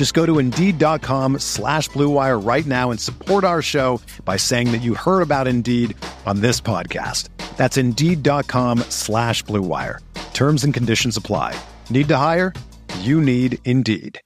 Just 0.00 0.14
go 0.14 0.24
to 0.24 0.38
Indeed.com 0.38 1.40
slash 1.40 1.90
BlueWire 1.90 2.42
right 2.42 2.64
now 2.64 2.90
and 2.90 2.98
support 2.98 3.44
our 3.44 3.60
show 3.60 4.00
by 4.24 4.38
saying 4.38 4.72
that 4.72 4.78
you 4.78 4.94
heard 4.94 5.20
about 5.20 5.46
Indeed 5.46 5.94
on 6.24 6.40
this 6.40 6.58
podcast. 6.58 7.28
That's 7.58 7.76
Indeed.com 7.76 8.78
slash 8.88 9.44
BlueWire. 9.44 9.98
Terms 10.32 10.64
and 10.64 10.72
conditions 10.72 11.18
apply. 11.18 11.54
Need 11.90 12.08
to 12.08 12.16
hire? 12.16 12.54
You 13.00 13.20
need 13.20 13.58
Indeed. 13.66 14.18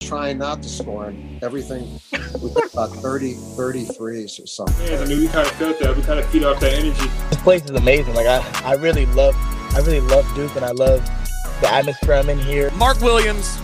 Trying 0.00 0.38
not 0.38 0.62
to 0.62 0.68
score 0.68 1.12
everything. 1.42 1.98
We 2.12 2.50
got 2.54 2.72
about 2.72 2.90
30, 2.90 3.34
33s 3.34 4.40
or 4.40 4.46
something. 4.46 4.86
Yeah, 4.86 5.00
I 5.00 5.04
mean, 5.06 5.18
we 5.18 5.26
kind 5.26 5.48
of 5.48 5.52
felt 5.54 5.80
that. 5.80 5.96
We 5.96 6.04
kind 6.04 6.20
of 6.20 6.26
feed 6.26 6.44
off 6.44 6.60
that 6.60 6.74
energy. 6.74 7.08
This 7.30 7.42
place 7.42 7.64
is 7.64 7.70
amazing. 7.70 8.14
Like 8.14 8.28
I, 8.28 8.38
I 8.64 8.74
really 8.74 9.06
love, 9.06 9.34
I 9.74 9.78
really 9.78 9.98
love 9.98 10.32
Duke, 10.36 10.54
and 10.54 10.64
I 10.64 10.70
love 10.70 11.04
the 11.60 11.68
atmosphere 11.72 12.14
I'm 12.14 12.28
in 12.28 12.38
here. 12.38 12.70
Mark 12.72 13.00
Williams, 13.00 13.58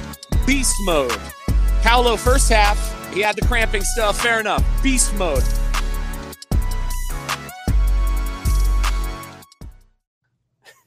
beast 0.47 0.75
mode. 0.85 1.19
Paolo, 1.83 2.17
first 2.17 2.51
half, 2.51 2.79
he 3.15 3.21
had 3.21 3.37
the 3.37 3.47
cramping 3.47 3.83
stuff. 3.83 4.21
Fair 4.21 4.41
enough. 4.41 4.65
Beast 4.83 5.15
mode. 5.15 5.43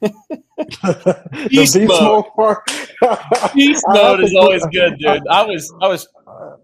the 0.00 1.48
Beast 1.48 1.74
beast 1.74 1.88
mode. 1.88 2.02
mode 2.02 2.24
part. 2.34 2.62
Beast 3.54 3.84
mode 3.88 4.20
is 4.20 4.34
always 4.34 4.64
good, 4.66 4.96
dude. 4.98 5.26
I 5.28 5.42
was, 5.44 5.72
I 5.80 5.88
was 5.88 6.06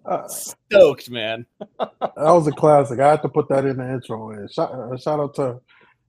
Uh, 0.05 0.27
stoked, 0.29 1.11
man. 1.11 1.45
that 1.79 1.91
was 2.17 2.47
a 2.47 2.53
classic. 2.53 3.01
I 3.01 3.11
had 3.11 3.23
to 3.23 3.29
put 3.29 3.49
that 3.49 3.65
in 3.67 3.77
the 3.79 3.93
intro. 3.93 4.31
And 4.31 4.51
shout, 4.51 4.71
shout 5.01 5.21
out 5.21 5.35
to 5.37 5.61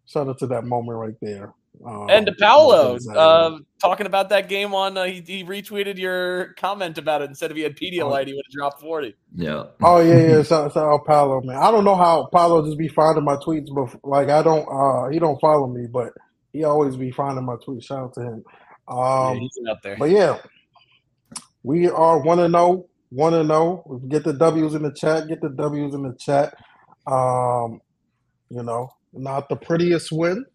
shout 0.05 0.27
out 0.27 0.37
to 0.39 0.47
that 0.47 0.63
moment 0.65 0.97
right 0.97 1.15
there. 1.21 1.53
Um, 1.85 2.09
And 2.09 2.25
to 2.25 2.33
Paolo, 2.33 2.97
uh, 3.15 3.59
talking 3.79 4.07
about 4.07 4.29
that 4.29 4.49
game 4.49 4.73
on, 4.73 4.97
uh, 4.97 5.03
he, 5.05 5.21
he 5.21 5.43
retweeted 5.43 5.97
your 5.97 6.53
comment 6.55 6.97
about 6.97 7.21
it. 7.21 7.29
Instead 7.29 7.51
of 7.51 7.57
he 7.57 7.63
had 7.63 7.75
Pedialyte, 7.75 8.27
he 8.27 8.33
would 8.33 8.45
have 8.47 8.51
dropped 8.51 8.81
40. 8.81 9.15
Yeah. 9.35 9.65
Oh 9.83 9.99
yeah, 9.99 10.19
yeah. 10.27 10.43
Shout, 10.43 10.73
shout 10.73 10.77
out 10.91 11.05
Paolo, 11.05 11.41
man. 11.41 11.57
I 11.57 11.69
don't 11.71 11.83
know 11.85 11.95
how 11.95 12.27
Paolo 12.33 12.65
just 12.65 12.77
be 12.77 12.87
finding 12.87 13.23
my 13.23 13.35
tweets, 13.37 13.67
but 13.73 13.89
like 14.03 14.29
I 14.29 14.41
don't, 14.41 14.65
uh, 14.67 15.09
he 15.09 15.19
don't 15.19 15.39
follow 15.39 15.67
me, 15.67 15.85
but 15.91 16.13
he 16.53 16.63
always 16.63 16.95
be 16.95 17.11
finding 17.11 17.45
my 17.45 17.55
tweets. 17.55 17.85
Shout 17.85 17.99
out 18.05 18.13
to 18.15 18.21
him. 18.21 18.43
yeah, 18.89 19.27
Um, 19.29 19.37
he's 19.39 19.51
out 19.69 19.77
there. 19.83 19.97
but 19.99 20.09
yeah, 20.09 20.39
we 21.63 21.87
are 21.89 22.19
one 22.21 22.39
to 22.39 22.47
know, 22.49 22.87
one 23.09 23.33
to 23.33 23.43
know. 23.43 24.01
Get 24.07 24.23
the 24.23 24.33
W's 24.33 24.73
in 24.73 24.81
the 24.83 24.91
chat. 24.93 25.27
Get 25.27 25.41
the 25.41 25.49
W's 25.49 25.93
in 25.93 26.01
the 26.03 26.15
chat. 26.19 26.55
Um, 27.05 27.81
you 28.49 28.63
know, 28.63 28.89
not 29.13 29.47
the 29.49 29.55
prettiest 29.55 30.11
win. 30.11 30.45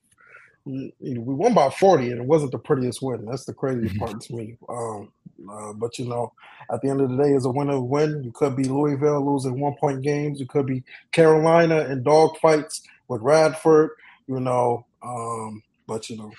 We 0.65 0.93
we 1.01 1.35
won 1.35 1.55
by 1.55 1.71
40, 1.71 2.11
and 2.13 2.21
it 2.21 2.27
wasn't 2.27 2.53
the 2.53 2.59
prettiest 2.59 3.03
win. 3.03 3.25
That's 3.25 3.45
the 3.45 3.53
craziest 3.55 3.99
part 3.99 4.21
to 4.21 4.35
me. 4.35 4.57
Um, 4.69 5.13
uh, 5.51 5.73
but 5.73 5.99
you 5.99 6.05
know, 6.07 6.33
at 6.73 6.81
the 6.83 6.89
end 6.89 7.01
of 7.01 7.11
the 7.11 7.17
day, 7.17 7.31
it's 7.31 7.47
a 7.47 7.51
win 7.51 7.69
a 7.69 7.81
win. 7.81 8.23
You 8.23 8.31
could 8.33 8.55
be 8.55 8.65
Louisville 8.65 9.25
losing 9.33 9.59
one 9.59 9.75
point 9.81 10.03
games. 10.03 10.39
You 10.39 10.47
could 10.47 10.67
be 10.67 10.85
Carolina 11.11 11.81
in 11.87 12.03
dog 12.05 12.37
fights 12.39 12.83
with 13.09 13.21
Radford. 13.23 13.91
You 14.29 14.39
know, 14.39 14.87
um, 15.03 15.63
but 15.89 16.09
you 16.09 16.17
know, 16.17 16.31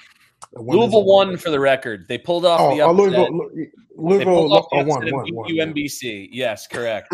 a 0.56 0.62
win 0.62 0.78
is 0.78 0.78
a 0.78 0.82
Louisville 0.82 1.04
won 1.06 1.36
for 1.38 1.50
the 1.50 1.60
record. 1.60 2.06
They 2.08 2.18
pulled 2.18 2.46
off 2.46 2.62
Oh, 2.62 2.76
the 2.76 2.82
uh, 2.82 2.90
upset. 2.92 2.98
Louisville, 2.98 3.38
Lou- 3.38 3.52
they 3.56 3.72
Louisville 3.98 4.26
pulled 4.26 4.52
off 4.54 4.66
the 4.72 4.78
uh, 4.78 4.84
won, 4.86 4.98
upset 5.04 5.14
won, 5.14 5.26
won. 5.34 5.48
beat 5.48 5.56
yeah. 5.56 5.66
UMBC. 5.66 6.30
Yes, 6.32 6.66
correct. 6.68 7.14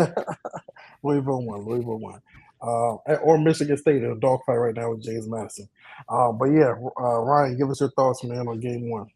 Louisville 1.02 1.42
won. 1.42 1.62
Louisville 1.64 1.98
won. 1.98 2.20
Uh, 2.62 2.96
or 3.22 3.38
Michigan 3.38 3.76
State 3.76 4.02
in 4.02 4.10
a 4.10 4.16
dogfight 4.16 4.58
right 4.58 4.74
now 4.74 4.90
with 4.90 5.02
James 5.02 5.26
Madison. 5.26 5.68
Uh, 6.08 6.30
but 6.32 6.46
yeah, 6.46 6.74
uh, 7.00 7.20
Ryan, 7.20 7.56
give 7.56 7.70
us 7.70 7.80
your 7.80 7.90
thoughts, 7.92 8.22
man, 8.24 8.48
on 8.48 8.60
game 8.60 8.90
one. 8.90 9.06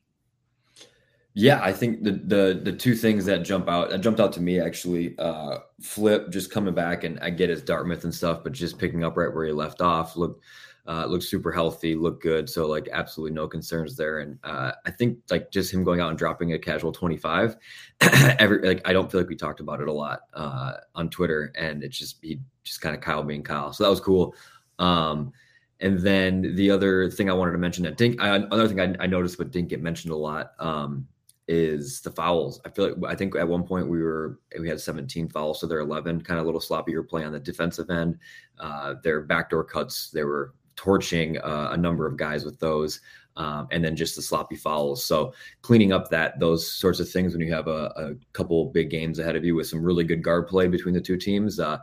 Yeah, 1.37 1.60
I 1.62 1.72
think 1.72 2.05
the 2.05 2.12
the 2.12 2.60
the 2.62 2.72
two 2.72 2.94
things 2.94 3.25
that 3.25 3.38
jump 3.38 3.69
out 3.69 3.91
that 3.91 3.99
jumped 3.99 4.21
out 4.21 4.32
to 4.34 4.41
me 4.41 4.60
actually, 4.60 5.19
uh, 5.19 5.59
Flip 5.82 6.31
just 6.31 6.53
coming 6.53 6.75
back 6.75 7.03
and 7.03 7.19
I 7.21 7.31
get 7.31 7.50
his 7.50 7.60
Dartmouth 7.60 8.05
and 8.05 8.15
stuff, 8.15 8.44
but 8.44 8.53
just 8.53 8.78
picking 8.78 9.03
up 9.03 9.16
right 9.16 9.34
where 9.34 9.44
he 9.44 9.53
left 9.53 9.81
off. 9.81 10.16
Look, 10.16 10.41
uh, 10.86 11.06
looked 11.06 11.24
super 11.24 11.50
healthy, 11.50 11.94
looked 11.94 12.22
good. 12.22 12.48
So 12.48 12.66
like 12.66 12.88
absolutely 12.92 13.34
no 13.34 13.48
concerns 13.48 13.96
there. 13.96 14.18
And 14.18 14.38
uh, 14.44 14.72
I 14.84 14.90
think 14.90 15.18
like 15.30 15.50
just 15.50 15.72
him 15.72 15.82
going 15.82 16.00
out 16.00 16.10
and 16.10 16.18
dropping 16.18 16.52
a 16.52 16.58
casual 16.58 16.92
twenty 16.92 17.16
five, 17.16 17.56
every 18.38 18.66
like 18.66 18.82
I 18.84 18.92
don't 18.92 19.10
feel 19.10 19.20
like 19.20 19.30
we 19.30 19.36
talked 19.36 19.60
about 19.60 19.80
it 19.80 19.88
a 19.88 19.92
lot 19.92 20.20
uh, 20.34 20.74
on 20.94 21.08
Twitter, 21.08 21.52
and 21.56 21.82
it's 21.82 21.98
just 21.98 22.18
he 22.22 22.40
just 22.64 22.80
kind 22.80 22.94
of 22.94 23.00
Kyle 23.00 23.22
being 23.22 23.42
Kyle. 23.42 23.72
So 23.72 23.84
that 23.84 23.90
was 23.90 24.00
cool. 24.00 24.34
Um, 24.78 25.32
and 25.80 25.98
then 25.98 26.54
the 26.54 26.70
other 26.70 27.10
thing 27.10 27.28
I 27.28 27.34
wanted 27.34 27.52
to 27.52 27.58
mention 27.58 27.84
that 27.84 27.96
didn't, 27.96 28.20
I, 28.20 28.36
another 28.36 28.68
thing 28.68 28.80
I, 28.80 29.04
I 29.04 29.06
noticed 29.06 29.38
but 29.38 29.50
didn't 29.50 29.68
get 29.68 29.82
mentioned 29.82 30.12
a 30.12 30.16
lot 30.16 30.52
um, 30.58 31.06
is 31.48 32.00
the 32.00 32.10
fouls. 32.10 32.60
I 32.64 32.70
feel 32.70 32.94
like 32.94 33.12
I 33.12 33.14
think 33.14 33.34
at 33.36 33.46
one 33.46 33.64
point 33.64 33.88
we 33.88 34.02
were 34.02 34.38
we 34.58 34.68
had 34.68 34.80
17 34.80 35.28
fouls, 35.28 35.60
so 35.60 35.66
they're 35.66 35.80
11, 35.80 36.22
kind 36.22 36.38
of 36.38 36.44
a 36.44 36.46
little 36.46 36.60
sloppier 36.60 37.06
play 37.06 37.24
on 37.24 37.32
the 37.32 37.40
defensive 37.40 37.90
end. 37.90 38.18
Uh, 38.58 38.94
their 39.02 39.22
backdoor 39.22 39.64
cuts, 39.64 40.10
they 40.10 40.24
were 40.24 40.54
torching 40.76 41.38
uh, 41.38 41.70
a 41.72 41.76
number 41.76 42.06
of 42.06 42.16
guys 42.16 42.44
with 42.44 42.58
those. 42.58 43.00
Um, 43.36 43.66
and 43.72 43.84
then 43.84 43.96
just 43.96 44.14
the 44.14 44.22
sloppy 44.22 44.54
fouls. 44.54 45.04
So 45.04 45.34
cleaning 45.62 45.90
up 45.90 46.08
that 46.10 46.38
those 46.38 46.70
sorts 46.70 47.00
of 47.00 47.08
things 47.08 47.32
when 47.32 47.44
you 47.44 47.52
have 47.52 47.66
a, 47.66 47.92
a 47.96 48.14
couple 48.32 48.66
big 48.66 48.90
games 48.90 49.18
ahead 49.18 49.34
of 49.34 49.44
you 49.44 49.56
with 49.56 49.66
some 49.66 49.82
really 49.82 50.04
good 50.04 50.22
guard 50.22 50.46
play 50.46 50.68
between 50.68 50.94
the 50.94 51.00
two 51.00 51.16
teams, 51.16 51.58
uh, 51.58 51.78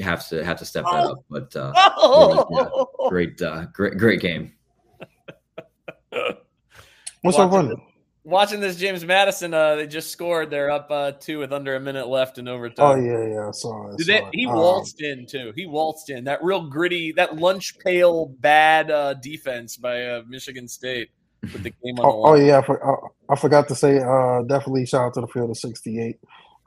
have 0.00 0.28
to 0.28 0.44
have 0.44 0.58
to 0.58 0.66
step 0.66 0.84
that 0.84 1.06
up. 1.06 1.24
But 1.30 1.56
uh, 1.56 1.72
yeah, 2.50 3.08
great, 3.08 3.40
uh, 3.40 3.66
great, 3.72 3.96
great 3.96 4.20
game. 4.20 4.52
What's 7.22 7.36
so 7.36 7.46
Watching 7.46 7.70
funny? 7.70 7.91
Watching 8.24 8.60
this 8.60 8.76
James 8.76 9.04
Madison, 9.04 9.52
uh, 9.52 9.74
they 9.74 9.86
just 9.88 10.12
scored. 10.12 10.48
They're 10.48 10.70
up 10.70 10.86
uh, 10.92 11.10
two 11.12 11.40
with 11.40 11.52
under 11.52 11.74
a 11.74 11.80
minute 11.80 12.06
left 12.06 12.38
in 12.38 12.46
overtime. 12.46 12.86
Oh 12.86 12.94
yeah, 13.02 13.26
yeah, 13.34 13.48
I 13.48 13.50
saw 13.50 13.88
it. 13.88 13.94
I 13.94 13.96
Did 13.96 14.08
it- 14.10 14.14
it. 14.22 14.24
he 14.32 14.46
Um, 14.46 14.54
waltzed 14.54 15.00
in 15.02 15.26
too. 15.26 15.52
He 15.56 15.66
waltzed 15.66 16.08
in. 16.08 16.22
That 16.24 16.42
real 16.44 16.68
gritty, 16.68 17.10
that 17.12 17.34
lunch 17.36 17.76
pail 17.80 18.26
bad 18.38 18.92
uh, 18.92 19.14
defense 19.14 19.76
by 19.76 20.06
uh, 20.06 20.22
Michigan 20.28 20.68
State 20.68 21.10
with 21.42 21.64
the 21.64 21.70
game 21.70 21.98
on 21.98 22.02
the 22.02 22.02
Oh, 22.04 22.22
oh 22.26 22.34
yeah, 22.36 22.58
I, 22.58 22.62
for, 22.62 23.04
uh, 23.04 23.08
I 23.28 23.34
forgot 23.34 23.66
to 23.68 23.74
say. 23.74 23.98
Uh, 23.98 24.42
definitely 24.42 24.86
shout 24.86 25.06
out 25.06 25.14
to 25.14 25.20
the 25.22 25.26
field 25.26 25.50
of 25.50 25.58
'68. 25.58 26.16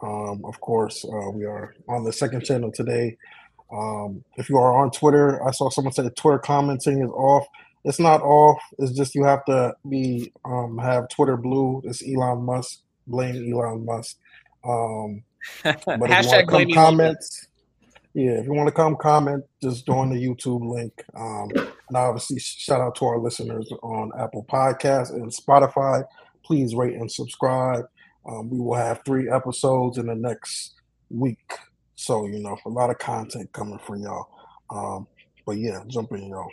Um, 0.03 0.43
of 0.43 0.59
course, 0.59 1.05
uh, 1.05 1.29
we 1.31 1.45
are 1.45 1.73
on 1.87 2.03
the 2.03 2.11
second 2.11 2.43
channel 2.43 2.69
today. 2.73 3.15
Um, 3.71 4.25
if 4.35 4.49
you 4.49 4.57
are 4.57 4.75
on 4.75 4.91
Twitter, 4.91 5.41
I 5.47 5.51
saw 5.51 5.69
someone 5.69 5.93
say 5.93 6.07
Twitter 6.17 6.37
commenting 6.37 7.01
is 7.01 7.09
off. 7.11 7.47
It's 7.85 7.99
not 7.99 8.21
off. 8.21 8.59
It's 8.79 8.91
just 8.91 9.13
you 9.13 9.23
have 9.23 9.45
to 9.45 9.75
be 9.87 10.33
um, 10.43 10.77
have 10.79 11.07
Twitter 11.09 11.37
blue. 11.37 11.81
It's 11.85 12.03
Elon 12.03 12.43
Musk. 12.43 12.79
Blame 13.07 13.53
Elon 13.53 13.85
Musk. 13.85 14.17
Um, 14.67 15.23
but 15.63 15.75
if 15.75 15.85
you 15.85 15.97
want 15.99 16.11
to 16.11 16.17
Hashtag 16.17 16.47
come 16.47 16.47
blame 16.47 16.71
comments, 16.73 17.47
yeah, 18.15 18.39
if 18.39 18.45
you 18.45 18.53
want 18.53 18.67
to 18.67 18.73
come 18.73 18.95
comment, 18.95 19.43
just 19.61 19.85
join 19.85 20.09
the 20.09 20.15
YouTube 20.15 20.67
link. 20.67 20.93
Um, 21.15 21.49
and 21.53 21.95
obviously, 21.97 22.39
shout 22.39 22.81
out 22.81 22.95
to 22.95 23.05
our 23.05 23.19
listeners 23.19 23.71
on 23.83 24.11
Apple 24.17 24.45
Podcasts 24.49 25.11
and 25.11 25.31
Spotify. 25.31 26.03
Please 26.43 26.73
rate 26.73 26.95
and 26.95 27.11
subscribe. 27.11 27.85
Um, 28.27 28.49
we 28.49 28.59
will 28.59 28.73
have 28.73 29.01
three 29.05 29.29
episodes 29.29 29.99
in 29.99 30.07
the 30.07 30.15
next 30.15 30.73
week, 31.11 31.53
so 31.95 32.25
you 32.25 32.39
know 32.39 32.57
a 32.65 32.69
lot 32.69 32.89
of 32.89 32.97
content 32.97 33.51
coming 33.51 33.77
for 33.77 33.95
y'all. 33.95 34.27
Um, 34.71 35.07
but 35.45 35.57
yeah, 35.57 35.83
jump 35.87 36.11
in, 36.13 36.29
y'all. 36.29 36.49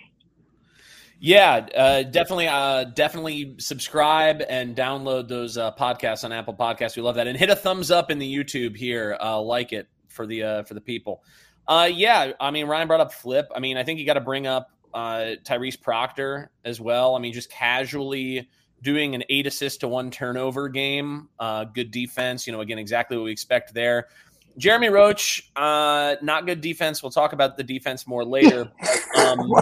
Yeah, 1.24 1.68
uh, 1.76 2.02
definitely, 2.02 2.48
uh, 2.48 2.82
definitely 2.82 3.54
subscribe 3.58 4.42
and 4.48 4.74
download 4.74 5.28
those 5.28 5.56
uh, 5.56 5.70
podcasts 5.72 6.24
on 6.24 6.32
Apple 6.32 6.52
Podcasts. 6.52 6.96
We 6.96 7.02
love 7.02 7.14
that, 7.14 7.28
and 7.28 7.38
hit 7.38 7.48
a 7.48 7.54
thumbs 7.54 7.92
up 7.92 8.10
in 8.10 8.18
the 8.18 8.34
YouTube 8.34 8.76
here. 8.76 9.16
Uh, 9.22 9.40
like 9.40 9.72
it 9.72 9.86
for 10.08 10.26
the 10.26 10.42
uh, 10.42 10.62
for 10.64 10.74
the 10.74 10.80
people. 10.80 11.22
Uh, 11.68 11.88
yeah, 11.94 12.32
I 12.40 12.50
mean 12.50 12.66
Ryan 12.66 12.88
brought 12.88 12.98
up 12.98 13.12
Flip. 13.12 13.46
I 13.54 13.60
mean 13.60 13.76
I 13.76 13.84
think 13.84 14.00
you 14.00 14.04
got 14.04 14.14
to 14.14 14.20
bring 14.20 14.48
up 14.48 14.72
Tyrese 14.92 15.80
Proctor 15.80 16.50
as 16.64 16.80
well. 16.80 17.14
I 17.14 17.20
mean 17.20 17.32
just 17.32 17.52
casually 17.52 18.48
doing 18.82 19.14
an 19.14 19.22
eight 19.28 19.46
assist 19.46 19.78
to 19.82 19.88
one 19.88 20.10
turnover 20.10 20.68
game. 20.68 21.28
Good 21.72 21.92
defense. 21.92 22.48
You 22.48 22.52
know 22.52 22.62
again 22.62 22.80
exactly 22.80 23.16
what 23.16 23.22
we 23.22 23.30
expect 23.30 23.72
there. 23.74 24.08
Jeremy 24.56 24.88
Roach, 24.88 25.50
uh, 25.56 26.16
not 26.22 26.46
good 26.46 26.60
defense. 26.60 27.02
We'll 27.02 27.12
talk 27.12 27.32
about 27.32 27.56
the 27.56 27.64
defense 27.64 28.06
more 28.06 28.24
later. 28.24 28.70
Um, 29.14 29.52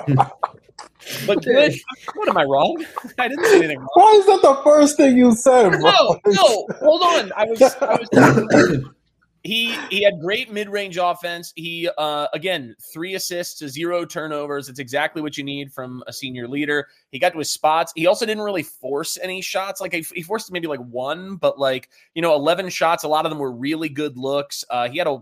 but 1.27 1.43
good. 1.43 1.75
What 2.15 2.29
am 2.29 2.37
I 2.37 2.45
wrong? 2.45 2.85
I 3.19 3.27
didn't 3.27 3.45
say 3.47 3.57
anything 3.57 3.79
wrong. 3.79 3.89
Why 3.95 4.13
is 4.13 4.27
that 4.27 4.43
the 4.43 4.61
first 4.63 4.97
thing 4.97 5.17
you 5.17 5.35
said, 5.35 5.71
bro? 5.71 5.81
No, 5.81 6.21
no, 6.27 6.67
hold 6.79 7.03
on. 7.03 7.33
I 7.37 7.45
was, 7.47 7.61
I 7.61 7.97
was 7.97 8.85
he 9.43 9.75
he 9.91 10.03
had 10.03 10.21
great 10.21 10.53
mid-range 10.53 10.99
offense. 10.99 11.53
He 11.57 11.89
uh 11.97 12.27
again, 12.33 12.77
three 12.93 13.15
assists 13.15 13.59
to 13.61 13.69
zero 13.69 14.05
turnovers. 14.05 14.69
It's 14.69 14.79
exactly 14.79 15.23
what 15.23 15.39
you 15.39 15.45
need 15.45 15.73
from 15.73 16.03
a 16.07 16.13
senior 16.13 16.47
leader. 16.47 16.89
He 17.11 17.19
got 17.19 17.33
to 17.33 17.39
his 17.39 17.51
spots. 17.51 17.93
He 17.97 18.07
also 18.07 18.27
didn't 18.27 18.43
really 18.43 18.63
force 18.63 19.19
any 19.23 19.41
shots. 19.41 19.81
Like 19.81 19.95
he, 19.95 20.23
forced 20.23 20.53
maybe 20.53 20.67
like 20.67 20.81
one, 20.81 21.37
but 21.37 21.59
like, 21.59 21.89
you 22.15 22.23
know, 22.23 22.35
11 22.35 22.69
shots, 22.69 23.05
a 23.05 23.09
lot 23.09 23.25
of 23.25 23.31
them 23.31 23.39
were 23.39 23.53
really 23.53 23.89
good 23.89 24.19
looks. 24.19 24.65
Uh 24.69 24.89
he 24.89 24.99
had 24.99 25.07
a 25.07 25.19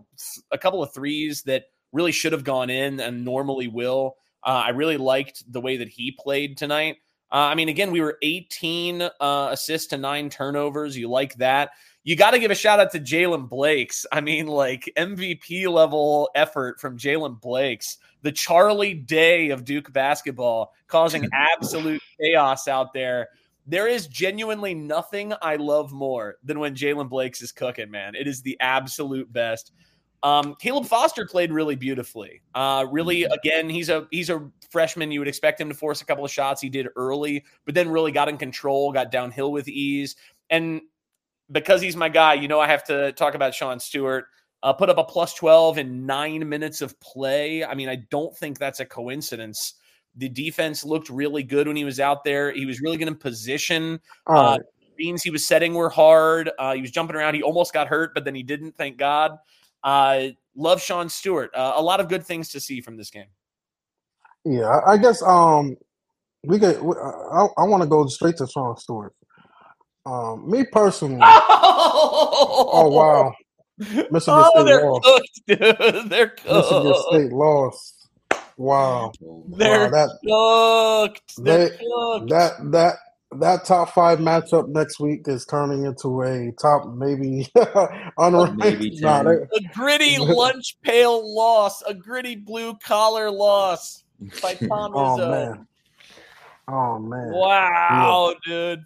a 0.51 0.59
couple 0.59 0.83
of 0.83 0.93
threes 0.93 1.43
that 1.43 1.65
really 1.93 2.13
should 2.13 2.33
have 2.33 2.45
gone 2.45 2.71
in 2.71 3.01
and 3.01 3.25
normally 3.25 3.69
will. 3.69 4.17
Uh, 4.45 4.63
I 4.67 4.69
really 4.71 4.97
liked 4.97 5.51
the 5.51 5.61
way 5.61 5.79
that 5.79 5.89
he 5.89 6.13
played 6.13 6.57
tonight. 6.57 6.97
Uh, 7.31 7.37
I 7.51 7.55
mean, 7.55 7.69
again, 7.69 7.91
we 7.91 8.01
were 8.01 8.17
18 8.23 9.03
uh, 9.03 9.49
assists 9.51 9.89
to 9.89 9.99
nine 9.99 10.31
turnovers. 10.31 10.97
You 10.97 11.11
like 11.11 11.35
that. 11.37 11.71
You 12.09 12.17
got 12.17 12.31
to 12.31 12.39
give 12.39 12.51
a 12.51 12.55
shout 12.55 12.81
out 12.81 12.91
to 12.93 13.01
Jaylen 13.01 13.51
Blakes. 13.51 14.07
I 14.11 14.23
mean, 14.23 14.47
like 14.47 14.91
MVP 14.97 15.71
level 15.71 16.31
effort 16.35 16.81
from 16.81 16.97
Jaylen 16.97 17.39
Blakes, 17.39 17.99
the 18.23 18.33
Charlie 18.33 18.95
Day 18.95 19.51
of 19.51 19.67
Duke 19.67 19.93
basketball, 19.93 20.73
causing 20.87 21.29
absolute 21.35 22.01
chaos 22.19 22.67
out 22.67 22.95
there. 22.95 23.29
There 23.67 23.87
is 23.87 24.07
genuinely 24.07 24.73
nothing 24.73 25.35
I 25.43 25.57
love 25.57 25.93
more 25.93 26.37
than 26.43 26.61
when 26.61 26.75
Jaylen 26.75 27.11
Blakes 27.11 27.43
is 27.43 27.53
cooking, 27.53 27.91
man. 27.91 28.15
It 28.15 28.27
is 28.27 28.41
the 28.41 28.57
absolute 28.59 29.31
best. 29.31 29.73
Um, 30.23 30.57
Caleb 30.59 30.87
Foster 30.87 31.27
played 31.27 31.53
really 31.53 31.77
beautifully. 31.77 32.41
Uh, 32.55 32.87
really, 32.91 33.25
again, 33.25 33.69
he's 33.69 33.91
a 33.91 34.09
he's 34.11 34.31
a 34.31 34.51
freshman. 34.71 35.13
You 35.13 35.21
would 35.21 35.29
expect 35.29 35.61
him 35.61 35.69
to 35.69 35.75
force 35.75 36.01
a 36.01 36.07
couple 36.07 36.25
of 36.25 36.31
shots. 36.31 36.63
He 36.63 36.71
did 36.71 36.89
early, 36.97 37.45
but 37.67 37.75
then 37.75 37.91
really 37.91 38.13
got 38.13 38.31
in 38.31 38.39
control, 38.39 38.93
got 38.93 39.11
downhill 39.11 39.53
with 39.53 39.69
ease. 39.69 40.17
And 40.49 40.81
because 41.51 41.81
he's 41.81 41.97
my 41.97 42.09
guy, 42.09 42.35
you 42.35 42.49
know, 42.49 42.61
I 42.61 42.67
have 42.67 42.85
to 42.85 43.13
talk 43.13 43.35
about 43.35 43.55
Sean 43.55 43.81
Stewart. 43.81 44.27
Uh, 44.63 44.73
put 44.73 44.91
up 44.91 44.99
a 44.99 45.05
plus 45.05 45.35
12 45.35 45.79
in 45.79 46.05
nine 46.05 46.49
minutes 46.49 46.81
of 46.81 46.99
play. 47.01 47.65
I 47.65 47.75
mean, 47.75 47.89
I 47.89 47.97
don't 48.11 48.37
think 48.37 48.59
that's 48.59 48.81
a 48.81 48.85
coincidence. 48.85 49.75
The 50.17 50.29
defense 50.29 50.85
looked 50.85 51.09
really 51.11 51.45
good 51.45 51.69
when 51.69 51.77
he 51.77 51.85
was 51.85 52.01
out 52.01 52.25
there. 52.25 52.51
He 52.51 52.67
was 52.67 52.81
really 52.81 52.97
good 52.97 53.07
in 53.07 53.15
position. 53.15 54.01
Uh, 54.27 54.59
Beans 54.97 55.23
he 55.23 55.31
was 55.31 55.47
setting 55.47 55.75
were 55.75 55.89
hard. 55.89 56.51
Uh, 56.59 56.75
he 56.75 56.81
was 56.81 56.91
jumping 56.91 57.15
around. 57.15 57.35
He 57.35 57.43
almost 57.43 57.73
got 57.73 57.87
hurt, 57.87 58.15
but 58.15 58.25
then 58.25 58.35
he 58.35 58.43
didn't. 58.43 58.77
Thank 58.77 58.99
God. 58.99 59.39
Uh, 59.85 60.29
love 60.57 60.83
Sean 60.83 61.09
Stewart. 61.09 61.55
Uh, 61.55 61.75
a 61.77 61.83
lot 61.83 62.01
of 62.01 62.09
good 62.09 62.27
things 62.27 62.49
to 62.51 62.61
see 62.61 62.81
from 62.81 62.97
this 62.97 63.11
game. 63.11 63.29
Yeah, 64.45 64.81
I 64.85 64.97
guess 64.97 65.23
um 65.23 65.77
we 66.45 66.59
get. 66.59 66.77
I, 66.77 67.47
I 67.57 67.65
want 67.65 67.83
to 67.83 67.89
go 67.89 68.07
straight 68.07 68.37
to 68.39 68.47
Sean 68.47 68.77
Stewart. 68.77 69.15
Um, 70.09 70.51
me 70.51 70.65
personally. 70.73 71.19
oh 71.23 72.89
wow, 72.91 73.33
Michigan 73.79 74.21
oh, 74.29 74.51
State 74.55 74.65
they're 74.65 74.91
lost. 74.91 75.05
cooked, 75.05 75.41
dude. 75.47 76.11
They're 76.11 76.35
Michigan 76.47 76.83
cooked. 76.83 77.09
State 77.11 77.33
lost. 77.33 77.95
Wow, 78.57 79.13
They're 79.49 79.91
wow, 79.91 79.91
that 79.91 81.11
cooked. 81.13 81.45
They're 81.45 81.69
they 81.69 81.77
cooked. 81.77 82.31
that 82.31 82.53
that 82.73 82.95
that 83.33 83.65
top 83.67 83.91
five 83.91 84.19
matchup 84.19 84.69
next 84.69 84.99
week 84.99 85.29
is 85.29 85.45
turning 85.45 85.85
into 85.85 86.23
a 86.23 86.51
top 86.61 86.89
maybe 86.95 87.47
unranked. 87.57 88.57
Maybe 88.57 88.91
Nah, 89.01 89.23
they- 89.23 89.33
A 89.37 89.61
gritty 89.75 90.17
lunch 90.19 90.77
pail 90.83 91.35
loss. 91.35 91.83
A 91.83 91.93
gritty 91.95 92.35
blue 92.37 92.75
collar 92.83 93.31
loss 93.31 94.03
by 94.43 94.55
Tom 94.55 94.93
oh 94.95 95.17
Izzo. 95.19 95.31
man, 95.31 95.67
oh 96.69 96.99
man. 96.99 97.31
Wow, 97.33 98.35
dude. 98.47 98.85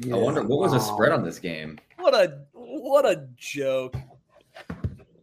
Yeah, 0.00 0.14
I 0.14 0.18
wonder 0.18 0.42
what 0.42 0.60
was 0.60 0.72
the 0.72 0.78
spread 0.78 1.12
on 1.12 1.24
this 1.24 1.38
game. 1.38 1.78
What 1.98 2.14
a 2.14 2.38
what 2.52 3.04
a 3.04 3.28
joke. 3.36 3.96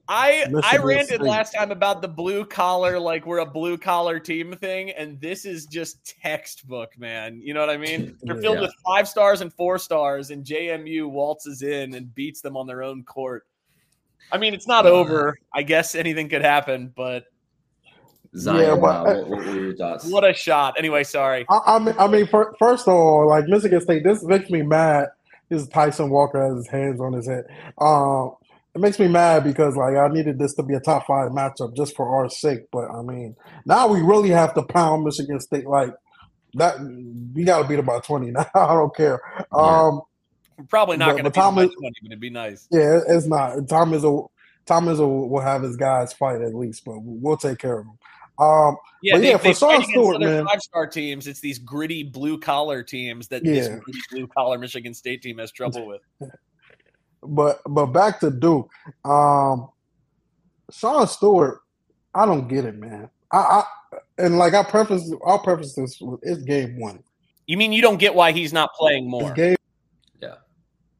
I 0.07 0.43
I 0.45 0.49
Michigan 0.49 0.85
ranted 0.87 1.21
last 1.21 1.53
time 1.53 1.71
about 1.71 2.01
the 2.01 2.07
blue 2.07 2.43
collar, 2.43 2.99
like 2.99 3.27
we're 3.27 3.39
a 3.39 3.45
blue 3.45 3.77
collar 3.77 4.19
team 4.19 4.55
thing, 4.55 4.89
and 4.91 5.21
this 5.21 5.45
is 5.45 5.67
just 5.67 6.03
textbook, 6.21 6.97
man. 6.97 7.39
You 7.43 7.53
know 7.53 7.59
what 7.59 7.69
I 7.69 7.77
mean? 7.77 8.17
They're 8.23 8.41
filled 8.41 8.55
Yeah. 8.55 8.61
with 8.61 8.73
five 8.85 9.07
stars 9.07 9.41
and 9.41 9.53
four 9.53 9.77
stars, 9.77 10.31
and 10.31 10.43
JMU 10.43 11.07
waltzes 11.09 11.61
in 11.61 11.93
and 11.93 12.13
beats 12.15 12.41
them 12.41 12.57
on 12.57 12.65
their 12.65 12.81
own 12.81 13.03
court. 13.03 13.45
I 14.31 14.37
mean, 14.39 14.53
it's 14.55 14.67
not 14.67 14.85
over. 14.87 15.37
I 15.53 15.61
guess 15.63 15.93
anything 15.95 16.27
could 16.27 16.43
happen, 16.43 16.91
but 16.95 17.25
Zion, 18.35 18.61
Yeah, 18.61 18.69
but- 18.75 18.81
wow, 18.81 19.03
what, 19.05 19.27
what 19.29 19.39
were 19.45 19.59
your 19.59 19.75
thoughts? 19.75 20.05
what 20.05 20.23
a 20.23 20.33
shot. 20.33 20.75
Anyway, 20.77 21.03
sorry. 21.03 21.45
I, 21.49 21.59
I 21.65 21.79
mean, 21.79 21.95
I 21.97 22.07
mean, 22.07 22.27
fir- 22.27 22.53
first 22.59 22.87
of 22.87 22.93
all, 22.93 23.27
like 23.27 23.45
Michigan 23.47 23.81
State, 23.81 24.03
this 24.03 24.23
makes 24.23 24.49
me 24.49 24.61
mad. 24.61 25.07
This 25.49 25.63
is 25.63 25.67
Tyson 25.69 26.09
Walker 26.11 26.41
has 26.45 26.55
his 26.57 26.67
hands 26.67 27.01
on 27.01 27.13
his 27.13 27.27
head. 27.27 27.45
Um, 27.79 28.33
it 28.75 28.81
makes 28.81 28.99
me 28.99 29.07
mad 29.07 29.43
because 29.43 29.75
like 29.75 29.95
I 29.95 30.07
needed 30.09 30.37
this 30.37 30.53
to 30.55 30.63
be 30.63 30.75
a 30.75 30.79
top 30.79 31.07
five 31.07 31.31
matchup 31.31 31.75
just 31.75 31.95
for 31.95 32.07
our 32.07 32.29
sake. 32.29 32.67
But 32.71 32.91
I 32.91 33.01
mean, 33.01 33.35
now 33.65 33.87
we 33.87 34.01
really 34.01 34.29
have 34.29 34.53
to 34.53 34.61
pound 34.61 35.05
Michigan 35.05 35.39
State 35.39 35.65
like 35.65 35.91
that. 36.53 36.79
We 37.33 37.43
got 37.45 37.63
to 37.63 37.67
beat 37.67 37.79
about 37.79 38.03
twenty. 38.03 38.29
Now 38.29 38.45
I 38.55 38.75
don't 38.75 38.95
care. 38.95 39.19
Um, 39.51 40.01
We're 40.55 40.65
probably 40.69 40.97
not 40.97 41.13
going 41.13 41.23
to 41.23 41.31
but 41.31 41.33
be 41.33 41.39
Tom 41.41 41.55
by 41.55 41.63
is- 41.63 41.71
20, 41.73 41.95
but 42.03 42.07
it'd 42.11 42.19
be 42.19 42.29
nice. 42.29 42.67
yeah, 42.69 42.99
it's 43.07 43.25
not. 43.25 43.67
Tom 43.67 43.95
is 43.95 44.03
a 44.03 44.21
Tom 44.67 44.87
is 44.87 44.99
a 44.99 45.07
will 45.07 45.41
have 45.41 45.63
his 45.63 45.75
guys 45.75 46.13
fight 46.13 46.41
at 46.41 46.53
least, 46.53 46.85
but 46.85 46.99
we'll 47.01 47.37
take 47.37 47.57
care 47.57 47.79
of 47.79 47.85
them. 47.87 47.97
Um, 48.39 48.77
Yeah, 49.01 49.15
But 49.15 49.21
they, 49.21 49.29
yeah, 49.31 49.37
they 49.37 49.53
for 49.53 49.59
Sean 49.59 49.83
Stewart, 49.83 50.21
man. 50.21 50.45
five 50.45 50.61
star 50.61 50.87
teams. 50.87 51.27
It's 51.27 51.39
these 51.41 51.59
gritty 51.59 52.03
blue 52.03 52.39
collar 52.39 52.83
teams 52.83 53.27
that 53.29 53.43
this 53.43 53.67
Yeah. 53.67 53.75
gritty 53.75 53.99
blue 54.11 54.27
collar 54.27 54.57
Michigan 54.57 54.93
State 54.93 55.21
team 55.21 55.37
has 55.39 55.51
trouble 55.51 55.85
with. 55.87 56.01
But 57.21 57.59
but 57.67 57.87
back 57.87 58.21
to 58.21 58.31
Duke. 58.31 58.69
Um 59.03 59.67
Sean 60.71 61.05
Stewart, 61.05 61.59
I 62.15 62.25
don't 62.25 62.47
get 62.47 62.63
it, 62.63 62.75
man. 62.77 63.09
I, 63.33 63.37
I 63.37 63.63
and 64.19 64.37
like 64.37 64.53
I 64.53 64.63
preface 64.63 65.11
I'll 65.25 65.39
preface 65.39 65.75
this 65.75 65.99
with 65.99 66.21
it's 66.23 66.41
game 66.43 66.79
one. 66.79 67.03
You 67.45 67.57
mean 67.57 67.73
you 67.73 67.81
don't 67.81 67.97
get 67.97 68.15
why 68.15 68.31
he's 68.31 68.53
not 68.53 68.69
playing 68.73 69.03
It's 69.03 69.11
more? 69.11 69.33
game 69.33 69.57
Yeah. 70.21 70.35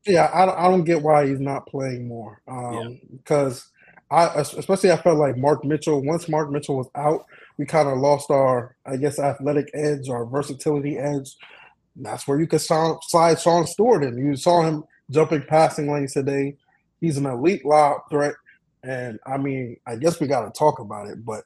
yeah, 0.06 0.26
I, 0.26 0.66
I 0.66 0.70
don't 0.70 0.84
get 0.84 1.02
why 1.02 1.26
he's 1.26 1.40
not 1.40 1.66
playing 1.68 2.06
more. 2.10 2.42
Um 2.50 3.00
because 3.16 3.69
I 4.12 4.26
especially 4.40 4.92
I 4.92 4.98
felt 4.98 5.20
like 5.20 5.38
Mark 5.38 5.64
Mitchell, 5.64 6.04
once 6.04 6.28
Mark 6.28 6.50
Mitchell 6.52 6.78
was 6.78 6.90
out, 6.96 7.26
we 7.58 7.66
kind 7.66 7.88
of 7.88 7.98
lost 8.00 8.32
our 8.32 8.76
I 8.86 8.98
guess 8.98 9.20
athletic 9.20 9.70
edge, 9.74 10.10
our 10.10 10.26
versatility 10.26 10.98
edge. 10.98 11.36
That's 11.96 12.28
where 12.28 12.40
you 12.40 12.48
could 12.48 12.62
Sean, 12.62 12.98
slide 13.08 13.40
Sean 13.40 13.68
Stewart 13.68 14.04
in. 14.04 14.18
You 14.18 14.36
saw 14.36 14.64
him 14.64 14.84
jumping 15.12 15.44
passing 15.44 15.92
lanes 15.92 16.14
today. 16.14 16.56
He's 17.02 17.18
an 17.18 17.26
elite 17.26 17.66
lob 17.66 18.02
threat. 18.10 18.36
And 18.84 19.20
I 19.28 19.38
mean, 19.38 19.78
I 19.86 19.96
guess 19.96 20.20
we 20.20 20.28
got 20.28 20.46
to 20.46 20.58
talk 20.58 20.80
about 20.80 21.08
it. 21.08 21.24
But 21.26 21.44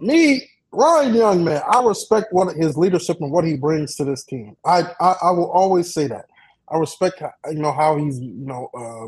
me, 0.00 0.48
Ryan 0.72 1.14
Young, 1.14 1.44
man, 1.44 1.62
I 1.68 1.82
respect 1.82 2.32
what 2.32 2.56
his 2.56 2.76
leadership 2.76 3.20
and 3.20 3.30
what 3.30 3.44
he 3.44 3.56
brings 3.56 3.94
to 3.96 4.04
this 4.04 4.24
team. 4.24 4.56
I 4.64 4.82
I, 5.00 5.16
I 5.22 5.30
will 5.32 5.50
always 5.50 5.92
say 5.92 6.06
that. 6.06 6.26
I 6.68 6.78
respect 6.78 7.22
you 7.50 7.58
know 7.58 7.72
how 7.72 7.96
he's 7.96 8.18
you 8.20 8.46
know 8.46 8.70
uh, 8.74 9.06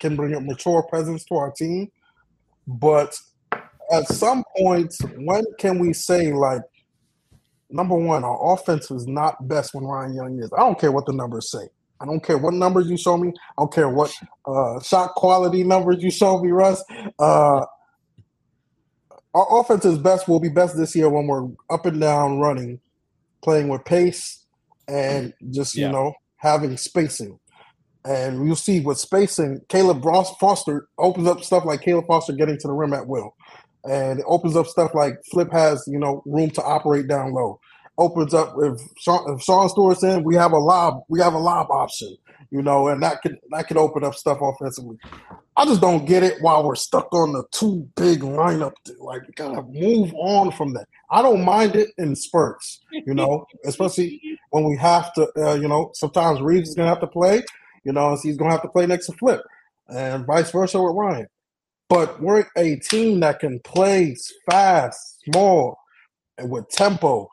can 0.00 0.16
bring 0.16 0.34
a 0.34 0.40
mature 0.40 0.82
presence 0.84 1.24
to 1.26 1.36
our 1.36 1.50
team. 1.52 1.90
But 2.66 3.18
at 3.92 4.08
some 4.08 4.44
point, 4.56 4.94
when 5.16 5.44
can 5.58 5.78
we 5.78 5.92
say 5.92 6.32
like 6.32 6.62
number 7.70 7.96
one, 7.96 8.24
our 8.24 8.52
offense 8.54 8.90
is 8.90 9.06
not 9.06 9.48
best 9.48 9.74
when 9.74 9.84
Ryan 9.84 10.14
Young 10.14 10.38
is. 10.40 10.50
I 10.52 10.60
don't 10.60 10.78
care 10.78 10.92
what 10.92 11.06
the 11.06 11.12
numbers 11.12 11.50
say. 11.50 11.68
I 12.00 12.04
don't 12.04 12.22
care 12.22 12.36
what 12.38 12.52
numbers 12.54 12.88
you 12.88 12.96
show 12.98 13.16
me. 13.16 13.28
I 13.28 13.62
don't 13.62 13.72
care 13.72 13.88
what 13.88 14.12
uh, 14.44 14.80
shot 14.80 15.14
quality 15.14 15.64
numbers 15.64 16.02
you 16.02 16.10
show 16.10 16.42
me, 16.42 16.50
Russ. 16.50 16.82
Uh, 17.18 17.64
our 19.34 19.60
offense 19.60 19.84
is 19.84 19.98
best. 19.98 20.28
Will 20.28 20.40
be 20.40 20.48
best 20.48 20.76
this 20.76 20.94
year 20.94 21.08
when 21.08 21.26
we're 21.26 21.48
up 21.70 21.86
and 21.86 22.00
down 22.00 22.38
running, 22.38 22.80
playing 23.42 23.68
with 23.68 23.84
pace, 23.84 24.44
and 24.88 25.32
just 25.50 25.74
Yeah. 25.74 25.86
you 25.86 25.92
know 25.92 26.12
having 26.36 26.76
spacing. 26.76 27.38
And 28.06 28.46
you'll 28.46 28.56
see 28.56 28.80
with 28.80 28.98
spacing, 28.98 29.60
Caleb 29.68 30.04
Foster 30.38 30.86
opens 30.98 31.26
up 31.26 31.42
stuff 31.42 31.64
like 31.64 31.80
Caleb 31.82 32.06
Foster 32.06 32.32
getting 32.32 32.58
to 32.58 32.68
the 32.68 32.72
rim 32.72 32.92
at 32.92 33.06
will 33.06 33.34
and 33.88 34.18
it 34.20 34.24
opens 34.28 34.56
up 34.56 34.66
stuff 34.66 34.94
like 34.94 35.14
Flip 35.30 35.50
has, 35.52 35.84
you 35.86 35.98
know, 35.98 36.22
room 36.26 36.50
to 36.50 36.62
operate 36.62 37.08
down 37.08 37.32
low. 37.32 37.60
Opens 37.98 38.34
up 38.34 38.54
if 38.58 38.80
Sean, 38.98 39.34
if 39.34 39.42
Sean 39.42 39.68
Stewart's 39.68 40.02
in, 40.02 40.22
we 40.24 40.34
have 40.34 40.52
a 40.52 40.58
lob, 40.58 41.02
we 41.08 41.20
have 41.20 41.34
a 41.34 41.38
lob 41.38 41.70
option. 41.70 42.16
you 42.50 42.62
know, 42.62 42.88
and 42.88 43.02
that 43.02 43.22
could 43.22 43.38
that 43.50 43.68
could 43.68 43.76
open 43.76 44.04
up 44.04 44.14
stuff 44.14 44.38
offensively. 44.40 44.96
I 45.56 45.64
just 45.64 45.80
don't 45.80 46.04
get 46.04 46.22
it 46.22 46.40
while 46.42 46.64
we're 46.64 46.74
stuck 46.74 47.12
on 47.12 47.32
the 47.32 47.44
two 47.50 47.88
big 47.96 48.20
lineup. 48.20 48.72
Like, 48.98 49.22
gotta 49.34 49.62
move 49.62 50.12
on 50.14 50.52
from 50.52 50.74
that. 50.74 50.86
I 51.10 51.22
don't 51.22 51.44
mind 51.44 51.76
it 51.76 51.90
in 51.98 52.14
spurts, 52.14 52.80
you 52.92 53.14
know, 53.14 53.46
especially 53.64 54.20
when 54.50 54.64
we 54.64 54.76
have 54.76 55.12
to, 55.14 55.28
uh, 55.36 55.54
you 55.54 55.68
know, 55.68 55.90
sometimes 55.94 56.40
Reeves 56.40 56.70
is 56.70 56.74
gonna 56.74 56.88
have 56.88 57.00
to 57.00 57.06
play, 57.06 57.42
you 57.86 57.92
know, 57.92 58.18
he's 58.20 58.36
gonna 58.36 58.50
have 58.50 58.62
to 58.62 58.68
play 58.68 58.84
next 58.84 59.06
to 59.06 59.12
Flip, 59.12 59.40
and 59.88 60.26
vice 60.26 60.50
versa 60.50 60.82
with 60.82 60.96
Ryan. 60.96 61.28
But 61.88 62.20
we're 62.20 62.44
a 62.56 62.76
team 62.80 63.20
that 63.20 63.38
can 63.38 63.60
play 63.60 64.16
fast, 64.50 65.22
small, 65.24 65.78
and 66.36 66.50
with 66.50 66.68
tempo. 66.68 67.30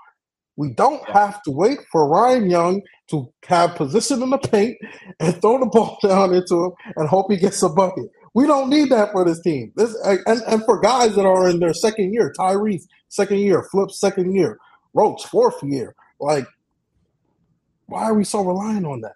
We 0.56 0.70
don't 0.70 1.04
have 1.10 1.42
to 1.44 1.52
wait 1.52 1.80
for 1.92 2.08
Ryan 2.08 2.52
Young 2.52 2.84
to 3.10 3.34
have 3.46 3.74
position 3.74 4.22
in 4.22 4.30
the 4.30 4.38
paint 4.38 4.78
and 5.20 5.42
throw 5.42 5.58
the 5.58 5.66
ball 5.74 5.98
down 6.04 6.36
into 6.36 6.66
him 6.66 6.72
and 6.98 7.10
hope 7.10 7.32
he 7.32 7.38
gets 7.38 7.64
a 7.64 7.70
bucket. 7.70 8.06
We 8.36 8.46
don't 8.46 8.70
need 8.70 8.92
that 8.92 9.12
for 9.12 9.26
this 9.26 9.42
team. 9.42 9.74
This 9.76 9.96
and, 10.06 10.42
and 10.48 10.64
for 10.66 10.80
guys 10.82 11.16
that 11.16 11.26
are 11.26 11.50
in 11.50 11.60
their 11.60 11.74
second 11.74 12.14
year, 12.14 12.32
Tyrese 12.38 12.84
second 13.10 13.40
year, 13.40 13.64
Flip 13.72 13.90
second 13.90 14.36
year, 14.36 14.60
Roach 14.94 15.26
fourth 15.26 15.64
year. 15.64 15.96
Like, 16.20 16.46
why 17.88 18.04
are 18.04 18.14
we 18.14 18.24
so 18.24 18.44
reliant 18.44 18.86
on 18.86 19.02
that? 19.02 19.16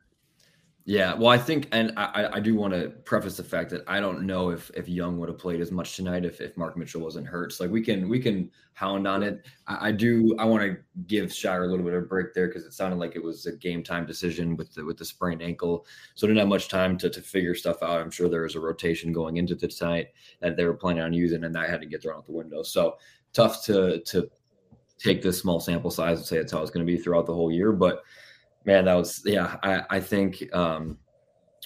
Yeah, 0.90 1.16
well, 1.16 1.28
I 1.28 1.38
think, 1.38 1.68
and 1.74 1.92
I, 1.98 2.30
I 2.36 2.40
do 2.40 2.56
want 2.56 2.74
to 2.74 2.88
preface 3.04 3.36
the 3.36 3.44
fact 3.44 3.70
that 3.72 3.84
I 3.88 4.00
don't 4.00 4.26
know 4.26 4.52
if 4.52 4.72
if 4.74 4.88
Young 4.88 5.20
would 5.20 5.28
have 5.28 5.38
played 5.38 5.60
as 5.60 5.70
much 5.70 5.98
tonight 5.98 6.24
if, 6.24 6.40
if 6.40 6.56
Mark 6.56 6.78
Mitchell 6.78 7.02
wasn't 7.02 7.28
hurt. 7.28 7.52
So 7.52 7.66
like 7.66 7.74
we 7.74 7.82
can 7.82 8.08
we 8.08 8.22
can 8.22 8.50
hound 8.72 9.06
on 9.06 9.22
it. 9.22 9.46
I, 9.68 9.90
I 9.90 9.92
do. 9.92 10.34
I 10.40 10.46
want 10.46 10.64
to 10.64 10.78
give 11.06 11.32
Scheyer 11.32 11.66
a 11.66 11.70
little 11.70 11.84
bit 11.84 11.94
of 11.94 12.04
a 12.04 12.06
break 12.06 12.34
there 12.34 12.48
because 12.48 12.64
it 12.64 12.72
sounded 12.72 13.00
like 13.00 13.18
it 13.18 13.24
was 13.24 13.48
a 13.48 13.52
game 13.58 13.84
time 13.84 14.06
decision 14.06 14.56
with 14.56 14.74
the 14.76 14.86
with 14.86 14.96
the 14.96 15.04
sprained 15.04 15.42
ankle. 15.42 15.86
So 16.16 16.26
didn't 16.26 16.40
have 16.40 16.48
much 16.48 16.70
time 16.70 16.98
to 17.00 17.10
to 17.10 17.22
figure 17.22 17.54
stuff 17.54 17.84
out. 17.84 18.00
I'm 18.00 18.10
sure 18.10 18.30
there 18.30 18.44
was 18.44 18.56
a 18.56 18.62
rotation 18.62 19.12
going 19.12 19.36
into 19.36 19.56
the 19.56 19.68
tonight 19.68 20.14
that 20.40 20.56
they 20.56 20.64
were 20.64 20.74
planning 20.74 21.04
on 21.04 21.12
using, 21.12 21.44
and 21.44 21.54
that 21.54 21.70
had 21.70 21.82
to 21.82 21.88
get 21.88 22.02
thrown 22.02 22.16
out 22.16 22.26
the 22.26 22.32
window. 22.32 22.64
So 22.64 22.96
tough 23.34 23.62
to 23.66 24.00
to 24.06 24.30
take 25.00 25.22
this 25.22 25.38
small 25.38 25.60
sample 25.60 25.92
size 25.92 26.20
and 26.20 26.26
say 26.26 26.38
it's 26.38 26.54
how 26.54 26.62
it's 26.62 26.72
going 26.72 26.86
to 26.86 26.90
be 26.90 26.98
throughout 26.98 27.26
the 27.26 27.34
whole 27.34 27.52
year, 27.52 27.74
but 27.74 28.04
man, 28.68 28.86
that 28.86 28.94
was 28.94 29.24
yeah. 29.26 29.56
I, 29.64 29.82
I 29.90 30.00
think 30.00 30.44
um, 30.54 31.00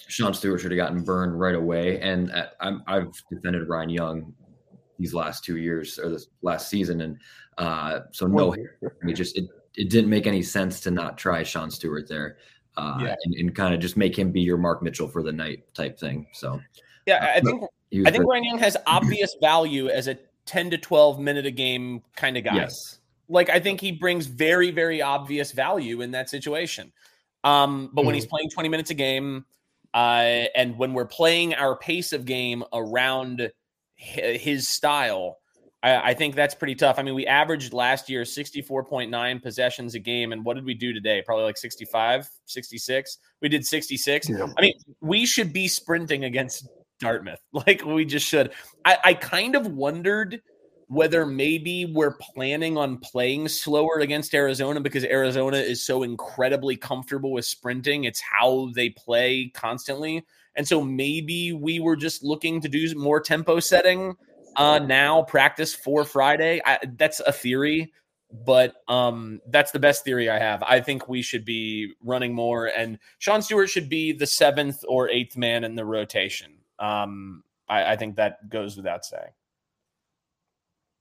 Sean 0.08 0.32
Stewart 0.32 0.60
should 0.60 0.70
have 0.70 0.78
gotten 0.78 1.02
burned 1.02 1.38
right 1.38 1.54
away, 1.54 2.00
and 2.00 2.32
i 2.60 2.72
have 2.88 3.12
defended 3.30 3.68
Ryan 3.68 3.90
Young 3.90 4.34
these 4.98 5.12
last 5.12 5.44
two 5.44 5.58
years 5.58 5.98
or 5.98 6.08
this 6.08 6.28
last 6.40 6.70
season, 6.70 7.02
and 7.02 7.18
uh, 7.58 8.00
so 8.12 8.26
no, 8.26 8.54
it 8.54 9.12
just 9.12 9.36
it, 9.36 9.50
it 9.74 9.90
didn't 9.90 10.08
make 10.08 10.26
any 10.26 10.42
sense 10.42 10.80
to 10.80 10.90
not 10.90 11.18
try 11.18 11.42
Sean 11.42 11.70
Stewart 11.70 12.08
there. 12.08 12.38
Uh, 12.74 13.00
yeah. 13.02 13.14
and, 13.26 13.34
and 13.34 13.54
kind 13.54 13.74
of 13.74 13.80
just 13.80 13.98
make 13.98 14.18
him 14.18 14.32
be 14.32 14.40
your 14.40 14.56
Mark 14.56 14.82
Mitchell 14.82 15.06
for 15.06 15.22
the 15.22 15.30
night 15.30 15.62
type 15.74 15.98
thing. 15.98 16.26
So, 16.32 16.58
yeah, 17.04 17.34
I 17.36 17.40
think 17.40 17.64
I 18.06 18.10
think 18.10 18.24
Ryan 18.24 18.44
Young 18.44 18.58
has 18.60 18.78
obvious 18.86 19.36
value 19.42 19.88
as 19.88 20.08
a 20.08 20.16
10 20.46 20.70
to 20.70 20.78
12 20.78 21.20
minute 21.20 21.44
a 21.44 21.50
game 21.50 22.02
kind 22.16 22.38
of 22.38 22.44
guy. 22.44 22.54
Yes. 22.54 23.00
Like 23.32 23.50
I 23.50 23.58
think 23.58 23.80
he 23.80 23.92
brings 23.92 24.26
very, 24.26 24.70
very 24.70 25.02
obvious 25.02 25.52
value 25.52 26.02
in 26.02 26.12
that 26.12 26.28
situation. 26.28 26.92
Um, 27.44 27.90
but 27.92 28.02
mm 28.02 28.06
when 28.06 28.14
he's 28.14 28.24
mm-hmm. 28.24 28.30
playing 28.30 28.50
20 28.50 28.68
minutes 28.68 28.90
a 28.90 28.94
game, 28.94 29.44
uh, 29.94 30.46
and 30.54 30.78
when 30.78 30.94
we're 30.94 31.06
playing 31.06 31.54
our 31.54 31.76
pace 31.76 32.12
of 32.12 32.24
game 32.24 32.62
around 32.72 33.50
his 33.96 34.68
style, 34.68 35.38
I, 35.82 36.10
I, 36.10 36.14
think 36.14 36.34
that's 36.34 36.54
pretty 36.54 36.74
tough. 36.74 36.98
I 36.98 37.02
mean, 37.02 37.14
we 37.14 37.26
averaged 37.26 37.72
last 37.72 38.08
year 38.08 38.22
64.9 38.22 39.42
possessions 39.42 39.94
a 39.94 39.98
game. 39.98 40.32
And 40.32 40.44
what 40.44 40.54
did 40.54 40.64
we 40.64 40.74
do 40.74 40.92
today? 40.92 41.22
Probably 41.24 41.44
like 41.44 41.58
65, 41.58 42.28
66. 42.46 43.18
We 43.42 43.48
did 43.48 43.66
66. 43.66 44.28
Yeah. 44.30 44.46
I 44.56 44.60
mean, 44.62 44.74
we 45.00 45.26
should 45.26 45.52
be 45.52 45.68
sprinting 45.68 46.24
against 46.24 46.68
Dartmouth. 47.00 47.40
Like 47.52 47.84
we 47.84 48.04
just 48.04 48.26
should. 48.26 48.52
I, 48.84 48.96
I 49.04 49.14
kind 49.14 49.54
of 49.56 49.66
wondered 49.66 50.40
whether 50.92 51.24
maybe 51.24 51.86
we're 51.86 52.18
planning 52.20 52.76
on 52.76 52.98
playing 52.98 53.48
slower 53.48 54.00
against 54.00 54.34
Arizona 54.34 54.78
because 54.78 55.04
Arizona 55.04 55.56
is 55.56 55.82
so 55.82 56.02
incredibly 56.02 56.76
comfortable 56.76 57.32
with 57.32 57.46
sprinting. 57.46 58.04
It's 58.04 58.20
how 58.20 58.70
they 58.74 58.90
play 58.90 59.50
constantly. 59.54 60.26
And 60.54 60.68
so 60.68 60.82
maybe 60.82 61.54
we 61.54 61.80
were 61.80 61.96
just 61.96 62.22
looking 62.22 62.60
to 62.60 62.68
do 62.68 62.94
more 62.94 63.20
tempo 63.20 63.58
setting 63.58 64.16
uh 64.56 64.80
now 64.80 65.22
practice 65.22 65.74
for 65.74 66.04
Friday. 66.04 66.60
I, 66.62 66.78
that's 66.98 67.20
a 67.20 67.32
theory, 67.32 67.90
but 68.44 68.74
um 68.86 69.40
that's 69.48 69.70
the 69.70 69.78
best 69.78 70.04
theory 70.04 70.28
I 70.28 70.38
have. 70.38 70.62
I 70.62 70.80
think 70.80 71.08
we 71.08 71.22
should 71.22 71.46
be 71.46 71.94
running 72.04 72.34
more 72.34 72.66
and 72.66 72.98
Sean 73.18 73.40
Stewart 73.40 73.70
should 73.70 73.88
be 73.88 74.12
the 74.12 74.26
seventh 74.26 74.84
or 74.86 75.08
eighth 75.08 75.38
man 75.38 75.64
in 75.64 75.74
the 75.74 75.86
rotation. 75.86 76.52
Um 76.78 77.44
I, 77.66 77.92
I 77.92 77.96
think 77.96 78.16
that 78.16 78.50
goes 78.50 78.76
without 78.76 79.06
saying. 79.06 79.32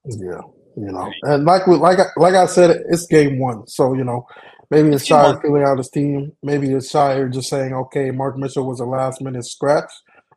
Yeah, 0.05 0.41
you 0.75 0.91
know, 0.91 1.12
and 1.24 1.46
like 1.46 1.67
we, 1.67 1.75
like 1.75 2.00
like 2.17 2.34
I 2.34 2.46
said, 2.46 2.84
it's 2.89 3.05
game 3.08 3.39
one, 3.39 3.67
so 3.67 3.93
you 3.93 4.03
know, 4.03 4.25
maybe 4.70 4.89
it's 4.89 5.08
Scheyer 5.08 5.41
feeling 5.41 5.63
out 5.63 5.77
his 5.77 5.89
team. 5.89 6.31
Maybe 6.41 6.72
it's 6.74 6.91
Scheyer 6.91 7.31
just 7.31 7.50
saying, 7.50 7.74
okay, 7.74 8.12
Mark 8.12 8.38
Mitchell 8.38 8.65
was 8.65 8.79
a 8.79 8.86
last 8.86 9.22
minute 9.22 9.46
scratch. 9.46 9.91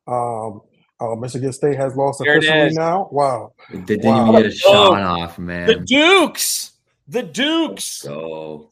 Um, 0.07 0.61
uh, 1.01 1.15
Michigan 1.17 1.53
State 1.53 1.77
has 1.77 1.97
lost 1.97 2.21
there 2.23 2.39
officially 2.39 2.75
now. 2.75 3.09
Wow, 3.11 3.53
they 3.71 3.97
didn't 3.97 4.05
wow. 4.05 4.29
even 4.29 4.43
get 4.43 4.53
a 4.53 4.55
shot 4.55 4.75
oh, 4.75 5.23
off, 5.23 5.39
man. 5.39 5.67
The 5.67 5.77
Dukes, 5.77 6.73
the 7.09 7.23
Dukes, 7.23 8.07
oh, 8.07 8.71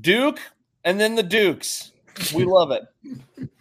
Duke, 0.00 0.38
and 0.84 1.00
then 1.00 1.16
the 1.16 1.22
Dukes. 1.22 1.92
We 2.34 2.44
love 2.44 2.70
it. 2.70 2.82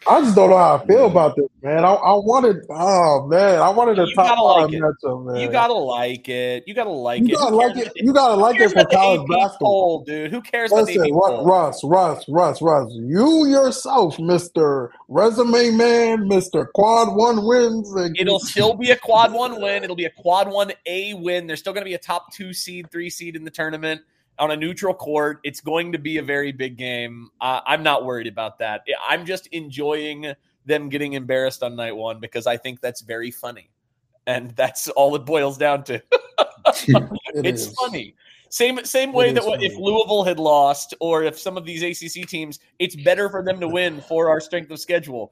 I 0.08 0.22
just 0.22 0.36
don't 0.36 0.50
know 0.50 0.58
how 0.58 0.78
I 0.78 0.86
feel 0.86 1.06
about 1.06 1.36
this, 1.36 1.48
man. 1.62 1.86
I, 1.86 1.94
I 1.94 2.14
wanted, 2.14 2.66
oh 2.70 3.28
man, 3.28 3.62
I 3.62 3.70
wanted 3.70 4.00
a 4.00 4.14
top 4.14 4.38
five 4.38 4.72
like 4.72 4.82
matchup, 4.82 5.26
man. 5.26 5.42
You 5.42 5.52
gotta 5.52 5.74
like 5.74 6.28
it. 6.28 6.64
You 6.68 6.74
gotta 6.74 6.90
like 6.90 7.22
it. 7.22 7.30
you 7.30 7.36
it. 7.36 7.40
Gotta 7.40 7.56
like 7.56 7.78
it. 7.78 7.92
You 7.96 8.14
gotta 8.14 8.36
like 8.36 8.60
it 8.60 8.72
for 8.72 8.86
college 8.86 9.28
basketball, 9.28 10.04
dude. 10.04 10.32
Who 10.32 10.42
cares 10.42 10.72
Listen, 10.72 11.12
about 11.12 11.46
Russ, 11.46 11.84
Russ, 11.84 12.26
Russ, 12.28 12.62
Russ. 12.62 12.92
You 12.94 13.46
yourself, 13.46 14.20
Mister 14.20 14.92
Resume 15.08 15.72
Man, 15.72 16.28
Mister 16.28 16.66
Quad 16.66 17.16
One 17.16 17.46
wins. 17.46 17.94
It'll 18.18 18.40
still 18.42 18.74
be 18.74 18.92
a 18.92 18.98
quad 18.98 19.32
one 19.32 19.62
win. 19.62 19.84
It'll 19.84 19.96
be 19.96 20.06
a 20.06 20.12
quad 20.12 20.52
one 20.52 20.72
A 20.88 21.14
win. 21.14 21.48
There's 21.48 21.60
still 21.60 21.74
gonna 21.74 21.86
be 21.86 21.94
a 21.94 22.00
top 22.00 22.34
two 22.34 22.54
seed, 22.54 22.92
three 22.92 23.10
seed 23.10 23.36
in 23.36 23.44
the 23.44 23.52
tournament 23.52 24.02
on 24.40 24.52
a 24.52 24.56
neutral 24.56 24.94
court. 24.94 25.40
It's 25.44 25.62
going 25.62 25.92
to 25.92 25.98
be 25.98 26.18
a 26.18 26.24
very 26.24 26.52
big 26.52 26.78
game. 26.78 27.30
Uh, 27.40 27.62
I'm 27.66 27.84
not 27.84 28.06
worried 28.06 28.28
about 28.28 28.60
that. 28.60 28.82
I'm 29.08 29.26
just 29.26 29.48
enjoying 29.48 30.34
them 30.66 30.90
getting 30.90 31.14
embarrassed 31.14 31.64
on 31.64 31.76
night 31.76 31.96
one 31.96 32.20
because 32.20 32.48
I 32.48 32.58
think 32.58 32.82
that's 32.82 33.02
very 33.02 33.32
funny. 33.32 33.70
And 34.28 34.52
that's 34.52 34.88
all 34.90 35.16
it 35.16 35.26
boils 35.26 35.58
down 35.58 35.84
to. 35.86 35.96
it 36.88 37.46
it's 37.46 37.68
is. 37.68 37.74
funny. 37.74 38.16
Same 38.50 38.84
same 38.84 39.14
way 39.14 39.32
that 39.32 39.44
funny. 39.44 39.66
if 39.66 39.78
Louisville 39.78 40.24
had 40.24 40.38
lost 40.38 40.94
or 41.00 41.24
if 41.24 41.40
some 41.40 41.58
of 41.58 41.66
these 41.66 41.82
ACC 41.82 42.28
teams, 42.28 42.60
it's 42.80 42.96
better 42.96 43.30
for 43.30 43.44
them 43.44 43.60
to 43.62 43.68
win 43.68 44.02
for 44.02 44.30
our 44.30 44.42
strength 44.42 44.70
of 44.72 44.80
schedule. 44.80 45.32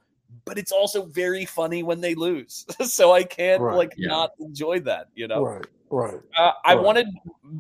But 0.49 0.57
it's 0.57 0.71
also 0.71 1.05
very 1.05 1.45
funny 1.45 1.83
when 1.83 2.01
they 2.01 2.15
lose. 2.15 2.65
so 2.81 3.11
I 3.13 3.23
can't 3.23 3.61
right. 3.61 3.77
like 3.77 3.93
yeah. 3.95 4.07
not 4.07 4.31
enjoy 4.39 4.79
that, 4.81 5.09
you 5.13 5.27
know. 5.27 5.43
Right. 5.43 5.65
Right. 5.91 6.19
Uh, 6.35 6.51
I 6.65 6.73
right. 6.75 6.83
wanted 6.83 7.07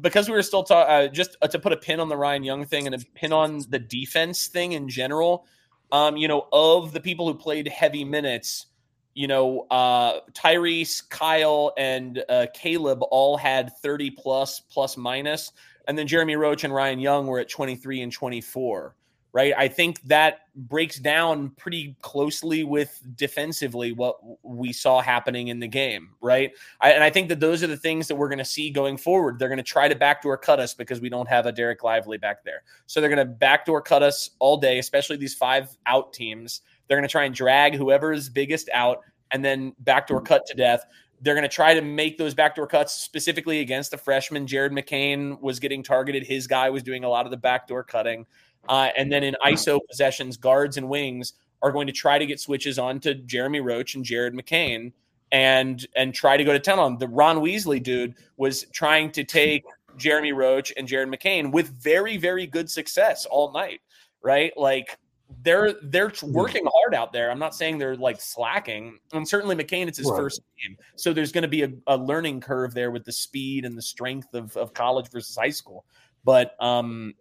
because 0.01 0.27
we 0.27 0.35
were 0.35 0.43
still 0.43 0.63
talking 0.63 0.91
uh, 0.91 1.07
just 1.07 1.37
uh, 1.41 1.47
to 1.47 1.59
put 1.59 1.71
a 1.71 1.77
pin 1.77 1.99
on 1.99 2.09
the 2.09 2.17
Ryan 2.17 2.43
Young 2.43 2.65
thing 2.65 2.87
and 2.87 2.95
a 2.95 2.99
pin 3.15 3.31
on 3.31 3.61
the 3.69 3.79
defense 3.79 4.47
thing 4.47 4.71
in 4.73 4.89
general. 4.89 5.45
Um, 5.91 6.17
you 6.17 6.27
know, 6.27 6.47
of 6.51 6.93
the 6.93 6.99
people 6.99 7.27
who 7.27 7.33
played 7.33 7.67
heavy 7.67 8.03
minutes, 8.03 8.67
you 9.15 9.27
know, 9.27 9.67
uh, 9.71 10.21
Tyrese, 10.33 11.07
Kyle, 11.09 11.73
and 11.77 12.23
uh, 12.29 12.47
Caleb 12.53 13.03
all 13.09 13.37
had 13.37 13.75
30 13.77 14.11
plus 14.11 14.59
plus 14.59 14.97
minus, 14.97 15.51
and 15.87 15.97
then 15.97 16.07
Jeremy 16.07 16.35
Roach 16.35 16.63
and 16.63 16.73
Ryan 16.73 16.99
Young 16.99 17.27
were 17.27 17.39
at 17.39 17.49
23 17.49 18.01
and 18.01 18.11
24 18.11 18.95
right? 19.31 19.53
I 19.57 19.67
think 19.67 20.01
that 20.03 20.41
breaks 20.55 20.97
down 20.97 21.51
pretty 21.51 21.95
closely 22.01 22.63
with 22.63 23.01
defensively 23.15 23.91
what 23.91 24.17
we 24.43 24.73
saw 24.73 25.01
happening 25.01 25.49
in 25.49 25.59
the 25.59 25.67
game, 25.67 26.09
right? 26.21 26.51
I, 26.81 26.91
and 26.91 27.03
I 27.03 27.09
think 27.09 27.29
that 27.29 27.39
those 27.39 27.63
are 27.63 27.67
the 27.67 27.77
things 27.77 28.07
that 28.07 28.15
we're 28.15 28.27
going 28.27 28.39
to 28.39 28.45
see 28.45 28.71
going 28.71 28.97
forward. 28.97 29.37
They're 29.37 29.47
going 29.47 29.57
to 29.57 29.63
try 29.63 29.87
to 29.87 29.95
backdoor 29.95 30.37
cut 30.37 30.59
us 30.59 30.73
because 30.73 30.99
we 30.99 31.09
don't 31.09 31.29
have 31.29 31.45
a 31.45 31.53
Dereck 31.53 31.83
Lively 31.83 32.17
back 32.17 32.43
there. 32.43 32.63
So 32.87 32.99
they're 32.99 33.09
going 33.09 33.25
to 33.25 33.33
backdoor 33.33 33.81
cut 33.81 34.03
us 34.03 34.31
all 34.39 34.57
day, 34.57 34.79
especially 34.79 35.17
these 35.17 35.35
five 35.35 35.69
out 35.85 36.11
teams. 36.11 36.61
They're 36.87 36.97
going 36.97 37.07
to 37.07 37.11
try 37.11 37.25
and 37.25 37.35
drag 37.35 37.75
whoever 37.75 38.11
is 38.11 38.29
biggest 38.29 38.69
out 38.73 39.01
and 39.31 39.45
then 39.45 39.73
backdoor 39.79 40.21
cut 40.21 40.45
to 40.47 40.55
death. 40.55 40.85
They're 41.21 41.35
going 41.35 41.43
to 41.43 41.53
try 41.53 41.73
to 41.73 41.81
make 41.81 42.17
those 42.17 42.33
backdoor 42.33 42.65
cuts 42.65 42.93
specifically 42.93 43.59
against 43.59 43.91
the 43.91 43.97
freshman. 43.97 44.47
Jared 44.47 44.71
McCain 44.71 45.39
was 45.41 45.59
getting 45.59 45.83
targeted. 45.83 46.25
His 46.25 46.47
guy 46.47 46.69
was 46.69 46.81
doing 46.81 47.03
a 47.03 47.09
lot 47.09 47.25
of 47.25 47.31
the 47.31 47.37
backdoor 47.37 47.83
cutting. 47.83 48.25
Uh, 48.67 48.89
and 48.97 49.11
then 49.11 49.23
in 49.23 49.35
ISO 49.45 49.79
possessions, 49.89 50.37
guards 50.37 50.77
and 50.77 50.87
wings 50.89 51.33
are 51.61 51.71
going 51.71 51.87
to 51.87 51.93
try 51.93 52.17
to 52.19 52.25
get 52.25 52.39
switches 52.39 52.77
on 52.79 52.99
to 53.01 53.15
Jeremy 53.15 53.59
Roach 53.61 53.95
and 53.95 54.03
Jared 54.05 54.33
McCain 54.33 54.91
and 55.31 55.85
and 55.95 56.13
try 56.13 56.37
to 56.37 56.43
go 56.43 56.53
to 56.53 56.59
town 56.59 56.79
on. 56.79 56.97
The 56.97 57.07
Ron 57.07 57.37
Weasley 57.37 57.81
dude 57.81 58.15
was 58.37 58.65
trying 58.73 59.11
to 59.11 59.23
take 59.23 59.63
Jeremy 59.97 60.31
Roach 60.33 60.71
and 60.77 60.87
Jared 60.87 61.09
McCain 61.09 61.51
with 61.51 61.69
very, 61.81 62.17
very 62.17 62.47
good 62.47 62.69
success 62.69 63.25
all 63.25 63.51
night, 63.51 63.81
right? 64.23 64.51
Like 64.55 64.97
they're 65.43 65.73
they're 65.83 66.11
working 66.23 66.65
hard 66.65 66.95
out 66.95 67.13
there. 67.13 67.29
I'm 67.29 67.37
not 67.39 67.53
saying 67.53 67.77
they're 67.77 67.95
like 67.97 68.19
slacking. 68.21 68.97
And 69.13 69.27
certainly 69.27 69.55
McCain, 69.55 69.87
it's 69.87 69.97
his 69.97 70.09
Right. 70.09 70.17
first 70.17 70.41
game, 70.63 70.77
so 70.95 71.13
there's 71.13 71.31
going 71.31 71.43
to 71.43 71.47
be 71.47 71.63
a, 71.63 71.71
a 71.87 71.97
learning 71.97 72.41
curve 72.41 72.73
there 72.73 72.89
with 72.91 73.03
the 73.05 73.11
speed 73.11 73.65
and 73.65 73.77
the 73.77 73.81
strength 73.81 74.33
of 74.33 74.55
of 74.57 74.73
college 74.73 75.09
versus 75.11 75.35
high 75.35 75.49
school. 75.51 75.85
But 76.23 76.55
um, 76.63 77.13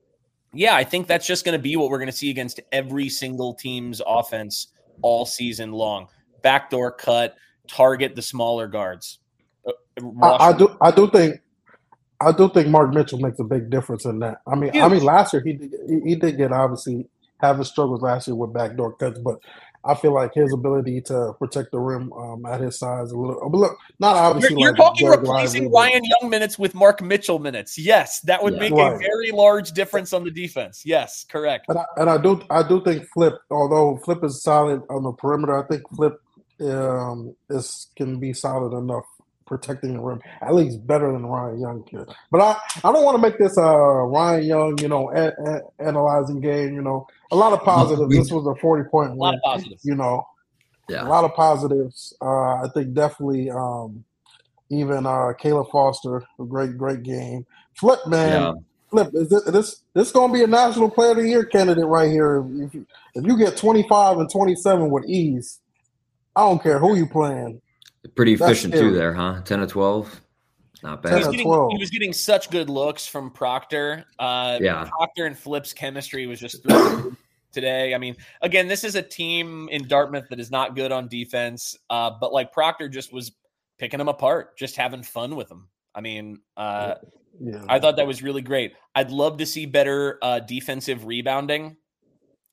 yeah, 0.52 0.74
I 0.74 0.84
think 0.84 1.06
that's 1.06 1.26
just 1.26 1.44
going 1.44 1.56
to 1.56 1.62
be 1.62 1.76
what 1.76 1.90
we're 1.90 1.98
going 1.98 2.10
to 2.10 2.16
see 2.16 2.30
against 2.30 2.60
every 2.72 3.08
single 3.08 3.54
team's 3.54 4.00
offense 4.06 4.68
all 5.02 5.26
season 5.26 5.72
long. 5.72 6.08
Backdoor 6.42 6.92
cut, 6.92 7.36
target 7.66 8.16
the 8.16 8.22
smaller 8.22 8.66
guards. 8.66 9.18
Uh, 9.66 9.72
I, 10.22 10.48
I 10.48 10.52
do. 10.56 10.76
I 10.80 10.90
do 10.90 11.10
think. 11.10 11.40
I 12.20 12.32
do 12.32 12.48
think 12.48 12.68
Mark 12.68 12.92
Mitchell 12.92 13.20
makes 13.20 13.38
a 13.38 13.44
big 13.44 13.70
difference 13.70 14.04
in 14.04 14.18
that. 14.20 14.40
I 14.46 14.56
mean, 14.56 14.76
I 14.80 14.88
mean, 14.88 15.04
last 15.04 15.32
year 15.32 15.42
he 15.42 15.52
did, 15.52 15.72
he, 15.88 16.00
he 16.00 16.14
did 16.16 16.36
get 16.36 16.52
obviously 16.52 17.06
have 17.40 17.58
his 17.58 17.68
struggles 17.68 18.02
last 18.02 18.26
year 18.26 18.34
with 18.34 18.52
backdoor 18.52 18.94
cuts, 18.94 19.18
but 19.20 19.38
I 19.84 19.94
feel 19.94 20.12
like 20.12 20.34
his 20.34 20.52
ability 20.52 21.00
to 21.02 21.32
protect 21.38 21.70
the 21.70 21.78
rim 21.78 22.12
um, 22.12 22.44
at 22.46 22.60
his 22.60 22.78
size 22.78 23.10
a 23.12 23.16
little, 23.16 23.40
a 23.42 23.48
little 23.48 23.76
not 23.98 24.16
obviously. 24.16 24.56
You're, 24.58 24.70
you're 24.70 24.76
talking 24.76 25.08
replacing 25.08 25.70
Ryan 25.70 26.02
Young 26.04 26.30
minutes 26.30 26.58
with 26.58 26.74
Mark 26.74 27.00
Mitchell 27.00 27.38
minutes. 27.38 27.78
Yes, 27.78 28.20
that 28.22 28.42
would 28.42 28.54
Yeah. 28.54 28.60
make 28.60 28.72
a 28.72 28.98
very 28.98 29.30
large 29.32 29.72
difference 29.72 30.12
on 30.12 30.24
the 30.24 30.30
defense. 30.30 30.82
Yes, 30.84 31.24
correct. 31.28 31.66
And 31.68 31.78
I, 31.78 31.84
and 31.96 32.10
I 32.10 32.18
do 32.18 32.42
I 32.50 32.66
do 32.66 32.82
think 32.82 33.06
Flip, 33.14 33.34
although 33.50 33.98
Flip 34.04 34.22
is 34.24 34.42
solid 34.42 34.82
on 34.90 35.04
the 35.04 35.12
perimeter, 35.12 35.62
I 35.62 35.66
think 35.66 35.82
Flip 35.94 36.20
um, 36.60 37.34
is 37.50 37.88
can 37.96 38.18
be 38.18 38.32
solid 38.32 38.76
enough 38.76 39.04
protecting 39.48 39.94
the 39.94 40.00
rim, 40.00 40.20
at 40.42 40.54
least 40.54 40.86
better 40.86 41.10
than 41.10 41.26
Ryan 41.26 41.60
Young 41.60 41.82
can. 41.84 42.06
But 42.30 42.40
I, 42.40 42.56
I 42.84 42.92
don't 42.92 43.04
want 43.04 43.16
to 43.16 43.22
make 43.22 43.38
this 43.38 43.56
uh 43.58 43.62
Ryan 43.62 44.44
Young, 44.44 44.78
you 44.78 44.88
know, 44.88 45.10
a, 45.10 45.28
a, 45.28 45.60
analyzing 45.80 46.40
game. 46.40 46.74
You 46.74 46.82
know, 46.82 47.06
a 47.32 47.36
lot 47.36 47.52
of 47.52 47.62
positives. 47.62 48.14
this 48.14 48.30
was 48.30 48.46
a 48.46 48.60
forty 48.60 48.88
point 48.88 49.12
A 49.12 49.14
lot 49.14 49.34
of 49.34 49.40
positives. 49.42 49.84
You 49.84 49.96
know, 49.96 50.26
a 50.90 51.04
lot 51.04 51.24
of 51.24 51.34
positives. 51.34 52.14
Uh, 52.20 52.62
I 52.62 52.68
think 52.74 52.94
definitely 52.94 53.50
um, 53.50 54.04
even 54.70 55.06
uh, 55.06 55.32
Caleb 55.38 55.68
Foster, 55.72 56.24
a 56.38 56.44
great 56.44 56.76
great 56.76 57.02
game. 57.02 57.46
Flip 57.74 58.00
man. 58.06 58.42
Yeah. 58.42 58.52
Flip, 58.90 59.10
is 59.12 59.28
this 59.28 59.44
this 59.44 59.80
this 59.92 60.12
going 60.12 60.32
to 60.32 60.38
be 60.38 60.44
a 60.44 60.46
national 60.46 60.90
player 60.90 61.10
of 61.10 61.18
the 61.18 61.28
year 61.28 61.44
candidate 61.44 61.84
right 61.84 62.10
here? 62.10 62.42
If 62.62 62.72
you, 62.72 62.86
if 63.14 63.26
you 63.26 63.36
get 63.36 63.56
twenty 63.56 63.86
five 63.86 64.18
and 64.18 64.30
twenty 64.30 64.54
seven 64.54 64.90
with 64.90 65.04
ease, 65.06 65.60
I 66.34 66.40
don't 66.40 66.62
care 66.62 66.78
who 66.78 66.96
you 66.96 67.06
playing. 67.06 67.60
Pretty 68.14 68.34
efficient 68.34 68.72
too 68.74 68.92
there, 68.92 69.12
huh? 69.12 69.40
10 69.44 69.60
to 69.60 69.66
12. 69.66 70.20
Not 70.82 71.04
He 71.04 71.12
was, 71.12 71.24
bad. 71.26 71.30
getting, 71.32 71.70
he 71.70 71.78
was 71.78 71.90
getting 71.90 72.12
such 72.12 72.50
good 72.50 72.70
looks 72.70 73.06
from 73.06 73.30
Proctor. 73.30 74.04
Uh, 74.18 74.58
Yeah. 74.60 74.84
Proctor 74.88 75.26
and 75.26 75.36
Flip's 75.36 75.72
chemistry 75.72 76.26
was 76.26 76.38
just 76.38 76.62
through 76.62 76.72
the 76.90 76.96
roof 77.02 77.16
today. 77.52 77.94
I 77.94 77.98
mean, 77.98 78.16
again, 78.42 78.68
this 78.68 78.84
is 78.84 78.94
a 78.94 79.02
team 79.02 79.68
in 79.72 79.88
Dartmouth 79.88 80.28
that 80.30 80.38
is 80.38 80.50
not 80.50 80.76
good 80.76 80.92
on 80.92 81.08
defense, 81.08 81.76
uh, 81.90 82.10
but 82.20 82.32
like 82.32 82.52
Proctor 82.52 82.88
just 82.88 83.12
was 83.12 83.32
picking 83.78 83.98
them 83.98 84.08
apart, 84.08 84.56
just 84.56 84.76
having 84.76 85.02
fun 85.02 85.34
with 85.34 85.48
them. 85.48 85.68
I 85.94 86.00
mean, 86.00 86.38
uh, 86.56 86.94
Yeah, 87.40 87.64
I 87.68 87.80
thought 87.80 87.96
that 87.96 88.06
was 88.06 88.22
really 88.22 88.42
great. 88.42 88.74
I'd 88.94 89.10
love 89.10 89.38
to 89.38 89.46
see 89.46 89.66
better 89.66 90.18
uh, 90.22 90.38
defensive 90.40 91.04
rebounding. 91.06 91.76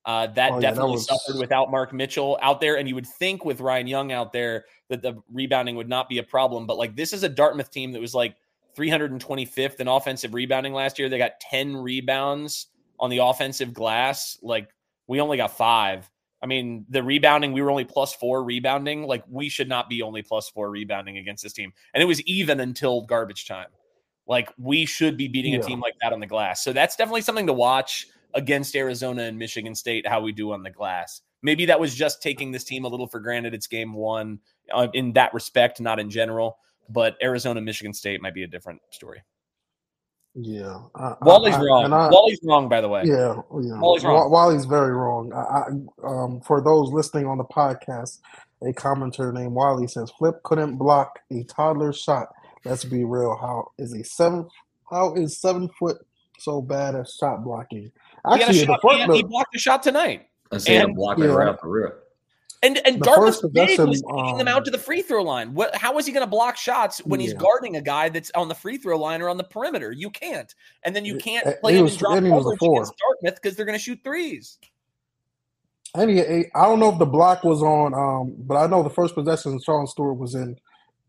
Uh, 0.05 0.27
that 0.27 0.51
Oh, 0.51 0.55
yeah, 0.55 0.61
that 0.61 0.61
definitely 0.61 0.91
was- 0.93 1.05
suffered 1.07 1.39
without 1.39 1.69
Mark 1.71 1.91
Mitchell 1.93 2.37
out 2.41 2.59
there, 2.61 2.77
and 2.77 2.87
you 2.87 2.95
would 2.95 3.07
think 3.07 3.43
with 3.45 3.59
Ryan 3.59 3.87
Young 3.87 4.11
out 4.11 4.31
there 4.33 4.65
that 4.89 5.01
the 5.01 5.21
rebounding 5.31 5.75
would 5.75 5.89
not 5.89 6.09
be 6.09 6.17
a 6.19 6.23
problem. 6.23 6.67
But 6.67 6.77
like 6.77 6.95
this 6.95 7.13
is 7.13 7.23
a 7.23 7.29
Dartmouth 7.29 7.71
team 7.71 7.91
that 7.93 8.01
was 8.01 8.13
like 8.13 8.35
325th 8.77 9.79
in 9.79 9.87
offensive 9.87 10.33
rebounding 10.33 10.73
last 10.73 10.99
year. 10.99 11.09
They 11.09 11.17
got 11.17 11.39
10 11.39 11.77
rebounds 11.77 12.67
on 12.99 13.09
the 13.09 13.19
offensive 13.19 13.73
glass. 13.73 14.37
Like 14.41 14.69
we 15.07 15.19
only 15.21 15.37
got 15.37 15.55
five. 15.57 16.09
I 16.41 16.47
mean, 16.47 16.85
the 16.89 17.01
rebounding, 17.01 17.53
we 17.53 17.61
were 17.61 17.71
only 17.71 17.85
plus 17.85 18.13
four 18.13 18.43
rebounding. 18.43 19.03
Like 19.03 19.23
we 19.27 19.49
should 19.49 19.69
not 19.69 19.89
be 19.89 20.01
only 20.01 20.21
plus 20.21 20.49
four 20.49 20.69
rebounding 20.69 21.17
against 21.17 21.41
this 21.41 21.53
team. 21.53 21.73
And 21.93 22.03
it 22.03 22.05
was 22.05 22.21
even 22.21 22.59
until 22.59 23.01
garbage 23.01 23.47
time. 23.47 23.69
Like 24.27 24.51
we 24.57 24.85
should 24.85 25.17
be 25.17 25.27
beating 25.27 25.55
a 25.55 25.61
team 25.61 25.79
like 25.79 25.93
that 26.01 26.13
on 26.13 26.19
the 26.19 26.27
glass. 26.27 26.63
So 26.63 26.73
that's 26.73 26.95
definitely 26.95 27.21
something 27.21 27.47
to 27.47 27.53
watch 27.53 28.07
against 28.33 28.75
Arizona 28.75 29.23
and 29.23 29.37
Michigan 29.37 29.75
State, 29.75 30.07
how 30.07 30.19
we 30.21 30.31
do 30.31 30.51
on 30.51 30.63
the 30.63 30.69
glass. 30.69 31.21
Maybe 31.45 31.65
that 31.67 31.79
was 31.79 31.93
just 31.93 32.23
taking 32.23 32.51
this 32.51 32.63
team 32.63 32.85
a 32.85 32.87
little 32.87 33.05
for 33.07 33.19
granted. 33.19 33.53
It's 33.53 33.67
game 33.67 33.93
one 33.93 34.39
uh, 34.73 34.87
in 34.93 35.13
that 35.13 35.31
respect, 35.31 35.79
not 35.79 35.99
in 35.99 36.09
general. 36.09 36.57
But 36.89 37.17
Arizona, 37.21 37.61
Michigan 37.61 37.93
State 37.93 38.19
might 38.19 38.33
be 38.33 38.41
a 38.43 38.47
different 38.47 38.81
story. 38.89 39.21
yeah. 40.33 40.79
I, 40.95 41.13
Wally's 41.21 41.55
I- 41.55 41.61
wrong. 41.61 41.93
I- 41.93 42.09
Wally's 42.09 42.39
wrong, 42.43 42.67
by 42.67 42.81
the 42.81 42.89
way. 42.89 43.03
Yeah, 43.05 43.41
yeah. 43.61 43.79
Wally's 43.79 44.03
wrong. 44.03 44.31
Wally's 44.31 44.65
very 44.65 44.91
wrong. 44.93 45.31
I, 45.33 45.37
I, 45.37 46.07
um, 46.07 46.41
for 46.41 46.61
those 46.61 46.89
listening 46.91 47.27
on 47.27 47.37
the 47.37 47.45
podcast, 47.45 48.19
a 48.61 48.73
commenter 48.73 49.31
named 49.33 49.53
Wally 49.53 49.87
says 49.87 50.11
Flip 50.17 50.41
couldn't 50.43 50.77
block 50.77 51.19
a 51.31 51.43
toddler 51.43 51.93
shot. 51.93 52.29
Let's 52.65 52.83
be 52.85 53.03
real. 53.03 53.35
How 53.39 53.67
is 53.77 53.93
a 53.93 54.03
seven? 54.03 54.47
How 54.89 55.13
is 55.13 55.39
seven 55.39 55.69
foot 55.79 55.97
so 56.39 56.61
bad 56.61 56.95
at 56.95 57.07
shot 57.07 57.43
blocking? 57.43 57.83
He, 57.83 57.91
Actually, 58.33 58.65
the 58.65 58.79
shot, 58.81 59.11
he, 59.11 59.17
he 59.17 59.23
blocked 59.23 59.55
a 59.55 59.59
shot 59.59 59.83
tonight. 59.83 60.27
I 60.55 60.57
see 60.59 60.73
him 60.75 60.85
And- 60.87 60.95
blocking 60.95 61.25
Yeah. 61.25 61.31
right 61.31 61.47
off 61.47 61.61
the 61.61 61.67
rip. 61.67 62.01
And 62.63 62.79
and 62.87 62.99
The 62.99 63.05
Dartmouth's 63.05 63.41
big 63.53 63.77
was 63.79 64.01
taking 64.01 64.37
them 64.37 64.47
um, 64.47 64.53
out 64.55 64.65
to 64.65 64.71
the 64.71 64.77
free 64.79 65.03
throw 65.03 65.21
line. 65.21 65.53
What? 65.53 65.75
How 65.75 65.95
is 65.99 66.07
he 66.07 66.11
going 66.11 66.25
to 66.25 66.29
block 66.29 66.57
shots 66.57 66.97
when 67.05 67.19
he's 67.19 67.33
guarding 67.35 67.75
a 67.75 67.81
guy 67.81 68.09
that's 68.09 68.31
on 68.33 68.47
the 68.47 68.55
free 68.55 68.77
throw 68.77 68.97
line 68.97 69.21
or 69.21 69.29
on 69.29 69.37
the 69.37 69.43
perimeter? 69.43 69.91
You 69.91 70.09
can't. 70.09 70.53
And 70.83 70.95
then 70.95 71.05
you 71.05 71.17
can't 71.17 71.45
he 71.45 71.53
play 71.61 71.75
him 71.75 71.83
was- 71.83 71.93
in 71.93 71.99
drop 71.99 72.17
and 72.17 72.25
he 72.25 72.31
was 72.31 72.45
a 72.45 72.49
coverage 72.57 72.59
four. 72.59 72.75
against 72.81 72.93
Dartmouth 72.97 73.35
because 73.35 73.55
they're 73.55 73.65
going 73.67 73.77
to 73.77 73.83
shoot 73.83 73.99
threes. 74.03 74.57
And 75.93 76.09
he, 76.09 76.15
he- 76.17 76.45
I 76.55 76.63
don't 76.63 76.79
know 76.79 76.91
if 76.91 76.97
the 76.97 77.05
block 77.05 77.43
was 77.43 77.61
on, 77.61 77.93
um, 77.93 78.33
but 78.39 78.55
I 78.55 78.65
know 78.67 78.81
the 78.81 78.89
first 78.89 79.13
possession 79.13 79.59
Sean 79.61 79.85
Stewart 79.85 80.17
was 80.17 80.33
in. 80.33 80.57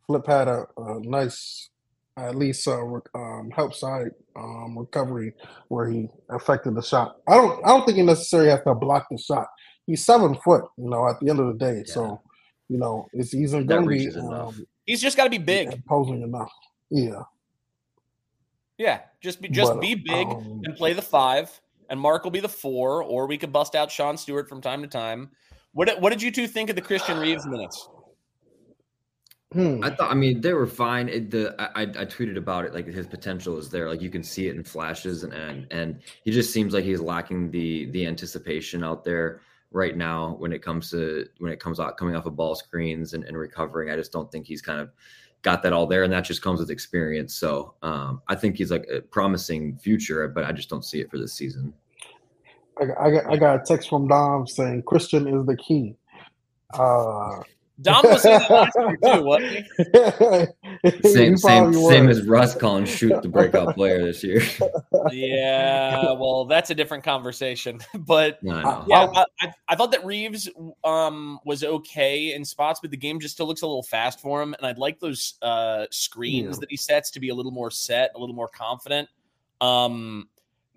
Flip 0.07 0.27
had 0.27 0.49
a, 0.49 0.67
a 0.77 1.01
nice, 1.01 1.71
at 2.17 2.37
least, 2.37 2.67
uh, 2.67 2.83
re- 2.83 3.01
um, 3.15 3.51
help 3.55 3.75
side 3.75 4.11
um, 4.37 4.79
recovery 4.79 5.35
where 5.69 5.89
he 5.89 6.09
affected 6.31 6.75
the 6.75 6.83
shot. 6.83 7.17
I 7.29 7.35
don't, 7.35 7.65
I 7.65 7.69
don't 7.69 7.85
think 7.85 7.97
he 7.97 8.03
necessarily 8.03 8.51
has 8.51 8.63
to 8.63 8.75
block 8.75 9.07
the 9.11 9.19
shot. 9.19 9.49
He's 9.87 10.05
seven 10.05 10.35
foot, 10.45 10.65
you 10.77 10.89
know. 10.89 11.09
At 11.09 11.21
the 11.21 11.31
end 11.31 11.41
of 11.41 11.47
the 11.47 11.65
day, 11.65 11.85
so 11.85 12.21
you 12.69 12.79
know, 12.79 13.07
it's 13.13 13.31
he's 13.31 13.53
going 13.53 13.67
to 13.69 13.87
be 13.87 14.11
um, 14.17 14.67
He's 14.85 15.01
just 15.01 15.17
got 15.17 15.25
to 15.25 15.31
be 15.31 15.39
big. 15.39 15.73
imposing 15.73 16.23
enough. 16.23 16.51
Yeah, 16.91 17.23
Yeah, 18.79 19.01
just 19.21 19.41
be 19.41 19.49
just 19.49 19.75
But, 19.75 19.81
be 19.81 19.95
big 19.95 20.29
um, 20.29 20.63
and 20.65 20.77
play 20.77 20.93
the 20.93 21.03
five, 21.03 21.61
and 21.91 22.01
Mark 22.01 22.25
will 22.25 22.31
be 22.31 22.41
the 22.41 22.49
four, 22.49 23.03
or 23.03 23.27
we 23.27 23.37
could 23.37 23.53
bust 23.53 23.75
out 23.75 23.91
Sean 23.91 24.17
Stewart 24.17 24.49
from 24.49 24.61
time 24.61 24.83
to 24.83 24.89
time. 24.89 25.31
What 25.73 26.01
what 26.01 26.11
did 26.11 26.23
you 26.23 26.31
two 26.31 26.47
think 26.47 26.71
of 26.71 26.77
the 26.77 26.83
Christian 26.83 27.19
Reeves 27.19 27.47
minutes? 27.47 27.89
Hmm. 29.53 29.83
I 29.83 29.91
thought, 29.91 30.11
I 30.11 30.15
mean, 30.15 30.41
they 30.41 30.53
were 30.53 30.67
fine. 30.67 31.09
It, 31.09 31.31
the 31.31 31.55
I, 31.59 31.83
I 31.83 32.05
tweeted 32.05 32.37
about 32.37 32.65
it, 32.65 32.75
like 32.75 32.87
his 32.87 33.07
potential 33.07 33.57
is 33.59 33.71
there. 33.71 33.89
Like 33.89 34.03
you 34.03 34.11
can 34.11 34.25
see 34.25 34.49
it 34.49 34.57
in 34.57 34.65
flashes, 34.65 35.23
and 35.23 35.33
and 35.33 35.67
and 35.71 36.01
he 36.25 36.33
just 36.33 36.53
seems 36.53 36.75
like 36.75 36.85
he's 36.85 37.01
lacking 37.01 37.51
the 37.53 37.87
the 37.93 38.07
anticipation 38.07 38.83
out 38.83 39.05
there 39.05 39.41
right 39.71 39.97
now 39.97 40.35
when 40.39 40.53
it 40.53 40.63
comes 40.63 40.91
to 40.91 41.27
when 41.39 41.53
it 41.53 41.61
comes 41.61 41.79
out 41.79 41.97
coming 41.97 42.17
off 42.17 42.27
of 42.27 42.35
ball 42.35 42.57
screens 42.57 43.15
and, 43.15 43.23
and 43.25 43.37
recovering. 43.37 43.89
I 43.91 43.97
just 43.97 44.11
don't 44.11 44.31
think 44.33 44.47
he's 44.47 44.63
kind 44.63 44.81
of 44.81 44.91
got 45.43 45.63
that 45.63 45.73
all 45.73 45.87
there, 45.87 46.03
and 46.03 46.13
that 46.13 46.25
just 46.25 46.43
comes 46.43 46.59
with 46.59 46.71
experience. 46.71 47.35
So 47.37 47.75
um, 47.83 48.23
I 48.27 48.35
think 48.35 48.57
he's 48.57 48.73
like 48.73 48.87
a 48.93 49.01
promising 49.01 49.77
future, 49.77 50.27
but 50.27 50.43
I 50.43 50.51
just 50.51 50.69
don't 50.69 50.85
see 50.85 51.01
it 51.01 51.09
for 51.09 51.19
this 51.19 51.35
season. 51.35 51.73
I, 52.81 53.07
I 53.07 53.11
got 53.13 53.33
I 53.33 53.37
got 53.37 53.61
a 53.61 53.65
text 53.65 53.89
from 53.89 54.09
Dom 54.09 54.49
saying 54.49 54.83
Christian 54.83 55.29
is 55.29 55.47
the 55.47 55.57
key. 55.57 55.95
Uh, 56.75 57.43
Dom 57.83 58.05
was 58.07 58.23
saying 58.23 58.41
that 58.41 58.51
last 58.51 58.77
year 58.79 58.97
too, 59.15 59.23
wasn't 59.23 59.53
he? 59.53 61.01
Same 61.11 61.33
He 61.33 61.37
same 61.37 61.39
probably 61.39 61.83
same 61.91 62.09
as 62.09 62.23
Russ 62.23 62.55
calling 62.55 62.85
Schutt 62.85 63.23
the 63.23 63.29
breakout 63.29 63.75
player 63.75 64.03
this 64.05 64.25
year. 64.25 64.43
Yeah, 65.11 66.13
well, 66.13 66.45
that's 66.47 66.71
a 66.71 66.75
different 66.75 67.05
conversation. 67.05 67.81
But 67.95 68.43
no, 68.43 68.55
I 68.55 68.85
yeah, 68.87 69.07
I, 69.15 69.25
I, 69.41 69.53
I 69.69 69.75
thought 69.77 69.91
that 69.93 70.05
Reeves 70.05 70.49
um, 70.85 71.41
was 71.45 71.65
okay 71.65 72.35
in 72.35 72.45
spots, 72.45 72.79
but 72.81 72.91
the 72.91 72.97
game 72.97 73.19
just 73.21 73.35
still 73.35 73.47
looks 73.47 73.63
a 73.63 73.67
little 73.67 73.83
fast 73.83 74.21
for 74.21 74.41
him. 74.41 74.55
And 74.55 74.67
I'd 74.67 74.79
like 74.79 75.01
those 75.01 75.35
uh, 75.43 75.87
screens 75.91 76.57
Yeah. 76.57 76.61
that 76.61 76.71
he 76.71 76.77
sets 76.77 77.11
to 77.13 77.21
be 77.21 77.31
a 77.31 77.35
little 77.35 77.53
more 77.53 77.71
set, 77.71 78.13
a 78.15 78.19
little 78.19 78.35
more 78.35 78.49
confident. 78.49 79.09
Um, 79.61 80.29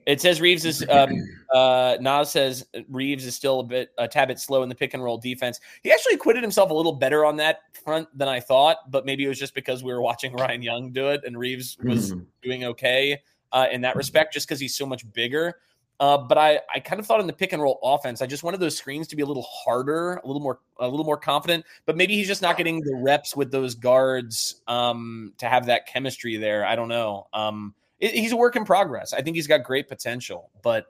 it 0.10 0.19
says 0.19 0.41
Reeves 0.41 0.65
is 0.65 0.84
um, 0.89 1.12
uh, 1.54 1.98
Nas 2.02 2.32
says 2.32 2.65
Reeves 2.89 3.26
is 3.26 3.36
still 3.36 3.60
a 3.60 3.63
bit 3.63 3.91
a 3.98 4.08
tad 4.08 4.28
bit 4.28 4.39
slow 4.39 4.63
in 4.63 4.69
the 4.69 4.76
pick 4.76 4.93
and 4.95 5.04
roll 5.04 5.17
defense. 5.19 5.60
He 5.84 5.91
actually 5.91 6.15
acquitted 6.15 6.41
himself 6.41 6.72
a 6.72 6.74
little 6.74 6.93
better 6.93 7.26
on 7.26 7.36
that 7.38 7.60
front 7.84 8.08
than 8.17 8.28
I 8.28 8.39
thought, 8.39 8.89
but 8.89 9.06
maybe 9.06 9.24
it 9.24 9.28
was 9.28 9.38
just 9.38 9.54
because 9.54 9.84
we 9.84 9.93
were 9.93 10.02
watching 10.02 10.34
Ryan 10.36 10.63
Young 10.63 10.91
do 10.91 11.10
it 11.10 11.22
and 11.26 11.38
Reeves 11.38 11.78
was 11.84 12.13
Mhm. 12.13 12.26
doing 12.41 12.63
okay 12.65 13.22
uh, 13.52 13.67
in 13.72 13.82
that 13.82 13.95
respect, 13.95 14.34
just 14.34 14.48
because 14.48 14.60
he's 14.60 14.76
so 14.76 14.86
much 14.86 15.12
bigger. 15.13 15.56
Uh, 16.00 16.17
but 16.17 16.38
I, 16.38 16.62
I 16.74 16.80
kind 16.80 17.00
of 17.00 17.06
thought 17.06 17.19
in 17.19 17.28
the 17.28 17.34
pick 17.34 17.52
and 17.52 17.62
roll 17.62 17.78
offense, 17.84 18.22
I 18.22 18.26
just 18.26 18.41
wanted 18.41 18.62
those 18.62 18.78
screens 18.78 19.08
to 19.10 19.15
be 19.17 19.22
a 19.22 19.26
little 19.26 19.45
harder, 19.50 20.13
a 20.24 20.26
little 20.28 20.41
more, 20.41 20.60
a 20.80 20.88
little 20.88 21.06
more 21.06 21.17
confident. 21.17 21.65
But 21.86 21.98
maybe 21.98 22.15
he's 22.15 22.28
just 22.28 22.41
not 22.41 22.56
getting 22.58 22.80
the 22.80 22.95
reps 22.95 23.36
with 23.36 23.52
those 23.52 23.76
guards 23.76 24.62
um, 24.67 25.34
to 25.39 25.48
have 25.48 25.65
that 25.65 25.88
chemistry 25.88 26.38
there. 26.38 26.65
I 26.65 26.76
don't 26.78 26.88
know. 26.88 27.28
Um, 27.34 27.76
he's 27.99 28.31
a 28.31 28.38
work 28.38 28.55
in 28.55 28.65
progress. 28.65 29.13
I 29.13 29.21
think 29.21 29.35
he's 29.35 29.47
got 29.47 29.63
great 29.63 29.88
potential, 29.88 30.49
but 30.63 30.85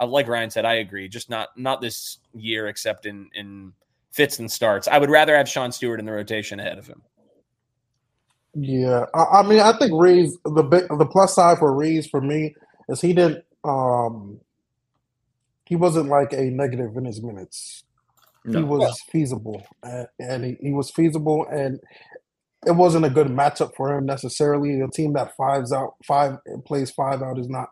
uh, 0.00 0.06
like 0.06 0.28
Ryan 0.28 0.50
said, 0.50 0.64
I 0.64 0.74
agree. 0.74 1.08
Just 1.08 1.28
not 1.28 1.48
not 1.56 1.80
this 1.80 2.18
year, 2.34 2.68
except 2.68 3.06
in 3.06 3.28
in 3.34 3.72
fits 4.12 4.38
and 4.38 4.50
starts. 4.50 4.88
I 4.88 4.98
would 4.98 5.10
rather 5.10 5.36
have 5.36 5.48
Sean 5.48 5.72
Stewart 5.72 6.00
in 6.00 6.06
the 6.06 6.12
rotation 6.12 6.60
ahead 6.60 6.78
of 6.78 6.86
him. 6.86 7.02
Yeah, 8.54 9.06
I, 9.14 9.40
I 9.40 9.42
mean, 9.42 9.60
I 9.60 9.76
think 9.78 9.92
Reeves 9.94 10.36
the 10.44 10.62
big, 10.62 10.86
the 10.88 11.06
plus 11.06 11.34
side 11.34 11.58
for 11.58 11.74
Reeves 11.74 12.06
for 12.06 12.20
me 12.20 12.54
is 12.88 13.00
he 13.00 13.12
didn't 13.12 13.44
um 13.64 14.40
he 15.64 15.76
wasn't 15.76 16.08
like 16.08 16.32
a 16.32 16.50
negative 16.50 16.96
in 16.96 17.04
his 17.04 17.22
minutes. 17.22 17.84
No. 18.44 18.58
He 18.58 18.64
was 18.64 19.00
feasible, 19.02 19.64
and, 19.84 20.08
and 20.18 20.44
he, 20.44 20.56
he 20.60 20.72
was 20.72 20.90
feasible, 20.90 21.46
and 21.50 21.80
it 22.66 22.72
wasn't 22.72 23.04
a 23.04 23.10
good 23.10 23.28
matchup 23.28 23.74
for 23.76 23.96
him 23.96 24.06
necessarily. 24.06 24.80
A 24.80 24.88
team 24.88 25.12
that 25.14 25.36
fives 25.36 25.72
out 25.72 25.94
five 26.04 26.38
plays 26.64 26.90
five 26.90 27.22
out 27.22 27.38
is 27.38 27.48
not 27.48 27.68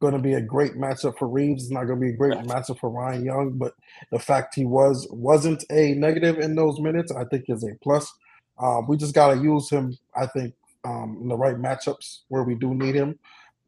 going 0.00 0.12
to 0.12 0.18
be 0.18 0.34
a 0.34 0.40
great 0.40 0.74
matchup 0.74 1.18
for 1.18 1.26
Reeves. 1.26 1.64
It's 1.64 1.72
not 1.72 1.84
going 1.84 1.98
to 1.98 2.06
be 2.06 2.12
a 2.12 2.16
great 2.16 2.34
matchup 2.46 2.78
for 2.78 2.90
Ryan 2.90 3.24
Young. 3.24 3.52
But 3.52 3.74
the 4.10 4.18
fact 4.18 4.54
he 4.54 4.66
was 4.66 5.06
wasn't 5.10 5.64
a 5.70 5.94
negative 5.94 6.38
in 6.38 6.54
those 6.54 6.80
minutes, 6.80 7.12
I 7.12 7.24
think, 7.24 7.44
is 7.48 7.64
a 7.64 7.74
plus. 7.82 8.12
Um, 8.58 8.86
we 8.86 8.96
just 8.96 9.14
got 9.14 9.34
to 9.34 9.40
use 9.40 9.70
him. 9.70 9.96
I 10.14 10.26
think 10.26 10.54
um, 10.84 11.18
in 11.22 11.28
the 11.28 11.36
right 11.36 11.56
matchups 11.56 12.20
where 12.28 12.42
we 12.42 12.54
do 12.54 12.74
need 12.74 12.94
him. 12.94 13.18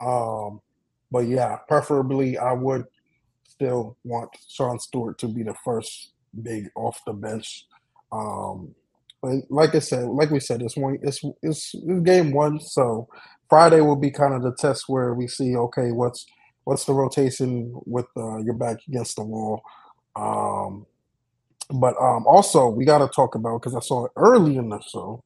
Um, 0.01 0.61
but 1.11 1.27
yeah, 1.27 1.57
preferably 1.67 2.37
I 2.37 2.53
would 2.53 2.85
still 3.45 3.97
want 4.05 4.31
Sean 4.49 4.79
Stewart 4.79 5.19
to 5.19 5.29
be 5.29 5.43
the 5.43 5.55
first 5.65 6.13
big 6.43 6.71
off 6.77 7.01
the 7.07 7.13
bench. 7.13 7.67
Um, 8.13 8.75
but 9.23 9.33
like 9.51 9.75
I 9.75 9.81
said, 9.81 10.05
like 10.09 10.31
we 10.31 10.41
said, 10.41 10.63
it's 10.63 10.77
one, 10.77 10.99
it's, 11.03 11.23
it's 11.43 11.75
it's 11.75 12.03
game 12.03 12.33
one, 12.33 12.61
so 12.61 13.09
Friday 13.49 13.81
will 13.81 13.97
be 13.97 14.11
kind 14.11 14.35
of 14.35 14.43
the 14.43 14.55
test 14.55 14.85
where 14.89 15.15
we 15.15 15.27
see 15.27 15.57
okay, 15.57 15.91
what's 15.91 16.27
what's 16.65 16.85
the 16.85 16.93
rotation 16.93 17.73
with 17.87 18.07
uh, 18.17 18.39
your 18.39 18.55
back 18.55 18.77
against 18.87 19.17
the 19.17 19.25
wall. 19.25 19.63
Um, 20.15 20.87
but 21.71 21.95
um, 22.01 22.27
also 22.27 22.69
we 22.69 22.85
got 22.85 22.99
to 22.99 23.09
talk 23.09 23.35
about 23.35 23.61
because 23.61 23.75
I 23.75 23.81
saw 23.81 24.07
it 24.07 24.13
early 24.17 24.57
in 24.57 24.69
the 24.69 24.81
show. 24.81 25.23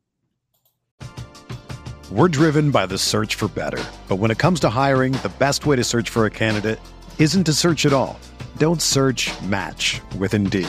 We're 2.11 2.28
driven 2.28 2.70
by 2.70 2.87
the 2.87 2.98
search 2.98 3.37
for 3.37 3.48
better. 3.48 3.83
But 4.07 4.16
when 4.16 4.31
it 4.31 4.38
comes 4.38 4.61
to 4.61 4.68
hiring, 4.68 5.12
the 5.14 5.33
best 5.38 5.64
way 5.64 5.76
to 5.76 5.85
search 5.85 6.11
for 6.11 6.26
a 6.26 6.31
candidate 6.31 6.78
isn't 7.18 7.44
to 7.44 7.55
search 7.55 7.87
at 7.87 7.92
all. 7.92 8.20
Don't 8.59 8.83
search 8.83 9.31
match 9.42 10.02
with 10.18 10.35
Indeed. 10.35 10.68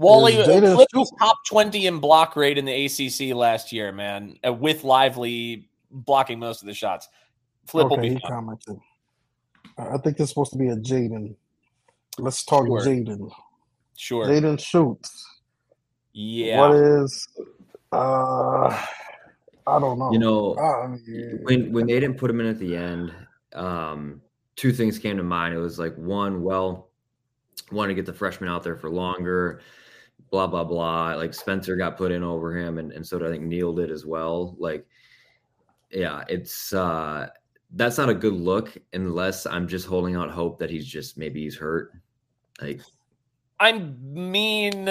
Wally 0.00 0.34
Is 0.36 0.48
Jada 0.48 0.76
was 0.94 1.12
top 1.18 1.36
20 1.46 1.86
in 1.86 1.98
block 1.98 2.34
rate 2.34 2.56
in 2.56 2.64
the 2.64 2.86
ACC 2.86 3.36
last 3.36 3.70
year, 3.70 3.92
man, 3.92 4.38
uh, 4.46 4.52
with 4.52 4.82
Lively 4.82 5.68
blocking 5.90 6.38
most 6.38 6.62
of 6.62 6.66
the 6.66 6.74
shots. 6.74 7.08
Flip 7.66 7.88
will 7.88 7.98
be 7.98 8.14
he 8.14 8.20
commented. 8.20 8.78
I 9.76 9.98
think 9.98 10.16
this 10.16 10.24
is 10.24 10.28
supposed 10.30 10.52
to 10.52 10.58
be 10.58 10.68
a 10.68 10.76
Jaden. 10.76 11.34
Let's 12.18 12.44
talk 12.44 12.66
Sure. 12.66 12.80
Jaden. 12.80 13.30
Sure. 13.94 14.26
Jaden 14.26 14.58
shoots. 14.58 15.26
Yeah. 16.14 16.60
What 16.60 16.76
is? 16.76 17.28
Uh, 17.92 18.86
I 19.66 19.78
don't 19.78 19.98
know. 19.98 20.12
You 20.12 20.18
know, 20.18 20.56
I 20.56 20.86
mean, 20.86 21.40
when 21.42 21.72
when 21.72 21.86
they 21.86 22.00
didn't 22.00 22.16
put 22.16 22.30
him 22.30 22.40
in 22.40 22.46
at 22.46 22.58
the 22.58 22.74
end, 22.74 23.12
um, 23.52 24.22
two 24.56 24.72
things 24.72 24.98
came 24.98 25.18
to 25.18 25.22
mind. 25.22 25.54
It 25.54 25.58
was 25.58 25.78
like 25.78 25.94
one, 25.96 26.42
well, 26.42 26.88
want 27.70 27.90
to 27.90 27.94
get 27.94 28.06
the 28.06 28.14
freshman 28.14 28.48
out 28.48 28.62
there 28.62 28.76
for 28.76 28.90
longer, 28.90 29.60
blah 30.30 30.46
blah 30.46 30.64
blah. 30.64 31.14
Like 31.14 31.34
Spencer 31.34 31.76
got 31.76 31.96
put 31.96 32.12
in 32.12 32.22
over 32.22 32.56
him, 32.56 32.78
and 32.78 32.92
and 32.92 33.06
so 33.06 33.18
did 33.18 33.28
I 33.28 33.30
think 33.30 33.44
Neal 33.44 33.72
did 33.72 33.90
as 33.90 34.06
well. 34.06 34.54
Like, 34.58 34.86
yeah, 35.90 36.24
it's 36.28 36.72
uh, 36.72 37.28
that's 37.72 37.98
not 37.98 38.08
a 38.08 38.14
good 38.14 38.34
look 38.34 38.76
unless 38.92 39.46
I'm 39.46 39.68
just 39.68 39.86
holding 39.86 40.16
out 40.16 40.30
hope 40.30 40.58
that 40.60 40.70
he's 40.70 40.86
just 40.86 41.18
maybe 41.18 41.42
he's 41.42 41.56
hurt. 41.56 41.92
Like, 42.60 42.80
I 43.58 43.72
mean, 43.72 44.88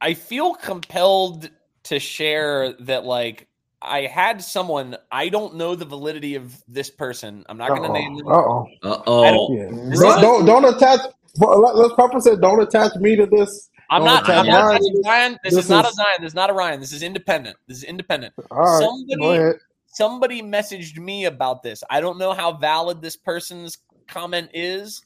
I 0.00 0.14
feel 0.14 0.54
compelled 0.54 1.50
to 1.84 1.98
share 1.98 2.74
that, 2.80 3.04
like, 3.04 3.48
I 3.80 4.02
had 4.02 4.40
someone, 4.40 4.96
I 5.10 5.28
don't 5.28 5.56
know 5.56 5.74
the 5.74 5.84
validity 5.84 6.36
of 6.36 6.62
this 6.68 6.90
person. 6.90 7.44
I'm 7.48 7.56
not 7.58 7.70
going 7.70 7.82
to 7.82 7.92
name 7.92 8.16
them. 8.18 8.28
Uh 8.28 8.34
oh. 8.36 8.66
Uh 8.82 9.02
oh. 9.06 9.48
don't- 9.48 9.56
Yeah. 9.90 9.96
Don't, 9.96 10.20
don't 10.22 10.62
don't 10.62 10.76
attach. 10.76 11.00
well, 11.38 11.60
let- 11.60 11.74
Let's 11.76 11.94
preface 11.94 12.26
it. 12.26 12.40
Don't 12.40 12.62
attach 12.62 12.94
me 13.00 13.16
to 13.16 13.26
this. 13.26 13.68
I'm 13.92 14.04
Don't 14.04 14.28
I'm 14.30 14.46
not 14.46 14.64
Ryan. 14.64 14.72
touching 14.80 15.02
Ryan. 15.04 15.32
This, 15.44 15.54
This 15.54 15.64
is 15.64 15.70
not 15.70 15.84
a 15.88 15.92
Zion. 15.92 16.06
This 16.20 16.28
is 16.28 16.34
not 16.34 16.50
a 16.50 16.52
Ryan. 16.52 16.80
This 16.80 16.92
is 16.92 17.02
independent. 17.02 17.56
This 17.66 17.78
is 17.78 17.84
independent. 17.84 18.32
All 18.50 18.58
right. 18.58 18.80
Somebody- 18.82 19.20
Go 19.20 19.32
ahead. 19.32 19.56
somebody 19.86 20.42
messaged 20.42 20.98
me 20.98 21.26
about 21.26 21.62
this. 21.62 21.84
I 21.90 22.00
don't 22.00 22.18
know 22.18 22.32
how 22.32 22.52
valid 22.52 23.02
this 23.02 23.16
person's 23.16 23.78
comment 24.08 24.50
is, 24.54 25.02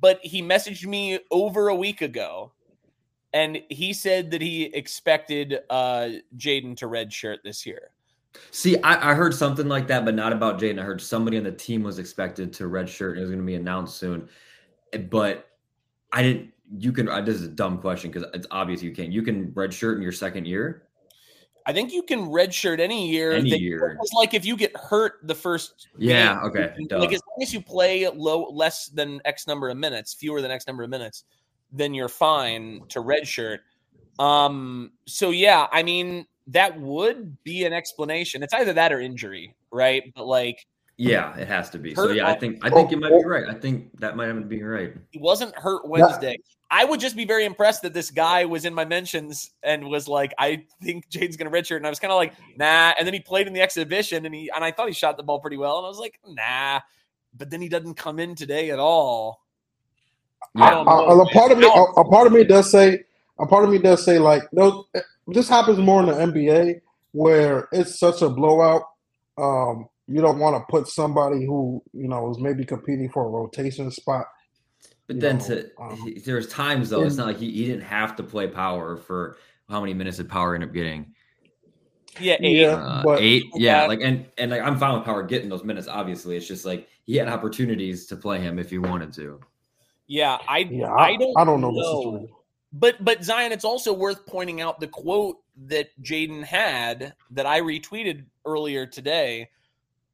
but 0.00 0.18
he 0.22 0.42
messaged 0.42 0.86
me 0.86 1.18
over 1.30 1.68
a 1.68 1.74
week 1.74 2.02
ago 2.02 2.52
and 3.32 3.60
he 3.68 3.92
said 3.92 4.30
that 4.30 4.40
he 4.40 4.64
expected 4.64 5.58
uh 5.70 6.08
Jaden 6.36 6.76
to 6.78 6.86
redshirt 6.86 7.38
this 7.44 7.64
year. 7.66 7.90
See, 8.50 8.76
I, 8.82 9.12
I 9.12 9.14
heard 9.14 9.32
something 9.34 9.68
like 9.68 9.86
that, 9.88 10.04
but 10.04 10.14
not 10.16 10.32
about 10.32 10.58
Jaden. 10.58 10.80
I 10.80 10.82
heard 10.82 11.00
somebody 11.00 11.36
on 11.38 11.44
the 11.44 11.52
team 11.52 11.84
was 11.84 12.00
expected 12.00 12.52
to 12.54 12.64
redshirt 12.64 13.10
and 13.10 13.18
it 13.18 13.22
was 13.22 13.30
going 13.30 13.40
to 13.40 13.46
be 13.46 13.54
announced 13.54 13.96
soon. 13.96 14.28
Eh, 14.92 14.98
But 14.98 15.46
I 16.12 16.22
didn't. 16.24 16.50
You 16.72 16.92
can. 16.92 17.08
uh, 17.08 17.20
This 17.20 17.36
is 17.36 17.42
a 17.44 17.48
dumb 17.48 17.78
question 17.78 18.10
because 18.10 18.28
it's 18.34 18.46
obvious 18.50 18.82
you 18.82 18.92
can. 18.92 19.12
You 19.12 19.22
can 19.22 19.52
redshirt 19.52 19.96
in 19.96 20.02
your 20.02 20.12
second 20.12 20.46
year. 20.46 20.88
I 21.66 21.72
think 21.72 21.92
you 21.92 22.02
can 22.02 22.26
redshirt 22.28 22.78
any 22.78 23.08
year. 23.08 23.32
Any 23.32 23.50
that- 23.50 23.60
year. 23.60 23.96
It's 24.00 24.12
like 24.12 24.34
if 24.34 24.44
you 24.44 24.56
get 24.56 24.76
hurt 24.76 25.14
the 25.22 25.34
first 25.34 25.88
Yeah. 25.98 26.34
game, 26.34 26.44
Okay. 26.50 26.74
you- 26.78 26.88
duh. 26.88 26.98
like 26.98 27.12
as 27.12 27.22
long 27.26 27.42
as 27.42 27.54
you 27.54 27.60
play 27.62 28.08
low 28.08 28.48
less 28.50 28.88
than 28.88 29.20
X 29.24 29.46
number 29.46 29.68
of 29.70 29.76
minutes, 29.78 30.12
fewer 30.14 30.42
than 30.42 30.50
X 30.50 30.66
number 30.66 30.82
of 30.82 30.90
minutes, 30.90 31.24
then 31.72 31.94
you're 31.94 32.08
fine 32.08 32.82
to 32.90 33.00
redshirt. 33.00 33.58
Um, 34.18 34.92
so 35.06 35.30
yeah, 35.30 35.66
I 35.72 35.82
mean 35.82 36.26
that 36.48 36.78
would 36.78 37.42
be 37.44 37.64
an 37.64 37.72
explanation. 37.72 38.42
It's 38.42 38.52
either 38.54 38.74
that 38.74 38.92
or 38.92 39.00
injury, 39.00 39.54
right? 39.70 40.12
But 40.14 40.26
like 40.26 40.66
yeah, 40.96 41.36
it 41.36 41.48
has 41.48 41.70
to 41.70 41.78
be. 41.78 41.94
So 41.94 42.10
yeah, 42.10 42.28
I 42.28 42.34
think 42.38 42.58
I 42.64 42.70
think 42.70 42.90
you 42.92 42.98
might 42.98 43.10
Oh, 43.10 43.18
be 43.18 43.24
right. 43.24 43.48
I 43.48 43.54
think 43.54 43.98
that 44.00 44.16
might 44.16 44.26
have 44.26 44.48
been 44.48 44.64
right. 44.64 44.92
he 45.10 45.18
wasn't 45.18 45.56
hurt 45.56 45.88
Wednesday. 45.88 46.38
I 46.70 46.84
would 46.84 46.98
just 46.98 47.16
be 47.16 47.24
very 47.24 47.44
impressed 47.44 47.82
that 47.82 47.94
this 47.94 48.10
guy 48.10 48.44
was 48.46 48.64
in 48.64 48.74
my 48.74 48.84
mentions 48.84 49.50
and 49.62 49.88
was 49.88 50.08
like, 50.08 50.34
I 50.38 50.64
think 50.82 51.08
Jaden's 51.10 51.36
gonna 51.36 51.50
redshirt. 51.50 51.76
And 51.76 51.86
I 51.86 51.90
was 51.90 52.00
kind 52.00 52.12
of 52.12 52.16
like, 52.16 52.34
nah. 52.56 52.94
And 52.98 53.06
then 53.06 53.14
he 53.14 53.20
played 53.20 53.46
in 53.46 53.52
the 53.52 53.60
exhibition 53.60 54.26
and 54.26 54.34
he 54.34 54.50
and 54.54 54.64
I 54.64 54.72
thought 54.72 54.88
he 54.88 54.94
shot 54.94 55.16
the 55.16 55.22
ball 55.22 55.40
pretty 55.40 55.56
well. 55.56 55.78
And 55.78 55.86
I 55.86 55.88
was 55.88 55.98
like, 55.98 56.18
nah. 56.26 56.80
but 57.36 57.50
then 57.50 57.60
he 57.60 57.68
doesn't 57.68 57.94
come 57.94 58.18
in 58.18 58.34
today 58.34 58.70
at 58.70 58.78
all. 58.78 59.44
I 60.56 60.70
don't. 60.70 60.86
A, 60.86 61.24
part 61.26 61.52
of 61.52 61.58
me, 61.58 61.66
a, 61.66 62.00
a, 62.00 62.04
part 62.04 62.26
of 62.26 62.32
me 62.32 62.44
does 62.44 62.70
say, 62.70 63.00
a 63.38 63.46
part 63.46 63.64
of 63.64 63.70
me 63.70 63.78
does 63.78 64.04
say, 64.04 64.18
like, 64.18 64.42
no, 64.52 64.86
this 65.26 65.48
happens 65.48 65.78
more 65.78 66.00
in 66.00 66.06
the 66.06 66.12
NBA 66.12 66.80
where 67.12 67.68
it's 67.72 67.98
such 67.98 68.22
a 68.22 68.28
blowout. 68.28 68.82
Um, 69.38 69.88
you 70.06 70.20
don't 70.20 70.38
want 70.38 70.56
to 70.56 70.70
put 70.70 70.86
somebody 70.86 71.44
who 71.44 71.82
you 71.92 72.08
know 72.08 72.30
is 72.30 72.38
maybe 72.38 72.64
competing 72.64 73.08
for 73.08 73.24
a 73.24 73.28
rotation 73.28 73.90
spot. 73.90 74.26
But 75.06 75.20
then 75.20 75.38
know, 75.38 75.44
to 75.44 75.70
um, 75.78 76.14
there's 76.24 76.48
times 76.48 76.90
though, 76.90 77.02
it's 77.02 77.16
not 77.16 77.26
like 77.26 77.38
he, 77.38 77.50
he 77.50 77.66
didn't 77.66 77.82
have 77.82 78.16
to 78.16 78.22
play 78.22 78.46
Power 78.48 78.96
for 78.96 79.36
how 79.68 79.80
many 79.80 79.94
minutes 79.94 80.16
did 80.16 80.28
Power 80.28 80.54
end 80.54 80.64
up 80.64 80.72
getting? 80.72 81.14
Yeah, 82.20 82.36
eight. 82.40 82.56
Yeah, 82.60 82.76
uh, 82.76 83.02
but, 83.02 83.20
eight. 83.20 83.44
Yeah, 83.54 83.86
like 83.86 84.00
and 84.00 84.26
and 84.38 84.50
like 84.50 84.62
I'm 84.62 84.78
fine 84.78 84.94
with 84.94 85.04
Power 85.04 85.22
getting 85.22 85.48
those 85.48 85.64
minutes. 85.64 85.88
Obviously, 85.88 86.36
it's 86.36 86.46
just 86.46 86.64
like 86.64 86.88
he 87.04 87.16
had 87.16 87.28
opportunities 87.28 88.06
to 88.06 88.16
play 88.16 88.40
him 88.40 88.58
if 88.58 88.70
he 88.70 88.78
wanted 88.78 89.12
to. 89.14 89.40
Yeah, 90.06 90.38
I 90.48 90.58
yeah, 90.58 90.92
I, 90.92 91.08
I 91.08 91.16
don't 91.16 91.38
I 91.38 91.44
don't 91.44 91.60
know, 91.60 91.70
know. 91.70 92.28
But 92.72 93.04
but 93.04 93.22
Zion, 93.22 93.52
it's 93.52 93.64
also 93.64 93.92
worth 93.92 94.26
pointing 94.26 94.60
out 94.60 94.80
the 94.80 94.88
quote 94.88 95.38
that 95.66 95.88
Jaden 96.02 96.42
had 96.42 97.14
that 97.30 97.46
I 97.46 97.60
retweeted 97.60 98.24
earlier 98.44 98.86
today. 98.86 99.50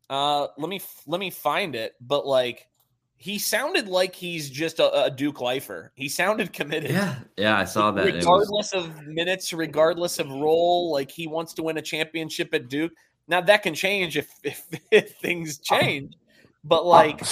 Uh, 0.08 0.48
let 0.58 0.68
me 0.68 0.80
let 1.06 1.20
me 1.20 1.30
find 1.30 1.74
it. 1.74 1.94
But 2.00 2.26
like, 2.26 2.68
he 3.20 3.38
sounded 3.38 3.86
like 3.86 4.14
he's 4.14 4.48
just 4.48 4.78
a, 4.78 5.04
a 5.04 5.10
Duke 5.10 5.42
lifer. 5.42 5.92
He 5.94 6.08
sounded 6.08 6.54
committed. 6.54 6.90
Yeah, 6.90 7.16
yeah, 7.36 7.58
I 7.58 7.64
saw 7.64 7.90
that. 7.90 8.06
Regardless 8.06 8.72
was... 8.72 8.86
of 8.86 9.06
minutes, 9.06 9.52
regardless 9.52 10.18
of 10.18 10.30
role, 10.30 10.90
like 10.90 11.10
he 11.10 11.26
wants 11.26 11.52
to 11.54 11.62
win 11.62 11.76
a 11.76 11.82
championship 11.82 12.54
at 12.54 12.70
Duke. 12.70 12.92
Now 13.28 13.42
that 13.42 13.62
can 13.62 13.74
change 13.74 14.16
if 14.16 14.32
if, 14.42 14.66
if 14.90 15.16
things 15.16 15.58
change, 15.58 16.14
but 16.64 16.86
like 16.86 17.22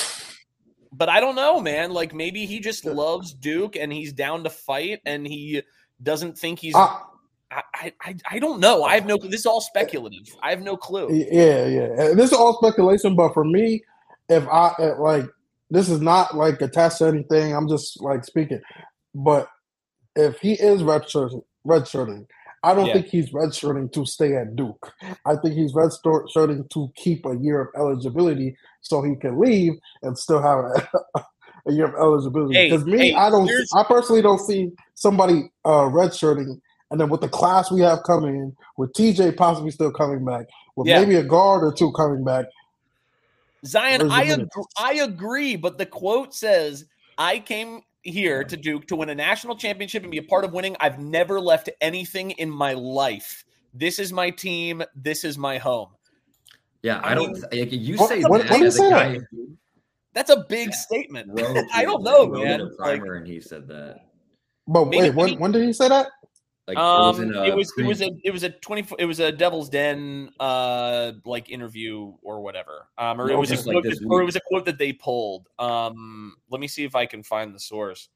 but 0.92 1.08
I 1.08 1.20
don't 1.20 1.34
know, 1.34 1.58
man. 1.58 1.92
Like 1.92 2.12
maybe 2.12 2.44
he 2.44 2.60
just 2.60 2.84
loves 2.84 3.32
Duke 3.32 3.74
and 3.74 3.90
he's 3.90 4.12
down 4.12 4.44
to 4.44 4.50
fight 4.50 5.00
and 5.06 5.26
he 5.26 5.62
doesn't 6.02 6.36
think 6.36 6.58
he's. 6.58 6.74
Uh, 6.74 6.98
I, 7.50 7.94
I 8.02 8.14
I 8.30 8.38
don't 8.38 8.60
know. 8.60 8.84
I 8.84 8.94
have 8.94 9.06
no. 9.06 9.16
This 9.16 9.40
is 9.40 9.46
all 9.46 9.62
speculative. 9.62 10.36
I 10.42 10.50
have 10.50 10.60
no 10.60 10.76
clue. 10.76 11.08
Yeah, 11.10 11.66
yeah. 11.66 12.12
This 12.12 12.30
is 12.30 12.32
all 12.34 12.58
speculation. 12.58 13.16
But 13.16 13.32
for 13.32 13.42
me, 13.42 13.82
if 14.28 14.46
I 14.48 14.92
like, 14.98 15.24
this 15.70 15.88
is 15.88 16.00
not 16.00 16.36
like 16.36 16.60
attached 16.60 16.98
to 16.98 17.06
anything. 17.06 17.54
I'm 17.54 17.68
just 17.68 18.00
like 18.00 18.24
speaking. 18.24 18.60
But 19.14 19.48
if 20.16 20.38
he 20.40 20.52
is 20.52 20.82
redshirting, 20.82 21.42
redshirting, 21.66 22.26
I 22.62 22.74
don't 22.74 22.86
yeah. 22.86 22.94
think 22.94 23.06
he's 23.06 23.30
redshirting 23.30 23.92
to 23.92 24.04
stay 24.04 24.34
at 24.34 24.56
Duke. 24.56 24.92
I 25.24 25.36
think 25.36 25.54
he's 25.54 25.72
redshirting 25.72 26.68
to 26.70 26.92
keep 26.96 27.24
a 27.24 27.36
year 27.36 27.60
of 27.60 27.68
eligibility 27.76 28.56
so 28.80 29.02
he 29.02 29.14
can 29.16 29.38
leave 29.38 29.74
and 30.02 30.18
still 30.18 30.42
have 30.42 30.58
a, 30.58 30.88
a 31.66 31.72
year 31.72 31.86
of 31.86 31.94
eligibility. 31.94 32.68
Because 32.68 32.84
hey, 32.84 32.90
me, 32.90 32.98
hey, 32.98 33.14
I 33.14 33.30
don't. 33.30 33.50
I 33.74 33.84
personally 33.84 34.22
don't 34.22 34.40
see 34.40 34.70
somebody 34.94 35.50
uh, 35.64 35.88
redshirting, 35.88 36.60
and 36.90 37.00
then 37.00 37.08
with 37.08 37.20
the 37.20 37.28
class 37.28 37.70
we 37.70 37.80
have 37.82 38.02
coming 38.04 38.34
in, 38.34 38.56
with 38.76 38.92
TJ 38.92 39.36
possibly 39.36 39.70
still 39.70 39.92
coming 39.92 40.24
back, 40.24 40.46
with 40.76 40.88
yeah. 40.88 41.00
maybe 41.00 41.14
a 41.14 41.22
guard 41.22 41.62
or 41.62 41.72
two 41.72 41.92
coming 41.92 42.24
back. 42.24 42.46
Zion, 43.66 44.10
I 44.10 44.24
agree, 44.24 44.64
I 44.78 44.92
agree, 44.94 45.56
but 45.56 45.78
the 45.78 45.86
quote 45.86 46.34
says, 46.34 46.84
"I 47.16 47.38
came 47.38 47.82
here 48.02 48.44
to 48.44 48.56
Duke 48.56 48.86
to 48.88 48.96
win 48.96 49.10
a 49.10 49.14
national 49.14 49.56
championship 49.56 50.02
and 50.02 50.10
be 50.10 50.18
a 50.18 50.22
part 50.22 50.44
of 50.44 50.52
winning. 50.52 50.76
I've 50.80 50.98
never 50.98 51.40
left 51.40 51.68
anything 51.80 52.32
in 52.32 52.50
my 52.50 52.72
life. 52.72 53.44
This 53.74 53.98
is 53.98 54.12
my 54.12 54.30
team. 54.30 54.82
This 54.94 55.24
is 55.24 55.38
my 55.38 55.58
home. 55.58 55.90
Yeah, 56.82 57.00
I, 57.00 57.12
I 57.12 57.14
don't. 57.14 57.34
Um, 57.36 57.50
mean, 57.50 57.68
you 57.70 57.96
say 57.98 58.22
what, 58.22 58.42
that. 58.42 58.50
What 58.50 58.60
you 58.60 58.70
say 58.70 58.90
guy, 58.90 59.18
That's 60.14 60.30
a 60.30 60.44
big 60.48 60.68
yeah. 60.68 60.74
statement. 60.74 61.40
I 61.74 61.84
don't 61.84 62.02
know, 62.02 62.26
man. 62.28 62.70
primer 62.78 63.14
like, 63.14 63.18
and 63.18 63.26
he 63.26 63.40
said 63.40 63.66
that. 63.68 64.06
But 64.66 64.88
wait, 64.88 65.14
when, 65.14 65.38
when 65.38 65.52
did 65.52 65.64
he 65.64 65.72
say 65.72 65.88
that? 65.88 66.08
Like 66.68 66.76
um, 66.76 67.32
it 67.32 67.56
was, 67.56 67.72
it 67.78 67.78
was, 67.78 67.78
it 67.78 67.86
was 67.86 68.02
a 68.02 68.10
it 68.24 68.30
was 68.30 68.42
a 68.42 68.50
twenty 68.50 68.86
it 68.98 69.06
was 69.06 69.20
a 69.20 69.32
Devil's 69.32 69.70
Den 69.70 70.28
uh 70.38 71.12
like 71.24 71.48
interview 71.48 72.12
or 72.20 72.42
whatever 72.42 72.88
um 72.98 73.18
or 73.18 73.30
it 73.30 73.38
was 73.38 73.50
a 73.50 73.62
quote 73.62 73.84
that, 73.84 74.06
or 74.06 74.20
it 74.20 74.26
was 74.26 74.36
a 74.36 74.40
quote 74.40 74.66
that 74.66 74.76
they 74.76 74.92
pulled 74.92 75.48
um 75.58 76.36
let 76.50 76.60
me 76.60 76.68
see 76.68 76.84
if 76.84 76.94
I 76.94 77.06
can 77.06 77.22
find 77.22 77.54
the 77.54 77.58
source. 77.58 78.10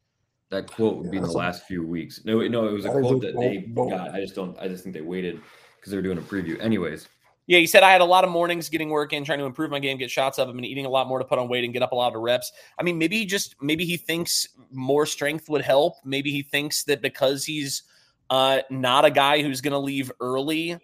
That 0.51 0.67
quote 0.67 0.99
would 0.99 1.11
be 1.11 1.17
in 1.17 1.23
the 1.23 1.33
last 1.33 1.65
few 1.65 1.83
weeks. 1.87 2.27
No, 2.27 2.47
no, 2.47 2.69
it 2.69 2.73
was 2.73 2.85
a 2.85 2.91
quote 2.91 3.23
that 3.23 3.35
they 3.41 3.61
got. 3.75 4.15
I 4.15 4.21
just 4.21 4.35
don't. 4.35 4.55
I 4.59 4.69
just 4.69 4.83
think 4.83 4.95
they 4.95 5.01
waited 5.01 5.41
because 5.77 5.91
they 5.91 5.97
were 5.97 6.03
doing 6.03 6.19
a 6.19 6.21
preview. 6.21 6.61
Anyways, 6.61 7.09
yeah, 7.47 7.59
he 7.59 7.67
said 7.67 7.83
I 7.83 7.91
had 7.91 8.03
a 8.03 8.05
lot 8.05 8.23
of 8.23 8.29
mornings 8.29 8.69
getting 8.69 8.91
work 8.91 9.15
in, 9.15 9.25
trying 9.25 9.39
to 9.39 9.47
improve 9.47 9.71
my 9.71 9.79
game, 9.79 9.97
get 9.97 10.11
shots 10.11 10.39
up. 10.39 10.49
I've 10.49 10.55
been 10.55 10.67
eating 10.67 10.85
a 10.85 10.91
lot 10.91 11.09
more 11.09 11.19
to 11.19 11.25
put 11.25 11.39
on 11.39 11.49
weight 11.49 11.65
and 11.65 11.73
get 11.73 11.83
up 11.83 11.93
a 11.93 11.95
lot 11.95 12.15
of 12.15 12.21
reps. 12.21 12.53
I 12.79 12.83
mean, 12.83 12.99
maybe 12.99 13.17
he 13.17 13.25
just 13.25 13.57
maybe 13.63 13.87
he 13.87 13.97
thinks 13.97 14.47
more 14.71 15.07
strength 15.07 15.49
would 15.49 15.63
help. 15.63 15.95
Maybe 16.05 16.31
he 16.31 16.43
thinks 16.43 16.85
that 16.85 17.01
because 17.01 17.47
he's 17.47 17.85
uh, 18.31 18.61
not 18.71 19.05
a 19.05 19.11
guy 19.11 19.43
who's 19.43 19.61
going 19.61 19.73
to 19.73 19.79
leave 19.79 20.11
early. 20.21 20.79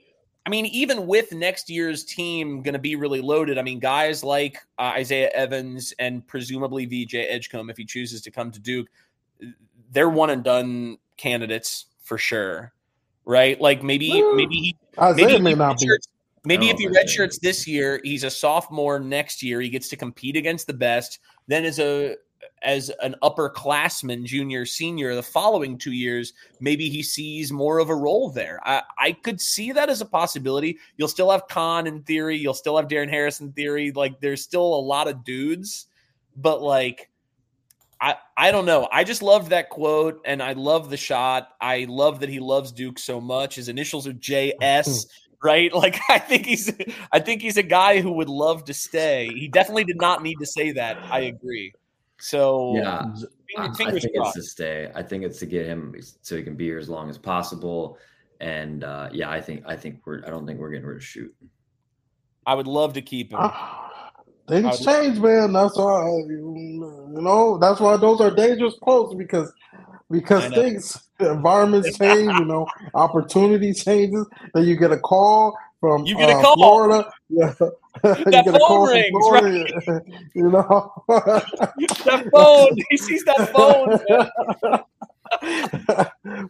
I 0.47 0.51
mean, 0.51 0.67
even 0.67 1.07
with 1.07 1.33
next 1.33 1.69
year's 1.69 2.05
team 2.05 2.63
going 2.63 2.73
to 2.73 2.79
be 2.79 2.97
really 2.97 3.21
loaded, 3.21 3.59
I 3.59 3.63
mean, 3.63 3.81
guys 3.81 4.25
like 4.25 4.59
uh, 4.79 4.93
Isaiah 4.97 5.31
Evans 5.35 5.93
and 5.99 6.27
presumably 6.27 6.87
VJ 6.87 7.17
Edgecombe, 7.17 7.71
if 7.71 7.77
he 7.77 7.85
chooses 7.85 8.23
to 8.23 8.31
come 8.31 8.51
to 8.51 8.61
Duke, 8.61 8.89
they're 9.91 10.09
one 10.09 10.31
and 10.31 10.43
done 10.43 10.99
candidates 11.17 11.87
for 12.03 12.17
sure, 12.17 12.73
right? 13.25 13.61
Like 13.61 13.83
maybe 13.83 14.23
maybe 14.35 14.55
he 14.55 14.77
Isaiah 14.99 15.27
maybe 15.27 15.43
may 15.43 15.55
not 15.55 15.79
be. 15.79 15.91
Maybe 16.45 16.71
if 16.71 16.79
he 16.79 16.89
redshirts 16.89 17.41
this 17.41 17.67
year, 17.67 18.01
he's 18.03 18.25
a 18.25 18.31
sophomore 18.31 18.99
next 18.99 19.43
year. 19.43 19.61
He 19.61 19.69
gets 19.69 19.89
to 19.91 19.97
compete 19.97 20.37
against 20.37 20.67
the 20.67 20.73
best. 20.73 21.19
Then 21.47 21.67
as 21.67 21.79
a 21.79 22.17
as 22.63 22.91
an 23.03 23.15
upperclassman, 23.23 24.25
junior, 24.25 24.65
senior, 24.65 25.15
the 25.15 25.23
following 25.23 25.79
two 25.79 25.93
years, 25.93 26.33
maybe 26.61 26.89
he 26.89 27.03
sees 27.03 27.53
more 27.53 27.79
of 27.79 27.91
a 27.91 27.95
role 27.95 28.31
there. 28.31 28.61
I, 28.65 28.83
I 28.99 29.13
could 29.13 29.41
see 29.41 29.73
that 29.73 29.89
as 29.89 30.01
a 30.01 30.07
possibility. 30.07 30.79
You'll 30.97 31.09
still 31.09 31.31
have 31.31 31.49
Kon 31.49 31.87
in 31.87 32.03
theory. 32.03 32.37
You'll 32.37 32.55
still 32.55 32.77
have 32.77 32.89
Darren 32.89 33.11
Harris 33.11 33.41
in 33.41 33.53
theory. 33.53 33.93
Like 33.93 34.21
there's 34.21 34.43
still 34.43 34.75
a 34.75 34.81
lot 34.81 35.09
of 35.09 35.25
dudes, 35.25 35.87
but 36.37 36.63
like 36.63 37.11
I 38.01 38.17
I 38.37 38.51
don't 38.51 38.67
know. 38.67 38.89
I 38.93 39.05
just 39.05 39.23
loved 39.23 39.51
that 39.51 39.71
quote 39.71 40.21
and 40.25 40.43
I 40.43 40.53
love 40.53 40.91
the 40.91 40.97
shot. 40.97 41.49
I 41.61 41.87
love 41.89 42.21
that 42.21 42.29
he 42.29 42.41
loves 42.41 42.73
Duke 42.73 42.99
so 42.99 43.21
much. 43.21 43.57
His 43.57 43.69
initials 43.69 44.07
are 44.07 44.13
JS. 44.13 45.07
right? 45.43 45.73
Like 45.73 45.99
I 46.09 46.19
think 46.19 46.47
he's 46.47 46.73
I 47.13 47.21
think 47.21 47.43
he's 47.43 47.57
a 47.57 47.63
guy 47.63 48.01
who 48.01 48.13
would 48.13 48.29
love 48.29 48.65
to 48.65 48.75
stay. 48.75 49.29
He 49.35 49.49
definitely 49.49 49.85
did 49.85 50.01
not 50.01 50.23
need 50.23 50.37
to 50.41 50.47
say 50.47 50.73
that. 50.73 50.99
I 51.11 51.21
agree. 51.21 51.73
So 52.21 52.75
yeah, 52.77 53.05
I 53.57 53.69
think 53.69 53.91
crossed. 53.91 54.05
it's 54.05 54.35
to 54.35 54.43
stay. 54.43 54.91
I 54.95 55.03
think 55.03 55.25
it's 55.25 55.39
to 55.39 55.47
get 55.47 55.67
him 55.67 55.95
so 56.23 56.37
he 56.37 56.43
can 56.43 56.57
be 56.57 56.65
here 56.65 56.79
as 56.79 56.89
long 56.89 57.09
as 57.09 57.19
possible. 57.19 57.99
And 58.41 58.85
uh, 58.85 59.09
yeah, 59.13 59.31
I 59.31 59.41
think 59.41 59.65
I 59.67 59.77
think 59.77 60.01
we're 60.05 60.25
I 60.27 60.31
don't 60.31 60.47
think 60.47 60.59
we're 60.59 60.71
getting 60.71 60.87
rid 60.87 60.97
of 60.97 61.03
Schutt. 61.03 61.31
I 62.47 62.55
would 62.55 62.67
love 62.67 62.95
to 62.95 63.03
keep 63.03 63.33
him. 63.33 63.41
Uh, 64.49 64.63
things 64.63 64.83
change, 64.83 65.19
man. 65.19 65.53
That's 65.53 65.77
why 65.77 66.07
you 66.27 67.11
know. 67.11 67.59
That's 67.59 67.81
why 67.81 67.99
those 67.99 68.19
are 68.23 68.31
dangerous 68.31 68.75
posts 68.83 69.15
because 69.15 69.53
because 70.11 70.47
things 70.55 71.09
the 71.19 71.33
environments 71.33 71.99
change. 71.99 72.33
You 72.33 72.47
know, 72.47 72.67
opportunity 72.95 73.75
changes. 73.75 74.27
Then 74.55 74.65
you 74.65 74.77
get 74.77 74.91
a 74.91 74.99
call 74.99 75.55
from 75.81 76.07
you 76.07 76.17
get 76.17 76.31
a 76.31 76.39
uh, 76.39 76.41
call. 76.41 76.55
Florida. 76.55 77.11
Yeah. 77.31 77.53
that 78.03 78.59
phone 78.67 78.89
rings, 78.89 79.13
right? 79.31 80.03
You 80.35 80.51
know, 80.51 80.93
that 81.09 82.29
phone. 82.33 82.77
He 82.91 82.97
sees 82.97 83.25
that 83.25 83.51
phone. 83.53 83.99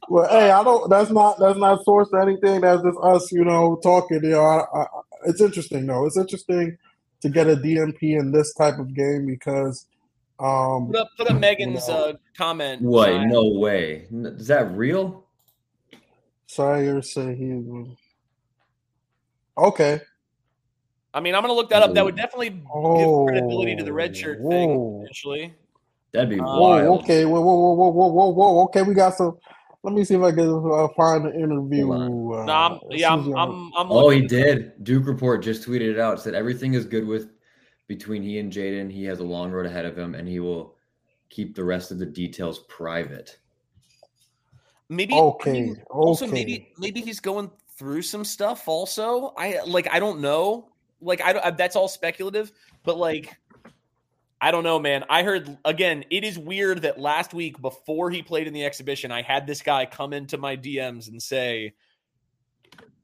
well, 0.09 0.29
hey, 0.29 0.51
I 0.51 0.63
don't. 0.63 0.91
That's 0.91 1.11
not. 1.11 1.39
That's 1.39 1.59
not 1.59 1.85
sourced 1.87 2.11
to 2.11 2.19
anything. 2.19 2.61
That's 2.61 2.83
just 2.83 2.99
us, 3.03 3.33
you 3.33 3.45
know, 3.45 3.79
talking. 3.83 4.23
You 4.23 4.31
know, 4.31 4.43
I, 4.43 4.65
I, 4.79 4.87
it's 5.27 5.41
interesting 5.41 5.87
though. 5.87 6.07
It's 6.07 6.19
interesting 6.19 6.77
to 7.21 7.29
get 7.29 7.49
a 7.49 7.57
DMP 7.57 8.19
in 8.19 8.33
this 8.33 8.55
type 8.55 8.79
of 8.79 8.95
game 8.95 9.27
because. 9.27 9.87
Um, 10.41 10.87
put 10.87 10.97
up, 10.97 11.09
put 11.17 11.29
up 11.29 11.41
Megan's 11.41 11.89
you 11.89 11.95
know, 11.95 12.01
uh, 12.01 12.13
comment. 12.37 12.81
What? 12.81 13.25
No 13.27 13.49
way. 13.59 14.07
Is 14.13 14.47
that 14.47 14.71
real? 14.71 15.25
Scheyer 16.49 17.05
say 17.05 17.35
he. 17.35 17.97
Okay. 19.57 20.01
I 21.19 21.21
mean, 21.21 21.35
I'm 21.35 21.43
going 21.43 21.51
to 21.51 21.57
look 21.57 21.69
that 21.71 21.83
up. 21.83 21.95
That 21.95 22.05
would 22.05 22.15
definitely 22.15 22.63
oh, 22.73 23.27
give 23.27 23.35
credibility 23.35 23.75
to 23.75 23.83
the 23.83 23.93
red 23.93 24.17
shirt 24.17 24.39
whoa. 24.41 24.51
thing, 24.51 25.01
potentially. 25.01 25.53
That'd 26.13 26.31
be 26.31 26.39
um, 26.39 26.47
wild. 26.47 27.03
Okay, 27.03 27.25
whoa, 27.25 27.41
whoa, 27.41 27.75
whoa, 27.75 27.89
whoa, 27.91 28.07
whoa, 28.07 28.29
whoa. 28.29 28.65
Okay, 28.67 28.83
we 28.83 28.95
got 28.95 29.15
some. 29.15 29.37
Let 29.83 29.95
me 29.95 30.05
see 30.05 30.15
if 30.15 30.23
I 30.23 30.31
can 30.31 30.49
uh, 30.49 30.87
find 30.97 31.25
the 31.25 31.35
interview. 31.35 31.91
Uh, 31.91 32.45
no, 32.45 32.53
I'm, 32.53 32.79
yeah, 32.91 33.13
I'm, 33.13 33.35
I'm, 33.37 33.73
I'm 33.77 33.91
Oh, 33.91 34.11
he 34.11 34.29
did. 34.29 34.85
Duke 34.85 35.09
Report 35.09 35.43
just 35.43 35.67
tweeted 35.67 35.91
it 35.91 35.99
out. 35.99 36.21
Said 36.21 36.35
everything 36.37 36.75
is 36.75 36.85
good 36.85 37.05
with 37.05 37.33
between 37.89 38.23
he 38.23 38.39
and 38.39 38.53
Jaden. 38.53 38.89
He 38.89 39.03
has 39.07 39.19
a 39.19 39.25
long 39.25 39.51
road 39.51 39.67
ahead 39.67 39.87
of 39.87 39.99
him, 39.99 40.15
and 40.15 40.29
he 40.29 40.39
will 40.39 40.77
keep 41.31 41.57
the 41.57 41.65
rest 41.65 41.91
of 41.91 41.99
the 41.99 42.07
details 42.07 42.61
private. 42.69 43.39
Maybe 44.89 45.15
okay. 45.15 45.51
I 45.51 45.53
mean, 45.53 45.73
okay. 45.73 45.83
Also, 45.91 46.29
maybe 46.29 46.73
maybe 46.79 47.01
he's 47.01 47.19
going 47.19 47.51
through 47.77 48.03
some 48.03 48.25
stuff. 48.25 48.69
Also, 48.69 49.35
I 49.37 49.63
like 49.67 49.89
I 49.91 49.99
don't 49.99 50.21
know 50.21 50.68
like 51.01 51.21
I, 51.21 51.39
I 51.45 51.51
that's 51.51 51.77
all 51.77 51.89
speculative, 51.89 52.53
but 52.85 52.97
like 52.97 53.37
I 54.41 54.51
don't 54.51 54.65
know, 54.65 54.79
man. 54.79 55.05
I 55.09 55.23
heard 55.23 55.59
again, 55.65 56.05
it 56.11 56.25
is 56.25 56.39
weird 56.39 56.83
that 56.83 56.99
last 56.99 57.35
week 57.35 57.61
before 57.61 58.11
he 58.11 58.23
played 58.23 58.47
in 58.47 58.53
the 58.53 58.65
exhibition, 58.65 59.11
I 59.11 59.23
had 59.23 59.47
this 59.47 59.63
guy 59.63 59.87
come 59.87 60.13
into 60.13 60.39
my 60.39 60.57
DMs 60.57 61.09
and 61.09 61.21
say, 61.21 61.75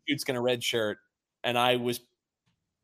dude's 0.07 0.25
gonna 0.25 0.41
red 0.41 0.63
shirt. 0.63 0.99
And 1.43 1.59
I 1.59 1.77
was 1.77 2.01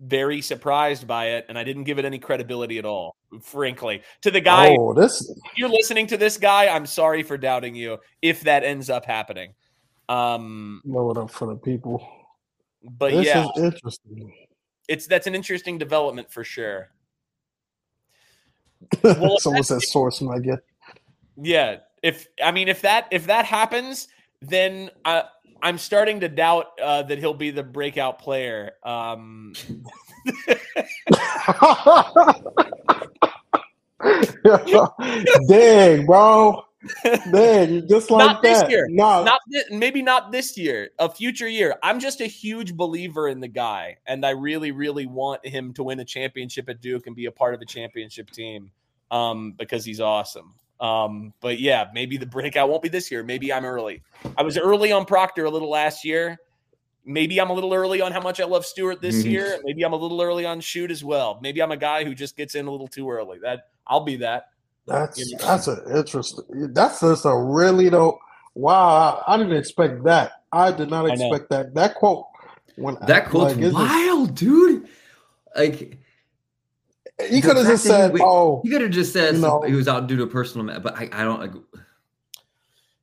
very 0.01 0.40
surprised 0.40 1.07
by 1.07 1.31
it, 1.31 1.46
and 1.49 1.59
I 1.59 1.64
didn't 1.64 1.85
give 1.85 1.99
it 1.99 2.05
any 2.05 2.18
credibility 2.18 2.79
at 2.79 2.85
all, 2.85 3.16
frankly. 3.42 4.03
To 4.23 4.31
the 4.31 4.40
guy 4.40 4.77
Oh, 4.79 4.94
this 4.94 5.33
you're 5.57 5.68
listening 5.68 6.07
to 6.09 6.16
this 6.16 6.37
guy, 6.37 6.68
I'm 6.68 6.87
sorry 6.87 7.23
for 7.23 7.38
doubting 7.38 7.75
you 7.75 7.99
if 8.23 8.42
that 8.42 8.64
ends 8.64 8.90
up 8.90 9.05
happening. 9.05 9.55
Um, 10.09 10.83
blow 10.85 11.11
it 11.11 11.16
up 11.16 11.31
for 11.31 11.46
the 11.46 11.57
people. 11.57 12.07
but 12.83 13.12
this 13.12 13.27
yeah, 13.27 13.44
is 13.44 13.51
interesting. 13.62 14.33
It's 14.90 15.07
that's 15.07 15.26
an 15.29 15.35
interesting 15.35 15.79
development 15.79 16.31
for 16.31 16.44
sure. 16.44 16.90
Well, 19.03 19.38
Someone 19.38 19.62
said 19.62 19.83
source 19.83 20.20
might 20.20 20.42
get. 20.42 20.59
Yeah, 21.40 21.76
if 22.03 22.26
I 22.42 22.50
mean 22.50 22.66
if 22.68 22.83
that 22.83 23.07
if 23.11 23.26
that 23.29 23.44
happens, 23.44 24.09
then 24.42 24.90
I, 25.05 25.24
I'm 25.62 25.79
starting 25.79 26.18
to 26.20 26.29
doubt 26.29 26.66
uh, 26.83 27.05
that 27.05 27.18
he'll 27.18 27.35
be 27.35 27.50
the 27.50 27.62
breakout 27.62 28.18
player. 28.18 28.72
Um, 28.83 29.53
Dang, 35.48 36.07
bro. 36.07 36.64
Dang, 37.33 37.87
just 37.88 38.11
like 38.11 38.27
not 38.27 38.43
this 38.43 38.61
that. 38.61 38.71
year. 38.71 38.87
No, 38.88 39.23
Not 39.25 39.40
thi- 39.53 39.77
maybe 39.77 40.03
not 40.03 40.33
this 40.33 40.57
year. 40.57 40.90
A 40.99 41.11
future 41.11 41.49
year. 41.49 41.77
I'm 41.83 42.01
just 42.01 42.21
a 42.21 42.27
huge 42.27 42.75
believer 42.75 43.29
in 43.29 43.40
the 43.40 43.49
guy, 43.49 43.99
and 44.07 44.25
I 44.25 44.31
really, 44.31 44.71
really 44.71 45.07
want 45.07 45.45
him 45.47 45.73
to 45.75 45.83
win 45.85 46.01
a 46.01 46.05
championship 46.05 46.69
at 46.69 46.81
Duke 46.81 47.07
and 47.07 47.14
be 47.14 47.27
a 47.27 47.33
part 47.33 47.55
of 47.55 47.61
a 47.61 47.66
championship 47.66 48.31
team 48.31 48.71
um, 49.11 49.53
because 49.59 49.85
he's 49.85 50.01
awesome. 50.01 50.55
Um, 50.81 51.35
but 51.40 51.61
yeah, 51.61 51.88
maybe 51.93 52.16
the 52.16 52.25
breakout 52.27 52.71
won't 52.71 52.83
be 52.83 52.88
this 52.88 53.11
year. 53.11 53.23
Maybe 53.23 53.53
I'm 53.53 53.66
early. 53.66 54.03
I 54.38 54.43
was 54.43 54.57
early 54.57 54.93
on 54.93 55.05
Proctor 55.05 55.45
a 55.45 55.51
little 55.51 55.69
last 55.69 56.05
year. 56.05 56.38
Maybe 57.05 57.38
I'm 57.40 57.51
a 57.51 57.53
little 57.53 57.75
early 57.75 58.01
on 58.01 58.12
how 58.12 58.21
much 58.21 58.40
I 58.40 58.45
love 58.45 58.64
Stewart 58.64 59.01
this 59.03 59.23
Mhm. 59.25 59.31
year. 59.31 59.61
Maybe 59.64 59.83
I'm 59.83 59.93
a 59.93 59.97
little 59.97 60.21
early 60.23 60.47
on 60.47 60.61
Schutt 60.61 60.90
as 60.90 61.05
well. 61.05 61.38
Maybe 61.43 61.62
I'm 61.62 61.73
a 61.73 61.77
guy 61.77 62.05
who 62.05 62.14
just 62.14 62.37
gets 62.37 62.55
in 62.55 62.66
a 62.66 62.71
little 62.71 62.88
too 62.88 63.11
early. 63.11 63.38
That 63.40 63.69
I'll 63.87 64.05
be 64.05 64.16
that. 64.16 64.47
That's 64.90 65.18
You 65.18 65.37
know. 65.37 65.44
that's 65.44 65.66
an 65.66 65.81
interesting. 65.96 66.72
That's 66.72 67.00
just 67.00 67.24
a 67.24 67.37
really 67.37 67.88
though. 67.88 68.18
Wow, 68.55 69.22
I, 69.26 69.35
I 69.35 69.37
didn't 69.38 69.57
expect 69.57 70.03
that. 70.05 70.33
I 70.53 70.72
did 70.72 70.90
not 70.90 71.07
expect 71.07 71.50
that. 71.50 71.74
That 71.74 71.94
quote 71.94 72.26
when 72.76 72.96
That 73.07 73.29
quote's 73.29 73.57
like, 73.57 73.72
wild, 73.72 74.35
dude. 74.35 74.88
Like 75.57 75.98
He 77.29 77.40
could 77.40 77.57
have 77.57 77.66
just 77.66 77.85
said, 77.85 78.16
he- 78.16 78.22
"Oh, 78.22 78.61
he 78.64 78.70
could 78.70 78.81
have 78.83 78.90
just 78.90 79.12
said 79.12 79.35
you 79.35 79.40
know- 79.40 79.62
he 79.62 79.74
was 79.74 79.88
out 79.88 80.07
due 80.07 80.16
to 80.16 80.26
personal 80.26 80.81
but 80.81 80.96
I, 80.96 81.09
I 81.12 81.24
don't 81.24 81.40
like. 81.40 81.53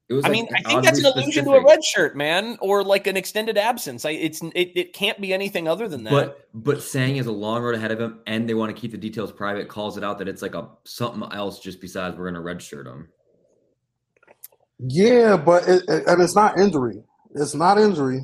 It 0.10 0.14
was. 0.14 0.24
I 0.24 0.30
like, 0.30 0.38
mean, 0.38 0.48
I 0.56 0.62
think 0.62 0.84
that's 0.84 1.00
an 1.00 1.06
oddly 1.06 1.24
allusion 1.24 1.46
to 1.46 1.52
a 1.52 1.64
red 1.66 1.84
shirt, 1.84 2.16
man, 2.16 2.58
or 2.62 2.82
like 2.82 3.08
an 3.08 3.18
extended 3.18 3.58
absence. 3.58 4.06
I, 4.06 4.12
it's 4.12 4.42
it, 4.42 4.72
it 4.74 4.94
can't 4.94 5.20
be 5.20 5.34
anything 5.34 5.68
other 5.68 5.90
than 5.90 6.06
that. 6.06 6.12
But 6.12 6.48
but 6.54 6.82
saying 6.82 7.18
is 7.18 7.26
a 7.26 7.32
long 7.32 7.62
road 7.62 7.76
ahead 7.76 7.92
of 7.92 8.00
him, 8.00 8.22
and 8.26 8.48
they 8.48 8.54
want 8.54 8.74
to 8.74 8.80
keep 8.80 8.92
the 8.92 8.98
details 8.98 9.34
private, 9.34 9.68
calls 9.68 9.98
it 9.98 10.06
out 10.06 10.18
that 10.20 10.30
it's 10.30 10.42
like 10.42 10.56
a 10.56 10.70
something 10.86 11.28
else 11.34 11.60
just 11.60 11.82
besides 11.82 12.16
we're 12.18 12.32
gonna 12.32 12.44
redshirt 12.44 12.86
him. 12.86 13.10
yeah," 14.80 15.36
but 15.36 15.68
it, 15.68 15.84
it- 15.90 16.08
and 16.08 16.22
it's 16.22 16.36
not 16.36 16.58
injury. 16.58 17.04
It's 17.36 17.54
not 17.54 17.78
injury 17.78 18.22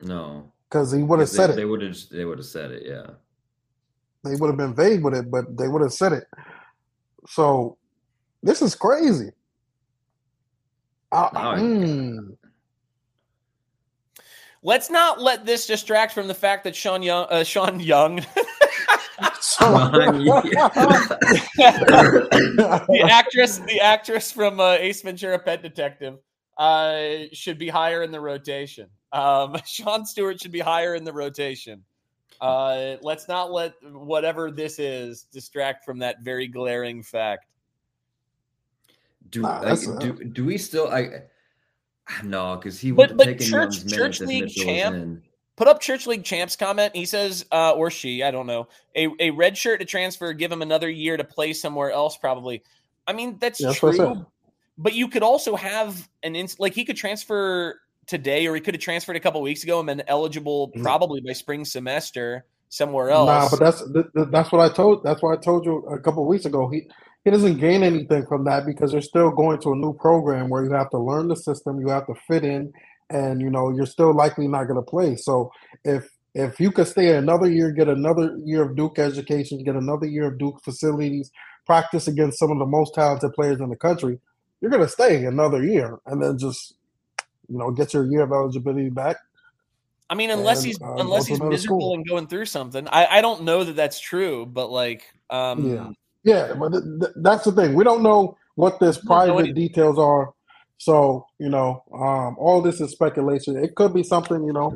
No, 0.00 0.52
because 0.70 0.92
he 0.92 1.02
would 1.02 1.18
have 1.18 1.28
they, 1.28 1.36
said 1.36 1.50
it. 1.50 1.56
They 1.56 1.64
would 1.64 1.82
have. 1.82 1.96
They 2.12 2.24
would 2.24 2.38
have 2.38 2.46
said 2.46 2.70
it. 2.70 2.84
Yeah. 2.86 3.14
They 4.24 4.36
would 4.36 4.48
have 4.48 4.56
been 4.56 4.74
vague 4.74 5.02
with 5.04 5.14
it, 5.14 5.30
but 5.30 5.56
they 5.56 5.66
would 5.68 5.82
have 5.82 5.92
said 5.92 6.12
it. 6.12 6.24
So 7.28 7.78
this 8.42 8.62
is 8.62 8.74
crazy. 8.76 9.30
Now 11.32 11.52
I- 11.52 11.58
mm. 11.58 12.36
Let's 14.62 14.90
not 14.90 15.20
let 15.20 15.46
this 15.46 15.66
distract 15.66 16.12
from 16.12 16.26
the 16.26 16.34
fact 16.34 16.64
that 16.64 16.74
Sean 16.74 17.02
Young, 17.02 17.26
uh, 17.30 17.44
Sean 17.44 17.78
Young, 17.78 18.16
the 18.16 18.26
actress, 23.08 23.58
the 23.58 23.80
actress 23.80 24.32
from 24.32 24.58
uh, 24.58 24.72
Ace 24.72 25.02
Ventura: 25.02 25.38
Pet 25.38 25.62
Detective, 25.62 26.18
uh, 26.58 27.24
should 27.32 27.58
be 27.58 27.68
higher 27.68 28.02
in 28.02 28.10
the 28.10 28.20
rotation. 28.20 28.88
Um, 29.12 29.56
Sean 29.66 30.04
Stewart 30.04 30.40
should 30.40 30.52
be 30.52 30.58
higher 30.58 30.96
in 30.96 31.04
the 31.04 31.12
rotation. 31.12 31.84
Uh, 32.40 32.96
let's 33.02 33.28
not 33.28 33.52
let 33.52 33.74
whatever 33.82 34.50
this 34.50 34.78
is 34.78 35.24
distract 35.32 35.84
from 35.84 35.98
that 36.00 36.22
very 36.22 36.48
glaring 36.48 37.02
fact. 37.02 37.46
Do 39.30 39.42
Nah, 39.42 39.60
like, 39.60 39.80
do 40.00 40.12
do 40.24 40.44
we 40.44 40.58
still? 40.58 40.88
I 40.88 41.22
no, 42.22 42.56
because 42.56 42.78
he 42.78 42.92
But- 42.92 43.10
would 43.10 43.16
but 43.18 43.26
have 43.28 43.36
taken 43.38 43.50
Church- 43.52 43.76
Young's 43.78 43.92
Church 43.92 44.20
League 44.20 44.48
champ- 44.48 45.22
Put 45.56 45.68
up 45.68 45.80
Church 45.80 46.06
League 46.06 46.22
champs 46.22 46.54
comment. 46.54 46.94
He 46.94 47.06
says, 47.06 47.46
uh, 47.50 47.72
or 47.72 47.90
she, 47.90 48.22
I 48.22 48.30
don't 48.30 48.46
know, 48.46 48.68
a, 48.94 49.08
a 49.18 49.30
red 49.30 49.56
shirt 49.56 49.80
to 49.80 49.86
transfer, 49.86 50.34
give 50.34 50.52
him 50.52 50.60
another 50.60 50.90
year 50.90 51.16
to 51.16 51.24
play 51.24 51.54
somewhere 51.54 51.90
else, 51.90 52.18
probably. 52.18 52.62
I 53.06 53.14
mean, 53.14 53.38
that's 53.40 53.58
Yeah, 53.58 53.68
that's 53.68 53.78
true. 53.78 54.26
But 54.76 54.92
you 54.92 55.08
could 55.08 55.22
also 55.22 55.56
have 55.56 56.08
an 56.22 56.36
ins- 56.36 56.60
like 56.60 56.74
he 56.74 56.84
could 56.84 56.96
transfer 56.98 57.80
today, 58.06 58.46
or 58.46 58.54
he 58.54 58.60
could 58.60 58.74
have 58.74 58.82
transferred 58.82 59.16
a 59.16 59.20
couple 59.20 59.40
weeks 59.40 59.64
ago 59.64 59.78
and 59.80 59.86
been 59.86 60.02
eligible 60.08 60.70
No. 60.74 60.82
probably 60.82 61.22
by 61.22 61.32
spring 61.32 61.64
semester 61.64 62.44
somewhere 62.68 63.08
else. 63.08 63.26
Nah, 63.26 63.48
but 63.48 63.58
that's 63.58 63.80
th- 63.90 64.06
th- 64.14 64.28
that's 64.30 64.52
what 64.52 64.60
I 64.60 64.68
told. 64.72 65.02
That's 65.04 65.22
what 65.22 65.38
I 65.38 65.40
told 65.40 65.64
you 65.64 65.78
a 65.86 65.98
couple 65.98 66.26
weeks 66.26 66.44
ago. 66.44 66.68
He 66.68 66.86
he 67.26 67.32
doesn't 67.32 67.58
gain 67.58 67.82
anything 67.82 68.24
from 68.24 68.44
that 68.44 68.64
because 68.64 68.92
they're 68.92 69.00
still 69.00 69.32
going 69.32 69.58
to 69.58 69.72
a 69.72 69.76
new 69.76 69.92
program 69.92 70.48
where 70.48 70.64
you 70.64 70.70
have 70.70 70.90
to 70.90 70.98
learn 70.98 71.26
the 71.26 71.34
system, 71.34 71.80
you 71.80 71.88
have 71.88 72.06
to 72.06 72.14
fit 72.28 72.44
in, 72.44 72.72
and 73.10 73.40
you 73.40 73.50
know 73.50 73.70
you're 73.70 73.84
still 73.84 74.14
likely 74.14 74.46
not 74.46 74.68
going 74.68 74.76
to 74.76 74.90
play. 74.90 75.16
So 75.16 75.50
if 75.84 76.08
if 76.36 76.60
you 76.60 76.70
could 76.70 76.86
stay 76.86 77.16
another 77.16 77.50
year, 77.50 77.72
get 77.72 77.88
another 77.88 78.38
year 78.44 78.62
of 78.62 78.76
Duke 78.76 79.00
education, 79.00 79.64
get 79.64 79.74
another 79.74 80.06
year 80.06 80.28
of 80.28 80.38
Duke 80.38 80.62
facilities, 80.62 81.32
practice 81.66 82.06
against 82.06 82.38
some 82.38 82.52
of 82.52 82.60
the 82.60 82.64
most 82.64 82.94
talented 82.94 83.32
players 83.32 83.58
in 83.58 83.70
the 83.70 83.76
country, 83.76 84.20
you're 84.60 84.70
going 84.70 84.84
to 84.84 84.88
stay 84.88 85.24
another 85.24 85.64
year, 85.64 85.98
and 86.06 86.22
then 86.22 86.38
just 86.38 86.74
you 87.48 87.58
know 87.58 87.72
get 87.72 87.92
your 87.92 88.06
year 88.06 88.22
of 88.22 88.30
eligibility 88.30 88.88
back. 88.88 89.16
I 90.08 90.14
mean, 90.14 90.30
unless 90.30 90.58
and, 90.58 90.66
he's 90.66 90.80
uh, 90.80 90.94
unless 90.98 91.26
he's 91.26 91.40
miserable 91.40 91.80
school. 91.80 91.94
and 91.94 92.08
going 92.08 92.28
through 92.28 92.46
something. 92.46 92.86
I, 92.86 93.18
I 93.18 93.20
don't 93.20 93.42
know 93.42 93.64
that 93.64 93.74
that's 93.74 93.98
true, 93.98 94.46
but 94.46 94.70
like, 94.70 95.12
um, 95.28 95.74
Yeah. 95.74 95.90
Yeah, 96.26 96.54
but 96.54 96.72
th- 96.72 96.84
th- 97.00 97.12
that's 97.22 97.44
the 97.44 97.52
thing. 97.52 97.74
We 97.74 97.84
don't 97.84 98.02
know 98.02 98.36
what 98.56 98.78
this 98.80 98.98
private 98.98 99.34
anything. 99.34 99.54
details 99.54 99.98
are. 99.98 100.32
So, 100.78 101.24
you 101.38 101.48
know, 101.48 101.82
um, 101.94 102.36
all 102.38 102.60
this 102.60 102.80
is 102.82 102.90
speculation. 102.92 103.56
It 103.56 103.74
could 103.76 103.94
be 103.94 104.02
something, 104.02 104.44
you 104.44 104.52
know, 104.52 104.74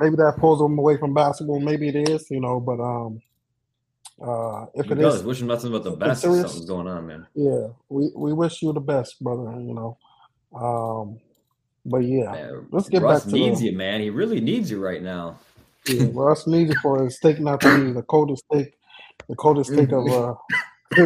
maybe 0.00 0.16
that 0.16 0.38
pulls 0.38 0.58
them 0.58 0.76
away 0.78 0.96
from 0.96 1.14
basketball. 1.14 1.60
Maybe 1.60 1.88
it 1.88 2.08
is, 2.08 2.28
you 2.30 2.40
know, 2.40 2.58
but 2.58 2.80
um, 2.80 3.20
uh, 4.20 4.66
if 4.74 4.86
He 4.86 4.92
it 4.92 4.94
does. 4.96 5.16
is, 5.16 5.22
Wish 5.22 5.40
him 5.40 5.46
nothing 5.48 5.70
but 5.70 5.84
the 5.84 5.92
best. 5.92 6.24
If 6.24 6.30
serious- 6.30 6.50
something's 6.50 6.68
going 6.68 6.88
on, 6.88 7.06
man. 7.06 7.26
yeah, 7.34 7.68
we, 7.88 8.10
we 8.16 8.32
wish 8.32 8.60
you 8.62 8.72
the 8.72 8.80
best, 8.80 9.22
brother, 9.22 9.52
you 9.60 9.74
know. 9.74 9.96
Um, 10.54 11.20
but 11.86 11.98
yeah, 11.98 12.32
Man, 12.32 12.66
let's 12.72 12.88
get 12.88 13.02
Russ 13.02 13.24
back 13.24 13.30
to 13.30 13.38
needs 13.38 13.60
the, 13.60 13.66
you, 13.66 13.76
man. 13.76 14.00
He 14.00 14.10
really 14.10 14.40
needs 14.40 14.70
you 14.70 14.82
right 14.82 15.02
now. 15.02 15.38
yeah, 15.86 16.06
Russ 16.12 16.46
needs 16.46 16.70
it 16.72 16.76
for 16.82 17.04
his 17.04 17.16
steak 17.16 17.38
not 17.40 17.60
to 17.60 17.84
be 17.86 17.92
the 17.92 18.02
coldest 18.02 18.44
steak, 18.50 18.74
the 19.28 19.36
coldest 19.36 19.72
steak 19.72 19.92
of 19.92 20.06
uh, 20.08 20.34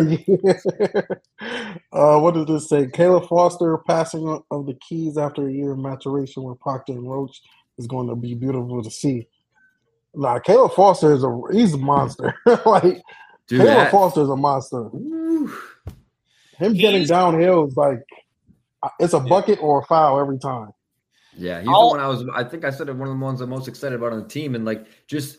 uh, 1.93 2.19
what 2.19 2.35
does 2.35 2.47
this 2.47 2.69
say? 2.69 2.87
Caleb 2.93 3.29
Foster 3.29 3.77
passing 3.87 4.27
of- 4.29 4.45
of 4.51 4.67
the 4.67 4.75
keys 4.75 5.19
after 5.19 5.47
a 5.49 5.53
year 5.53 5.73
of 5.73 5.79
maturation 5.79 6.43
with 6.43 6.59
Proctor 6.61 6.93
and 6.95 7.09
Roach 7.11 7.43
is 7.79 7.87
going 7.87 8.09
to 8.09 8.15
be 8.17 8.35
beautiful 8.35 8.83
to 8.83 8.91
see. 8.91 9.27
Nah, 10.15 10.39
Caleb 10.39 10.73
Foster 10.73 11.13
is 11.13 11.25
a 11.25 11.41
he's 11.53 11.75
a 11.75 11.79
monster. 11.79 12.35
like 12.67 13.03
Dude, 13.49 13.61
Caleb 13.61 13.67
that, 13.67 13.91
Foster 13.91 14.23
is 14.23 14.29
a 14.31 14.37
monster. 14.37 14.85
Woo. 14.93 15.53
Him 16.59 16.75
getting 16.75 17.01
He's- 17.01 17.09
downhill 17.11 17.67
is 17.69 17.77
like 17.77 18.03
uh, 18.83 18.89
it's 19.01 19.13
a 19.13 19.21
bucket 19.21 19.59
or 19.61 19.81
a 19.81 19.85
foul 19.87 20.21
every 20.21 20.39
time. 20.39 20.71
Yeah, 21.37 21.61
he's 21.61 21.69
I'll- 21.69 21.91
the 21.91 21.97
one 21.97 22.01
I 22.01 22.07
was. 22.09 22.25
I 22.33 22.45
think 22.45 22.65
I 22.65 22.71
said 22.71 22.89
it, 22.89 22.97
one 22.97 23.09
of 23.09 23.19
the 23.19 23.23
ones 23.25 23.41
I'm 23.41 23.51
most 23.51 23.67
excited 23.69 23.97
about 23.97 24.13
on 24.13 24.23
the 24.23 24.29
team, 24.29 24.55
and 24.55 24.65
like 24.65 24.87
just 25.09 25.39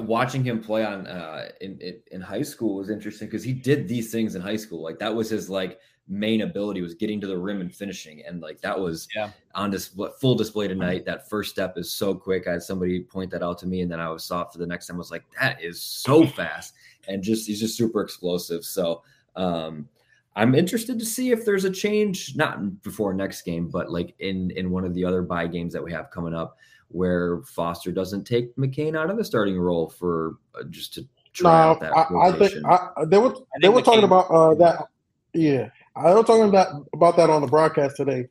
watching 0.00 0.44
him 0.44 0.62
play 0.62 0.84
on 0.84 1.06
uh, 1.06 1.48
in, 1.60 1.78
in 1.80 2.00
in 2.12 2.20
high 2.20 2.42
school 2.42 2.76
was 2.76 2.90
interesting 2.90 3.28
because 3.28 3.44
he 3.44 3.52
did 3.52 3.88
these 3.88 4.10
things 4.12 4.34
in 4.34 4.42
high 4.42 4.56
school. 4.56 4.82
Like 4.82 4.98
that 4.98 5.14
was 5.14 5.30
his 5.30 5.48
like 5.50 5.80
main 6.10 6.40
ability 6.42 6.80
was 6.80 6.94
getting 6.94 7.20
to 7.20 7.26
the 7.26 7.36
rim 7.36 7.60
and 7.60 7.74
finishing, 7.74 8.22
and 8.26 8.40
like 8.40 8.60
that 8.62 8.78
was 8.78 9.06
Yeah. 9.14 9.30
on 9.54 9.70
display, 9.70 10.08
full 10.20 10.34
display 10.34 10.66
tonight. 10.68 11.04
That 11.04 11.28
first 11.28 11.50
step 11.50 11.76
is 11.76 11.92
so 11.92 12.14
quick. 12.14 12.46
I 12.48 12.52
had 12.52 12.62
somebody 12.62 13.00
point 13.02 13.30
that 13.32 13.42
out 13.42 13.58
to 13.58 13.66
me, 13.66 13.82
and 13.82 13.90
then 13.90 14.00
I 14.00 14.08
was 14.10 14.24
saw 14.24 14.42
it 14.42 14.48
for 14.52 14.58
the 14.58 14.66
next 14.66 14.86
time. 14.86 14.96
I 14.96 14.98
was 14.98 15.10
like, 15.10 15.24
that 15.40 15.62
is 15.62 15.82
so 15.82 16.26
fast, 16.38 16.74
and 17.08 17.22
just 17.22 17.46
he's 17.46 17.60
just 17.60 17.76
super 17.76 18.00
explosive. 18.00 18.64
So. 18.64 19.02
um 19.36 19.88
I'm 20.36 20.54
interested 20.54 21.00
to 21.00 21.04
see 21.04 21.32
if 21.32 21.44
there's 21.44 21.64
a 21.64 21.70
change, 21.70 22.36
not 22.36 22.82
before 22.84 23.12
next 23.12 23.42
game, 23.42 23.68
but 23.68 23.90
like 23.90 24.14
in 24.20 24.52
in 24.52 24.70
one 24.70 24.84
of 24.84 24.94
the 24.94 25.04
other 25.04 25.20
buy 25.20 25.48
games 25.48 25.72
that 25.72 25.82
we 25.82 25.90
have 25.90 26.12
coming 26.12 26.32
up, 26.32 26.56
where 26.88 27.42
Foster 27.42 27.92
doesn't 27.92 28.24
take 28.24 28.54
McCain 28.56 28.96
out 28.96 29.10
of 29.10 29.16
the 29.16 29.24
starting 29.24 29.58
role 29.58 29.88
for 29.88 30.36
uh, 30.54 30.64
just 30.70 30.94
to 30.94 31.06
try 31.32 31.52
Nah, 31.52 31.70
out 31.70 31.80
that 31.80 31.92
I, 31.92 32.28
I 32.28 32.32
think. 32.32 32.66
I, 32.66 33.04
they 33.06 33.18
were 33.18 33.30
they 33.30 33.62
think 33.62 33.74
were 33.74 33.82
talking 33.82 34.04
about 34.04 34.30
uh, 34.30 34.54
that. 34.54 34.88
Yeah, 35.34 35.70
I 35.94 36.14
was 36.14 36.24
talking 36.24 36.48
about 36.48 36.86
about 36.92 37.16
that 37.16 37.30
on 37.30 37.42
the 37.42 37.48
broadcast 37.48 37.96
today. 37.96 38.28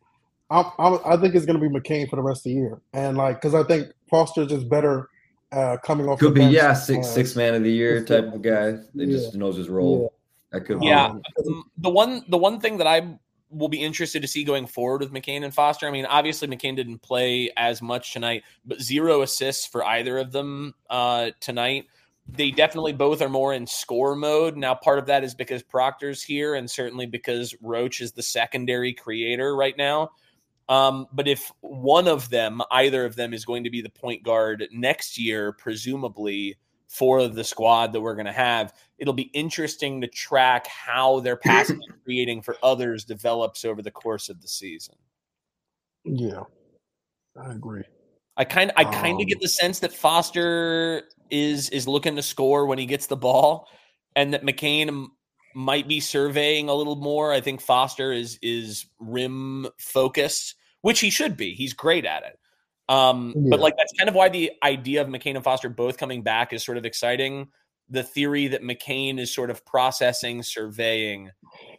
I'm, 0.50 0.66
I'm, 0.80 1.00
I 1.06 1.18
think 1.18 1.36
it's 1.36 1.46
going 1.46 1.60
to 1.60 1.70
be 1.70 1.74
McCain 1.74 2.10
for 2.10 2.16
the 2.16 2.22
rest 2.22 2.40
of 2.40 2.44
the 2.46 2.54
year, 2.54 2.82
and 2.94 3.18
like 3.18 3.42
because 3.42 3.54
I 3.54 3.64
think 3.64 3.92
Foster's 4.10 4.48
just 4.48 4.70
better 4.70 5.10
uh, 5.52 5.78
coming 5.84 6.08
off. 6.08 6.20
Could 6.20 6.30
the 6.30 6.34
be 6.36 6.40
bench, 6.42 6.54
yeah, 6.56 6.74
six 6.74 7.08
uh, 7.08 7.12
six 7.12 7.36
man 7.36 7.54
of 7.54 7.64
the 7.64 7.72
year 7.72 8.04
type 8.04 8.34
of 8.34 8.42
guy. 8.42 8.78
That 8.96 9.08
just 9.08 9.36
knows 9.36 9.58
his 9.58 9.70
role. 9.70 10.14
That 10.52 10.62
could. 10.62 10.82
Yeah, 10.82 11.08
Um, 11.08 11.22
um, 11.46 11.64
the 11.78 11.90
one 11.90 12.24
the 12.30 12.38
one 12.38 12.60
thing 12.60 12.78
that 12.78 12.88
I 12.88 13.18
will 13.50 13.70
be 13.70 13.82
interested 13.82 14.22
to 14.22 14.28
see 14.28 14.44
going 14.44 14.68
forward 14.68 15.02
with 15.02 15.14
McCain 15.14 15.44
and 15.44 15.54
Foster. 15.54 15.88
I 15.88 15.92
mean, 15.92 16.06
obviously 16.06 16.48
McCain 16.48 16.76
didn't 16.76 17.02
play 17.02 17.52
as 17.56 17.82
much 17.82 18.14
tonight, 18.14 18.44
but 18.66 18.82
zero 18.82 19.22
assists 19.22 19.66
for 19.66 19.86
either 19.86 20.18
of 20.18 20.32
them 20.32 20.74
uh, 20.90 21.32
tonight. 21.40 21.86
They 22.30 22.52
definitely 22.52 22.92
both 22.92 23.22
are 23.22 23.30
more 23.30 23.54
in 23.54 23.66
score 23.66 24.16
mode. 24.16 24.58
Now, 24.58 24.76
part 24.76 25.00
of 25.00 25.06
that 25.06 25.24
is 25.24 25.34
because 25.34 25.64
Proctor's 25.64 26.22
here, 26.22 26.56
and 26.56 26.70
certainly 26.70 27.06
because 27.06 27.56
Roach 27.62 28.02
is 28.02 28.12
the 28.12 28.24
secondary 28.24 28.94
creator 28.94 29.56
right 29.56 29.78
now. 29.78 30.10
Um, 30.68 31.08
but 31.14 31.30
if 31.30 31.50
one 31.62 32.10
of 32.10 32.30
them, 32.30 32.62
either 32.72 33.06
of 33.06 33.16
them, 33.16 33.34
is 33.34 33.46
going 33.46 33.64
to 33.64 33.70
be 33.70 33.82
the 33.82 33.90
point 33.90 34.24
guard 34.24 34.68
next 34.74 35.18
year, 35.18 35.54
presumably 35.54 36.58
for 36.88 37.28
the 37.28 37.44
squad 37.44 37.94
that 37.94 38.02
we're 38.02 38.16
going 38.16 38.26
to 38.26 38.32
have, 38.32 38.74
it'll 38.98 39.14
be 39.14 39.30
interesting 39.34 40.02
to 40.02 40.08
track 40.08 40.68
how 40.68 41.20
their 41.20 41.36
passing 41.38 41.80
and 41.88 42.02
creating 42.04 42.42
for 42.42 42.56
others 42.64 43.04
develops 43.04 43.66
over 43.66 43.82
the 43.82 43.92
course 43.92 44.30
of 44.30 44.42
the 44.42 44.48
season. 44.48 44.96
Yeah, 46.06 46.44
I 47.36 47.52
agree. 47.54 47.84
I 48.38 48.46
kind 48.46 48.72
I 48.78 48.84
kind 48.86 49.16
Um, 49.16 49.22
of 49.22 49.28
get 49.28 49.42
the 49.42 49.50
sense 49.50 49.80
that 49.80 49.92
Foster 49.92 51.04
is 51.30 51.70
is 51.72 51.88
looking 51.88 52.16
to 52.16 52.22
score 52.22 52.66
when 52.66 52.78
he 52.78 52.86
gets 52.86 53.08
the 53.08 53.18
ball, 53.18 53.68
and 54.16 54.34
that 54.34 54.44
McCain 54.44 55.08
might 55.56 55.88
be 55.88 56.00
surveying 56.00 56.70
a 56.70 56.74
little 56.74 56.96
more. 56.96 57.34
I 57.34 57.42
think 57.42 57.60
Foster 57.62 58.14
is 58.14 58.38
is 58.42 58.86
rim 59.00 59.68
focused, 59.80 60.56
which 60.82 61.00
he 61.00 61.10
should 61.10 61.36
be. 61.36 61.54
He's 61.56 61.74
great 61.74 62.06
at 62.06 62.24
it. 62.24 62.40
Um, 62.90 63.34
But 63.50 63.60
like 63.60 63.76
that's 63.78 63.94
kind 63.98 64.10
of 64.10 64.16
why 64.16 64.30
the 64.30 64.52
idea 64.64 65.02
of 65.02 65.08
McCain 65.08 65.36
and 65.36 65.44
Foster 65.44 65.70
both 65.70 65.98
coming 65.98 66.24
back 66.24 66.54
is 66.54 66.64
sort 66.64 66.78
of 66.78 66.86
exciting. 66.86 67.50
The 67.90 68.04
theory 68.04 68.48
that 68.48 68.64
McCain 68.64 69.18
is 69.18 69.34
sort 69.34 69.50
of 69.50 69.66
processing, 69.66 70.44
surveying, 70.44 71.32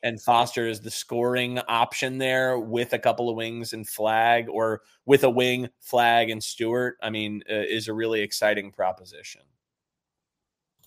and 0.03 0.21
Foster 0.21 0.67
is 0.67 0.81
the 0.81 0.91
scoring 0.91 1.59
option 1.69 2.17
there 2.17 2.59
with 2.59 2.95
a 2.95 2.99
couple 2.99 3.29
of 3.29 3.37
wings 3.37 3.75
and 3.75 3.87
Flagg, 3.87 4.49
or 4.49 4.81
with 5.05 5.25
a 5.25 5.31
wing, 5.31 5.69
Flagg, 5.81 6.31
and 6.31 6.43
Stewart. 6.43 6.97
I 7.03 7.11
mean, 7.11 7.43
uh, 7.51 7.55
is 7.55 7.89
a 7.89 7.93
really 7.93 8.23
exciting 8.23 8.73
proposition. 8.73 9.43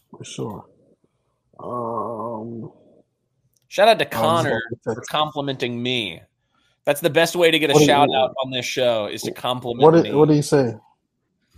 For 0.09 0.23
sure. 0.23 0.65
Um, 1.59 2.71
Shout 3.67 3.87
out 3.87 3.99
to 3.99 4.05
Connor 4.05 4.61
for 4.83 5.01
complimenting 5.09 5.81
me. 5.81 6.21
That's 6.85 7.01
the 7.01 7.09
best 7.09 7.35
way 7.35 7.51
to 7.51 7.59
get 7.59 7.69
a 7.69 7.73
What 7.73 7.79
do 7.79 7.83
you- 7.85 7.89
shout 7.89 8.09
out 8.15 8.33
on 8.43 8.51
this 8.51 8.65
show 8.65 9.05
is 9.07 9.21
to 9.23 9.31
compliment 9.31 9.83
what 9.83 9.93
me. 9.93 10.03
did 10.03 10.15
what 10.15 10.27
did 10.27 10.35
he 10.35 10.41
say? 10.41 10.73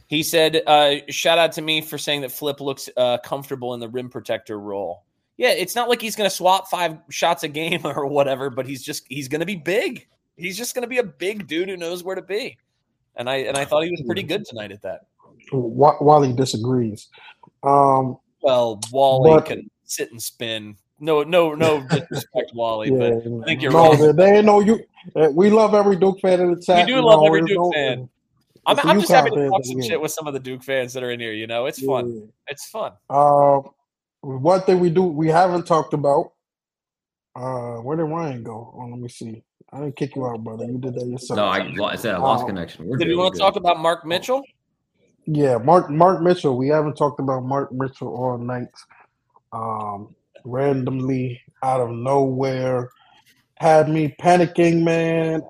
He 0.07 0.21
said, 0.21 0.61
uh, 0.67 0.95
"Shout 1.09 1.37
out 1.37 1.53
to 1.53 1.61
me 1.61 1.81
for 1.81 1.97
saying 1.97 2.21
that 2.21 2.31
Flip 2.31 2.59
looks 2.61 2.89
uh, 2.97 3.17
comfortable 3.19 3.73
in 3.73 3.79
the 3.79 3.87
rim 3.89 4.09
protector 4.09 4.59
role." 4.59 5.03
Yeah, 5.37 5.49
it's 5.51 5.75
not 5.75 5.89
like 5.89 6.01
he's 6.01 6.15
going 6.15 6.29
to 6.29 6.35
swap 6.35 6.69
five 6.69 6.97
shots 7.09 7.43
a 7.43 7.47
game 7.47 7.81
or 7.85 8.05
whatever, 8.05 8.49
but 8.49 8.67
he's 8.67 8.83
just 8.83 9.05
he's 9.09 9.27
going 9.27 9.39
to 9.39 9.45
be 9.45 9.55
big. 9.55 10.07
He's 10.35 10.57
just 10.57 10.75
going 10.75 10.83
to 10.83 10.87
be 10.89 10.97
a 10.99 11.03
big 11.03 11.47
dude 11.47 11.69
who 11.69 11.77
knows 11.77 12.03
where 12.03 12.15
to 12.15 12.21
be. 12.21 12.57
And 13.15 13.29
I 13.29 13.37
and 13.37 13.57
I 13.57 13.65
thought 13.65 13.83
he 13.85 13.91
was 13.91 14.01
pretty 14.05 14.23
good 14.23 14.45
tonight 14.45 14.71
at 14.71 14.81
that. 14.81 15.05
Wa- 15.51 15.97
Wally 16.01 16.33
disagrees. 16.33 17.07
Um, 17.63 18.17
Well, 18.41 18.79
Wally 18.91 19.31
But- 19.31 19.45
can 19.45 19.69
sit 19.85 20.11
and 20.11 20.21
spin. 20.21 20.75
No, 21.03 21.21
no, 21.23 21.53
no 21.53 21.81
disrespect, 21.89 22.51
Wally, 22.53 22.89
yeah, 22.91 22.97
but 22.97 23.13
I 23.43 23.45
think 23.45 23.61
you're 23.61 23.71
no, 23.71 23.91
wrong. 23.91 24.15
they, 24.15 24.31
they 24.31 24.41
know 24.41 24.61
you. 24.61 24.79
uh, 25.15 25.29
We 25.33 25.49
love 25.49 25.73
every 25.73 25.97
Duke 25.97 26.19
fan 26.21 26.39
in 26.39 26.53
the 26.55 26.61
chat. 26.61 26.85
We 26.87 26.93
do 26.93 27.01
love 27.01 27.19
know, 27.19 27.25
every 27.27 27.41
Duke 27.41 27.57
no- 27.57 27.71
fan. 27.71 28.09
I'm, 28.65 28.77
it's 28.77 28.85
I'm 28.87 28.99
just 29.01 29.11
happy 29.11 29.29
to 29.31 29.35
fans 29.35 29.51
talk 29.51 29.65
some 29.65 29.75
we 29.75 29.87
shit 29.87 29.99
with 29.99 30.11
some 30.11 30.25
of 30.25 30.33
the 30.33 30.39
Duke 30.39 30.63
fans 30.63 30.93
that 30.93 31.03
are 31.03 31.11
in 31.11 31.19
here. 31.19 31.33
You 31.33 31.47
know, 31.47 31.65
it's 31.65 31.83
fun. 31.83 32.13
Yeah. 32.15 32.21
It's 32.47 32.65
fun. 32.69 32.93
Um, 33.09 33.63
one 34.21 34.61
thing 34.61 34.79
we 34.79 34.89
do 34.89 35.03
we 35.03 35.27
haven't 35.27 35.67
talked 35.67 35.93
about. 35.93 36.31
Uh, 37.35 37.77
where 37.81 37.97
did 37.97 38.03
Ryan 38.03 38.41
go? 38.43 38.73
Oh, 38.73 38.87
let 38.89 38.99
me 38.99 39.09
see. 39.09 39.43
I 39.73 39.79
didn't 39.81 39.97
kick 39.97 40.15
you 40.15 40.25
out, 40.25 40.41
brother. 40.45 40.63
You 40.63 40.77
did 40.77 40.93
that 40.93 41.05
yourself. 41.05 41.35
No, 41.35 41.45
I, 41.45 41.91
I 41.91 41.95
said 41.97 42.15
I 42.15 42.19
lost 42.19 42.43
Um, 42.43 42.47
connection. 42.49 42.85
We're 42.85 42.95
Did 42.95 43.05
good, 43.05 43.11
we 43.11 43.17
want 43.17 43.33
to 43.33 43.39
talk 43.41 43.57
about 43.57 43.79
Mark 43.79 44.05
Mitchell? 44.05 44.41
Yeah, 45.25 45.57
Mark 45.57 45.89
Mark 45.89 46.21
Mitchell. 46.21 46.55
We 46.55 46.69
haven't 46.69 46.95
talked 46.95 47.19
about 47.19 47.43
Mark 47.43 47.73
Mitchell 47.73 48.07
all 48.15 48.37
night. 48.37 48.69
Um, 49.51 50.15
randomly 50.43 51.41
out 51.63 51.81
of 51.81 51.89
nowhere, 51.91 52.89
had 53.55 53.89
me 53.89 54.15
panicking, 54.19 54.83
man. 54.83 55.41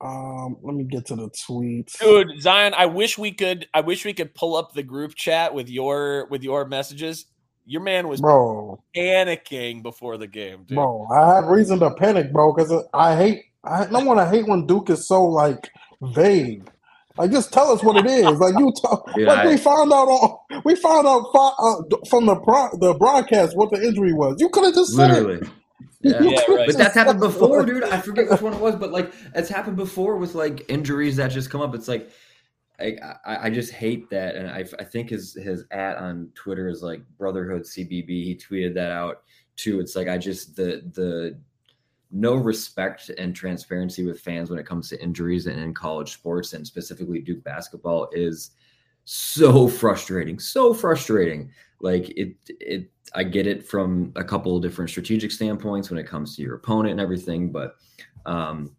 Um, 0.00 0.56
let 0.62 0.74
me 0.74 0.84
get 0.84 1.06
to 1.06 1.16
the 1.16 1.30
tweets. 1.30 1.98
Dude, 1.98 2.40
Zion, 2.40 2.74
I 2.76 2.86
wish 2.86 3.16
we 3.16 3.32
could 3.32 3.68
I 3.72 3.80
wish 3.80 4.04
we 4.04 4.12
could 4.12 4.34
pull 4.34 4.56
up 4.56 4.72
the 4.72 4.82
group 4.82 5.14
chat 5.14 5.54
with 5.54 5.68
your 5.68 6.26
with 6.28 6.42
your 6.42 6.66
messages. 6.66 7.26
Your 7.64 7.80
man 7.82 8.08
was 8.08 8.20
bro, 8.20 8.82
panicking 8.96 9.84
before 9.84 10.18
the 10.18 10.26
game, 10.26 10.64
dude. 10.64 10.74
bro. 10.74 11.06
I 11.12 11.36
have 11.36 11.44
reason 11.46 11.78
to 11.78 11.94
panic, 11.94 12.32
bro, 12.32 12.52
because 12.52 12.72
I 12.92 13.14
hate. 13.14 13.44
I 13.62 13.86
don't 13.86 14.04
want 14.04 14.18
to 14.18 14.26
hate 14.26 14.48
when 14.48 14.66
Duke 14.66 14.90
is 14.90 15.06
so 15.06 15.24
like 15.24 15.70
vague. 16.02 16.68
Like, 17.16 17.30
just 17.30 17.52
tell 17.52 17.70
us 17.70 17.82
what 17.82 17.96
it 17.96 18.06
is. 18.06 18.38
Like 18.38 18.58
you, 18.58 18.72
tell, 18.80 19.04
Yeah, 19.16 19.26
like 19.28 19.48
we 19.48 19.56
found 19.56 19.92
out 19.92 20.08
on, 20.08 20.62
we 20.64 20.74
found 20.74 21.06
out 21.06 21.24
fi- 21.32 21.54
uh, 21.58 22.06
from 22.08 22.26
the 22.26 22.36
pro, 22.36 22.68
the 22.78 22.94
broadcast 22.94 23.56
what 23.56 23.70
the 23.70 23.86
injury 23.86 24.12
was. 24.12 24.36
You 24.40 24.48
could 24.48 24.64
have 24.64 24.74
just 24.74 24.94
said 24.94 25.10
it. 25.10 25.22
Literally. 25.22 25.48
Yeah. 26.00 26.20
Yeah, 26.22 26.40
right. 26.48 26.66
But 26.66 26.78
that's 26.78 26.94
happened 26.94 27.20
before, 27.20 27.64
dude. 27.64 27.84
I 27.84 28.00
forget 28.00 28.28
which 28.28 28.40
one 28.40 28.54
it 28.54 28.60
was, 28.60 28.74
but 28.74 28.90
like 28.90 29.12
it's 29.34 29.48
happened 29.48 29.76
before 29.76 30.16
with 30.16 30.34
like 30.34 30.68
injuries 30.68 31.16
that 31.16 31.28
just 31.30 31.50
come 31.50 31.60
up. 31.60 31.74
It's 31.74 31.86
like 31.86 32.10
I 32.80 32.96
I, 33.24 33.46
I 33.46 33.50
just 33.50 33.72
hate 33.72 34.10
that, 34.10 34.34
and 34.34 34.50
I 34.50 34.64
I 34.78 34.84
think 34.84 35.10
his 35.10 35.34
his 35.34 35.64
at 35.70 35.98
on 35.98 36.30
Twitter 36.34 36.68
is 36.68 36.82
like 36.82 37.02
Brotherhood 37.18 37.62
CBB. 37.62 38.08
He 38.08 38.34
tweeted 38.36 38.74
that 38.74 38.90
out 38.90 39.22
too. 39.56 39.78
It's 39.78 39.94
like 39.94 40.08
I 40.08 40.18
just 40.18 40.56
the 40.56 40.82
the 40.92 41.38
no 42.12 42.34
respect 42.34 43.10
and 43.18 43.34
transparency 43.34 44.04
with 44.04 44.20
fans 44.20 44.50
when 44.50 44.58
it 44.58 44.66
comes 44.66 44.88
to 44.88 45.02
injuries 45.02 45.46
and 45.46 45.58
in 45.58 45.72
college 45.72 46.12
sports 46.12 46.52
and 46.52 46.66
specifically 46.66 47.20
Duke 47.20 47.42
basketball 47.42 48.08
is 48.12 48.50
so 49.04 49.66
frustrating 49.68 50.38
so 50.38 50.72
frustrating. 50.72 51.50
Like 51.80 52.10
it 52.10 52.36
it 52.48 52.90
i 53.14 53.24
get 53.24 53.46
it 53.46 53.66
from 53.66 54.12
a 54.14 54.22
couple 54.22 54.56
of 54.56 54.62
different 54.62 54.90
strategic 54.90 55.32
standpoints 55.32 55.90
when 55.90 55.98
it 55.98 56.06
comes 56.06 56.36
to 56.36 56.42
your 56.42 56.54
opponent 56.54 56.92
and 56.92 57.00
everything 57.00 57.50
but 57.50 57.74
um 58.24 58.74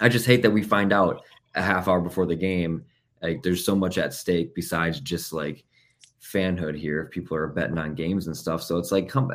i 0.00 0.08
just 0.08 0.24
hate 0.24 0.40
that 0.40 0.50
we 0.50 0.62
find 0.62 0.92
out 0.92 1.22
a 1.54 1.62
half 1.62 1.86
hour 1.86 2.00
before 2.00 2.24
the 2.24 2.34
game 2.34 2.82
like 3.22 3.42
there's 3.42 3.64
so 3.64 3.76
much 3.76 3.98
at 3.98 4.14
stake 4.14 4.54
besides 4.54 5.00
just 5.00 5.32
like 5.32 5.64
fanhood 6.20 6.78
here 6.78 7.02
if 7.02 7.10
people 7.10 7.36
are 7.36 7.46
betting 7.48 7.78
on 7.78 7.94
games 7.94 8.26
and 8.26 8.36
stuff. 8.36 8.62
So 8.62 8.78
it's 8.78 8.92
like 8.92 9.08
come 9.08 9.30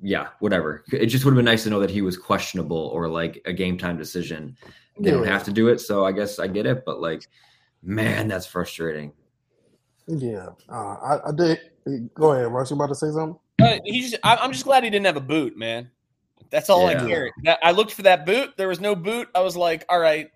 yeah 0.00 0.28
whatever 0.38 0.84
it 0.92 1.06
just 1.06 1.24
would 1.24 1.32
have 1.32 1.36
been 1.36 1.44
nice 1.44 1.64
to 1.64 1.70
know 1.70 1.80
that 1.80 1.90
he 1.90 2.02
was 2.02 2.16
questionable 2.16 2.90
or 2.94 3.08
like 3.08 3.42
a 3.46 3.52
game 3.52 3.76
time 3.76 3.96
decision 3.98 4.56
they 5.00 5.10
don't 5.10 5.26
have 5.26 5.42
to 5.44 5.52
do 5.52 5.68
it 5.68 5.80
so 5.80 6.04
i 6.04 6.12
guess 6.12 6.38
i 6.38 6.46
get 6.46 6.66
it 6.66 6.84
but 6.84 7.00
like 7.00 7.26
man 7.82 8.28
that's 8.28 8.46
frustrating 8.46 9.12
Yeah, 10.06 10.48
uh, 10.70 10.94
I, 11.02 11.28
I 11.28 11.32
did. 11.36 11.58
Go 12.14 12.32
ahead, 12.32 12.50
Russ. 12.50 12.70
You 12.70 12.76
about 12.76 12.88
to 12.88 12.94
say 12.94 13.10
something? 13.10 13.38
Uh, 13.60 13.78
he's 13.84 14.14
I, 14.24 14.36
I'm 14.36 14.52
just 14.52 14.64
glad 14.64 14.82
he 14.84 14.88
didn't 14.90 15.04
have 15.04 15.18
a 15.18 15.20
boot, 15.20 15.54
man. 15.56 15.90
That's 16.50 16.70
all 16.70 16.90
Yeah. 16.90 17.04
I 17.04 17.06
care. 17.06 17.30
That- 17.44 17.58
I 17.62 17.72
looked 17.72 17.92
for 17.92 18.02
that 18.02 18.24
boot. 18.24 18.56
There 18.56 18.68
was 18.68 18.80
no 18.80 18.94
boot. 18.94 19.28
I 19.34 19.42
was 19.42 19.54
like, 19.54 19.84
all 19.88 19.98
right, 19.98 20.30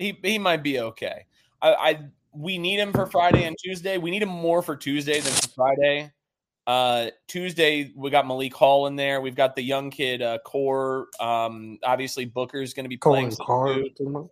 he 0.00 0.18
he 0.22 0.38
might 0.38 0.64
be 0.64 0.80
okay. 0.80 1.26
I, 1.62 1.74
I 1.74 1.98
we 2.32 2.58
need 2.58 2.80
him 2.80 2.92
for 2.92 3.06
Friday 3.06 3.44
and 3.44 3.56
Tuesday. 3.62 3.98
We 3.98 4.10
need 4.10 4.22
him 4.22 4.28
more 4.30 4.62
for 4.62 4.76
Tuesday 4.76 5.20
than 5.20 5.32
for 5.32 5.48
Friday. 5.50 6.10
Uh, 6.68 7.10
Tuesday 7.28 7.90
we 7.96 8.10
got 8.10 8.26
Malik 8.26 8.52
Hall 8.52 8.88
in 8.88 8.94
there. 8.94 9.22
We've 9.22 9.34
got 9.34 9.56
the 9.56 9.62
young 9.62 9.90
kid 9.90 10.20
uh, 10.20 10.36
Core. 10.44 11.06
Um, 11.18 11.78
obviously 11.82 12.26
Booker's 12.26 12.74
going 12.74 12.84
to 12.84 12.90
be 12.90 12.98
playing. 12.98 13.30
Colin 13.30 13.36
some 13.36 13.46
Carr. 13.46 13.74
dude. 13.74 13.96
talking 13.96 14.06
about? 14.08 14.30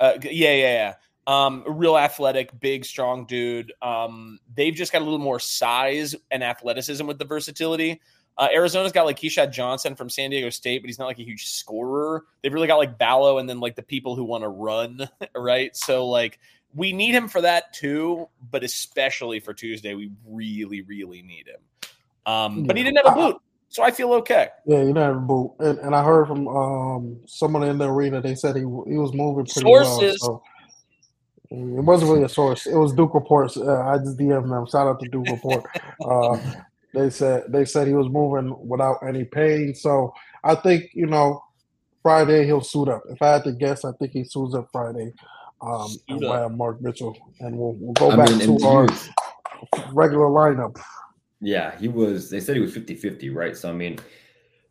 Uh, 0.00 0.18
yeah, 0.24 0.52
yeah, 0.52 0.54
yeah. 0.54 0.94
Um, 1.28 1.62
a 1.64 1.70
real 1.70 1.96
athletic, 1.96 2.58
big, 2.58 2.84
strong 2.84 3.24
dude. 3.24 3.72
Um, 3.82 4.40
they've 4.56 4.74
just 4.74 4.92
got 4.92 5.00
a 5.00 5.04
little 5.04 5.20
more 5.20 5.38
size 5.38 6.16
and 6.32 6.42
athleticism 6.42 7.06
with 7.06 7.20
the 7.20 7.24
versatility. 7.24 8.00
Uh, 8.36 8.48
Arizona's 8.52 8.92
got 8.92 9.06
like 9.06 9.18
Keyshawn 9.18 9.52
Johnson 9.52 9.94
from 9.94 10.10
San 10.10 10.30
Diego 10.30 10.50
State, 10.50 10.82
but 10.82 10.88
he's 10.88 10.98
not 10.98 11.06
like 11.06 11.20
a 11.20 11.24
huge 11.24 11.46
scorer. 11.46 12.24
They've 12.42 12.52
really 12.52 12.66
got 12.66 12.76
like 12.76 12.98
Ballo 12.98 13.38
and 13.38 13.48
then 13.48 13.60
like 13.60 13.76
the 13.76 13.82
people 13.82 14.16
who 14.16 14.24
want 14.24 14.42
to 14.42 14.48
run, 14.48 15.08
right? 15.36 15.74
So 15.76 16.08
like 16.08 16.40
we 16.76 16.92
need 16.92 17.14
him 17.14 17.26
for 17.26 17.40
that 17.40 17.72
too, 17.72 18.28
but 18.50 18.62
especially 18.62 19.40
for 19.40 19.54
Tuesday, 19.54 19.94
we 19.94 20.10
really, 20.26 20.82
really 20.82 21.22
need 21.22 21.46
him. 21.48 21.90
Um, 22.26 22.64
but 22.64 22.76
he 22.76 22.82
didn't 22.82 23.04
have 23.04 23.16
a 23.16 23.20
boot, 23.20 23.36
so 23.68 23.82
I 23.82 23.90
feel 23.90 24.12
okay. 24.14 24.48
Yeah, 24.66 24.80
he 24.80 24.86
didn't 24.86 24.94
know, 24.96 25.20
boo. 25.20 25.54
And, 25.58 25.78
and 25.78 25.94
I 25.94 26.04
heard 26.04 26.26
from 26.26 26.46
um 26.48 27.20
someone 27.26 27.64
in 27.64 27.78
the 27.78 27.88
arena. 27.88 28.20
They 28.20 28.34
said 28.34 28.56
he 28.56 28.62
he 28.62 28.98
was 28.98 29.14
moving 29.14 29.46
pretty 29.46 29.70
well. 29.70 30.12
So 30.18 30.42
it 31.50 31.84
wasn't 31.84 32.10
really 32.10 32.24
a 32.24 32.28
source. 32.28 32.66
It 32.66 32.76
was 32.76 32.92
Duke 32.92 33.14
reports. 33.14 33.56
Uh, 33.56 33.80
I 33.80 33.98
just 33.98 34.18
DM'd 34.18 34.50
them. 34.50 34.66
Shout 34.66 34.88
out 34.88 35.00
to 35.00 35.08
Duke 35.08 35.28
report. 35.28 35.64
uh, 36.04 36.38
They 36.92 37.10
said 37.10 37.44
they 37.48 37.64
said 37.64 37.86
he 37.86 37.94
was 37.94 38.08
moving 38.08 38.56
without 38.66 38.98
any 39.06 39.24
pain. 39.24 39.74
So 39.74 40.12
I 40.42 40.54
think 40.56 40.90
you 40.94 41.06
know 41.06 41.42
Friday 42.02 42.44
he'll 42.46 42.62
suit 42.62 42.88
up. 42.88 43.02
If 43.10 43.20
I 43.22 43.32
had 43.34 43.44
to 43.44 43.52
guess, 43.52 43.84
I 43.84 43.92
think 43.92 44.12
he 44.12 44.24
suits 44.24 44.54
up 44.54 44.68
Friday. 44.72 45.12
Um, 45.62 45.88
and 46.08 46.20
we'll 46.20 46.32
have 46.32 46.52
Mark 46.52 46.80
Mitchell, 46.82 47.16
and 47.40 47.56
we'll, 47.56 47.72
we'll 47.74 47.92
go 47.94 48.10
I 48.10 48.16
back 48.16 48.30
mean, 48.36 48.58
to 48.58 48.66
our 48.66 48.82
was- 48.84 49.08
regular 49.92 50.26
lineup. 50.26 50.78
Yeah, 51.40 51.76
he 51.78 51.88
was. 51.88 52.30
They 52.30 52.40
said 52.40 52.56
he 52.56 52.62
was 52.62 52.72
50 52.74 52.94
50, 52.94 53.30
right? 53.30 53.56
So, 53.56 53.68
I 53.70 53.72
mean, 53.72 53.98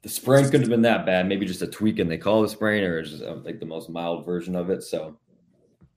the 0.02 0.10
sprain 0.10 0.46
couldn't 0.46 0.62
have 0.62 0.70
been 0.70 0.82
that 0.84 1.06
bad. 1.06 1.28
Maybe 1.28 1.46
just 1.46 1.62
a 1.62 1.68
tweak 1.68 2.00
and 2.00 2.10
they 2.10 2.18
call 2.18 2.44
it 2.44 2.48
a 2.48 2.50
sprain 2.50 2.84
or 2.84 3.04
just 3.04 3.24
uh, 3.24 3.36
like 3.44 3.60
the 3.60 3.66
most 3.66 3.90
mild 3.90 4.26
version 4.26 4.56
of 4.56 4.70
it. 4.70 4.84
So, 4.84 5.18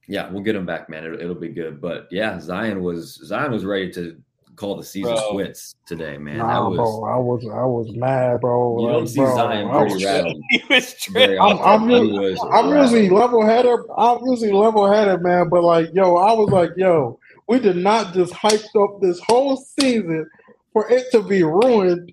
yeah, 0.07 0.31
we'll 0.31 0.43
get 0.43 0.57
him 0.57 0.67
back, 0.67 0.89
man. 0.89 1.05
It'll, 1.05 1.21
it'll 1.21 1.35
be 1.35 1.49
good. 1.49 1.81
But 1.81 2.09
yeah, 2.11 2.39
Zion 2.39 2.83
was 2.83 3.21
Zion 3.25 3.53
was 3.53 3.65
ready 3.65 3.91
to 3.93 4.21
call 4.59 4.77
the 4.77 4.83
season 4.85 5.15
Bro. 5.15 5.31
quits 5.31 5.77
today, 5.87 6.19
man. 6.19 6.39
Nah, 6.39 6.47
that 6.65 6.69
was 6.71 6.77
bro, 6.77 7.05
I 7.05 7.17
was 7.17 7.45
I 7.45 7.65
was 7.65 7.97
mad, 7.97 8.41
bro. 8.41 8.81
you 8.81 8.89
don't 8.89 9.07
see 9.07 9.21
bro, 9.21 9.35
Zion 9.37 9.69
I 9.69 9.83
was- 9.85 9.93
pretty 9.93 10.05
rattled. 10.05 10.43
he 10.51 10.63
was 10.69 10.95
Very 11.11 11.27
tripping. 11.27 11.41
I'm, 11.41 11.59
I'm, 11.59 11.59
often. 11.59 11.91
Usually, 11.91 12.51
I'm 12.51 12.77
usually 12.83 13.11
level 13.11 13.47
headed. 13.47 13.81
I'm 13.97 14.19
usually 14.27 14.53
level 14.53 14.91
headed, 14.91 15.23
man. 15.23 15.49
But 15.49 15.65
like, 15.65 15.91
yo, 15.95 16.17
I 16.17 16.33
was 16.33 16.51
like, 16.51 16.73
yo, 16.77 17.19
we 17.49 17.59
did 17.61 17.77
not 17.77 18.13
just 18.13 18.33
hyped 18.35 18.75
up 18.83 19.01
this 19.01 19.21
whole 19.27 19.57
season 19.81 20.29
for 20.73 20.91
it 20.91 21.11
to 21.13 21.23
be 21.23 21.43
ruined 21.45 22.13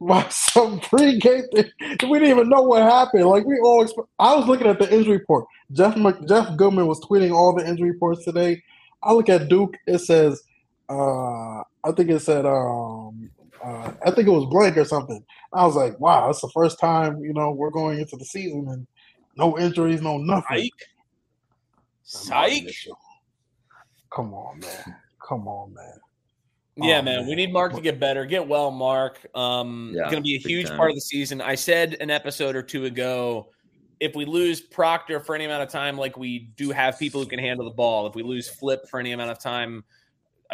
by 0.00 0.26
some 0.30 0.80
pregame 0.80 1.50
thing. 1.52 1.70
We 2.10 2.18
didn't 2.18 2.30
even 2.36 2.48
know 2.48 2.62
what 2.62 2.82
happened. 2.82 3.26
Like 3.26 3.44
we 3.46 3.58
all, 3.60 3.84
exp- 3.84 4.06
I 4.18 4.34
was 4.34 4.46
looking 4.46 4.66
at 4.66 4.78
the 4.78 4.92
injury 4.92 5.18
report. 5.18 5.46
Jeff 5.72 5.96
Mc, 5.96 6.26
Jeff 6.28 6.56
Goodman 6.56 6.86
was 6.86 7.00
tweeting 7.00 7.32
all 7.32 7.54
the 7.54 7.66
injury 7.66 7.90
reports 7.92 8.24
today. 8.24 8.62
I 9.02 9.12
look 9.12 9.28
at 9.28 9.48
Duke. 9.48 9.76
It 9.86 9.98
says, 9.98 10.42
uh, 10.88 11.62
I 11.84 11.92
think 11.92 12.10
it 12.10 12.20
said, 12.20 12.46
um, 12.46 13.30
uh, 13.62 13.92
I 14.04 14.10
think 14.10 14.26
it 14.26 14.30
was 14.30 14.46
blank 14.50 14.76
or 14.76 14.84
something. 14.84 15.22
I 15.52 15.66
was 15.66 15.76
like, 15.76 15.98
wow, 16.00 16.30
it's 16.30 16.40
the 16.40 16.50
first 16.54 16.78
time 16.80 17.18
you 17.20 17.32
know 17.32 17.50
we're 17.52 17.70
going 17.70 17.98
into 18.00 18.16
the 18.16 18.24
season 18.24 18.66
and 18.68 18.86
no 19.36 19.58
injuries, 19.58 20.00
no 20.00 20.18
nothing. 20.18 20.70
Psych. 22.02 22.70
Come 24.14 24.32
on, 24.34 24.60
man. 24.60 24.96
Come 25.26 25.48
on, 25.48 25.74
man. 25.74 25.98
Yeah, 26.76 26.98
Oh, 26.98 27.02
man, 27.02 27.26
we 27.26 27.34
need 27.34 27.52
Mark 27.52 27.72
to 27.74 27.80
get 27.80 28.00
better. 28.00 28.24
Get 28.26 28.46
well, 28.46 28.70
Mark. 28.70 29.24
Um, 29.34 29.92
Yeah, 29.94 30.04
going 30.04 30.16
to 30.16 30.22
be 30.22 30.34
a 30.36 30.38
huge 30.38 30.68
time. 30.68 30.76
part 30.76 30.90
of 30.90 30.96
the 30.96 31.00
season. 31.00 31.40
I 31.40 31.54
said 31.54 31.96
an 32.00 32.10
episode 32.10 32.56
or 32.56 32.62
two 32.62 32.84
ago, 32.84 33.50
if 34.00 34.14
we 34.14 34.24
lose 34.24 34.60
Proctor 34.60 35.20
for 35.20 35.34
any 35.34 35.44
amount 35.44 35.62
of 35.62 35.68
time, 35.68 35.96
like 35.96 36.16
we 36.16 36.50
do 36.56 36.70
have 36.70 36.98
people 36.98 37.20
who 37.22 37.28
can 37.28 37.38
handle 37.38 37.64
the 37.64 37.74
ball. 37.74 38.06
If 38.06 38.14
we 38.14 38.22
lose 38.22 38.48
Flip 38.48 38.88
for 38.88 38.98
any 38.98 39.12
amount 39.12 39.30
of 39.30 39.38
time, 39.38 39.84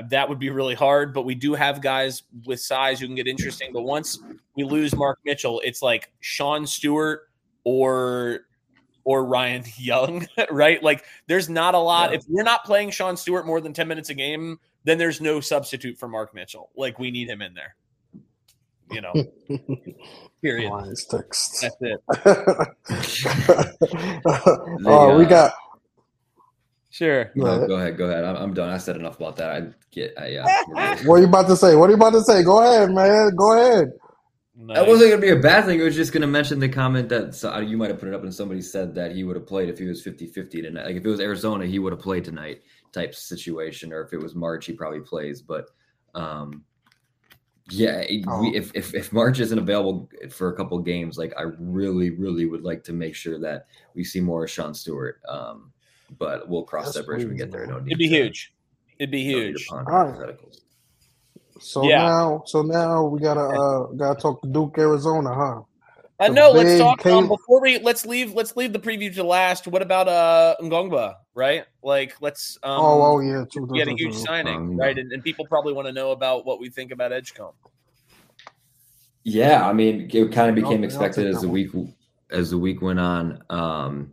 that 0.08 0.28
would 0.28 0.38
be 0.38 0.50
really 0.50 0.74
hard. 0.74 1.12
But 1.12 1.22
we 1.22 1.34
do 1.34 1.54
have 1.54 1.80
guys 1.80 2.22
with 2.46 2.60
size 2.60 3.00
who 3.00 3.06
can 3.06 3.14
get 3.14 3.26
interesting. 3.26 3.72
But 3.72 3.82
once 3.82 4.18
we 4.56 4.64
lose 4.64 4.94
Mark 4.94 5.18
Mitchell, 5.24 5.60
it's 5.64 5.82
like 5.82 6.10
Sean 6.20 6.66
Stewart 6.66 7.28
or 7.64 8.40
or 9.04 9.24
Ryan 9.24 9.64
Young, 9.76 10.26
right? 10.50 10.82
Like 10.82 11.04
there's 11.26 11.48
not 11.48 11.74
a 11.74 11.78
lot. 11.78 12.10
Yeah. 12.10 12.18
If 12.18 12.24
we're 12.28 12.42
not 12.42 12.64
playing 12.64 12.90
Sean 12.90 13.16
Stewart 13.16 13.46
more 13.46 13.60
than 13.60 13.72
10 13.72 13.88
minutes 13.88 14.10
a 14.10 14.14
game, 14.14 14.58
then 14.84 14.98
there's 14.98 15.20
no 15.20 15.40
substitute 15.40 15.98
for 15.98 16.08
Mark 16.08 16.34
Mitchell. 16.34 16.70
Like 16.76 16.98
we 16.98 17.10
need 17.10 17.28
him 17.28 17.42
in 17.42 17.54
there. 17.54 17.76
You 18.90 19.02
know, 19.02 19.12
period. 20.42 20.70
Lions 20.70 21.04
text. 21.04 21.60
That's 21.62 21.76
it. 21.80 22.00
oh, 24.84 25.16
we 25.18 25.24
uh, 25.24 25.28
got. 25.28 25.52
Sure. 26.90 27.30
No, 27.36 27.58
Right. 27.60 27.68
go 27.68 27.76
ahead, 27.76 27.96
go 27.96 28.06
ahead. 28.10 28.24
I'm, 28.24 28.36
I'm 28.36 28.54
done. 28.54 28.68
I 28.68 28.76
said 28.78 28.96
enough 28.96 29.16
about 29.16 29.36
that. 29.36 29.50
I 29.50 29.66
get. 29.92 30.12
I, 30.18 30.26
yeah. 30.28 30.98
What 31.04 31.14
are 31.16 31.18
you 31.20 31.26
about 31.28 31.46
to 31.48 31.56
say? 31.56 31.76
What 31.76 31.86
are 31.88 31.90
you 31.92 31.96
about 31.96 32.12
to 32.12 32.22
say? 32.22 32.42
Go 32.42 32.60
ahead, 32.62 32.90
man. 32.90 33.34
Go 33.36 33.52
ahead. 33.56 33.92
That 34.66 34.86
wasn't 34.86 35.10
going 35.10 35.20
to 35.22 35.26
be 35.26 35.30
a 35.32 35.36
bad 35.40 35.64
thing. 35.64 35.80
It 35.80 35.84
was 35.84 35.96
just 35.96 36.12
going 36.12 36.20
to 36.20 36.26
mention 36.26 36.58
the 36.58 36.68
comment 36.68 37.08
that 37.08 37.34
so, 37.34 37.56
you 37.60 37.78
might 37.78 37.88
have 37.88 37.98
put 37.98 38.08
it 38.08 38.14
up 38.14 38.22
and 38.24 38.34
somebody 38.34 38.60
said 38.60 38.94
that 38.96 39.12
he 39.12 39.24
would 39.24 39.36
have 39.36 39.46
played 39.46 39.70
if 39.70 39.78
he 39.78 39.86
was 39.86 40.02
50 40.02 40.26
50 40.26 40.60
tonight. 40.60 40.84
Like 40.84 40.96
if 40.96 41.04
it 41.04 41.08
was 41.08 41.20
Arizona, 41.20 41.64
he 41.64 41.78
would 41.78 41.92
have 41.94 42.02
played 42.02 42.24
tonight 42.24 42.60
type 42.92 43.14
situation. 43.14 43.90
Or 43.92 44.02
if 44.02 44.12
it 44.12 44.18
was 44.20 44.34
March, 44.34 44.66
he 44.66 44.72
probably 44.74 45.00
plays. 45.00 45.40
But 45.40 45.66
um, 46.14 46.64
yeah, 47.70 48.04
Oh. 48.26 48.40
we, 48.42 48.54
if, 48.56 48.72
if, 48.74 48.94
if 48.94 49.12
Mark 49.12 49.38
isn't 49.38 49.58
available 49.58 50.10
for 50.30 50.48
a 50.52 50.56
couple 50.56 50.78
games, 50.80 51.16
like 51.16 51.32
I 51.38 51.44
really, 51.58 52.10
really 52.10 52.44
would 52.46 52.62
like 52.62 52.82
to 52.84 52.92
make 52.92 53.14
sure 53.14 53.38
that 53.38 53.66
we 53.94 54.02
see 54.04 54.20
more 54.20 54.44
of 54.44 54.50
Sean 54.50 54.74
Stewart. 54.74 55.20
Um, 55.28 55.72
but 56.18 56.48
we'll 56.48 56.64
cross 56.64 56.86
Yes, 56.86 56.94
that 56.96 57.06
bridge 57.06 57.22
when 57.24 57.32
we 57.32 57.36
get 57.38 57.50
there. 57.50 57.66
No 57.66 57.78
need 57.78 57.88
It'd 57.92 57.98
be 57.98 58.08
to- 58.08 58.14
huge. 58.16 58.52
It'd 58.98 59.10
be 59.10 59.32
no 59.32 59.38
need 59.38 59.42
to 59.42 59.48
huge. 59.52 59.66
ponder 59.68 59.90
All 59.92 60.06
right. 60.12 60.36
So 61.60 61.84
Yeah. 61.88 62.02
now, 62.04 62.42
so 62.46 62.62
now 62.62 63.04
we 63.04 63.20
gotta 63.20 63.40
uh 63.60 63.86
gotta 63.92 64.20
talk 64.20 64.42
to 64.42 64.48
Duke, 64.48 64.76
Arizona, 64.78 65.34
huh? 65.34 65.60
Uh, 66.18 66.28
The 66.28 66.34
no, 66.34 66.50
let's 66.50 66.78
talk. 66.78 67.04
Um, 67.06 67.28
before 67.28 67.62
we 67.62 67.78
let's 67.78 68.04
leave 68.04 68.34
let's 68.34 68.54
leave 68.56 68.72
the 68.74 68.78
preview 68.78 69.14
to 69.14 69.22
last. 69.24 69.66
What 69.66 69.80
about 69.82 70.06
uh 70.08 70.54
Ngongba? 70.60 71.14
Right? 71.34 71.64
Like 71.82 72.14
let's. 72.20 72.58
Um, 72.62 72.72
oh, 72.78 73.02
oh 73.02 73.20
yeah, 73.20 73.44
true, 73.50 73.64
We 73.64 73.78
had 73.78 73.88
a 73.88 73.92
huge 73.92 74.12
true. 74.14 74.24
signing, 74.24 74.56
Um, 74.56 74.76
right? 74.76 74.98
And, 74.98 75.12
and 75.12 75.22
people 75.24 75.46
probably 75.46 75.72
want 75.72 75.86
to 75.88 75.92
know 75.92 76.10
about 76.10 76.44
what 76.44 76.60
we 76.60 76.68
think 76.68 76.92
about 76.92 77.12
Edgecombe. 77.12 77.54
Yeah, 79.22 79.66
I 79.68 79.72
mean, 79.72 80.10
it 80.12 80.32
kind 80.32 80.48
of 80.48 80.54
became 80.54 80.82
expected 80.84 81.26
as 81.26 81.40
the 81.42 81.48
week 81.48 81.70
as 82.30 82.50
the 82.50 82.58
week 82.58 82.80
went 82.82 82.98
on. 83.00 83.42
Um, 83.50 84.12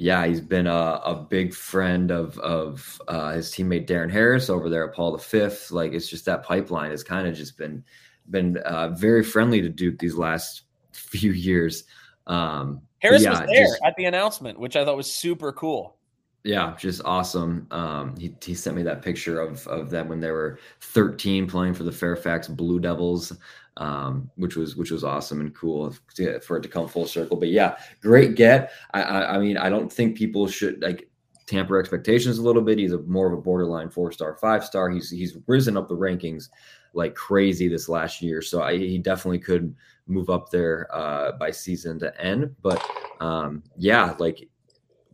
yeah, 0.00 0.24
he's 0.24 0.40
been 0.40 0.66
a, 0.66 1.00
a 1.04 1.14
big 1.28 1.52
friend 1.52 2.10
of 2.10 2.38
of 2.38 3.00
uh, 3.06 3.32
his 3.32 3.50
teammate 3.50 3.86
Darren 3.86 4.10
Harris 4.10 4.48
over 4.48 4.70
there 4.70 4.88
at 4.88 4.94
Paul 4.94 5.14
V. 5.18 5.48
Like 5.70 5.92
it's 5.92 6.08
just 6.08 6.24
that 6.24 6.42
pipeline 6.42 6.90
has 6.90 7.04
kind 7.04 7.28
of 7.28 7.34
just 7.34 7.58
been 7.58 7.84
been 8.30 8.56
uh, 8.58 8.88
very 8.90 9.22
friendly 9.22 9.60
to 9.60 9.68
Duke 9.68 9.98
these 9.98 10.14
last 10.16 10.62
few 10.92 11.32
years. 11.32 11.84
Um, 12.26 12.80
Harris 13.00 13.22
yeah, 13.24 13.30
was 13.30 13.40
there 13.40 13.64
just- 13.66 13.80
at 13.84 13.94
the 13.96 14.06
announcement, 14.06 14.58
which 14.58 14.74
I 14.74 14.86
thought 14.86 14.96
was 14.96 15.12
super 15.12 15.52
cool. 15.52 15.96
yeah, 16.44 16.74
just 16.78 17.02
awesome. 17.04 17.66
Um, 17.70 18.16
he, 18.16 18.34
he 18.42 18.54
sent 18.54 18.76
me 18.76 18.82
that 18.84 19.02
picture 19.02 19.38
of 19.38 19.66
of 19.66 19.90
them 19.90 20.08
when 20.08 20.20
they 20.20 20.30
were 20.30 20.58
13 20.80 21.46
playing 21.46 21.74
for 21.74 21.82
the 21.84 21.92
Fairfax 21.92 22.48
Blue 22.48 22.80
Devils, 22.80 23.36
um, 23.76 24.30
which 24.36 24.56
was 24.56 24.76
which 24.76 24.90
was 24.90 25.04
awesome 25.04 25.40
and 25.40 25.54
cool 25.54 25.94
to, 26.14 26.40
for 26.40 26.56
it 26.56 26.62
to 26.62 26.68
come 26.68 26.88
full 26.88 27.06
circle. 27.06 27.36
But 27.36 27.48
yeah, 27.48 27.76
great 28.00 28.34
get. 28.34 28.72
I, 28.92 29.02
I 29.02 29.34
I 29.34 29.38
mean, 29.38 29.56
I 29.56 29.68
don't 29.68 29.92
think 29.92 30.16
people 30.16 30.48
should 30.48 30.82
like 30.82 31.08
tamper 31.46 31.78
expectations 31.78 32.38
a 32.38 32.42
little 32.42 32.62
bit. 32.62 32.78
He's 32.78 32.92
a 32.92 32.98
more 33.02 33.26
of 33.26 33.38
a 33.38 33.42
borderline 33.42 33.90
four 33.90 34.12
star, 34.12 34.36
five 34.36 34.64
star. 34.64 34.90
He's 34.90 35.10
he's 35.10 35.36
risen 35.46 35.76
up 35.76 35.88
the 35.88 35.96
rankings 35.96 36.48
like 36.92 37.14
crazy 37.14 37.68
this 37.68 37.88
last 37.88 38.20
year, 38.20 38.42
so 38.42 38.62
I, 38.62 38.76
he 38.76 38.98
definitely 38.98 39.38
could 39.38 39.74
move 40.06 40.28
up 40.28 40.50
there 40.50 40.88
uh, 40.92 41.32
by 41.32 41.50
season 41.50 41.98
to 42.00 42.20
end. 42.20 42.54
But 42.62 42.84
um, 43.20 43.62
yeah, 43.76 44.14
like 44.18 44.48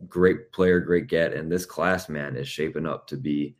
great 0.07 0.51
player, 0.51 0.79
great 0.79 1.07
get. 1.07 1.33
And 1.33 1.51
this 1.51 1.65
class, 1.65 2.09
man, 2.09 2.35
is 2.35 2.47
shaping 2.47 2.85
up 2.85 3.07
to 3.07 3.17
be 3.17 3.55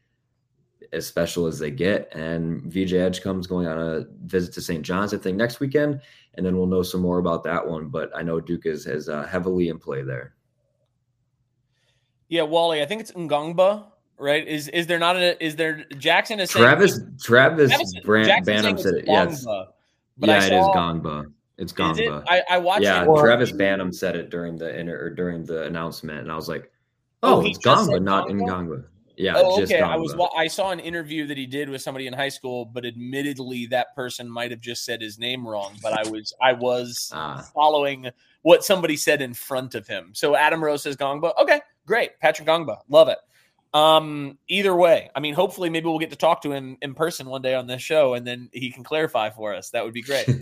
as 0.94 1.06
special 1.08 1.46
as 1.48 1.60
they 1.60 1.72
get. 1.72 2.14
And 2.16 2.64
VJ 2.72 2.94
Edgecombe's 2.94 3.48
going 3.48 3.68
on 3.68 3.80
a 3.80 4.06
visit 4.26 4.54
to 4.54 4.62
St. 4.62 4.84
John's, 4.84 5.14
I 5.14 5.18
think, 5.18 5.38
next 5.38 5.60
weekend. 5.60 6.02
And 6.36 6.46
then 6.46 6.58
we'll 6.58 6.68
know 6.68 6.84
some 6.84 7.02
more 7.02 7.18
about 7.20 7.44
that 7.46 7.66
one. 7.68 7.88
But 7.88 8.12
I 8.16 8.22
know 8.22 8.40
Duke 8.40 8.66
is, 8.66 8.86
is 8.86 9.10
uh, 9.10 9.26
heavily 9.26 9.70
in 9.70 9.80
play 9.80 10.04
there. 10.04 10.36
Yeah, 12.30 12.44
Wally, 12.44 12.82
I 12.82 12.86
think 12.86 13.02
it's 13.02 13.12
Ngongba, 13.14 13.86
right? 14.18 14.46
Is 14.48 14.68
is 14.70 14.86
there 14.88 15.00
not 15.00 15.16
a 15.16 15.42
is 15.44 15.56
there 15.56 15.86
Jackson 15.98 16.40
is 16.40 16.52
saying 16.52 16.64
Travis 16.66 17.00
Travis 17.22 17.72
Travis- 17.72 17.94
Brand, 18.04 18.46
Branham 18.46 18.78
said 18.78 18.96
it. 18.96 19.06
Yes. 19.08 19.46
But 19.46 20.30
yeah, 20.30 20.34
I 20.34 20.38
it 20.38 20.44
is 20.44 20.50
saw- 20.50 20.76
Gongba. 20.76 21.32
It's 21.58 21.72
Is 21.72 21.78
it? 21.80 21.82
Gongba. 21.82 22.24
I, 22.28 22.44
I 22.52 22.58
watched 22.58 22.84
yeah, 22.84 23.04
it. 23.04 23.20
Travis 23.20 23.52
Branham 23.52 23.92
said 23.92 24.16
it 24.16 24.30
during 24.30 24.58
the 24.58 24.78
inter, 24.78 25.06
or 25.06 25.10
during 25.10 25.44
the 25.44 25.64
announcement, 25.64 26.20
and 26.20 26.32
I 26.32 26.36
was 26.36 26.48
like, 26.50 26.72
Oh, 27.24 27.38
"Oh, 27.42 27.46
it's 27.46 27.58
Gongba, 27.60 28.02
not 28.02 28.30
in 28.30 28.40
Gongba? 28.40 28.48
Gongba." 28.50 28.84
Yeah, 29.18 29.34
oh, 29.38 29.59
just 29.59 29.74
okay. 29.74 29.82
I 29.82 29.95
was 29.95 30.15
wa- 30.15 30.30
I 30.38 30.47
saw 30.47 30.70
an 30.72 30.80
interview 30.80 31.26
that 31.28 31.38
he 31.38 31.47
did 31.47 31.70
with 31.70 31.82
somebody 31.82 32.05
in 32.05 32.13
high 32.13 32.30
school, 32.30 32.65
but 32.65 32.86
admittedly, 32.86 33.65
that 33.68 33.95
person 33.95 34.30
might 34.30 34.51
have 34.51 34.61
just 34.61 34.86
said 34.86 35.01
his 35.01 35.18
name 35.18 35.47
wrong. 35.47 35.76
But 35.82 35.93
I 35.93 36.07
was 36.09 36.34
I 36.41 36.53
was 36.53 37.11
Ah. 37.13 37.43
following 37.53 38.11
what 38.43 38.63
somebody 38.63 38.95
said 38.95 39.22
in 39.22 39.34
front 39.34 39.74
of 39.76 39.88
him. 39.88 40.11
So 40.13 40.36
Adam 40.36 40.63
Rose 40.63 40.84
says 40.84 40.95
Gongba. 40.95 41.34
Okay, 41.41 41.59
great. 41.88 42.20
Patrick 42.20 42.47
Gongba, 42.47 42.82
love 42.89 43.07
it. 43.09 43.18
Um, 43.74 44.38
either 44.47 44.74
way, 44.76 45.09
I 45.15 45.20
mean, 45.20 45.34
hopefully, 45.34 45.70
maybe 45.70 45.88
we'll 45.88 45.99
get 45.99 46.11
to 46.11 46.15
talk 46.15 46.41
to 46.43 46.51
him 46.51 46.78
in 46.82 46.93
person 46.93 47.28
one 47.28 47.41
day 47.41 47.53
on 47.53 47.68
this 47.68 47.82
show, 47.82 48.13
and 48.13 48.26
then 48.26 48.49
he 48.53 48.72
can 48.72 48.84
clarify 48.84 49.30
for 49.30 49.53
us. 49.53 49.72
That 49.72 49.84
would 49.84 49.93
be 49.93 50.01
great. 50.03 50.26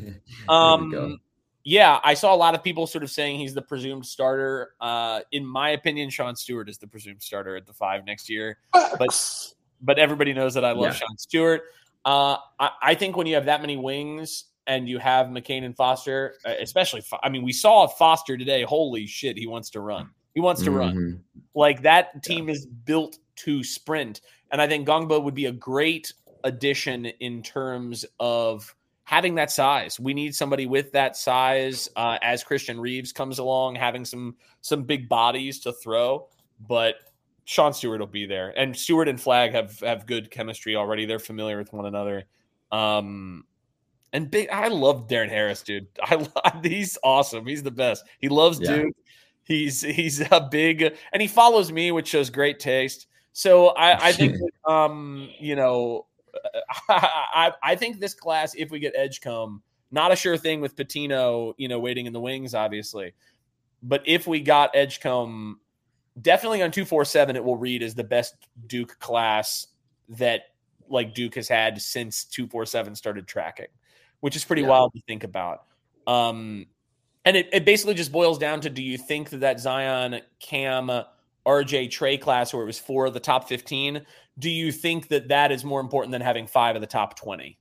There 0.48 0.78
we 0.78 0.92
go. 0.92 1.04
Um, 1.06 1.22
yeah, 1.68 2.00
I 2.04 2.14
saw 2.14 2.34
a 2.34 2.38
lot 2.38 2.54
of 2.54 2.64
people 2.64 2.86
sort 2.86 3.04
of 3.04 3.10
saying 3.10 3.40
he's 3.40 3.56
the 3.56 3.62
presumed 3.62 4.06
starter. 4.06 4.74
Uh, 4.80 5.22
in 5.32 5.44
my 5.44 5.72
opinion, 5.72 6.12
Sean 6.12 6.36
Stewart 6.36 6.70
is 6.70 6.78
the 6.78 6.86
presumed 6.88 7.24
starter 7.24 7.56
at 7.56 7.66
the 7.66 7.74
five 7.74 8.06
next 8.06 8.30
year. 8.30 8.60
But 8.72 9.54
but 9.82 9.98
everybody 9.98 10.32
knows 10.32 10.54
that 10.54 10.64
I 10.64 10.72
love 10.72 10.84
Yeah. 10.84 10.92
Sean 10.94 11.18
Stewart. 11.18 11.64
Uh, 12.06 12.38
I, 12.60 12.70
I 12.82 12.96
think 12.96 13.18
when 13.18 13.26
you 13.26 13.34
have 13.34 13.46
that 13.46 13.62
many 13.62 13.78
wings 13.78 14.46
and 14.68 14.88
you 14.88 15.00
have 15.00 15.28
McCain 15.28 15.64
and 15.64 15.76
Foster, 15.76 16.36
uh, 16.46 16.54
especially, 16.62 17.04
I 17.24 17.30
mean, 17.30 17.44
we 17.44 17.52
saw 17.52 17.88
Foster 17.88 18.38
today. 18.38 18.62
Holy 18.62 19.08
shit, 19.08 19.36
he 19.36 19.48
wants 19.48 19.72
to 19.72 19.82
run. 19.82 20.12
He 20.36 20.42
wants 20.42 20.62
to 20.64 20.72
run. 20.72 20.96
Mhm. 20.96 21.20
Like 21.56 21.82
that 21.82 22.22
team 22.24 22.48
is 22.48 22.68
built 22.68 23.18
to 23.38 23.64
sprint, 23.64 24.22
and 24.52 24.62
I 24.62 24.68
think 24.68 24.88
Gongbo 24.88 25.24
would 25.24 25.34
be 25.34 25.48
a 25.48 25.52
great 25.52 26.14
addition 26.44 27.08
in 27.08 27.42
terms 27.42 28.06
of 28.20 28.76
having 29.06 29.36
that 29.36 29.52
size. 29.52 30.00
We 30.00 30.14
need 30.14 30.36
somebody 30.36 30.66
with 30.66 30.92
that 30.92 31.16
size 31.16 31.90
uh, 31.96 32.18
as 32.22 32.44
Christian 32.44 32.80
Reeves 32.80 33.14
comes 33.14 33.40
along, 33.40 33.76
having 33.76 34.04
some 34.04 34.36
some 34.62 34.84
big 34.84 35.08
bodies 35.08 35.60
to 35.62 35.72
throw. 35.72 36.28
But 36.68 36.96
Sean 37.46 37.74
Stewart 37.74 38.00
will 38.00 38.08
be 38.08 38.26
there, 38.26 38.54
and 38.58 38.76
Stewart 38.76 39.08
and 39.08 39.22
Flagg 39.22 39.54
have 39.54 39.80
have 39.80 40.06
good 40.06 40.30
chemistry 40.30 40.76
already. 40.76 41.06
They're 41.06 41.20
familiar 41.20 41.58
with 41.58 41.72
one 41.72 41.86
another. 41.86 42.26
Um, 42.72 43.46
and 44.12 44.30
big, 44.32 44.50
I 44.50 44.68
love 44.70 45.08
Darren 45.08 45.30
Harris, 45.30 45.62
dude. 45.62 45.88
I 46.04 46.16
love, 46.16 46.64
he's 46.64 46.98
awesome. 47.04 47.46
He's 47.46 47.64
the 47.64 47.72
best. 47.72 48.04
He 48.20 48.30
loves 48.30 48.60
Yeah. 48.60 48.76
Duke. 48.76 48.96
He's 49.44 49.82
he's 49.82 50.22
a 50.32 50.48
big, 50.50 50.82
and 51.14 51.22
he 51.22 51.28
follows 51.28 51.72
me, 51.72 51.92
which 51.92 52.08
shows 52.08 52.32
great 52.32 52.60
taste. 52.60 53.06
So 53.34 53.68
I, 53.68 54.08
I 54.08 54.12
think 54.12 54.38
that, 54.66 54.72
um, 54.72 55.30
you 55.40 55.56
know, 55.56 56.08
I, 56.90 57.52
I 57.64 57.76
think 57.76 58.00
this 58.00 58.14
class, 58.14 58.56
if 58.56 58.72
we 58.72 58.80
get 58.80 58.94
Edgecombe, 58.96 59.62
not 59.92 60.12
a 60.12 60.16
sure 60.16 60.38
thing 60.38 60.62
with 60.62 60.76
Pitino, 60.76 61.54
you 61.58 61.68
know, 61.68 61.80
waiting 61.80 62.06
in 62.06 62.14
the 62.14 62.20
wings, 62.20 62.54
obviously. 62.54 63.14
But 63.84 64.04
if 64.06 64.26
we 64.28 64.42
got 64.42 64.76
Edgecombe, 64.76 65.60
definitely 66.22 66.62
on 66.64 66.72
247, 66.72 67.36
it 67.36 67.44
will 67.44 67.58
read 67.58 67.84
as 67.84 67.96
the 67.96 68.04
best 68.04 68.36
Duke 68.68 68.98
class 69.00 69.68
that 70.10 70.42
like 70.90 71.14
Duke 71.14 71.36
has 71.36 71.48
had 71.48 71.82
since 71.82 72.26
247 72.26 72.96
started 72.96 73.28
tracking, 73.28 73.68
which 74.20 74.36
is 74.36 74.44
pretty 74.44 74.62
Yeah. 74.64 74.70
wild 74.70 74.94
to 74.94 75.02
think 75.08 75.24
about. 75.24 75.64
Um, 76.08 76.68
and 77.26 77.36
it, 77.36 77.50
it 77.52 77.66
basically 77.66 77.96
just 77.96 78.12
boils 78.12 78.38
down 78.38 78.62
to 78.62 78.70
do 78.70 78.84
you 78.84 78.98
think 78.98 79.32
that 79.32 79.40
that 79.40 79.60
Zion, 79.60 80.22
Cam, 80.40 80.92
RJ 81.46 81.90
Trey 81.92 82.18
class 82.18 82.54
where 82.54 82.64
it 82.64 82.68
was 82.68 82.80
four 82.80 83.06
of 83.06 83.14
the 83.14 83.20
top 83.20 83.48
15, 83.48 84.06
do 84.38 84.50
you 84.50 84.72
think 84.72 85.08
that 85.10 85.30
that 85.30 85.52
is 85.52 85.64
more 85.64 85.80
important 85.80 86.12
than 86.12 86.22
having 86.22 86.48
five 86.48 86.76
of 86.76 86.82
the 86.82 86.88
top 86.88 87.18
20 87.18 87.58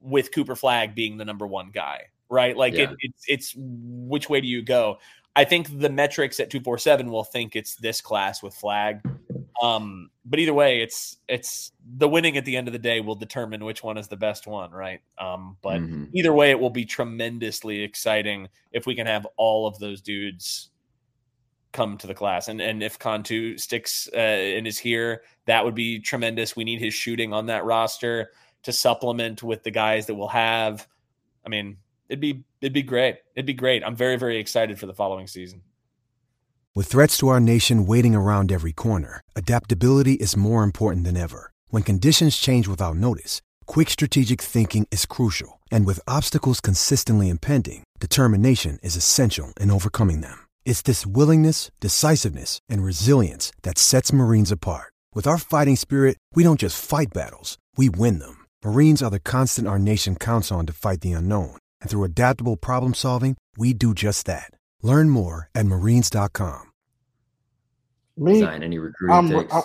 with 0.00 0.32
Cooper 0.32 0.56
Flagg 0.56 0.94
being 0.94 1.16
the 1.16 1.24
number 1.24 1.46
one 1.46 1.70
guy, 1.70 2.02
right? 2.28 2.56
Like 2.56 2.74
Yeah. 2.74 2.90
it, 2.90 2.96
it's, 3.00 3.24
it's 3.28 3.54
which 3.56 4.28
way 4.28 4.40
do 4.40 4.48
you 4.48 4.62
go? 4.62 4.98
I 5.36 5.44
think 5.44 5.78
the 5.78 5.88
metrics 5.88 6.40
at 6.40 6.50
247 6.50 7.10
will 7.10 7.22
think 7.24 7.54
it's 7.54 7.76
this 7.76 8.00
class 8.00 8.42
with 8.42 8.54
Flag. 8.54 9.00
Um, 9.62 10.10
but 10.24 10.38
either 10.38 10.54
way, 10.54 10.80
it's 10.82 11.16
it's 11.28 11.72
the 11.96 12.08
winning 12.08 12.36
at 12.36 12.44
the 12.44 12.56
end 12.56 12.68
of 12.68 12.72
the 12.72 12.78
day 12.78 13.00
will 13.00 13.14
determine 13.16 13.64
which 13.64 13.82
one 13.82 13.98
is 13.98 14.08
the 14.08 14.16
best 14.16 14.46
one, 14.46 14.70
right? 14.70 15.00
Um, 15.18 15.56
but 15.62 15.80
Mhm. 15.80 16.10
either 16.12 16.32
way, 16.32 16.50
it 16.50 16.58
will 16.58 16.70
be 16.70 16.84
tremendously 16.84 17.80
exciting 17.82 18.48
if 18.72 18.86
we 18.86 18.94
can 18.94 19.06
have 19.06 19.26
all 19.36 19.66
of 19.66 19.78
those 19.78 20.00
dudes 20.00 20.70
come 21.72 21.98
to 21.98 22.06
the 22.06 22.14
class. 22.14 22.48
And 22.48 22.60
and 22.60 22.82
if 22.82 22.98
Contu 22.98 23.58
sticks 23.58 24.08
uh, 24.12 24.16
and 24.16 24.66
is 24.66 24.78
here, 24.78 25.22
that 25.46 25.64
would 25.64 25.74
be 25.74 26.00
tremendous. 26.00 26.56
We 26.56 26.64
need 26.64 26.80
his 26.80 26.94
shooting 26.94 27.32
on 27.32 27.46
that 27.46 27.64
roster 27.64 28.32
to 28.62 28.72
supplement 28.72 29.42
with 29.42 29.62
the 29.62 29.70
guys 29.70 30.06
that 30.06 30.14
we'll 30.14 30.28
have. 30.28 30.86
I 31.44 31.48
mean, 31.48 31.78
it'd 32.08 32.20
be 32.20 32.44
it'd 32.60 32.72
be 32.72 32.82
great. 32.82 33.16
It'd 33.34 33.46
be 33.46 33.54
great. 33.54 33.82
I'm 33.84 33.96
very 33.96 34.16
very 34.16 34.38
excited 34.38 34.78
for 34.78 34.86
the 34.86 34.94
following 34.94 35.26
season. 35.26 35.62
With 36.74 36.86
threats 36.86 37.18
to 37.18 37.28
our 37.28 37.40
nation 37.40 37.86
waiting 37.86 38.14
around 38.14 38.52
every 38.52 38.72
corner, 38.72 39.22
adaptability 39.34 40.14
is 40.14 40.36
more 40.36 40.62
important 40.62 41.04
than 41.04 41.16
ever. 41.16 41.52
When 41.68 41.82
conditions 41.82 42.36
change 42.36 42.68
without 42.68 42.96
notice, 42.96 43.42
quick 43.66 43.90
strategic 43.90 44.40
thinking 44.40 44.86
is 44.90 45.04
crucial. 45.04 45.60
And 45.72 45.84
with 45.84 46.00
obstacles 46.06 46.60
consistently 46.60 47.28
impending, 47.30 47.84
determination 47.98 48.78
is 48.82 48.96
essential 48.96 49.52
in 49.60 49.70
overcoming 49.70 50.20
them. 50.20 50.47
It's 50.68 50.82
this 50.82 51.06
willingness, 51.06 51.70
decisiveness, 51.80 52.60
and 52.68 52.84
resilience 52.84 53.52
that 53.62 53.78
sets 53.78 54.12
Marines 54.12 54.52
apart. 54.52 54.92
With 55.14 55.26
our 55.26 55.38
fighting 55.38 55.76
spirit, 55.76 56.18
we 56.34 56.44
don't 56.44 56.60
just 56.60 56.78
fight 56.78 57.08
battles, 57.14 57.56
we 57.78 57.88
win 57.88 58.18
them. 58.18 58.44
Marines 58.62 59.02
are 59.02 59.08
the 59.08 59.18
constant 59.18 59.66
our 59.66 59.78
nation 59.78 60.14
counts 60.14 60.52
on 60.52 60.66
to 60.66 60.74
fight 60.74 61.00
the 61.00 61.12
unknown. 61.12 61.56
And 61.80 61.90
through 61.90 62.04
adaptable 62.04 62.58
problem 62.58 62.92
solving, 62.92 63.38
we 63.56 63.72
do 63.72 63.94
just 63.94 64.26
that. 64.26 64.50
Learn 64.82 65.08
more 65.08 65.48
at 65.54 65.64
marines.com. 65.64 66.70
Me, 68.18 68.40
Zion, 68.40 68.62
any 68.62 68.78
recruiting 68.78 69.16
I'm, 69.16 69.28
takes? 69.30 69.54
i 69.54 69.62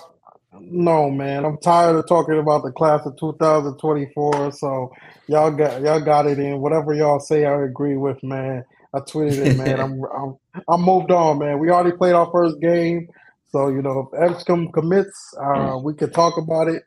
no 0.62 1.10
man. 1.10 1.44
I'm 1.44 1.58
tired 1.58 1.98
of 1.98 2.08
talking 2.08 2.40
about 2.40 2.64
the 2.64 2.72
class 2.72 3.06
of 3.06 3.18
2024. 3.18 4.54
So 4.54 4.94
y'all 5.28 5.52
got 5.52 5.82
y'all 5.82 6.00
got 6.00 6.28
it 6.28 6.40
in. 6.40 6.62
Whatever 6.62 6.94
y'all 6.94 7.20
say, 7.20 7.44
I 7.44 7.62
agree 7.64 7.98
with, 7.98 8.24
man. 8.24 8.64
I 8.94 9.00
tweeted 9.00 9.46
it, 9.46 9.58
man. 9.58 9.80
I'm 9.80 10.04
I'm 10.04 10.38
I'm 10.68 10.82
moved 10.82 11.12
on, 11.12 11.40
man. 11.40 11.60
We 11.60 11.70
already 11.70 11.96
played 11.98 12.14
our 12.14 12.30
first 12.32 12.60
game, 12.62 13.08
so 13.52 13.70
you 13.70 13.82
know 13.82 14.10
if 14.14 14.20
Edgecombe 14.32 14.72
commits, 14.72 15.34
uh, 15.42 15.78
we 15.84 15.94
could 15.94 16.14
talk 16.14 16.38
about 16.38 16.68
it. 16.68 16.84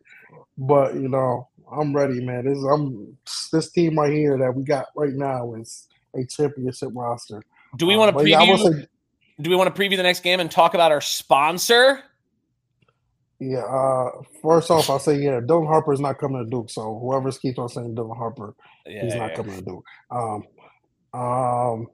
But 0.58 0.94
you 0.94 1.08
know, 1.08 1.48
I'm 1.70 1.94
ready, 1.94 2.24
man. 2.24 2.44
This 2.44 2.62
I'm 2.64 3.16
this 3.52 3.70
team 3.70 3.98
right 3.98 4.12
here 4.12 4.38
that 4.38 4.54
we 4.54 4.62
got 4.64 4.86
right 4.94 5.12
now 5.14 5.54
is 5.54 5.88
a 6.14 6.24
championship 6.26 6.90
roster. 6.94 7.42
Do 7.76 7.86
we 7.86 7.94
Uh, 7.94 7.98
want 7.98 8.08
to 8.10 8.12
but 8.14 8.24
preview? 8.24 8.48
will 8.48 8.72
say, 8.72 8.86
do 9.40 9.50
we 9.50 9.56
want 9.56 9.74
to 9.74 9.80
preview 9.82 9.96
the 9.96 10.02
next 10.04 10.20
game 10.20 10.38
and 10.40 10.50
talk 10.50 10.74
about 10.74 10.92
our 10.92 11.00
sponsor? 11.00 12.00
yeah. 13.38 13.58
Uh, 13.64 14.10
first 14.42 14.70
off, 14.70 14.88
I'll 14.88 14.98
say 14.98 15.18
yeah. 15.20 15.40
Dylan 15.40 15.66
Harper 15.66 15.92
is 15.92 16.00
not 16.00 16.18
coming 16.18 16.42
to 16.42 16.48
Duke. 16.50 16.70
So 16.70 16.98
whoever's 17.00 17.38
keeps 17.38 17.58
on 17.58 17.68
saying 17.68 17.94
Dylan 17.94 18.16
Harper, 18.16 18.54
Yeah, 18.86 19.04
he's 19.04 19.14
not 19.14 19.30
yeah. 19.30 19.36
coming 19.36 19.56
to 19.58 19.62
Duke. 19.62 19.84
Um, 20.10 20.44
um, 21.16 21.88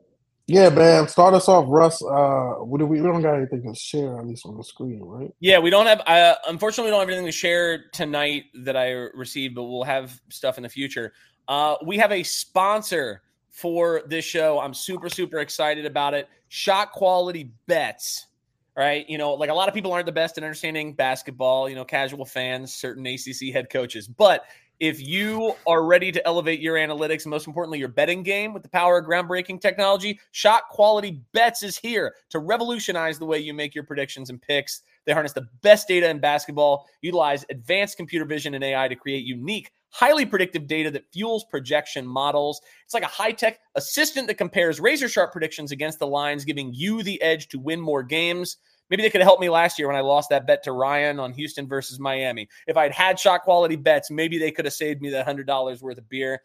yeah, 0.49 0.69
man. 0.71 1.07
Start 1.07 1.35
us 1.35 1.49
off, 1.49 1.67
Russ. 1.69 2.03
Uh, 2.03 2.57
we, 2.65 2.85
we 2.85 2.99
don't 2.99 3.23
got 3.23 3.37
anything 3.37 3.63
to 3.63 3.79
share 3.79 4.19
at 4.19 4.27
least 4.27 4.45
on 4.45 4.57
the 4.57 4.65
screen, 4.65 5.01
right? 5.01 5.33
Yeah, 5.41 5.59
we 5.61 5.71
don't 5.71 5.87
have. 5.87 6.01
Uh, 6.01 6.35
unfortunately, 6.49 6.91
we 6.91 6.91
don't 6.91 7.01
have 7.01 7.09
anything 7.09 7.27
to 7.27 7.33
share 7.33 7.85
tonight 7.93 8.45
that 8.55 8.77
I 8.77 8.91
received, 9.15 9.55
but 9.55 9.65
we'll 9.65 9.85
have 9.85 10.21
stuff 10.31 10.57
in 10.57 10.65
the 10.65 10.69
future. 10.69 11.13
Uh, 11.47 11.77
we 11.87 11.97
have 11.99 12.11
a 12.11 12.23
sponsor 12.23 13.23
for 13.51 14.03
this 14.07 14.25
show. 14.25 14.59
I'm 14.59 14.75
super 14.75 15.09
super 15.09 15.39
excited 15.39 15.87
about 15.87 16.15
it. 16.15 16.29
Shot 16.49 16.93
quality 16.93 17.53
bets. 17.67 18.27
Right, 18.75 19.07
you 19.07 19.19
know, 19.19 19.35
like 19.35 19.51
a 19.51 19.55
lot 19.55 19.69
of 19.69 19.75
people 19.75 19.93
aren't 19.93 20.07
the 20.07 20.13
best 20.13 20.39
at 20.39 20.45
understanding 20.45 20.95
basketball. 20.95 21.69
You 21.69 21.75
know, 21.75 21.85
casual 21.85 22.25
fans, 22.25 22.73
certain 22.73 23.07
ACC 23.07 23.53
head 23.53 23.69
coaches, 23.69 24.09
but 24.09 24.47
if 24.83 25.01
you 25.01 25.55
are 25.65 25.85
ready 25.85 26.11
to 26.11 26.27
elevate 26.27 26.59
your 26.59 26.75
analytics 26.75 27.23
and 27.23 27.31
most 27.31 27.47
importantly 27.47 27.79
your 27.79 27.87
betting 27.87 28.25
game 28.25 28.53
with 28.53 28.65
the 28.65 28.69
power 28.69 28.99
of 28.99 29.07
groundbreaking 29.07 29.61
technology 29.61 30.19
shot 30.33 30.65
quality 30.71 31.23
bets 31.33 31.63
is 31.63 31.79
here 31.79 32.17
to 32.29 32.41
revolutionize 32.41 33.17
the 33.17 33.25
way 33.25 33.39
you 33.39 33.55
make 33.55 33.77
your 33.77 33.85
predictions 33.85 34.29
and 34.29 34.43
picks. 34.43 34.83
They 35.05 35.13
harness 35.13 35.35
the 35.35 35.47
best 35.63 35.87
data 35.87 36.11
in 36.11 36.19
basketball 36.19 36.89
utilize 37.01 37.47
advanced 37.49 37.97
computer 37.97 38.25
vision 38.25 38.55
and 38.55 38.65
ai 38.65 38.89
to 38.89 38.97
create 38.97 39.25
unique 39.25 39.71
highly 39.91 40.27
predictive 40.27 40.67
data 40.67 40.91
that 40.91 41.05
fuels 41.13 41.45
projection 41.45 42.07
models. 42.07 42.63
It's 42.85 42.95
like 42.95 43.03
a 43.03 43.09
high-tech 43.09 43.61
assistant 43.75 44.27
that 44.27 44.39
compares 44.39 44.81
razor 44.81 45.07
sharp 45.07 45.33
predictions 45.33 45.71
against 45.71 45.99
the 45.99 46.07
lines 46.07 46.47
giving 46.47 46.73
you 46.73 47.03
the 47.03 47.21
edge 47.23 47.49
to 47.49 47.61
win 47.61 47.79
more 47.79 48.03
games 48.03 48.57
Maybe 48.93 49.05
they 49.05 49.09
could 49.09 49.23
have 49.23 49.27
helped 49.27 49.41
me 49.41 49.49
last 49.49 49.79
year 49.79 49.89
when 49.89 49.97
I 49.97 50.01
lost 50.01 50.29
that 50.29 50.47
bet 50.47 50.63
to 50.65 50.73
Ryan 50.73 51.19
on 51.19 51.33
Houston 51.33 51.67
versus 51.67 51.99
Miami. 51.99 52.47
If 52.67 52.77
I'd 52.77 52.93
had 52.93 53.19
shot 53.19 53.41
quality 53.41 53.75
bets, 53.75 54.11
maybe 54.11 54.37
they 54.37 54.51
could 54.51 54.67
have 54.67 54.75
saved 54.75 55.01
me 55.01 55.09
that 55.09 55.25
hundred 55.25 55.47
dollars 55.47 55.81
worth 55.81 55.97
of 55.97 56.07
beer. 56.11 56.43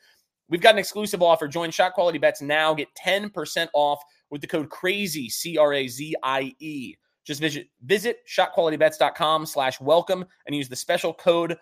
We've 0.48 0.62
got 0.62 0.76
an 0.76 0.80
exclusive 0.80 1.22
offer. 1.22 1.50
Join 1.50 1.72
Shot 1.72 1.92
Quality 1.92 2.20
Bets 2.20 2.42
now. 2.42 2.74
Get 2.74 2.88
10% 2.96 3.68
off 3.74 4.00
with 4.30 4.40
the 4.40 4.48
code 4.48 4.70
CRAZY, 4.70 5.30
C 5.30 5.58
R 5.58 5.74
A 5.74 5.90
Z 5.90 6.16
I 6.24 6.56
E. 6.60 6.96
Just 7.26 7.42
visit 7.42 7.68
visit 7.84 8.20
shotqualitybets.com 8.26 9.46
slash 9.46 9.82
welcome 9.82 10.24
and 10.46 10.56
use 10.56 10.70
the 10.70 10.76
special 10.78 11.14
code 11.14 11.58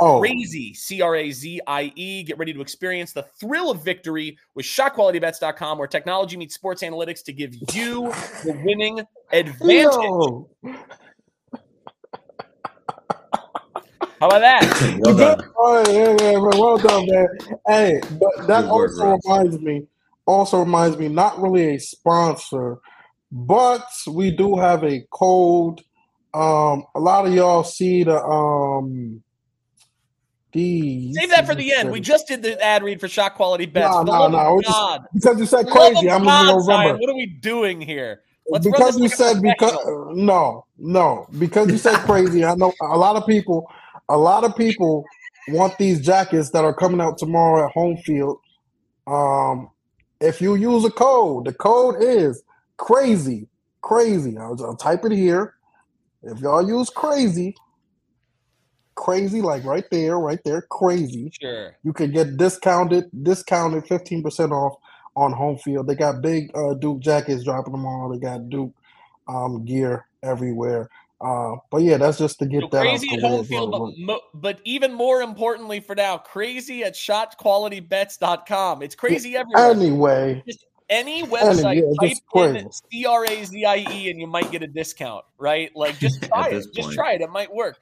Oh, 0.00 0.20
crazy 0.20 0.74
c-r-a-z-i-e 0.74 2.22
get 2.22 2.38
ready 2.38 2.52
to 2.52 2.60
experience 2.60 3.12
the 3.12 3.24
thrill 3.40 3.68
of 3.68 3.82
victory 3.84 4.38
with 4.54 4.64
shotqualitybets.com 4.64 5.76
where 5.76 5.88
technology 5.88 6.36
meets 6.36 6.54
sports 6.54 6.84
analytics 6.84 7.24
to 7.24 7.32
give 7.32 7.52
you 7.72 8.12
the 8.44 8.56
winning 8.64 9.00
advantage 9.32 9.92
yo. 9.92 10.48
how 14.20 14.26
about 14.28 14.38
that 14.38 14.98
well 15.00 15.16
done. 15.16 15.50
Oh, 15.56 15.92
yeah, 15.92 16.16
yeah, 16.20 16.38
man. 16.38 16.58
Well 16.58 16.78
done, 16.78 17.06
man. 17.06 17.28
Hey, 17.66 18.00
but 18.12 18.46
that 18.46 18.62
Good 18.62 18.70
also 18.70 19.04
Russ. 19.04 19.20
reminds 19.24 19.58
me, 19.60 19.86
also 20.26 20.60
reminds 20.60 20.96
me, 20.96 21.08
not 21.08 21.40
really 21.42 21.74
a 21.74 21.78
sponsor, 21.78 22.78
but 23.32 23.84
we 24.06 24.30
do 24.30 24.56
have 24.56 24.84
a 24.84 25.02
code. 25.10 25.82
Um, 26.34 26.84
a 26.94 27.00
lot 27.00 27.26
of 27.26 27.34
y'all 27.34 27.64
see 27.64 28.04
the 28.04 28.22
um 28.22 29.22
the 30.52 31.12
save 31.14 31.30
that 31.30 31.46
for 31.46 31.54
the 31.54 31.72
end 31.72 31.90
we 31.90 32.00
just 32.00 32.26
did 32.28 32.42
the 32.42 32.60
ad 32.64 32.82
read 32.82 33.00
for 33.00 33.08
shot 33.08 33.34
quality 33.34 33.66
bets 33.66 33.94
No, 33.94 34.02
no, 34.02 34.28
no, 34.28 34.54
we 34.54 34.62
just- 34.62 35.00
because 35.14 35.38
you 35.38 35.46
said 35.46 35.66
For 35.66 35.70
the 35.70 35.70
love 35.78 35.94
crazy. 35.94 36.10
I'm 36.10 36.24
God, 36.24 36.46
gonna 36.46 36.62
Zion, 36.62 36.78
remember 36.78 37.00
what 37.00 37.10
are 37.10 37.16
we 37.16 37.26
doing 37.26 37.80
here 37.80 38.22
let's 38.48 38.66
because 38.66 38.98
you 38.98 39.08
said 39.08 39.42
because 39.42 39.76
no, 40.14 40.64
no, 40.78 41.26
because 41.38 41.70
you 41.70 41.78
said 41.78 41.98
crazy. 42.00 42.44
I 42.44 42.54
know 42.54 42.72
a 42.80 42.96
lot 42.96 43.16
of 43.16 43.26
people, 43.26 43.70
a 44.08 44.16
lot 44.16 44.44
of 44.44 44.56
people 44.56 45.06
want 45.48 45.76
these 45.78 46.00
jackets 46.00 46.50
that 46.50 46.64
are 46.64 46.74
coming 46.74 47.00
out 47.00 47.18
tomorrow 47.18 47.66
at 47.66 47.72
home 47.72 47.96
field. 47.98 48.38
Um, 49.06 49.70
if 50.20 50.40
you 50.40 50.54
use 50.54 50.84
a 50.84 50.90
code, 50.90 51.46
the 51.46 51.52
code 51.52 51.96
is 52.02 52.42
crazy, 52.76 53.48
crazy. 53.82 54.36
I'll, 54.36 54.56
I'll 54.64 54.76
type 54.76 55.04
it 55.04 55.12
here. 55.12 55.54
If 56.22 56.40
y'all 56.40 56.66
use 56.66 56.90
crazy, 56.90 57.54
crazy, 58.98 59.40
like 59.40 59.64
right 59.64 59.84
there, 59.90 60.18
right 60.18 60.40
there, 60.44 60.62
crazy. 60.62 61.30
Sure. 61.40 61.76
You 61.84 61.92
could 61.92 62.12
get 62.12 62.36
discounted, 62.36 63.04
discounted 63.22 63.86
fifteen 63.86 64.22
percent 64.22 64.52
off 64.52 64.74
on 65.16 65.32
home 65.32 65.56
field. 65.58 65.86
They 65.86 65.94
got 65.94 66.20
big 66.20 66.50
uh, 66.56 66.74
Duke 66.74 67.00
jackets 67.00 67.44
dropping 67.44 67.72
them 67.72 67.86
all. 67.86 68.08
They 68.10 68.18
got 68.18 68.50
Duke 68.50 68.72
um, 69.28 69.64
gear 69.64 70.06
everywhere. 70.22 70.90
Uh, 71.20 71.56
but 71.72 71.78
yeah, 71.82 71.96
that's 71.96 72.18
just 72.18 72.38
to 72.38 72.46
get 72.46 72.60
So 72.62 72.68
that 72.72 72.82
crazy 72.82 73.08
out 73.10 73.16
at 73.16 73.22
the 73.22 73.28
home 73.28 73.40
as 73.40 73.48
field, 73.48 73.72
well. 73.72 73.86
but, 73.86 73.98
mo- 73.98 74.20
but 74.34 74.60
even 74.64 74.92
more 74.94 75.22
importantly 75.22 75.80
for 75.80 75.96
now, 75.96 76.16
crazy 76.18 76.84
at 76.84 76.94
shotqualitybets.com. 76.94 78.82
It's 78.82 78.94
crazy 78.94 79.36
everywhere. 79.36 79.70
Anyway, 79.70 80.42
Just 80.46 80.64
any 80.88 81.22
website, 81.24 81.82
yeah, 82.00 82.08
type 82.08 82.56
in. 82.56 82.70
C 82.72 83.04
R 83.04 83.24
A 83.24 83.44
Z 83.44 83.64
I 83.64 83.76
E 83.90 84.10
and 84.10 84.20
you 84.20 84.26
might 84.28 84.50
get 84.52 84.62
a 84.62 84.66
discount, 84.68 85.24
right? 85.38 85.70
Like 85.74 85.98
just 85.98 86.22
try 86.28 86.48
it. 86.48 86.52
this 86.52 86.66
Just 86.66 86.88
point. 86.88 86.94
try 86.94 87.12
it. 87.14 87.20
It 87.20 87.30
might 87.30 87.52
work. 87.52 87.78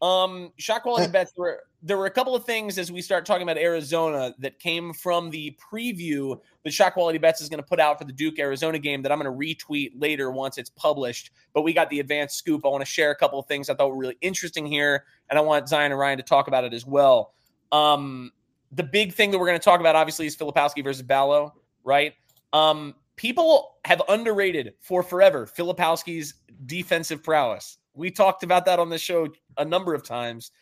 Um, 0.00 0.52
shot 0.58 0.82
quality 0.82 1.08
bets 1.12 1.32
were 1.36 1.64
there 1.82 1.96
were 1.96 2.06
a 2.06 2.10
couple 2.10 2.34
of 2.34 2.44
things 2.44 2.76
as 2.76 2.90
we 2.90 3.00
start 3.00 3.24
talking 3.24 3.42
about 3.42 3.56
Arizona 3.56 4.34
that 4.40 4.58
came 4.58 4.92
from 4.92 5.30
the 5.30 5.56
preview 5.72 6.38
that 6.64 6.72
shot 6.72 6.94
quality 6.94 7.18
bets 7.18 7.40
is 7.40 7.48
going 7.48 7.62
to 7.62 7.66
put 7.66 7.78
out 7.78 7.98
for 7.98 8.04
the 8.04 8.12
Duke 8.12 8.38
Arizona 8.38 8.78
game 8.78 9.02
that 9.02 9.12
I'm 9.12 9.20
going 9.20 9.32
to 9.32 9.64
retweet 9.64 9.92
later 9.94 10.30
once 10.32 10.58
it's 10.58 10.70
published. 10.70 11.30
But 11.52 11.62
we 11.62 11.72
got 11.72 11.88
the 11.90 12.00
advanced 12.00 12.36
scoop. 12.36 12.64
I 12.64 12.68
want 12.68 12.82
to 12.82 12.90
share 12.90 13.12
a 13.12 13.16
couple 13.16 13.38
of 13.38 13.46
things 13.46 13.70
I 13.70 13.74
thought 13.74 13.90
were 13.90 13.96
really 13.96 14.18
interesting 14.20 14.66
here, 14.66 15.04
and 15.30 15.38
I 15.38 15.42
want 15.42 15.68
Zion 15.68 15.92
and 15.92 15.98
Ryan 15.98 16.18
to 16.18 16.24
talk 16.24 16.48
about 16.48 16.64
it 16.64 16.74
as 16.74 16.84
well. 16.84 17.34
Um, 17.70 18.32
the 18.72 18.82
big 18.82 19.12
thing 19.12 19.30
that 19.30 19.38
we're 19.38 19.46
going 19.46 19.58
to 19.58 19.64
talk 19.64 19.80
about, 19.80 19.94
obviously, 19.94 20.26
is 20.26 20.36
Filipowski 20.36 20.82
versus 20.82 21.02
Ballo, 21.02 21.54
right? 21.84 22.14
Um, 22.52 22.94
people 23.16 23.76
have 23.84 24.02
underrated 24.08 24.74
for 24.80 25.02
forever 25.02 25.46
Filipowski's 25.46 26.34
defensive 26.66 27.22
prowess. 27.22 27.78
We 27.98 28.10
talked 28.10 28.44
about 28.44 28.64
that 28.66 28.78
on 28.78 28.88
the 28.88 28.98
show 28.98 29.28
a 29.56 29.64
number 29.64 29.92
of 29.92 30.04
times. 30.04 30.52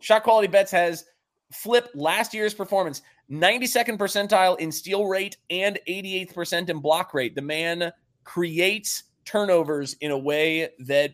Shot 0.00 0.22
quality 0.22 0.48
bets 0.48 0.70
has 0.72 1.04
flipped 1.52 1.94
last 1.94 2.34
year's 2.34 2.54
performance 2.54 3.02
92nd 3.30 3.98
percentile 3.98 4.58
in 4.58 4.70
steal 4.70 5.06
rate 5.06 5.36
and 5.50 5.78
88th 5.88 6.34
percent 6.34 6.70
in 6.70 6.78
block 6.78 7.12
rate. 7.12 7.34
The 7.34 7.42
man 7.42 7.92
creates 8.24 9.04
turnovers 9.24 9.94
in 10.00 10.10
a 10.10 10.18
way 10.18 10.70
that 10.80 11.12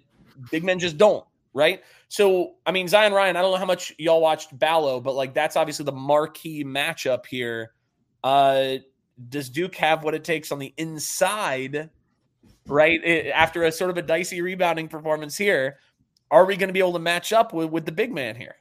big 0.50 0.62
men 0.62 0.78
just 0.78 0.98
don't, 0.98 1.24
right? 1.54 1.82
So, 2.08 2.54
I 2.66 2.72
mean, 2.72 2.88
Zion 2.88 3.12
Ryan, 3.12 3.36
I 3.36 3.42
don't 3.42 3.52
know 3.52 3.58
how 3.58 3.64
much 3.64 3.92
y'all 3.98 4.20
watched 4.20 4.56
Ballo, 4.58 5.00
but 5.00 5.14
like 5.14 5.34
that's 5.34 5.56
obviously 5.56 5.84
the 5.84 5.92
marquee 5.92 6.64
matchup 6.64 7.26
here. 7.26 7.72
Uh, 8.22 8.76
does 9.28 9.48
Duke 9.48 9.74
have 9.76 10.04
what 10.04 10.14
it 10.14 10.24
takes 10.24 10.52
on 10.52 10.58
the 10.58 10.74
inside, 10.76 11.90
right? 12.66 13.00
eh, 13.04 13.30
After 13.30 13.64
a 13.64 13.72
sort 13.72 13.90
of 13.90 13.96
a 13.98 14.02
dicey 14.02 14.40
rebounding 14.40 14.88
performance 14.88 15.36
here, 15.36 15.78
are 16.30 16.44
we 16.44 16.56
going 16.56 16.68
to 16.68 16.72
be 16.72 16.80
able 16.80 16.94
to 16.94 16.98
match 16.98 17.32
up 17.32 17.52
with, 17.52 17.70
with 17.70 17.84
the 17.86 17.92
big 17.92 18.12
man 18.12 18.36
here? 18.36 18.54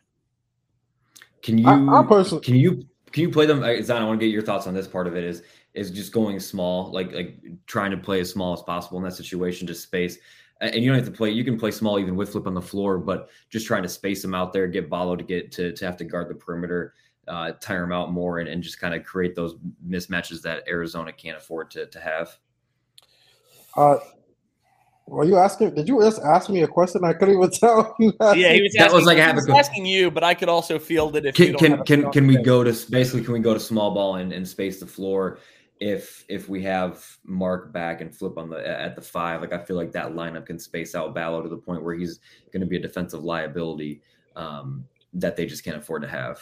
Can 1.42 1.58
you? 1.58 1.68
I- 1.68 2.00
I 2.00 2.04
personally- 2.04 2.44
can 2.44 2.56
you? 2.56 2.86
Can 3.12 3.24
you 3.24 3.30
play 3.30 3.46
them? 3.46 3.60
Zion, 3.84 4.02
I 4.02 4.06
want 4.06 4.20
to 4.22 4.26
get 4.26 4.32
your 4.32 4.42
thoughts 4.42 4.68
on 4.68 4.74
this 4.74 4.88
part 4.88 5.06
of 5.06 5.16
it. 5.18 5.24
Is 5.24 5.44
is 5.74 5.92
just 5.92 6.14
going 6.14 6.40
small, 6.40 6.92
like 6.92 7.12
like 7.14 7.40
trying 7.66 7.92
to 7.92 7.98
play 7.98 8.20
as 8.22 8.30
small 8.30 8.54
as 8.54 8.62
possible 8.62 8.98
in 9.00 9.04
that 9.04 9.14
situation, 9.14 9.68
just 9.68 9.84
space. 9.84 10.18
And 10.62 10.76
you 10.76 10.90
don't 10.92 10.98
have 10.98 11.08
to 11.08 11.12
play. 11.12 11.32
You 11.32 11.44
can 11.44 11.58
play 11.60 11.72
small 11.72 12.00
even 12.00 12.16
with 12.16 12.30
flip 12.32 12.46
on 12.48 12.54
the 12.54 12.62
floor, 12.62 13.00
but 13.00 13.30
just 13.50 13.66
trying 13.66 13.84
to 13.84 13.90
space 13.90 14.22
them 14.22 14.36
out 14.36 14.54
there, 14.54 14.68
get 14.68 14.90
Ballo 14.90 15.16
to 15.16 15.24
get 15.24 15.52
to 15.54 15.74
to 15.74 15.86
have 15.86 15.98
to 15.98 16.06
guard 16.06 16.30
the 16.30 16.36
perimeter, 16.36 16.94
uh, 17.28 17.54
tire 17.60 17.82
them 17.82 17.92
out 17.92 18.12
more, 18.14 18.40
and, 18.40 18.48
and 18.48 18.62
just 18.64 18.80
kind 18.80 18.94
of 18.94 19.04
create 19.04 19.36
those 19.36 19.56
mismatches 19.86 20.42
that 20.44 20.64
Arizona 20.70 21.12
can't 21.12 21.38
afford 21.38 21.72
to 21.72 21.88
to 21.88 22.00
have. 22.00 22.38
Uh, 23.76 23.98
were 25.08 25.26
you 25.26 25.38
asking? 25.38 25.76
Did 25.76 25.88
you 25.88 26.02
just 26.02 26.22
ask 26.22 26.50
me 26.50 26.62
a 26.62 26.68
question? 26.68 27.04
I 27.04 27.14
couldn't 27.14 27.36
even 27.36 27.50
tell. 27.60 27.96
you 28.00 28.14
Yeah, 28.34 28.54
he 28.54 28.62
was 28.62 28.74
That 28.76 28.94
asking, 28.94 28.96
was 28.96 29.06
like 29.06 29.18
he 29.18 29.24
half 29.24 29.34
a 29.34 29.36
was 29.36 29.50
asking 29.50 29.86
you, 29.86 30.10
but 30.12 30.24
I 30.24 30.34
could 30.34 30.50
also 30.50 30.80
field 30.80 31.16
it 31.16 31.26
if 31.26 31.36
Can 31.36 31.52
don't 31.54 31.60
can 31.60 31.84
can, 31.84 32.12
can 32.12 32.28
we 32.28 32.34
defense. 32.36 32.46
go 32.46 32.64
to 32.64 32.92
basically 32.92 33.24
can 33.24 33.34
we 33.34 33.40
go 33.40 33.54
to 33.54 33.60
small 33.60 33.94
ball 33.94 34.16
and, 34.16 34.32
and 34.32 34.48
space 34.48 34.80
the 34.80 34.88
floor 34.88 35.40
if 35.80 36.24
if 36.30 36.48
we 36.48 36.64
have 36.64 37.06
Mark 37.26 37.74
back 37.74 38.02
and 38.02 38.16
flip 38.16 38.38
on 38.38 38.50
the 38.50 38.66
at 38.68 38.96
the 38.96 39.02
five? 39.02 39.42
Like 39.42 39.54
I 39.54 39.58
feel 39.64 39.76
like 39.76 39.92
that 39.94 40.14
lineup 40.14 40.46
can 40.46 40.60
space 40.60 40.96
out 40.96 41.14
Ballo 41.14 41.42
to 41.42 41.50
the 41.50 41.58
point 41.58 41.84
where 41.84 41.96
he's 41.96 42.20
going 42.54 42.62
to 42.62 42.68
be 42.68 42.78
a 42.78 42.82
defensive 42.82 43.24
liability 43.24 44.02
um, 44.36 44.86
that 45.14 45.36
they 45.36 45.46
just 45.46 45.64
can't 45.66 45.78
afford 45.78 46.04
to 46.04 46.08
have. 46.08 46.42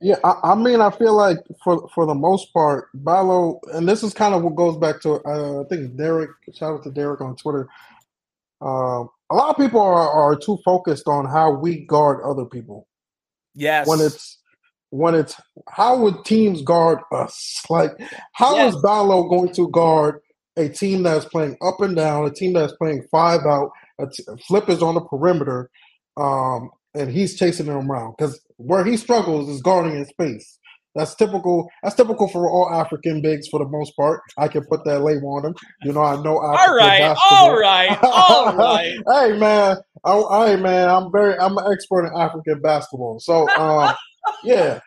Yeah, 0.00 0.16
I, 0.24 0.52
I 0.52 0.54
mean, 0.54 0.80
I 0.80 0.90
feel 0.90 1.14
like 1.16 1.38
for 1.62 1.88
for 1.94 2.06
the 2.06 2.14
most 2.14 2.52
part, 2.54 2.88
Ballo, 2.94 3.60
and 3.74 3.88
this 3.88 4.02
is 4.02 4.14
kind 4.14 4.34
of 4.34 4.42
what 4.42 4.54
goes 4.56 4.76
back 4.78 5.00
to 5.02 5.20
uh, 5.26 5.62
I 5.62 5.64
think 5.68 5.96
Derek. 5.96 6.30
Shout 6.54 6.74
out 6.74 6.84
to 6.84 6.90
Derek 6.90 7.20
on 7.20 7.36
Twitter. 7.36 7.68
Um, 8.62 9.08
a 9.30 9.34
lot 9.34 9.50
of 9.50 9.56
people 9.56 9.80
are, 9.80 10.10
are 10.10 10.36
too 10.36 10.58
focused 10.64 11.06
on 11.08 11.24
how 11.26 11.50
we 11.52 11.84
guard 11.86 12.20
other 12.24 12.44
people 12.44 12.86
Yes. 13.54 13.86
when 13.86 14.00
it's 14.00 14.38
when 14.90 15.14
it's 15.14 15.40
how 15.68 15.98
would 15.98 16.24
teams 16.24 16.62
guard 16.62 16.98
us? 17.12 17.62
Like, 17.70 17.92
how 18.32 18.66
is 18.66 18.74
Yes. 18.74 18.82
Ballo 18.82 19.28
going 19.28 19.52
to 19.54 19.68
guard 19.70 20.20
a 20.56 20.68
team 20.68 21.02
that's 21.04 21.24
playing 21.26 21.56
up 21.62 21.80
and 21.80 21.94
down, 21.94 22.26
a 22.26 22.30
team 22.30 22.52
that's 22.54 22.72
playing 22.74 23.04
five 23.10 23.40
out, 23.46 23.70
a 24.00 24.06
t- 24.06 24.24
Flip 24.48 24.68
is 24.68 24.82
on 24.82 24.94
the 24.94 25.00
perimeter, 25.00 25.70
um, 26.16 26.70
and 26.94 27.10
he's 27.10 27.38
chasing 27.38 27.66
them 27.66 27.90
around 27.90 28.14
because 28.18 28.40
where 28.66 28.84
he 28.84 28.96
struggles 28.96 29.48
is 29.48 29.62
guarding 29.62 29.96
in 29.96 30.06
space. 30.06 30.58
That's 30.94 31.14
typical. 31.14 31.68
That's 31.82 31.94
typical 31.94 32.28
for 32.28 32.50
all 32.50 32.70
African 32.72 33.22
bigs 33.22 33.48
for 33.48 33.60
the 33.60 33.68
most 33.68 33.96
part. 33.96 34.20
I 34.38 34.48
can 34.48 34.64
put 34.64 34.84
that 34.84 35.00
label 35.00 35.34
on 35.36 35.42
them. 35.44 35.54
You 35.84 35.92
know, 35.92 36.02
I 36.02 36.20
know 36.22 36.42
African 36.44 36.68
all 36.68 36.74
right, 36.76 37.00
basketball. 37.00 37.38
all 37.46 37.56
right, 37.60 37.98
all 38.02 38.56
right. 38.56 38.94
hey 39.12 39.38
man, 39.38 39.76
I, 40.04 40.46
hey 40.46 40.56
man, 40.56 40.88
I'm 40.88 41.12
very, 41.12 41.38
I'm 41.38 41.56
an 41.58 41.72
expert 41.72 42.06
in 42.06 42.20
African 42.20 42.60
basketball. 42.60 43.20
So, 43.20 43.48
um, 43.56 43.94
yeah, 44.44 44.80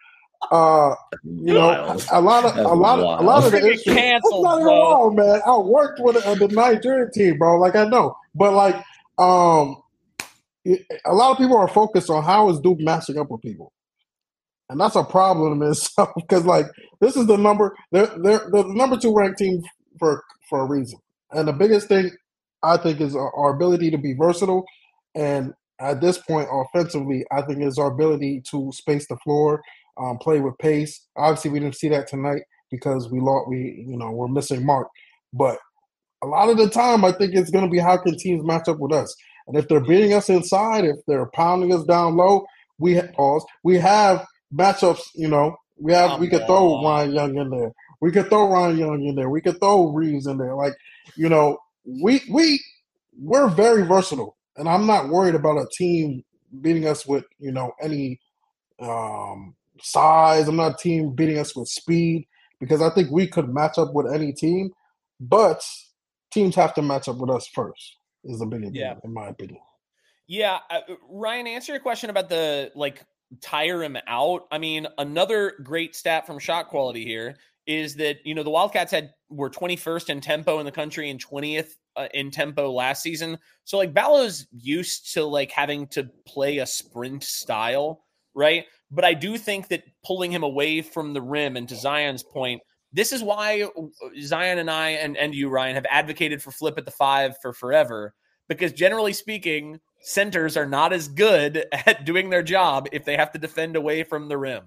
uh, 0.52 0.96
you 1.24 1.54
know, 1.54 1.68
Wild. 1.70 2.04
a 2.12 2.22
lot 2.22 2.46
of, 2.46 2.56
That's 2.56 2.66
a 2.70 2.74
lot 2.76 3.00
of, 3.00 3.20
a 3.20 3.24
lot 3.24 3.44
of 3.46 3.54
the 3.54 3.60
Get 3.62 3.72
issues. 3.74 3.86
That's 3.86 3.96
canceled, 3.98 4.44
not 4.44 4.56
even 4.56 4.66
bro. 4.66 4.82
wrong, 4.82 5.16
man. 5.16 5.42
I 5.48 5.58
worked 5.58 6.00
with 6.02 6.18
uh, 6.18 6.36
the 6.36 6.50
Nigerian 6.50 7.12
team, 7.14 7.38
bro. 7.38 7.60
Like 7.60 7.76
I 7.76 7.86
know, 7.86 8.16
but 8.36 8.54
like, 8.54 8.76
um, 9.20 9.78
it- 9.78 9.83
a 10.66 11.14
lot 11.14 11.32
of 11.32 11.38
people 11.38 11.58
are 11.58 11.68
focused 11.68 12.10
on 12.10 12.24
how 12.24 12.50
is 12.50 12.60
Duke 12.60 12.80
matching 12.80 13.18
up 13.18 13.30
with 13.30 13.42
people. 13.42 13.74
And 14.70 14.80
that's 14.80 14.96
a 14.96 15.04
problem 15.04 15.62
in 15.62 15.70
itself 15.70 16.10
because, 16.16 16.46
like, 16.46 16.66
this 17.02 17.16
is 17.16 17.28
the 17.28 17.38
number 17.38 17.76
they're, 17.92 18.12
they're 18.24 18.50
the 18.52 18.64
number 18.68 18.98
two 18.98 19.14
ranked 19.14 19.40
team 19.40 19.62
for 20.00 20.24
for 20.50 20.62
a 20.62 20.66
reason. 20.66 21.00
And 21.32 21.48
the 21.48 21.54
biggest 21.54 21.88
thing 21.88 22.12
I 22.64 22.78
think 22.78 23.02
is 23.02 23.16
our, 23.16 23.34
our 23.36 23.56
ability 23.56 23.92
to 23.92 23.98
be 23.98 24.14
versatile. 24.14 24.64
And 25.16 25.54
at 25.80 26.02
this 26.02 26.18
point, 26.18 26.48
offensively, 26.52 27.26
I 27.32 27.42
think 27.42 27.62
is 27.62 27.78
our 27.78 27.92
ability 27.92 28.42
to 28.52 28.72
space 28.72 29.08
the 29.08 29.18
floor, 29.18 29.62
um, 29.98 30.18
play 30.18 30.40
with 30.40 30.58
pace. 30.60 31.08
Obviously, 31.18 31.52
we 31.52 31.60
didn't 31.60 31.76
see 31.76 31.90
that 31.90 32.08
tonight 32.08 32.44
because 32.72 33.12
we 33.12 33.20
lost. 33.20 33.50
We 33.50 33.86
you 33.88 33.98
know 33.98 34.12
we're 34.12 34.28
missing 34.28 34.66
Mark, 34.66 34.88
but 35.34 35.60
a 36.24 36.28
lot 36.28 36.50
of 36.50 36.58
the 36.58 36.70
time, 36.70 37.04
I 37.04 37.12
think 37.12 37.34
it's 37.34 37.52
going 37.52 37.66
to 37.66 37.72
be 37.72 37.80
how 37.80 37.98
can 37.98 38.18
teams 38.18 38.46
match 38.46 38.70
up 38.70 38.80
with 38.80 38.94
us. 38.94 39.14
And 39.48 39.58
if 39.58 39.68
they're 39.68 39.80
beating 39.80 40.14
us 40.14 40.30
inside, 40.30 40.86
if 40.86 40.98
they're 41.08 41.26
pounding 41.28 41.74
us 41.74 41.84
down 41.84 42.16
low, 42.16 42.46
we 42.78 42.96
ha- 42.96 43.08
pause. 43.14 43.46
We 43.64 43.78
have 43.78 44.26
matchups. 44.54 45.02
You 45.16 45.28
know, 45.28 45.58
we 45.78 45.94
have 45.94 46.20
we 46.20 46.28
could 46.28 46.46
throw. 46.46 46.84
Ryan 46.84 47.14
Young 47.14 47.38
in 47.38 47.50
there. 47.50 47.72
We 48.02 48.12
could 48.12 48.30
throw 48.30 48.50
Ryan 48.50 48.78
Young 48.78 49.06
in 49.06 49.16
there. 49.16 49.30
We 49.30 49.42
could 49.42 49.60
throw 49.60 49.90
Reeves 49.90 50.28
in 50.28 50.38
there. 50.38 50.56
Like 50.56 50.74
you 51.16 51.30
know, 51.30 51.58
we 51.86 52.22
we 52.30 52.62
we're 53.18 53.50
very 53.50 53.84
versatile, 53.84 54.38
and 54.58 54.68
I'm 54.68 54.86
not 54.86 55.10
worried 55.10 55.36
about 55.36 55.58
a 55.58 55.68
team 55.78 56.24
beating 56.62 56.88
us 56.88 57.06
with 57.06 57.26
you 57.40 57.52
know 57.52 57.74
any 57.82 58.20
um, 58.80 59.56
size. 59.82 60.48
I'm 60.48 60.56
not 60.56 60.74
a 60.74 60.78
team 60.78 61.14
beating 61.14 61.40
us 61.40 61.56
with 61.56 61.68
speed 61.68 62.28
because 62.60 62.82
I 62.82 62.90
think 62.90 63.12
we 63.12 63.28
could 63.28 63.54
match 63.54 63.78
up 63.78 63.94
with 63.94 64.12
any 64.12 64.32
team, 64.32 64.72
but 65.20 65.64
teams 66.32 66.56
have 66.56 66.74
to 66.76 66.82
match 66.82 67.08
up 67.08 67.18
with 67.18 67.30
us 67.30 67.48
first. 67.48 67.98
Is 68.24 68.40
the 68.40 68.46
big 68.46 68.76
Yeah. 68.76 68.96
in 69.04 69.14
my 69.14 69.28
opinion. 69.28 69.60
Yeah, 70.28 70.60
uh, 70.70 70.82
Ryan, 71.10 71.48
answer 71.48 71.74
your 71.74 71.82
question 71.82 72.10
about 72.10 72.30
the 72.30 72.72
like 72.76 73.04
tire 73.42 73.84
him 73.84 73.98
out. 74.08 74.48
I 74.52 74.58
mean, 74.58 74.88
another 74.98 75.54
great 75.64 75.96
stat 75.96 76.26
from 76.26 76.40
shot 76.40 76.70
quality 76.70 77.04
here 77.06 77.36
is 77.66 77.96
that 77.96 78.18
you 78.26 78.36
know 78.36 78.44
the 78.44 78.50
Wildcats 78.50 78.92
had 78.92 79.12
were 79.30 79.50
21st 79.50 80.10
in 80.10 80.22
tempo 80.22 80.60
in 80.60 80.66
the 80.66 80.72
country 80.72 81.10
and 81.10 81.24
20th 81.24 81.76
uh, 81.96 82.08
in 82.14 82.32
tempo 82.32 82.72
last 82.72 83.02
season. 83.02 83.38
So 83.64 83.78
like 83.78 83.94
Ballo's 83.94 84.48
used 84.52 85.14
to 85.14 85.24
like 85.24 85.52
having 85.52 85.88
to 85.88 86.10
play 86.26 86.60
a 86.60 86.66
sprint 86.66 87.24
style, 87.24 88.04
right? 88.34 88.66
But 88.92 89.06
I 89.06 89.14
do 89.14 89.38
think 89.38 89.70
that 89.70 89.84
pulling 90.06 90.32
him 90.32 90.44
away 90.44 90.82
from 90.82 91.14
the 91.14 91.22
rim 91.22 91.58
and 91.58 91.68
to 91.70 91.76
Zion's 91.76 92.24
point, 92.24 92.62
this 92.94 93.12
is 93.12 93.24
why 93.24 93.64
uh, 93.64 93.82
Zion 94.22 94.60
and 94.60 94.70
I 94.70 94.90
and 94.92 95.18
and 95.18 95.34
you 95.34 95.50
Ryan 95.50 95.76
have 95.76 95.86
advocated 95.90 96.42
for 96.42 96.52
flip 96.52 96.78
at 96.78 96.86
the 96.86 96.92
5 96.92 97.38
for 97.42 97.54
forever 97.54 98.14
because 98.48 98.74
generally 98.74 99.14
speaking, 99.14 99.80
centers 100.02 100.58
are 100.58 100.66
not 100.66 100.94
as 100.94 101.08
good 101.08 101.66
at 101.72 102.06
doing 102.06 102.30
their 102.30 102.44
job 102.44 102.88
if 102.92 103.06
they 103.06 103.18
have 103.18 103.32
to 103.32 103.40
defend 103.40 103.76
away 103.76 104.04
from 104.04 104.28
the 104.28 104.38
rim. 104.38 104.64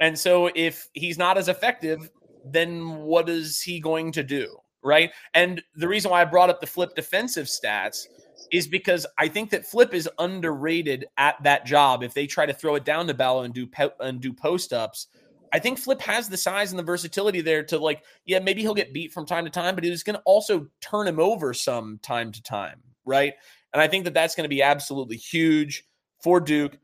And 0.00 0.18
so 0.18 0.50
if 0.54 0.86
he's 0.92 1.18
not 1.18 1.38
as 1.38 1.48
effective, 1.48 2.10
then 2.44 2.96
what 3.02 3.28
is 3.28 3.60
he 3.60 3.80
going 3.80 4.12
to 4.12 4.22
do? 4.22 4.56
Right. 4.82 5.10
And 5.34 5.60
the 5.74 5.88
reason 5.88 6.10
why 6.12 6.22
I 6.22 6.24
brought 6.24 6.50
up 6.50 6.60
the 6.60 6.66
flip 6.66 6.94
defensive 6.94 7.46
stats 7.46 8.06
is 8.52 8.66
because 8.66 9.06
I 9.18 9.28
think 9.28 9.50
that 9.50 9.66
Flip 9.66 9.92
is 9.94 10.08
underrated 10.18 11.06
at 11.16 11.42
that 11.42 11.66
job. 11.66 12.02
If 12.02 12.14
they 12.14 12.26
try 12.26 12.46
to 12.46 12.54
throw 12.54 12.76
it 12.76 12.84
down 12.84 13.06
to 13.08 13.14
Ballo 13.14 13.42
and 13.42 13.52
do 13.52 13.66
po- 13.66 13.92
and 14.00 14.20
do 14.20 14.32
post 14.32 14.72
ups, 14.72 15.08
I 15.52 15.58
think 15.58 15.78
Flip 15.78 16.00
has 16.00 16.28
the 16.28 16.36
size 16.36 16.72
and 16.72 16.78
the 16.78 16.84
versatility 16.84 17.40
there 17.40 17.62
to 17.64 17.78
like, 17.78 18.04
yeah, 18.24 18.38
maybe 18.38 18.62
he'll 18.62 18.74
get 18.74 18.92
beat 18.92 19.12
from 19.12 19.26
time 19.26 19.44
to 19.44 19.50
time, 19.50 19.74
but 19.74 19.84
he's 19.84 20.02
going 20.02 20.16
to 20.16 20.22
also 20.24 20.66
turn 20.80 21.06
him 21.06 21.20
over 21.20 21.54
some 21.54 21.98
time 22.02 22.32
to 22.32 22.42
time, 22.42 22.82
right? 23.04 23.34
And 23.72 23.82
I 23.82 23.88
think 23.88 24.04
that 24.04 24.14
that's 24.14 24.34
going 24.34 24.44
to 24.44 24.48
be 24.48 24.62
absolutely 24.62 25.16
huge 25.16 25.84
for 26.22 26.40
Duke. 26.40 26.78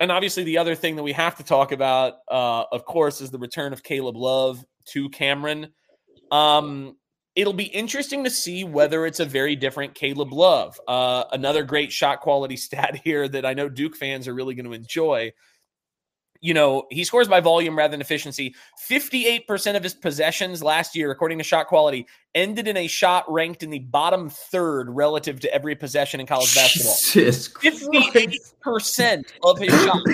And 0.00 0.10
obviously, 0.10 0.44
the 0.44 0.58
other 0.58 0.74
thing 0.74 0.96
that 0.96 1.02
we 1.02 1.12
have 1.12 1.36
to 1.36 1.44
talk 1.44 1.72
about, 1.72 2.14
uh, 2.30 2.64
of 2.72 2.84
course, 2.84 3.20
is 3.20 3.30
the 3.30 3.38
return 3.38 3.72
of 3.72 3.82
Caleb 3.82 4.16
Love 4.16 4.64
to 4.86 5.08
Cameron. 5.10 5.68
Um, 6.30 6.96
it'll 7.36 7.52
be 7.52 7.64
interesting 7.64 8.24
to 8.24 8.30
see 8.30 8.64
whether 8.64 9.06
it's 9.06 9.20
a 9.20 9.24
very 9.24 9.56
different 9.56 9.94
Caleb 9.94 10.32
Love. 10.32 10.80
Uh, 10.88 11.24
another 11.32 11.62
great 11.62 11.92
shot 11.92 12.20
quality 12.20 12.56
stat 12.58 13.00
here 13.02 13.28
that 13.28 13.46
I 13.46 13.54
know 13.54 13.68
Duke 13.68 13.96
fans 13.96 14.26
are 14.28 14.34
really 14.34 14.54
going 14.54 14.66
to 14.66 14.72
enjoy 14.72 15.32
you 16.44 16.52
know, 16.52 16.84
he 16.90 17.04
scores 17.04 17.26
by 17.26 17.40
volume 17.40 17.78
rather 17.78 17.92
than 17.92 18.02
efficiency. 18.02 18.54
58% 18.86 19.76
of 19.76 19.82
his 19.82 19.94
possessions 19.94 20.62
last 20.62 20.94
year, 20.94 21.10
according 21.10 21.38
to 21.38 21.44
shot 21.44 21.68
quality, 21.68 22.06
ended 22.34 22.68
in 22.68 22.76
a 22.76 22.86
shot 22.86 23.24
ranked 23.32 23.62
in 23.62 23.70
the 23.70 23.78
bottom 23.78 24.28
third 24.28 24.90
relative 24.90 25.40
to 25.40 25.54
every 25.54 25.74
possession 25.74 26.20
in 26.20 26.26
college 26.26 26.54
basketball. 26.54 26.92
58% 26.92 29.24
of 29.42 29.58
his 29.58 29.72
shots 29.84 30.10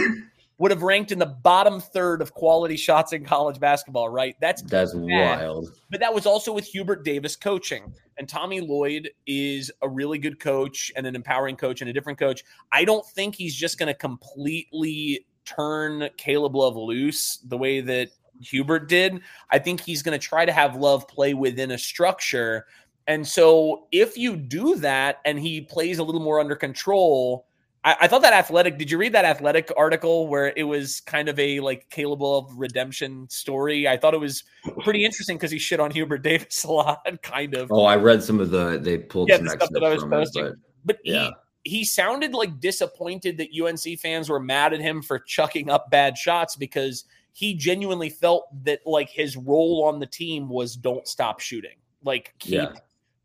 would 0.59 0.70
have 0.70 0.85
ranked 0.85 1.11
in 1.11 1.18
the 1.18 1.26
bottom 1.26 1.81
third 1.81 2.22
of 2.22 2.33
quality 2.33 2.76
shots 2.76 3.12
in 3.12 3.24
college 3.24 3.59
basketball, 3.59 4.09
right? 4.09 4.37
That's 4.41 4.62
that's 4.62 4.95
bad. 4.95 5.41
wild. 5.41 5.72
But 5.91 5.99
that 5.99 6.14
was 6.14 6.26
also 6.26 6.53
with 6.53 6.66
Hubert 6.66 7.05
Davis 7.05 7.35
coaching. 7.35 7.93
And 8.18 8.28
Tommy 8.28 8.61
Lloyd 8.61 9.11
is 9.26 9.72
a 9.83 9.89
really 9.89 10.18
good 10.18 10.39
coach 10.39 10.93
and 10.95 11.09
an 11.09 11.16
empowering 11.16 11.57
coach 11.57 11.81
and 11.81 11.91
a 11.91 11.93
different 11.93 12.20
coach. 12.20 12.45
I 12.70 12.85
don't 12.85 13.05
think 13.05 13.35
he's 13.35 13.57
just 13.57 13.78
going 13.78 13.89
to 13.89 13.95
completely 13.95 15.26
turn 15.45 16.09
Caleb 16.16 16.55
Love 16.55 16.76
loose 16.76 17.38
the 17.38 17.59
way 17.59 17.80
that 17.80 18.11
Hubert 18.41 18.88
did. 18.88 19.20
I 19.51 19.59
think 19.59 19.80
he's 19.80 20.03
going 20.03 20.18
to 20.18 20.24
try 20.24 20.45
to 20.45 20.53
have 20.53 20.76
Love 20.76 21.07
play 21.09 21.34
within 21.34 21.70
a 21.70 21.78
structure. 21.78 22.66
And 23.07 23.26
so 23.26 23.86
if 23.93 24.16
you 24.16 24.36
do 24.36 24.76
that 24.76 25.18
and 25.24 25.38
he 25.38 25.61
plays 25.61 25.99
a 25.99 26.05
little 26.05 26.20
more 26.20 26.41
under 26.41 26.57
control, 26.57 27.47
I, 27.82 27.97
I, 28.03 28.09
thought 28.09 28.22
that 28.22 28.34
athletic. 28.34 28.78
Did 28.78 28.91
you 28.91 28.99
read 28.99 29.14
that 29.14 29.24
athletic 29.24 29.72
article 29.76 30.28
where 30.28 30.53
it 30.55 30.64
was 30.64 31.01
kind 31.01 31.28
of 31.28 31.38
a 31.38 31.61
like 31.61 31.88
Caleb 31.88 32.20
Love 32.20 32.53
redemption 32.55 33.26
story? 33.30 33.88
I 33.88 33.97
thought 33.97 34.12
it 34.12 34.20
was 34.20 34.45
pretty 34.80 35.05
interesting 35.05 35.36
because 35.36 35.51
he 35.51 35.59
shit 35.59 35.80
on 35.80 35.91
Hubert 35.91 36.18
Davis 36.22 36.64
a 36.64 36.70
lot, 36.70 37.22
kind 37.22 37.55
of. 37.55 37.72
Oh, 37.72 37.84
I 37.84 37.97
read 37.97 38.22
some 38.22 38.38
of 38.38 38.51
the 38.51 38.78
they 38.78 38.99
pulled 38.99 39.28
yeah, 39.28 39.36
some 39.36 39.47
the 39.47 39.51
stuff 39.53 39.70
that 39.72 39.82
I 39.82 39.95
was 39.95 40.05
posting. 40.05 40.45
It, 40.45 40.55
but, 40.84 40.97
but 40.97 40.99
yeah. 41.05 41.24
he, 41.24 41.32
he 41.65 41.85
sounded 41.85 42.33
like 42.33 42.61
disappointed 42.61 43.37
that 43.39 43.49
UNC 43.55 43.99
fans 43.99 44.29
were 44.29 44.41
mad 44.41 44.73
at 44.73 44.81
him 44.81 45.03
for 45.03 45.19
chucking 45.19 45.71
up 45.71 45.91
bad 45.91 46.17
shots 46.17 46.57
because 46.57 47.05
he 47.33 47.55
genuinely 47.55 48.11
felt 48.11 48.45
that 48.65 48.81
like 48.87 49.09
his 49.09 49.37
role 49.37 49.85
on 49.85 49.99
the 49.99 50.07
team 50.07 50.49
was 50.49 50.77
don't 50.77 51.07
stop 51.07 51.41
shooting. 51.41 51.77
Like 52.03 52.35
keep 52.39 52.55
yeah. 52.55 52.73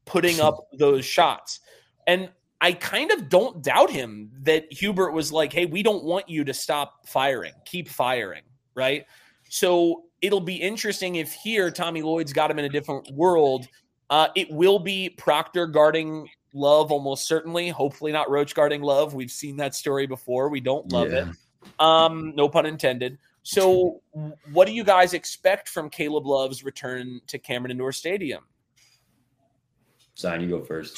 putting 0.06 0.40
up 0.40 0.68
those 0.74 1.06
shots. 1.06 1.62
And 2.08 2.30
I 2.62 2.74
kind 2.74 3.12
of 3.12 3.30
don't 3.30 3.62
doubt 3.64 3.90
him 3.90 4.32
that 4.42 4.72
Hubert 4.72 5.12
was 5.12 5.32
like, 5.32 5.52
"Hey, 5.52 5.66
we 5.66 5.84
don't 5.84 6.04
want 6.04 6.30
you 6.30 6.44
to 6.46 6.54
stop 6.54 7.08
firing. 7.08 7.54
Keep 7.66 7.90
firing." 7.90 8.44
Right? 8.76 9.06
So 9.50 10.04
it'll 10.22 10.42
be 10.42 10.56
interesting 10.56 11.16
if 11.16 11.34
here 11.34 11.70
Tommy 11.72 12.02
Lloyd's 12.02 12.34
got 12.34 12.50
him 12.50 12.60
in 12.60 12.66
a 12.66 12.70
different 12.70 13.10
world. 13.12 13.68
Uh, 14.10 14.28
it 14.36 14.50
will 14.52 14.80
be 14.80 15.10
Proctor 15.10 15.68
guarding 15.68 16.28
Love 16.56 16.89
almost 16.89 17.28
certainly. 17.28 17.68
Hopefully 17.70 18.14
not 18.14 18.30
Roach 18.30 18.56
guarding 18.56 18.82
Love. 18.82 19.14
We've 19.14 19.30
seen 19.30 19.58
that 19.58 19.76
story 19.76 20.08
before. 20.08 20.47
We 20.47 20.62
don't 20.62 20.89
love 20.91 21.12
yeah. 21.12 21.30
it. 21.30 21.82
Um, 21.82 22.34
no 22.36 22.47
pun 22.47 22.66
intended. 22.66 23.18
So, 23.43 24.01
what 24.53 24.66
do 24.66 24.74
you 24.74 24.86
guys 24.86 25.14
expect 25.14 25.68
from 25.68 25.89
Caleb 25.89 26.26
Love's 26.26 26.64
return 26.64 27.20
to 27.28 27.38
Cameron 27.38 27.72
Indoor 27.72 27.91
Stadium? 27.91 28.43
Sign, 30.14 30.41
you 30.41 30.49
go 30.49 30.64
first. 30.64 30.97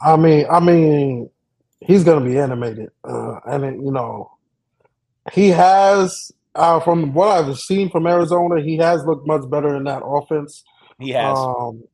I 0.00 0.16
mean, 0.16 0.46
I 0.48 0.60
mean, 0.60 1.28
he's 1.80 2.04
going 2.04 2.22
to 2.22 2.30
be 2.30 2.38
animated, 2.38 2.90
uh, 3.04 3.40
and 3.44 3.64
it, 3.64 3.74
you 3.74 3.90
know, 3.90 4.30
he 5.32 5.48
has 5.48 6.32
uh, 6.54 6.80
from 6.80 7.12
what 7.12 7.28
I've 7.28 7.58
seen 7.58 7.90
from 7.90 8.06
Arizona, 8.06 8.62
he 8.62 8.76
has 8.78 9.04
looked 9.04 9.26
much 9.26 9.42
better 9.50 9.76
in 9.76 9.84
that 9.84 10.02
offense. 10.04 10.64
He 10.98 11.10
has. 11.10 11.36
Um, 11.36 11.84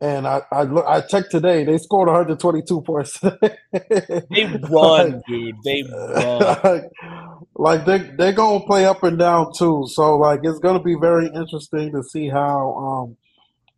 and 0.00 0.26
I 0.26 0.42
I 0.52 0.62
look 0.62 0.84
I 0.86 1.00
checked 1.00 1.30
today. 1.30 1.64
They 1.64 1.78
scored 1.78 2.08
122 2.08 2.80
points. 2.82 3.18
they 3.72 4.46
run, 4.70 5.22
dude. 5.26 5.56
They 5.64 5.82
run. 5.92 6.58
Like, 6.62 6.82
like 7.54 7.84
they 7.84 7.98
they're 8.16 8.32
gonna 8.32 8.64
play 8.64 8.86
up 8.86 9.02
and 9.02 9.18
down 9.18 9.52
too. 9.56 9.86
So 9.88 10.16
like 10.16 10.40
it's 10.44 10.60
gonna 10.60 10.82
be 10.82 10.94
very 10.94 11.26
interesting 11.26 11.92
to 11.92 12.02
see 12.02 12.28
how 12.28 12.74
um 12.74 13.16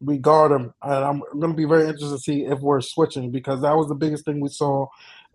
we 0.02 0.18
guard 0.18 0.52
them, 0.52 0.74
and 0.82 1.04
I'm 1.04 1.22
gonna 1.38 1.54
be 1.54 1.66
very 1.66 1.82
interested 1.88 2.16
to 2.16 2.18
see 2.18 2.44
if 2.44 2.60
we're 2.60 2.80
switching 2.80 3.30
because 3.30 3.62
that 3.62 3.76
was 3.76 3.88
the 3.88 3.94
biggest 3.94 4.24
thing 4.24 4.40
we 4.40 4.48
saw 4.48 4.86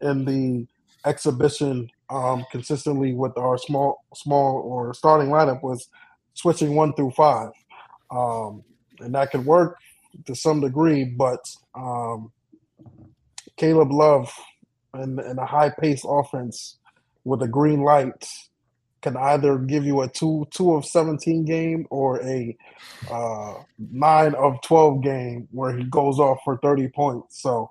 in 0.02 0.26
the 0.26 0.68
exhibition 1.06 1.90
um 2.10 2.46
consistently 2.52 3.14
with 3.14 3.36
our 3.38 3.58
small 3.58 4.04
small 4.14 4.62
or 4.66 4.94
starting 4.94 5.30
lineup 5.30 5.64
was 5.64 5.88
switching 6.36 6.76
one 6.76 6.94
through 6.94 7.12
five. 7.12 7.50
Um, 8.12 8.64
and 9.00 9.14
that 9.16 9.32
could 9.32 9.46
work 9.46 9.78
to 10.26 10.36
some 10.36 10.62
degree, 10.62 11.06
but 11.06 11.40
um, 11.76 12.32
Caleb 13.58 13.92
Love 13.92 14.34
and, 14.94 15.20
and 15.20 15.40
a 15.40 15.46
high 15.46 15.70
pace 15.70 16.04
offense 16.08 16.78
with 17.24 17.42
a 17.42 17.48
green 17.48 17.82
light 17.82 18.28
can 19.02 19.18
either 19.18 19.60
give 19.60 19.86
you 19.86 20.02
a 20.02 20.10
two 20.10 20.48
two 20.50 20.74
of 20.74 20.84
seventeen 20.84 21.46
game 21.46 21.86
or 21.92 22.22
a 22.24 22.58
uh, 23.12 23.54
nine 23.78 24.34
of 24.36 24.60
twelve 24.62 25.04
game 25.04 25.48
where 25.52 25.78
he 25.78 25.84
goes 25.84 26.20
off 26.20 26.40
for 26.44 26.58
thirty 26.58 26.88
points. 26.88 27.42
So 27.42 27.70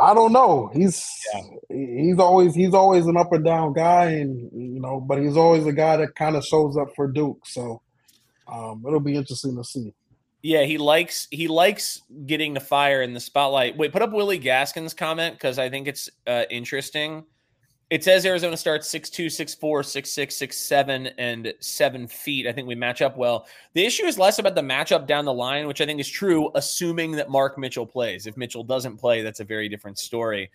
I 0.00 0.14
don't 0.14 0.32
know. 0.32 0.70
He's 0.72 1.06
yeah. 1.34 1.42
he's 1.68 2.18
always 2.18 2.54
he's 2.54 2.72
always 2.72 3.06
an 3.06 3.18
up 3.18 3.32
and 3.32 3.44
down 3.44 3.74
guy, 3.74 4.06
and 4.06 4.50
you 4.52 4.80
know, 4.80 5.00
but 5.00 5.18
he's 5.18 5.36
always 5.36 5.66
a 5.66 5.72
guy 5.72 5.98
that 5.98 6.14
kind 6.14 6.34
of 6.34 6.44
shows 6.44 6.78
up 6.78 6.88
for 6.96 7.08
Duke. 7.08 7.44
So 7.44 7.82
um, 8.48 8.82
it'll 8.86 9.00
be 9.00 9.16
interesting 9.16 9.56
to 9.56 9.64
see. 9.64 9.92
Yeah, 10.42 10.64
he 10.64 10.76
likes 10.76 11.28
he 11.30 11.46
likes 11.46 12.02
getting 12.26 12.52
the 12.52 12.60
fire 12.60 13.02
in 13.02 13.14
the 13.14 13.20
spotlight. 13.20 13.76
Wait, 13.76 13.92
put 13.92 14.02
up 14.02 14.12
Willie 14.12 14.40
Gaskin's 14.40 14.92
comment 14.92 15.36
because 15.36 15.58
I 15.58 15.70
think 15.70 15.86
it's 15.86 16.10
uh, 16.26 16.44
interesting. 16.50 17.24
It 17.90 18.02
says 18.02 18.24
Arizona 18.24 18.56
starts 18.56 18.88
6'2, 18.90 19.26
6'4, 19.26 19.58
6'6, 19.60 20.48
6'7, 20.48 21.12
and 21.18 21.52
7 21.60 22.08
feet. 22.08 22.46
I 22.46 22.52
think 22.52 22.66
we 22.66 22.74
match 22.74 23.02
up 23.02 23.18
well. 23.18 23.46
The 23.74 23.84
issue 23.84 24.06
is 24.06 24.18
less 24.18 24.38
about 24.38 24.54
the 24.54 24.62
matchup 24.62 25.06
down 25.06 25.26
the 25.26 25.34
line, 25.34 25.66
which 25.66 25.82
I 25.82 25.84
think 25.84 26.00
is 26.00 26.08
true, 26.08 26.50
assuming 26.54 27.12
that 27.12 27.28
Mark 27.28 27.58
Mitchell 27.58 27.86
plays. 27.86 28.26
If 28.26 28.38
Mitchell 28.38 28.64
doesn't 28.64 28.96
play, 28.96 29.20
that's 29.20 29.40
a 29.40 29.44
very 29.44 29.68
different 29.68 29.98
story. 29.98 30.50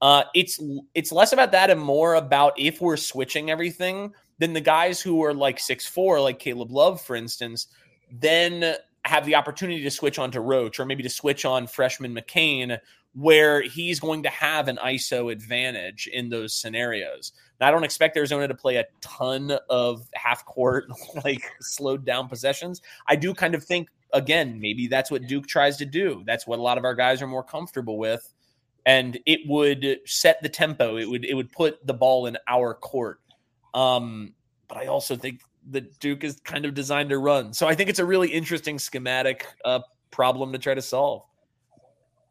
Uh, 0.00 0.22
it's 0.34 0.58
it's 0.94 1.12
less 1.12 1.34
about 1.34 1.52
that 1.52 1.68
and 1.68 1.80
more 1.80 2.14
about 2.14 2.58
if 2.58 2.80
we're 2.80 2.96
switching 2.96 3.50
everything, 3.50 4.14
then 4.38 4.54
the 4.54 4.60
guys 4.60 4.98
who 4.98 5.22
are 5.22 5.34
like 5.34 5.58
6'4, 5.58 6.22
like 6.22 6.38
Caleb 6.38 6.70
Love, 6.70 7.02
for 7.02 7.16
instance, 7.16 7.66
then 8.10 8.76
have 9.08 9.24
the 9.24 9.34
opportunity 9.34 9.82
to 9.82 9.90
switch 9.90 10.18
on 10.18 10.30
to 10.32 10.40
Roach 10.40 10.78
or 10.78 10.84
maybe 10.84 11.02
to 11.02 11.08
switch 11.08 11.44
on 11.44 11.66
freshman 11.66 12.14
McCain, 12.14 12.78
where 13.14 13.62
he's 13.62 13.98
going 13.98 14.22
to 14.22 14.28
have 14.28 14.68
an 14.68 14.78
ISO 14.84 15.32
advantage 15.32 16.08
in 16.12 16.28
those 16.28 16.52
scenarios. 16.52 17.32
Now, 17.60 17.68
I 17.68 17.70
don't 17.70 17.84
expect 17.84 18.16
Arizona 18.16 18.46
to 18.46 18.54
play 18.54 18.76
a 18.76 18.84
ton 19.00 19.58
of 19.68 20.08
half 20.14 20.44
court, 20.44 20.84
like 21.24 21.42
slowed 21.60 22.04
down 22.04 22.28
possessions. 22.28 22.82
I 23.08 23.16
do 23.16 23.34
kind 23.34 23.54
of 23.54 23.64
think, 23.64 23.88
again, 24.12 24.60
maybe 24.60 24.86
that's 24.86 25.10
what 25.10 25.26
Duke 25.26 25.46
tries 25.46 25.76
to 25.78 25.86
do. 25.86 26.22
That's 26.26 26.46
what 26.46 26.58
a 26.58 26.62
lot 26.62 26.78
of 26.78 26.84
our 26.84 26.94
guys 26.94 27.22
are 27.22 27.26
more 27.26 27.42
comfortable 27.42 27.98
with. 27.98 28.32
And 28.86 29.18
it 29.26 29.40
would 29.46 30.00
set 30.06 30.40
the 30.42 30.48
tempo. 30.48 30.96
It 30.96 31.06
would 31.06 31.24
it 31.24 31.34
would 31.34 31.52
put 31.52 31.84
the 31.86 31.92
ball 31.92 32.26
in 32.26 32.38
our 32.46 32.72
court. 32.72 33.20
Um, 33.74 34.32
but 34.66 34.78
I 34.78 34.86
also 34.86 35.14
think 35.16 35.40
that 35.70 35.98
Duke 36.00 36.24
is 36.24 36.40
kind 36.44 36.64
of 36.64 36.74
designed 36.74 37.10
to 37.10 37.18
run. 37.18 37.52
So 37.52 37.68
I 37.68 37.74
think 37.74 37.90
it's 37.90 37.98
a 37.98 38.04
really 38.04 38.28
interesting 38.28 38.78
schematic 38.78 39.46
uh, 39.64 39.80
problem 40.10 40.52
to 40.52 40.58
try 40.58 40.74
to 40.74 40.82
solve. 40.82 41.22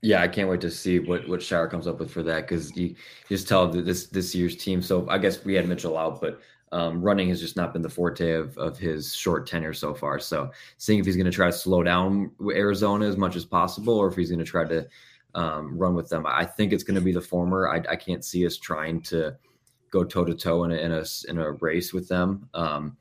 Yeah, 0.01 0.21
I 0.21 0.27
can't 0.27 0.49
wait 0.49 0.61
to 0.61 0.69
see 0.71 0.99
what 0.99 1.27
what 1.27 1.39
Scheyer 1.39 1.69
comes 1.69 1.87
up 1.87 1.99
with 1.99 2.11
for 2.11 2.21
that 2.23 2.47
because 2.47 2.75
you, 2.77 2.95
just 3.29 3.47
tell 3.47 3.67
this 3.67 4.07
this 4.07 4.35
year's 4.35 4.55
team. 4.55 4.81
So 4.81 5.09
I 5.09 5.17
guess 5.17 5.43
we 5.43 5.55
had 5.55 5.67
Mitchell 5.67 5.97
out, 5.97 6.21
but 6.21 6.39
um, 6.71 7.01
running 7.01 7.29
has 7.29 7.41
just 7.41 7.55
not 7.55 7.73
been 7.73 7.81
the 7.81 7.89
forte 7.89 8.33
of 8.33 8.57
of 8.57 8.77
his 8.77 9.15
short 9.15 9.47
tenure 9.47 9.73
so 9.73 9.95
far. 9.95 10.19
So 10.19 10.51
seeing 10.77 10.99
if 10.99 11.05
he's 11.05 11.15
going 11.15 11.25
to 11.25 11.31
try 11.31 11.47
to 11.47 11.53
slow 11.53 11.81
down 11.81 12.31
Arizona 12.51 13.07
as 13.07 13.17
much 13.17 13.35
as 13.35 13.43
possible, 13.43 13.97
or 13.97 14.07
if 14.07 14.15
he's 14.15 14.29
going 14.29 14.39
to 14.39 14.45
try 14.45 14.65
to 14.65 14.87
um, 15.33 15.77
run 15.77 15.95
with 15.95 16.09
them, 16.09 16.25
I 16.27 16.45
think 16.45 16.73
it's 16.73 16.83
going 16.83 16.95
to 16.95 17.01
be 17.01 17.11
the 17.11 17.21
former. 17.21 17.67
I, 17.67 17.81
I 17.89 17.95
can't 17.95 18.23
see 18.23 18.45
us 18.45 18.55
trying 18.57 19.01
to 19.03 19.35
go 19.91 20.03
toe 20.03 20.25
to 20.25 20.35
toe 20.35 20.63
in 20.65 20.71
a 20.71 20.75
in 20.75 20.91
a 20.91 21.03
in 21.27 21.37
a 21.39 21.51
race 21.53 21.91
with 21.91 22.07
them. 22.07 22.49
Um, 22.53 22.97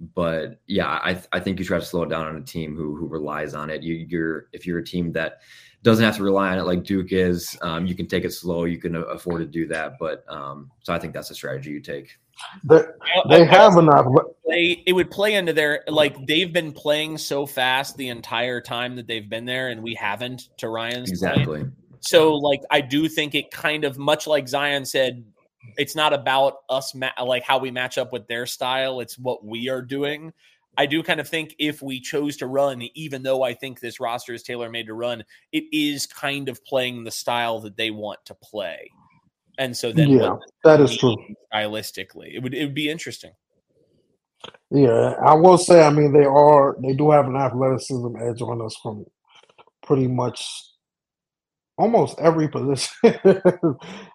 but 0.00 0.60
yeah, 0.66 0.88
I 0.88 1.20
I 1.32 1.40
think 1.40 1.58
you 1.58 1.64
try 1.64 1.78
to 1.78 1.84
slow 1.84 2.02
it 2.02 2.08
down 2.08 2.26
on 2.26 2.36
a 2.36 2.42
team 2.42 2.74
who 2.74 2.96
who 2.96 3.06
relies 3.06 3.54
on 3.54 3.70
it. 3.70 3.82
You, 3.82 3.94
you're 3.94 4.46
if 4.52 4.66
you're 4.66 4.78
a 4.78 4.84
team 4.84 5.12
that 5.12 5.40
doesn't 5.82 6.04
have 6.04 6.16
to 6.16 6.22
rely 6.22 6.50
on 6.50 6.58
it 6.58 6.64
like 6.64 6.84
Duke 6.84 7.12
is, 7.12 7.56
um, 7.62 7.86
you 7.86 7.94
can 7.94 8.06
take 8.06 8.24
it 8.24 8.32
slow. 8.32 8.64
You 8.64 8.78
can 8.78 8.96
afford 8.96 9.40
to 9.40 9.46
do 9.46 9.66
that. 9.68 9.98
But 9.98 10.24
um, 10.28 10.70
so 10.82 10.92
I 10.92 10.98
think 10.98 11.14
that's 11.14 11.30
a 11.30 11.34
strategy 11.34 11.70
you 11.70 11.80
take. 11.80 12.18
They, 12.64 12.82
they 13.28 13.44
have 13.44 13.76
enough. 13.76 14.06
Play, 14.46 14.82
it 14.86 14.92
would 14.94 15.10
play 15.10 15.34
into 15.34 15.52
their 15.52 15.84
like 15.86 16.16
they've 16.26 16.52
been 16.52 16.72
playing 16.72 17.18
so 17.18 17.44
fast 17.44 17.96
the 17.96 18.08
entire 18.08 18.60
time 18.60 18.96
that 18.96 19.06
they've 19.06 19.28
been 19.28 19.44
there, 19.44 19.68
and 19.68 19.82
we 19.82 19.94
haven't. 19.94 20.48
To 20.58 20.68
Ryan's 20.68 21.10
exactly. 21.10 21.60
Point. 21.60 21.72
So 22.00 22.34
like 22.34 22.62
I 22.70 22.80
do 22.80 23.08
think 23.08 23.34
it 23.34 23.50
kind 23.50 23.84
of 23.84 23.98
much 23.98 24.26
like 24.26 24.48
Zion 24.48 24.86
said, 24.86 25.24
it's 25.76 25.94
not 25.94 26.12
about 26.12 26.58
us 26.68 26.94
ma- 26.94 27.10
like 27.22 27.42
how 27.42 27.58
we 27.58 27.70
match 27.70 27.98
up 27.98 28.12
with 28.12 28.26
their 28.28 28.46
style. 28.46 29.00
It's 29.00 29.18
what 29.18 29.44
we 29.44 29.68
are 29.68 29.82
doing. 29.82 30.32
I 30.78 30.86
do 30.86 31.02
kind 31.02 31.20
of 31.20 31.28
think 31.28 31.54
if 31.58 31.82
we 31.82 32.00
chose 32.00 32.36
to 32.38 32.46
run, 32.46 32.82
even 32.94 33.22
though 33.22 33.42
I 33.42 33.54
think 33.54 33.80
this 33.80 34.00
roster 34.00 34.32
is 34.32 34.42
tailor 34.42 34.70
made 34.70 34.86
to 34.86 34.94
run, 34.94 35.24
it 35.52 35.64
is 35.72 36.06
kind 36.06 36.48
of 36.48 36.64
playing 36.64 37.04
the 37.04 37.10
style 37.10 37.60
that 37.60 37.76
they 37.76 37.90
want 37.90 38.24
to 38.26 38.34
play. 38.34 38.90
And 39.58 39.76
so 39.76 39.92
then, 39.92 40.08
yeah, 40.08 40.36
that 40.64 40.80
is 40.80 40.96
true. 40.96 41.16
Stylistically, 41.52 42.34
it 42.34 42.42
would 42.42 42.54
it 42.54 42.64
would 42.64 42.74
be 42.74 42.88
interesting. 42.88 43.32
Yeah, 44.70 45.16
I 45.22 45.34
will 45.34 45.58
say. 45.58 45.82
I 45.82 45.90
mean, 45.90 46.12
they 46.12 46.24
are 46.24 46.76
they 46.82 46.94
do 46.94 47.10
have 47.10 47.26
an 47.26 47.36
athleticism 47.36 48.16
edge 48.16 48.40
on 48.40 48.62
us 48.62 48.74
from 48.82 49.04
pretty 49.82 50.06
much 50.06 50.64
almost 51.80 52.18
every 52.20 52.48
position. 52.48 52.92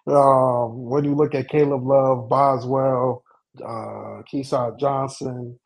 um, 0.06 0.84
when 0.88 1.04
you 1.04 1.14
look 1.14 1.34
at 1.34 1.48
Caleb 1.48 1.86
Love, 1.86 2.28
Boswell, 2.28 3.24
uh, 3.60 4.22
Keshad 4.32 4.78
Johnson, 4.78 5.58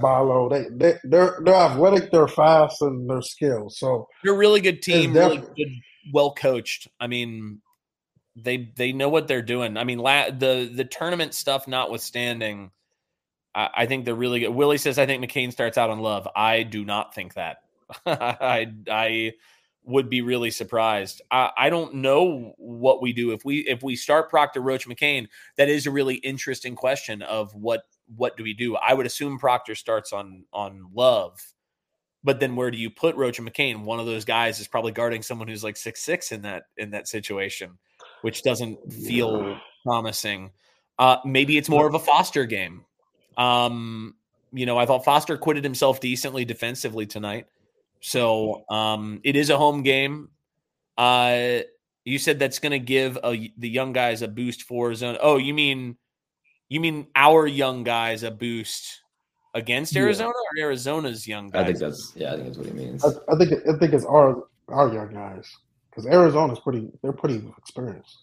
Ballo, 0.00 0.48
they 0.48 0.66
they 0.70 0.98
they're 1.04 1.38
they're 1.44 1.54
athletic, 1.54 2.10
they're 2.10 2.28
fast, 2.28 2.82
and 2.82 3.08
they're 3.08 3.22
skilled. 3.22 3.72
So 3.72 4.08
they're 4.22 4.34
a 4.34 4.36
really 4.36 4.60
good 4.60 4.82
team, 4.82 5.12
really 5.14 5.38
good, 5.38 5.68
well 6.12 6.32
coached. 6.34 6.88
I 7.00 7.06
mean, 7.06 7.60
they 8.36 8.72
they 8.76 8.92
know 8.92 9.08
what 9.08 9.28
they're 9.28 9.42
doing. 9.42 9.76
I 9.76 9.84
mean, 9.84 9.98
la- 9.98 10.30
the 10.30 10.70
the 10.72 10.84
tournament 10.84 11.34
stuff 11.34 11.68
notwithstanding, 11.68 12.70
I, 13.54 13.70
I 13.74 13.86
think 13.86 14.04
they're 14.04 14.14
really 14.14 14.40
good. 14.40 14.50
Willie 14.50 14.78
says 14.78 14.98
I 14.98 15.06
think 15.06 15.24
McCain 15.24 15.52
starts 15.52 15.78
out 15.78 15.90
on 15.90 16.00
Love. 16.00 16.28
I 16.34 16.62
do 16.64 16.84
not 16.84 17.14
think 17.14 17.34
that. 17.34 17.58
I 18.06 18.72
I 18.90 19.32
would 19.84 20.08
be 20.08 20.22
really 20.22 20.50
surprised. 20.50 21.22
I, 21.30 21.50
I, 21.56 21.70
don't 21.70 21.94
know 21.96 22.54
what 22.56 23.02
we 23.02 23.12
do 23.12 23.32
if 23.32 23.44
we 23.44 23.58
if 23.60 23.82
we 23.82 23.96
start 23.96 24.30
Proctor 24.30 24.60
Roach 24.60 24.88
McCain. 24.88 25.28
That 25.56 25.68
is 25.68 25.86
a 25.86 25.90
really 25.90 26.16
interesting 26.16 26.74
question 26.74 27.22
of 27.22 27.54
what 27.54 27.82
what 28.16 28.36
do 28.36 28.42
we 28.42 28.54
do? 28.54 28.76
I 28.76 28.94
would 28.94 29.06
assume 29.06 29.38
Proctor 29.38 29.74
starts 29.74 30.12
on 30.12 30.44
on 30.52 30.90
Love, 30.94 31.38
but 32.22 32.40
then 32.40 32.56
where 32.56 32.70
do 32.70 32.78
you 32.78 32.90
put 32.90 33.16
Roach 33.16 33.38
and 33.38 33.50
McCain? 33.50 33.84
One 33.84 34.00
of 34.00 34.06
those 34.06 34.24
guys 34.24 34.58
is 34.58 34.68
probably 34.68 34.92
guarding 34.92 35.22
someone 35.22 35.48
who's 35.48 35.64
like 35.64 35.76
six 35.76 36.02
six 36.02 36.32
in 36.32 36.42
that 36.42 36.64
in 36.76 36.90
that 36.90 37.06
situation, 37.06 37.78
which 38.22 38.42
doesn't 38.42 38.92
feel 38.92 39.48
yeah. 39.48 39.58
promising. 39.84 40.50
Uh, 40.98 41.16
maybe 41.24 41.58
it's 41.58 41.68
more 41.68 41.86
of 41.86 41.94
a 41.94 41.98
Foster 41.98 42.46
game. 42.46 42.84
Um, 43.36 44.14
you 44.52 44.64
know, 44.64 44.78
I 44.78 44.86
thought 44.86 45.04
Foster 45.04 45.34
acquitted 45.34 45.64
himself 45.64 46.00
decently 46.00 46.44
defensively 46.44 47.04
tonight. 47.04 47.46
So 48.04 48.66
um, 48.68 49.22
it 49.24 49.34
is 49.34 49.48
a 49.48 49.56
home 49.56 49.82
game. 49.82 50.28
Uh, 50.98 51.60
you 52.04 52.18
said 52.18 52.38
that's 52.38 52.58
going 52.58 52.72
to 52.72 52.78
give 52.78 53.16
a, 53.24 53.50
the 53.56 53.68
young 53.68 53.94
guys 53.94 54.20
a 54.20 54.28
boost 54.28 54.64
for 54.64 54.94
zone. 54.94 55.16
Oh, 55.22 55.38
you 55.38 55.54
mean 55.54 55.96
you 56.68 56.80
mean 56.80 57.06
our 57.16 57.46
young 57.46 57.82
guys 57.82 58.22
a 58.22 58.30
boost 58.30 59.00
against 59.54 59.96
Arizona 59.96 60.34
yeah. 60.54 60.64
or 60.64 60.66
Arizona's 60.66 61.26
young 61.26 61.48
guys? 61.48 61.62
I 61.62 61.64
think 61.64 61.78
that's 61.78 62.12
yeah. 62.14 62.34
I 62.34 62.36
think 62.36 62.44
that's 62.48 62.58
what 62.58 62.66
he 62.66 62.72
means. 62.74 63.02
I, 63.02 63.08
I 63.32 63.38
think 63.38 63.52
I 63.66 63.78
think 63.78 63.94
it's 63.94 64.04
our 64.04 64.48
our 64.68 64.92
young 64.92 65.14
guys 65.14 65.50
because 65.88 66.04
Arizona's 66.04 66.58
pretty. 66.58 66.90
They're 67.00 67.14
pretty 67.14 67.42
experienced. 67.56 68.18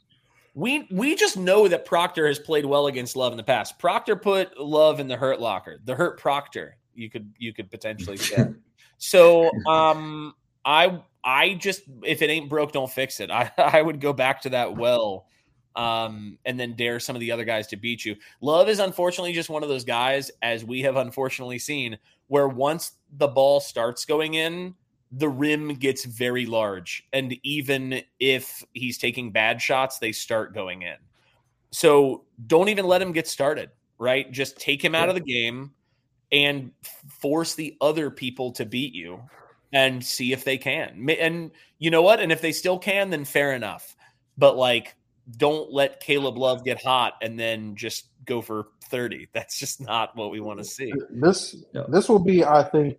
We 0.54 0.88
we 0.92 1.16
just 1.16 1.38
know 1.38 1.68
that 1.68 1.86
Proctor 1.86 2.28
has 2.28 2.38
played 2.38 2.68
well 2.68 2.86
against 2.86 3.16
Love 3.16 3.34
in 3.34 3.38
the 3.38 3.44
past. 3.44 3.80
Proctor 3.80 4.16
put 4.16 4.60
Love 4.60 5.00
in 5.00 5.08
the 5.08 5.18
hurt 5.18 5.42
locker, 5.42 5.80
the 5.84 5.96
hurt 5.96 6.20
Proctor. 6.20 6.78
You 6.94 7.10
could 7.10 7.34
you 7.40 7.52
could 7.52 7.72
potentially 7.72 8.18
say. 8.18 8.46
So 9.02 9.50
um 9.68 10.34
I 10.64 11.02
I 11.24 11.56
just 11.56 11.82
if 12.04 12.22
it 12.22 12.30
ain't 12.30 12.50
broke, 12.50 12.72
don't 12.72 12.90
fix 12.90 13.20
it. 13.20 13.30
I, 13.32 13.52
I 13.58 13.82
would 13.82 14.00
go 14.00 14.14
back 14.14 14.42
to 14.44 14.50
that 14.52 14.78
well 14.78 15.28
um, 15.76 16.38
and 16.46 16.60
then 16.60 16.76
dare 16.76 17.00
some 17.00 17.16
of 17.16 17.20
the 17.20 17.32
other 17.32 17.46
guys 17.46 17.68
to 17.68 17.78
beat 17.78 18.06
you. 18.06 18.16
Love 18.42 18.70
is 18.70 18.80
unfortunately 18.80 19.34
just 19.34 19.50
one 19.50 19.64
of 19.64 19.70
those 19.70 19.86
guys, 19.86 20.32
as 20.42 20.66
we 20.66 20.82
have 20.82 20.98
unfortunately 20.98 21.60
seen, 21.60 21.98
where 22.28 22.48
once 22.48 22.94
the 23.18 23.28
ball 23.28 23.60
starts 23.60 24.06
going 24.06 24.34
in, 24.34 24.76
the 25.14 25.30
rim 25.30 25.76
gets 25.76 26.06
very 26.06 26.46
large. 26.46 27.08
And 27.14 27.36
even 27.44 28.02
if 28.20 28.64
he's 28.74 28.98
taking 28.98 29.32
bad 29.32 29.62
shots, 29.62 29.98
they 29.98 30.12
start 30.12 30.54
going 30.54 30.82
in. 30.82 30.96
So 31.72 32.26
don't 32.48 32.70
even 32.70 32.86
let 32.86 33.02
him 33.02 33.12
get 33.12 33.28
started, 33.28 33.70
right? 33.98 34.30
Just 34.32 34.60
take 34.60 34.84
him 34.84 34.96
out 34.96 35.10
of 35.10 35.16
the 35.16 35.22
game 35.22 35.72
and 36.32 36.72
force 37.20 37.56
the 37.56 37.78
other 37.82 38.10
people 38.10 38.52
to 38.54 38.66
beat 38.66 38.94
you 38.94 39.22
and 39.74 40.04
see 40.04 40.34
if 40.34 40.44
they 40.44 40.58
can. 40.58 41.10
And 41.10 41.52
you 41.80 41.92
know 41.92 42.02
what? 42.02 42.20
And 42.20 42.32
if 42.32 42.42
they 42.42 42.52
still 42.52 42.78
can, 42.78 43.10
then 43.10 43.26
fair 43.26 43.54
enough. 43.54 43.96
But 44.38 44.58
like, 44.58 44.96
don't 45.38 45.72
let 45.72 46.00
Caleb 46.00 46.38
Love 46.38 46.64
get 46.64 46.82
hot 46.82 47.14
and 47.22 47.40
then 47.40 47.76
just 47.76 48.08
go 48.26 48.42
for 48.42 48.68
30. 48.86 49.30
That's 49.34 49.60
just 49.60 49.82
not 49.82 50.16
what 50.16 50.32
we 50.32 50.40
want 50.40 50.60
to 50.60 50.66
see. 50.66 50.94
This 51.10 51.56
this 51.90 52.10
will 52.10 52.20
be, 52.20 52.44
I 52.44 52.64
think, 52.64 52.98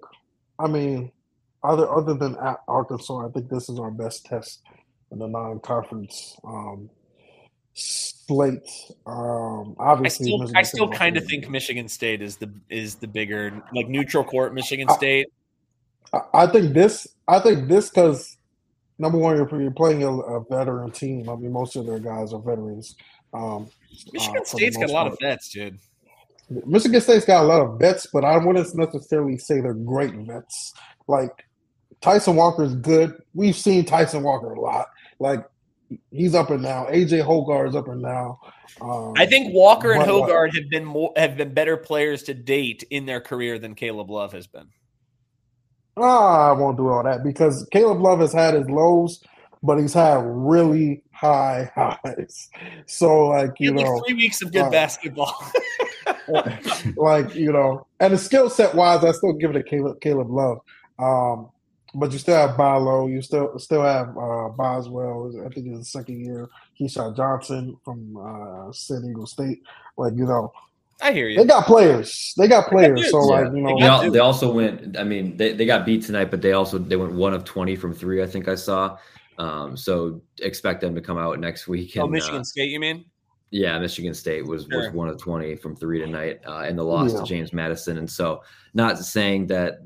I 0.59 0.67
mean, 0.67 1.13
other 1.63 1.91
other 1.91 2.15
than 2.15 2.37
Arkansas, 2.69 3.27
I 3.27 3.31
think 3.31 3.49
this 3.49 3.69
is 3.69 3.79
our 3.79 3.91
best 3.91 4.27
test 4.27 4.63
in 5.11 5.19
the 5.19 5.29
non-conference 5.29 6.37
um, 6.45 6.89
slate. 7.75 8.63
Um, 9.07 9.77
obviously, 9.79 10.33
I 10.33 10.47
still, 10.47 10.57
I 10.59 10.63
still 10.63 10.89
kind 10.89 11.17
of 11.17 11.25
think 11.27 11.49
Michigan 11.49 11.89
State 11.89 12.23
is 12.23 12.37
the 12.37 12.53
is 12.69 12.97
the 12.97 13.07
bigger 13.07 13.63
like 13.75 13.89
neutral 13.89 14.25
court 14.25 14.55
Michigan 14.55 14.89
State. 14.91 15.29
I, 16.13 16.21
I 16.35 16.47
think 16.47 16.75
this. 16.75 17.07
I 17.29 17.39
think 17.41 17.69
this 17.69 17.89
because 17.89 18.37
number 18.99 19.19
one, 19.19 19.37
you're, 19.37 19.61
you're 19.61 19.71
playing 19.71 20.03
a, 20.03 20.11
a, 20.11 20.45
veteran 20.45 20.91
team. 20.91 21.29
I 21.29 21.37
mean, 21.37 21.53
most 21.53 21.77
of 21.77 21.87
their 21.87 21.99
guys 21.99 22.33
are 22.33 22.41
veterans. 22.41 22.95
Um, 23.33 23.69
Michigan 24.13 24.43
uh, 24.43 24.45
State's 24.45 24.77
got 24.77 24.91
a 24.91 24.93
lot 24.93 25.03
part. 25.03 25.15
of 25.15 25.19
vets, 25.21 25.49
dude. 25.51 25.79
Michigan 26.67 27.01
State's 27.01 27.25
got 27.25 27.45
a 27.45 27.47
lot 27.47 27.63
of 27.63 27.79
vets, 27.79 28.07
but 28.13 28.25
I 28.25 28.37
wouldn't 28.37 28.75
necessarily 28.75 29.39
say 29.39 29.61
they're 29.61 29.75
great 29.75 30.15
vets. 30.15 30.75
Like 31.09 31.45
Tyson 32.01 32.37
Walker 32.37 32.65
is 32.65 32.75
good. 32.75 33.15
We've 33.35 33.57
seen 33.57 33.85
Tyson 33.85 34.23
Walker 34.23 34.53
a 34.53 34.61
lot. 34.61 34.89
Like 35.19 35.45
he's 36.11 36.35
up 36.35 36.51
and 36.51 36.63
now. 36.63 36.87
AJ 36.87 37.25
Hoggard 37.25 37.69
is 37.69 37.77
up 37.77 37.89
and 37.89 38.03
now. 38.03 38.41
Um, 38.81 39.15
I 39.17 39.27
think 39.27 39.55
Walker 39.55 39.93
and 39.93 40.03
Hoggard 40.03 40.55
have 40.55 40.69
been 40.71 40.85
more 40.85 41.13
have 41.17 41.37
been 41.37 41.55
better 41.55 41.77
players 41.77 42.23
to 42.25 42.35
date 42.35 42.85
in 42.91 43.07
their 43.07 43.21
career 43.21 43.59
than 43.59 43.75
Caleb 43.75 44.11
Love 44.11 44.33
has 44.33 44.47
been. 44.47 44.69
Ah, 45.97 46.51
I 46.51 46.53
won't 46.53 46.77
do 46.77 46.89
all 46.89 47.03
that 47.05 47.23
because 47.23 47.67
Caleb 47.71 48.01
Love 48.01 48.21
has 48.21 48.33
had 48.33 48.55
his 48.55 48.69
lows, 48.69 49.23
but 49.63 49.79
he's 49.79 49.93
had 49.93 50.21
really 50.25 51.03
high 51.13 51.71
highs. 51.77 52.49
So, 52.87 53.29
like 53.29 53.53
you 53.59 53.73
know, 53.73 54.03
three 54.07 54.15
weeks 54.15 54.43
of 54.43 54.53
good 54.53 54.63
uh, 54.63 54.71
basketball. 54.71 55.37
like 56.97 57.35
you 57.35 57.53
know, 57.53 57.87
and 58.01 58.15
the 58.15 58.19
skill 58.19 58.51
set 58.51 58.75
wise, 58.75 59.05
I 59.05 59.13
still 59.13 59.35
give 59.35 59.51
it 59.51 59.55
to 59.55 59.63
Caleb 59.63 60.01
Caleb 60.01 60.31
Love. 60.31 60.59
Um, 60.99 61.51
but 61.95 62.13
you 62.13 62.19
still 62.19 62.37
have 62.37 62.57
Ballo, 62.57 63.07
you 63.07 63.23
still 63.23 63.59
still 63.59 63.83
have 63.83 64.09
uh, 64.11 64.49
Boswell. 64.51 65.33
I 65.45 65.53
think 65.53 65.67
it's 65.69 65.79
the 65.79 65.85
second 65.85 66.25
year. 66.25 66.49
Keshad 66.81 67.17
Johnson 67.17 67.77
from 67.85 68.17
uh, 68.17 68.73
San 68.73 69.03
Diego 69.03 69.25
State. 69.25 69.63
Like 69.97 70.15
you 70.17 70.25
know, 70.25 70.53
I 71.03 71.13
hear 71.13 71.29
you. 71.29 71.39
They 71.39 71.45
got 71.45 71.67
players. 71.67 72.33
They 72.39 72.49
got 72.49 72.69
players. 72.69 73.11
So 73.11 73.19
yeah. 73.21 73.41
like 73.41 73.53
you 73.55 73.61
know, 73.61 74.03
they, 74.03 74.09
they, 74.11 74.19
also 74.21 74.53
went. 74.53 74.97
I 74.97 75.05
mean, 75.05 75.37
they, 75.37 75.53
they 75.53 75.67
got 75.67 75.85
beat 75.85 76.03
tonight, 76.03 76.31
but 76.31 76.41
they 76.41 76.53
also 76.53 76.79
they 76.79 76.97
went 76.97 77.13
one 77.13 77.35
of 77.35 77.45
twenty 77.45 77.77
from 77.77 77.93
three. 77.93 78.23
I 78.23 78.27
think 78.27 78.49
I 78.49 78.55
saw. 78.55 78.97
Um, 79.39 79.77
so 79.77 80.23
expect 80.41 80.81
them 80.81 80.95
to 80.95 81.01
come 81.01 81.19
out 81.19 81.41
next 81.41 81.67
week. 81.67 81.97
Oh, 81.97 82.03
and, 82.03 82.09
oh, 82.09 82.13
Michigan 82.13 82.41
uh, 82.41 82.45
State, 82.45 82.71
you 82.71 82.79
mean? 82.79 83.05
Yeah, 83.51 83.79
Michigan 83.79 84.15
State 84.15 84.47
was 84.47 84.67
sure. 84.71 84.79
was 84.79 84.93
one 84.93 85.09
of 85.09 85.19
twenty 85.19 85.57
from 85.57 85.75
three 85.75 85.99
tonight, 85.99 86.41
uh, 86.47 86.65
in 86.69 86.77
the 86.77 86.85
loss 86.85 87.13
yeah. 87.13 87.21
to 87.21 87.27
James 87.27 87.53
Madison. 87.53 87.99
And 87.99 88.09
so, 88.09 88.43
not 88.73 88.99
saying 88.99 89.49
that 89.49 89.81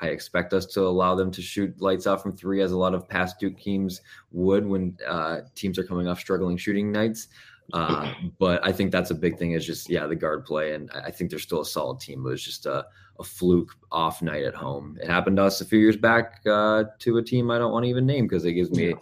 I 0.00 0.08
expect 0.08 0.52
us 0.52 0.66
to 0.66 0.80
allow 0.82 1.14
them 1.14 1.30
to 1.32 1.42
shoot 1.42 1.80
lights 1.80 2.06
out 2.06 2.22
from 2.22 2.36
three, 2.36 2.62
as 2.62 2.72
a 2.72 2.76
lot 2.76 2.94
of 2.94 3.08
past 3.08 3.38
Duke 3.38 3.58
teams 3.58 4.00
would 4.32 4.66
when 4.66 4.96
uh, 5.06 5.40
teams 5.54 5.78
are 5.78 5.84
coming 5.84 6.08
off 6.08 6.20
struggling 6.20 6.56
shooting 6.56 6.92
nights. 6.92 7.28
Uh, 7.72 8.12
but 8.38 8.64
I 8.64 8.72
think 8.72 8.92
that's 8.92 9.10
a 9.10 9.14
big 9.14 9.38
thing 9.38 9.52
is 9.52 9.66
just 9.66 9.88
yeah 9.88 10.06
the 10.06 10.16
guard 10.16 10.44
play, 10.44 10.74
and 10.74 10.90
I 10.92 11.10
think 11.10 11.30
they're 11.30 11.38
still 11.38 11.60
a 11.60 11.66
solid 11.66 12.00
team. 12.00 12.26
It 12.26 12.30
was 12.30 12.44
just 12.44 12.66
a, 12.66 12.86
a 13.18 13.24
fluke 13.24 13.74
off 13.90 14.22
night 14.22 14.44
at 14.44 14.54
home. 14.54 14.98
It 15.00 15.08
happened 15.08 15.36
to 15.36 15.44
us 15.44 15.60
a 15.60 15.64
few 15.64 15.78
years 15.78 15.96
back 15.96 16.40
uh, 16.46 16.84
to 16.98 17.18
a 17.18 17.22
team 17.22 17.50
I 17.50 17.58
don't 17.58 17.72
want 17.72 17.84
to 17.84 17.90
even 17.90 18.06
name 18.06 18.26
because 18.26 18.44
it 18.44 18.52
gives 18.52 18.70
me 18.70 18.94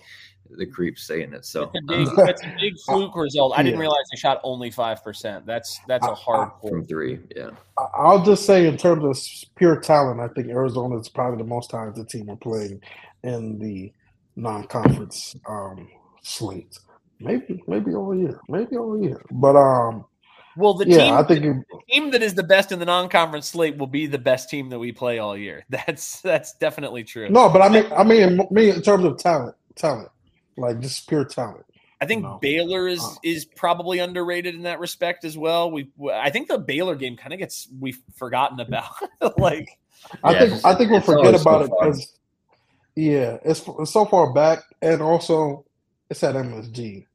the 0.57 0.67
creeps 0.67 1.07
saying 1.07 1.33
it. 1.33 1.45
So 1.45 1.71
That's 1.73 1.85
a 1.85 1.87
big, 1.87 2.09
uh, 2.09 2.25
that's 2.27 2.43
a 2.43 2.53
big 2.61 2.75
fluke 2.87 3.17
result. 3.17 3.53
I 3.57 3.63
didn't 3.63 3.75
Yeah. 3.77 3.81
realize 3.83 4.05
they 4.13 4.19
shot 4.19 4.41
only 4.43 4.71
five 4.71 5.03
percent. 5.05 5.47
That's 5.47 5.81
that's 5.89 6.07
a 6.07 6.15
hard 6.15 6.51
from 6.67 6.85
three, 6.87 7.21
yeah. 7.37 7.51
I- 7.79 7.87
I'll 7.97 8.25
just 8.25 8.47
say, 8.47 8.67
in 8.67 8.77
terms 8.77 9.05
of 9.05 9.49
pure 9.57 9.81
talent, 9.81 10.21
I 10.21 10.29
think 10.29 10.49
Arizona 10.49 10.99
is 10.99 11.09
probably 11.09 11.39
the 11.39 11.49
most 11.49 11.71
talented 11.71 12.09
team 12.09 12.27
we're 12.27 12.37
playing 12.37 12.81
in 13.23 13.59
the 13.59 13.93
non-conference 14.37 15.37
um, 15.49 15.89
slate. 16.23 16.79
Maybe, 17.21 17.63
maybe 17.67 17.95
all 17.95 18.17
year, 18.17 18.41
maybe 18.49 18.77
all 18.77 19.01
year. 19.03 19.21
But 19.31 19.57
um, 19.57 20.07
Well, 20.57 20.73
the 20.75 20.89
yeah, 20.89 21.05
team, 21.05 21.15
I 21.15 21.23
think 21.25 21.45
it, 21.45 21.53
the 21.71 21.81
team 21.91 22.11
that 22.13 22.23
is 22.23 22.35
the 22.35 22.43
best 22.43 22.73
in 22.73 22.79
the 22.79 22.87
non-conference 22.87 23.47
slate 23.49 23.77
will 23.77 23.87
be 23.87 24.07
the 24.07 24.19
best 24.19 24.49
team 24.49 24.71
that 24.71 24.79
we 24.79 24.91
play 24.93 25.19
all 25.19 25.37
year. 25.37 25.65
That's 25.71 26.21
that's 26.23 26.55
definitely 26.55 27.05
true. 27.05 27.29
no, 27.29 27.49
but 27.51 27.61
I 27.61 27.69
mean, 27.69 27.85
I 27.93 28.05
mean, 28.05 28.41
me 28.51 28.71
in 28.71 28.81
terms 28.81 29.05
of 29.05 29.19
talent, 29.19 29.55
talent, 29.77 30.09
like 30.61 30.81
just 30.81 31.09
pure 31.09 31.25
talent. 31.25 31.67
I 32.01 32.07
think 32.07 32.23
No. 32.23 32.41
Baylor 32.41 32.89
is 32.89 33.01
Uh. 33.03 33.15
is 33.23 33.45
probably 33.45 33.99
underrated 33.99 34.55
in 34.55 34.63
that 34.63 34.81
respect 34.81 35.25
as 35.25 35.37
well. 35.37 35.71
We 35.71 35.91
I 36.13 36.31
think 36.31 36.49
the 36.49 36.59
Baylor 36.59 36.97
game 36.97 37.17
kind 37.17 37.33
of 37.33 37.39
gets 37.39 37.69
we've 37.79 38.01
forgotten 38.17 38.61
about. 38.61 38.91
like 39.37 39.79
I 40.25 40.33
Yeah, 40.33 40.39
think 40.39 40.61
I 40.65 40.75
think 40.75 40.91
we'll 40.91 41.01
forget 41.03 41.35
always 41.35 41.41
so 41.43 41.49
about 41.49 41.63
it 41.63 41.73
because 41.79 42.15
yeah, 42.97 43.39
it's, 43.45 43.65
it's 43.81 43.93
so 43.93 44.05
far 44.07 44.33
back, 44.33 44.61
and 44.83 45.03
also 45.03 45.65
it's 46.11 46.23
at 46.25 46.37
MSG. 46.37 47.07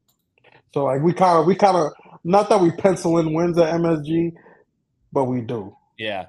So 0.73 0.85
like 0.85 1.01
we 1.01 1.13
kind 1.13 1.39
of 1.39 1.45
we 1.45 1.55
kind 1.55 1.77
of 1.77 1.91
not 2.23 2.49
that 2.49 2.61
we 2.61 2.71
pencil 2.71 3.17
in 3.19 3.33
wins 3.33 3.57
at 3.57 3.73
MSG, 3.73 4.33
but 5.13 5.25
we 5.25 5.41
do. 5.41 5.75
Yeah, 5.97 6.27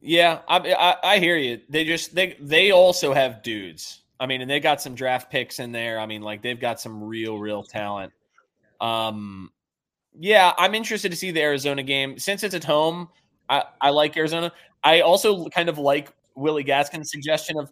yeah, 0.00 0.40
I, 0.48 0.58
I 0.74 1.14
I 1.14 1.18
hear 1.18 1.36
you. 1.36 1.60
They 1.68 1.84
just 1.84 2.14
they 2.14 2.36
they 2.40 2.70
also 2.70 3.12
have 3.14 3.42
dudes. 3.42 4.02
I 4.18 4.26
mean, 4.26 4.40
and 4.40 4.50
they 4.50 4.60
got 4.60 4.80
some 4.80 4.94
draft 4.94 5.30
picks 5.30 5.58
in 5.58 5.72
there. 5.72 5.98
I 5.98 6.06
mean, 6.06 6.22
like 6.22 6.42
they've 6.42 6.60
got 6.60 6.80
some 6.80 7.02
real 7.02 7.38
real 7.38 7.62
talent. 7.62 8.12
Um, 8.80 9.50
yeah, 10.18 10.52
I'm 10.56 10.74
interested 10.74 11.10
to 11.10 11.16
see 11.16 11.30
the 11.30 11.42
Arizona 11.42 11.82
game 11.82 12.18
since 12.18 12.42
it's 12.42 12.54
at 12.54 12.64
home. 12.64 13.08
I 13.48 13.64
I 13.80 13.90
like 13.90 14.16
Arizona. 14.16 14.52
I 14.82 15.00
also 15.00 15.46
kind 15.48 15.68
of 15.68 15.78
like 15.78 16.12
Willie 16.34 16.64
Gaskin's 16.64 17.10
suggestion 17.10 17.58
of 17.58 17.70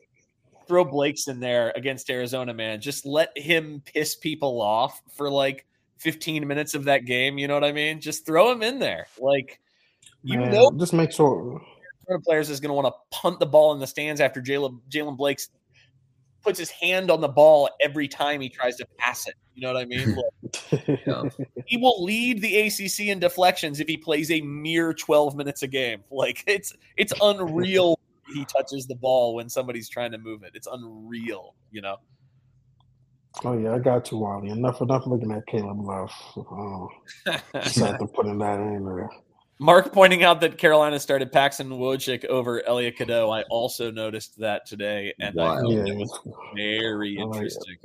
throw 0.67 0.85
Blakes 0.85 1.29
in 1.29 1.41
there 1.41 1.73
against 1.77 2.11
Arizona. 2.11 2.53
Man, 2.53 2.81
just 2.81 3.07
let 3.07 3.37
him 3.37 3.83
piss 3.85 4.15
people 4.15 4.61
off 4.61 5.01
for 5.15 5.31
like 5.31 5.67
15 5.99 6.47
minutes 6.47 6.75
of 6.75 6.85
that 6.85 7.05
game. 7.05 7.39
You 7.39 7.49
know 7.49 7.55
what 7.55 7.65
I 7.65 7.73
mean? 7.73 8.01
Just 8.01 8.27
throw 8.27 8.51
him 8.53 8.63
in 8.63 8.79
there. 8.79 9.07
Like 9.19 9.61
you 10.23 10.39
Man, 10.39 10.51
know 10.51 10.71
just 10.79 10.93
make 10.93 11.13
sure. 11.13 11.63
Arizona 12.09 12.23
players 12.23 12.51
is 12.51 12.61
going 12.61 12.69
to 12.69 12.75
want 12.75 12.87
to 12.87 13.17
punt 13.17 13.41
the 13.41 13.47
ball 13.47 13.73
in 13.73 13.79
the 13.79 13.87
stands 13.87 14.21
after 14.21 14.43
Jaylen 14.43 14.81
Jaylen 14.91 15.17
Blakes 15.17 15.49
puts 16.45 16.59
his 16.59 16.71
hand 16.71 17.11
on 17.11 17.21
the 17.21 17.29
ball 17.29 17.69
every 17.81 18.07
time 18.07 18.41
he 18.41 18.49
tries 18.49 18.77
to 18.77 18.87
pass 18.99 19.27
it. 19.27 19.35
You 19.55 19.63
know 19.63 19.73
what 19.73 19.83
I 19.83 19.85
mean? 19.87 20.15
Like, 20.15 21.01
Yeah. 21.07 21.23
he 21.67 21.77
will 21.77 22.03
lead 22.05 22.41
the 22.43 22.57
ACC 22.61 23.09
in 23.09 23.19
deflections 23.19 23.81
if 23.81 23.89
he 23.89 23.97
plays 23.97 24.31
a 24.31 24.41
mere 24.43 24.93
12 24.93 25.37
minutes 25.37 25.63
a 25.63 25.67
game. 25.67 26.03
Like 26.11 26.45
it's 26.47 26.73
it's 26.97 27.13
unreal. 27.21 27.99
he 28.35 28.45
touches 28.45 28.87
the 28.87 28.95
ball 28.95 29.35
when 29.35 29.49
somebody's 29.49 29.89
trying 29.89 30.13
to 30.13 30.19
move 30.19 30.43
it. 30.43 30.53
It's 30.55 30.69
unreal. 30.71 31.55
You 31.71 31.83
know. 31.83 31.97
Oh 33.45 33.59
yeah, 33.59 33.75
I 33.75 33.79
got 33.81 34.11
you, 34.13 34.19
Wally. 34.19 34.51
Enough, 34.51 34.81
enough 34.81 35.07
looking 35.07 35.33
at 35.33 35.45
Caleb 35.47 35.81
Love. 35.81 36.13
Uh, 37.27 37.39
just 37.63 37.79
had 37.79 37.99
to 37.99 38.07
put 38.07 38.27
in 38.27 38.39
that 38.39 38.61
in 38.61 38.85
there. 38.85 39.11
Mark 39.65 39.95
pointing 39.95 40.23
out 40.25 40.43
that 40.43 40.59
Carolina 40.59 41.01
started 41.01 41.33
Paxson 41.33 41.71
Wojcik 41.71 42.27
over 42.27 42.63
Elliot 42.67 42.97
Cadeau. 42.99 43.31
I 43.31 43.45
also 43.45 43.91
noticed 43.91 44.39
that 44.39 44.67
today, 44.67 45.15
and 45.19 45.41
I 45.41 45.55
thought 45.57 45.71
Yeah, 45.71 45.85
it 45.87 45.97
was 45.97 46.21
very 46.55 47.13
yeah. 47.17 47.23
interesting. 47.23 47.77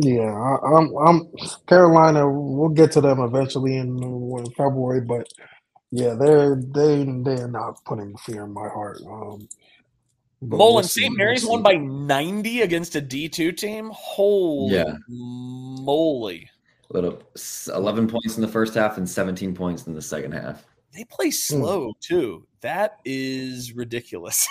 yeah. 0.00 0.32
I, 0.32 0.78
I'm, 0.78 0.96
I'm 0.96 1.30
Carolina. 1.66 2.26
We'll 2.26 2.70
get 2.70 2.90
to 2.92 3.02
them 3.02 3.20
eventually 3.20 3.76
in, 3.76 4.02
in 4.02 4.46
February, 4.56 5.02
but 5.02 5.28
yeah, 5.90 6.14
they're 6.14 6.56
they 6.56 7.04
they're 7.22 7.48
not 7.48 7.84
putting 7.84 8.16
fear 8.16 8.44
in 8.44 8.52
my 8.54 8.68
heart. 8.70 8.96
Um, 9.06 9.46
but 10.40 10.56
Mullen, 10.56 10.74
we'll 10.76 10.82
see, 10.84 11.02
St. 11.02 11.10
we'll 11.10 11.18
Mary's 11.18 11.44
won 11.44 11.62
by 11.62 11.74
90 11.74 12.62
against 12.62 12.96
a 12.96 13.02
D2 13.02 13.58
team. 13.58 13.90
Holy 13.92 14.74
Yeah. 14.76 14.94
moly. 15.06 16.48
Little 16.88 17.22
11 17.68 18.08
points 18.08 18.36
in 18.36 18.40
the 18.40 18.48
first 18.48 18.72
half 18.72 18.96
and 18.96 19.06
17 19.06 19.54
points 19.54 19.86
in 19.86 19.92
the 19.92 20.00
second 20.00 20.32
half. 20.32 20.64
They 20.92 21.02
Hmm. 21.02 21.14
play 21.14 21.30
slow 21.30 21.92
too. 22.00 22.46
That 22.62 22.98
is 23.04 23.72
ridiculous. 23.72 24.46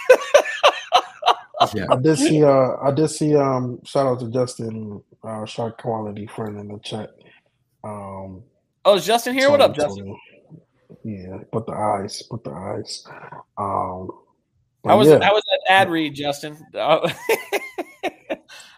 Yeah. 1.73 1.87
I 1.91 1.97
did 1.97 2.17
see. 2.19 2.43
Uh, 2.43 2.77
I 2.81 2.91
did 2.91 3.09
see. 3.09 3.35
Um, 3.35 3.79
shout 3.83 4.07
out 4.07 4.19
to 4.21 4.29
Justin, 4.29 5.03
our 5.23 5.45
shot 5.45 5.77
quality 5.77 6.25
friend 6.27 6.57
in 6.59 6.69
the 6.69 6.79
chat. 6.79 7.09
Um, 7.83 8.43
oh, 8.85 8.95
is 8.95 9.05
Justin 9.05 9.33
here? 9.35 9.51
What 9.51 9.61
up, 9.61 9.75
Justin? 9.75 10.15
Yeah, 11.03 11.37
put 11.51 11.65
the 11.65 11.73
eyes, 11.73 12.23
put 12.23 12.43
the 12.43 12.51
eyes. 12.51 13.05
Um, 13.57 14.09
How 14.85 14.97
was 14.97 15.07
yeah, 15.07 15.19
how 15.21 15.33
was 15.33 15.43
that 15.51 15.61
ad 15.71 15.89
read, 15.89 16.15
Justin? 16.15 16.57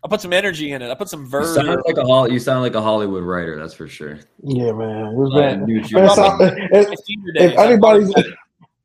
Uh, 0.04 0.06
I 0.06 0.10
put 0.10 0.22
some 0.22 0.34
energy 0.34 0.72
in 0.72 0.82
it. 0.82 0.89
I 0.89 0.95
put 0.95 1.10
some 1.10 1.26
You 1.32 1.45
sound 1.45 1.82
like 1.86 1.97
a 1.97 2.04
Hol- 2.04 2.32
you 2.32 2.39
sound 2.39 2.62
like 2.62 2.76
a 2.76 2.82
Hollywood 2.82 3.24
writer, 3.24 3.58
that's 3.60 3.74
for 3.74 3.88
sure. 3.88 4.20
yeah, 4.43 4.72
man. 4.72 5.08
It 5.08 5.14
was 5.14 5.32
I 5.36 5.39
bad. 5.41 5.62
knew 5.68 5.76
Man, 5.76 5.84
were 5.93 6.58
if, 6.72 6.89
My 6.89 6.95
senior 6.95 7.34
days, 7.34 7.52
if 7.52 7.60
anybody's 7.60 8.12
thought- 8.12 8.26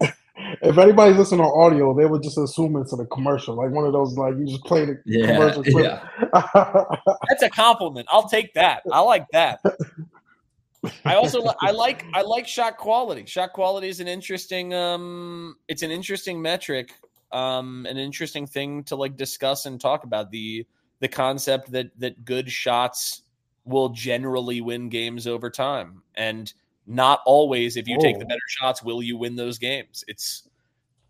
if 0.62 0.78
anybody's 0.78 1.16
listening 1.16 1.40
on 1.40 1.72
audio, 1.72 1.94
they 1.94 2.04
would 2.06 2.22
just 2.22 2.36
assume 2.38 2.76
it's 2.76 2.92
a 2.92 3.04
commercial, 3.06 3.54
like 3.56 3.70
one 3.70 3.86
of 3.86 3.92
those 3.92 4.16
like 4.18 4.34
you 4.36 4.46
just 4.46 4.64
play 4.64 4.84
the 4.84 5.00
Yeah, 5.06 5.26
commercial 5.34 5.62
clip. 5.64 5.84
yeah. 5.84 6.84
That's 7.28 7.42
a 7.42 7.50
compliment. 7.50 8.06
I'll 8.10 8.28
take 8.28 8.52
that. 8.54 8.82
I 8.92 9.00
like 9.00 9.26
that. 9.32 9.60
I 11.04 11.14
also 11.16 11.40
li- 11.42 11.54
I 11.60 11.72
like 11.72 12.04
I 12.14 12.22
like 12.22 12.46
shot 12.46 12.76
quality. 12.76 13.24
Shot 13.26 13.52
quality 13.52 13.88
is 13.88 13.98
an 14.00 14.06
interesting 14.06 14.72
um 14.74 15.56
it's 15.66 15.82
an 15.82 15.90
interesting 15.90 16.40
metric, 16.40 16.92
um 17.32 17.86
an 17.88 17.96
interesting 17.96 18.46
thing 18.46 18.84
to 18.84 18.94
like 18.96 19.16
discuss 19.16 19.66
and 19.66 19.80
talk 19.80 20.04
about 20.04 20.30
the 20.30 20.64
the 21.00 21.08
concept 21.08 21.70
that 21.72 21.90
that 21.98 22.24
good 22.24 22.50
shots 22.50 23.22
will 23.64 23.88
generally 23.90 24.60
win 24.60 24.88
games 24.88 25.26
over 25.26 25.50
time 25.50 26.02
and 26.14 26.52
not 26.86 27.20
always 27.26 27.76
if 27.76 27.88
you 27.88 27.98
take 27.98 28.18
the 28.18 28.24
Oh. 28.24 28.28
better 28.28 28.40
shots 28.48 28.82
will 28.82 29.02
you 29.02 29.16
win 29.16 29.34
those 29.36 29.58
games. 29.58 30.04
It's 30.08 30.48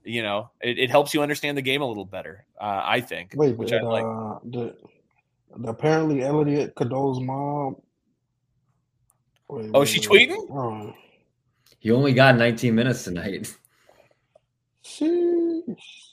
you 0.05 0.23
know, 0.23 0.51
it, 0.61 0.79
it 0.79 0.91
helps 0.91 1.13
you 1.13 1.21
understand 1.21 1.59
the 1.59 1.63
game 1.63 1.83
a 1.83 1.87
little 1.87 2.05
better. 2.05 2.47
Uh, 2.61 2.81
I 2.85 3.01
think, 3.01 3.33
Wait, 3.37 3.57
which 3.59 3.71
but 3.71 3.81
I 3.83 3.85
like. 3.85 4.05
uh, 4.05 4.39
the, 4.45 4.77
the 5.57 5.69
apparently 5.69 6.23
Elliot 6.23 6.75
Cadeau's 6.77 7.19
mom. 7.21 7.75
Wait, 9.49 9.71
Oh, 9.75 9.81
wait, 9.81 9.89
she 9.89 9.99
wait. 10.09 10.31
tweeting? 10.31 10.47
Oh, 10.51 10.95
He 11.81 11.91
only 11.91 12.13
got 12.13 12.37
19 12.37 12.73
minutes 12.75 13.03
tonight. 13.03 13.53
sheesh. 14.85 16.13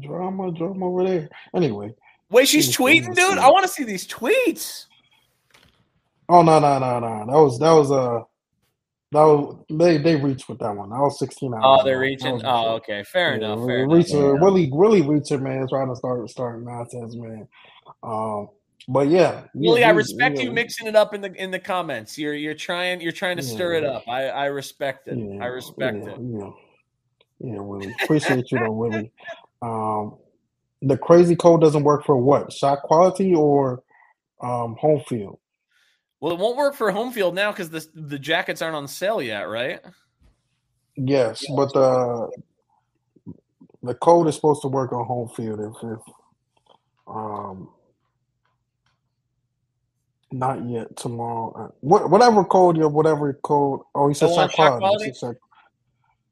Drama, 0.00 0.50
drama 0.52 0.86
over 0.86 1.04
there. 1.04 1.28
Anyway. 1.54 1.94
Wait, 2.30 2.46
she's 2.48 2.66
Let's 2.66 2.76
tweeting, 2.78 3.14
dude. 3.14 3.34
see. 3.34 3.38
I 3.38 3.48
want 3.48 3.62
to 3.64 3.68
see 3.68 3.84
these 3.84 4.06
tweets. 4.06 4.86
Oh 6.28 6.42
no 6.42 6.58
no 6.58 6.78
no 6.78 6.98
no! 7.00 7.26
That 7.26 7.40
was 7.40 7.58
that 7.58 7.72
was 7.72 7.90
uh 7.90 8.20
that 9.12 9.22
was 9.22 9.56
they 9.70 9.96
they 9.96 10.16
reached 10.16 10.46
with 10.48 10.58
that 10.58 10.76
one. 10.76 10.90
That 10.90 10.98
was 10.98 11.18
sixteen 11.18 11.54
hours. 11.54 11.62
Oh, 11.64 11.84
they're 11.84 11.98
reaching. 11.98 12.34
Oh, 12.34 12.38
before. 12.38 12.70
okay. 12.74 13.02
Fair 13.04 13.30
Yeah, 13.30 13.36
enough. 13.36 13.58
we- 13.60 13.66
Fair 13.66 13.76
we 13.78 13.82
enough. 13.84 13.96
reaching, 13.96 14.40
Willie 14.40 14.70
Willie 14.70 15.02
Reacher 15.02 15.40
man 15.40 15.66
trying 15.68 15.88
to 15.88 15.96
start 15.96 16.28
start 16.28 16.62
nonsense 16.62 17.14
man. 17.16 17.48
Um, 18.02 18.50
but 18.88 19.08
yeah, 19.08 19.44
Willie, 19.54 19.80
yeah, 19.80 19.88
I 19.88 19.92
respect 19.92 20.36
yeah, 20.36 20.42
you 20.44 20.52
mixing 20.52 20.86
it 20.86 20.96
up 20.96 21.14
in 21.14 21.22
the 21.22 21.32
in 21.42 21.50
the 21.50 21.58
comments. 21.58 22.18
You're 22.18 22.34
you're 22.34 22.52
trying 22.54 23.00
you're 23.00 23.10
trying 23.12 23.38
to 23.38 23.42
stir 23.42 23.74
it 23.74 23.84
up. 23.84 24.06
I 24.06 24.28
I 24.28 24.44
respect 24.46 25.08
it. 25.08 25.16
Yeah, 25.16 25.42
I 25.42 25.46
respect 25.46 25.96
yeah, 26.04 26.10
it. 26.10 26.18
Yeah, 26.20 26.50
yeah, 27.40 27.60
Willie. 27.60 27.94
Appreciate 28.02 28.50
you 28.52 28.58
though, 28.58 28.72
Willie. 28.72 29.10
Um, 29.60 30.18
the 30.82 30.96
crazy 30.96 31.36
code 31.36 31.60
doesn't 31.60 31.84
work 31.84 32.04
for 32.04 32.16
what? 32.16 32.52
Shot 32.52 32.82
quality 32.82 33.34
or 33.34 33.82
um 34.40 34.76
home 34.78 35.02
field? 35.08 35.38
Well, 36.20 36.32
it 36.32 36.38
won't 36.38 36.56
work 36.56 36.74
for 36.74 36.90
home 36.90 37.12
field 37.12 37.34
now 37.34 37.52
because 37.52 37.70
the 37.70 37.86
the 37.94 38.18
jackets 38.18 38.62
aren't 38.62 38.76
on 38.76 38.88
sale 38.88 39.22
yet, 39.22 39.42
right? 39.42 39.80
Yes, 40.96 41.44
but 41.56 41.72
the 41.72 42.30
the 43.82 43.94
code 43.94 44.26
is 44.28 44.34
supposed 44.34 44.62
to 44.62 44.68
work 44.68 44.92
on 44.92 45.04
home 45.06 45.28
field 45.28 45.60
if, 45.60 45.90
if 45.90 46.00
um 47.06 47.70
not 50.30 50.68
yet 50.68 50.96
tomorrow. 50.96 51.72
What 51.80 52.10
whatever 52.10 52.44
code 52.44 52.76
your 52.76 52.88
whatever 52.88 53.32
code. 53.42 53.80
Oh, 53.94 54.08
he 54.08 54.14
said 54.14 54.28
The 54.28 54.34
shot 54.34 54.52
quality. 54.52 54.86
He 54.86 54.88
quality? 54.88 55.12
said 55.14 55.36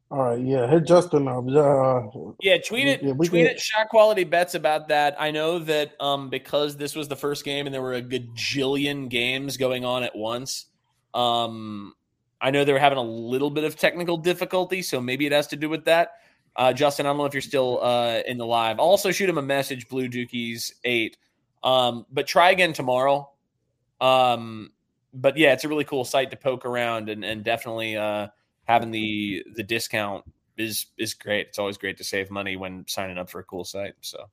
All 0.08 0.18
right, 0.22 0.40
yeah, 0.40 0.68
hit 0.68 0.86
Justin 0.86 1.26
up. 1.26 1.46
Uh, 1.48 2.02
Yeah, 2.40 2.58
tweet 2.58 2.86
it. 2.86 3.02
Yeah, 3.02 3.12
we 3.12 3.26
tweet 3.26 3.46
can- 3.46 3.56
it. 3.56 3.60
Shot 3.60 3.88
quality 3.88 4.22
bets 4.22 4.54
about 4.54 4.86
that. 4.88 5.16
I 5.20 5.32
know 5.32 5.58
that 5.60 6.00
um 6.00 6.30
because 6.30 6.76
this 6.76 6.94
was 6.94 7.08
the 7.08 7.16
first 7.16 7.44
game 7.44 7.66
and 7.66 7.74
there 7.74 7.82
were 7.82 7.94
a 7.94 8.02
gajillion 8.02 9.08
games 9.08 9.56
going 9.56 9.84
on 9.84 10.04
at 10.04 10.14
once. 10.14 10.66
Um, 11.12 11.94
I 12.40 12.50
know 12.50 12.64
they 12.64 12.72
were 12.72 12.78
having 12.78 12.98
a 12.98 13.02
little 13.02 13.50
bit 13.50 13.64
of 13.64 13.74
technical 13.76 14.16
difficulty, 14.16 14.80
so 14.82 15.00
maybe 15.00 15.26
it 15.26 15.32
has 15.32 15.48
to 15.48 15.56
do 15.56 15.68
with 15.68 15.86
that. 15.86 16.12
Uh, 16.54 16.72
Justin, 16.72 17.04
I 17.06 17.08
don't 17.10 17.18
know 17.18 17.24
if 17.24 17.34
you're 17.34 17.40
still 17.40 17.80
uh, 17.82 18.20
in 18.26 18.38
the 18.38 18.46
live. 18.46 18.78
Also 18.78 19.10
shoot 19.10 19.28
him 19.28 19.38
a 19.38 19.42
message, 19.42 19.88
Blue 19.88 20.08
Dookies 20.08 20.72
eight. 20.84 21.16
Um, 21.64 22.06
but 22.12 22.26
try 22.28 22.50
again 22.50 22.72
tomorrow. 22.72 23.28
Um, 24.00 24.70
but 25.12 25.36
yeah, 25.36 25.52
it's 25.52 25.64
a 25.64 25.68
really 25.68 25.84
cool 25.84 26.04
site 26.04 26.30
to 26.30 26.36
poke 26.36 26.64
around, 26.64 27.08
and 27.08 27.24
and 27.24 27.42
definitely 27.42 27.96
uh, 27.96 28.28
having 28.66 28.92
the 28.92 29.44
the 29.56 29.64
discount 29.64 30.24
is 30.58 30.86
is 30.98 31.14
great. 31.14 31.48
It's 31.48 31.60
always 31.60 31.78
great 31.78 31.98
to 31.98 32.04
save 32.04 32.30
money 32.30 32.56
when 32.56 32.84
signing 32.88 33.18
up 33.18 33.30
for 33.30 33.40
a 33.40 33.44
cool 33.44 33.64
site. 33.64 33.94
So 34.02 34.26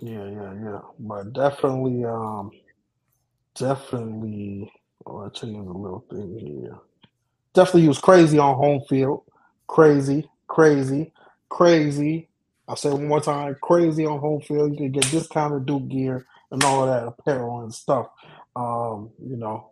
Yeah, 0.00 0.26
yeah, 0.26 0.54
yeah. 0.62 0.80
But 0.98 1.32
definitely, 1.32 2.04
um, 2.04 2.50
definitely. 3.56 4.72
Oh, 5.06 5.26
I 5.26 5.28
change 5.30 5.56
a 5.56 5.72
little 5.72 6.04
thing 6.10 6.38
here. 6.38 6.78
Definitely, 7.54 7.82
he 7.82 7.88
was 7.88 7.98
crazy 7.98 8.38
on 8.38 8.56
home 8.56 8.82
field. 8.88 9.24
Crazy, 9.68 10.28
crazy, 10.48 11.12
crazy. 11.48 12.28
I'll 12.68 12.76
say 12.76 12.90
one 12.90 13.08
more 13.08 13.20
time. 13.20 13.56
Crazy 13.62 14.06
on 14.06 14.20
home 14.20 14.40
field. 14.42 14.72
You 14.72 14.78
can 14.78 14.92
get 14.92 15.10
discounted 15.10 15.66
Duke 15.66 15.88
gear 15.88 16.26
and 16.52 16.62
all 16.64 16.84
of 16.84 16.88
that 16.90 17.08
apparel 17.08 17.62
and 17.62 17.74
stuff. 17.74 18.08
Um, 18.56 19.10
you 19.24 19.36
know, 19.36 19.69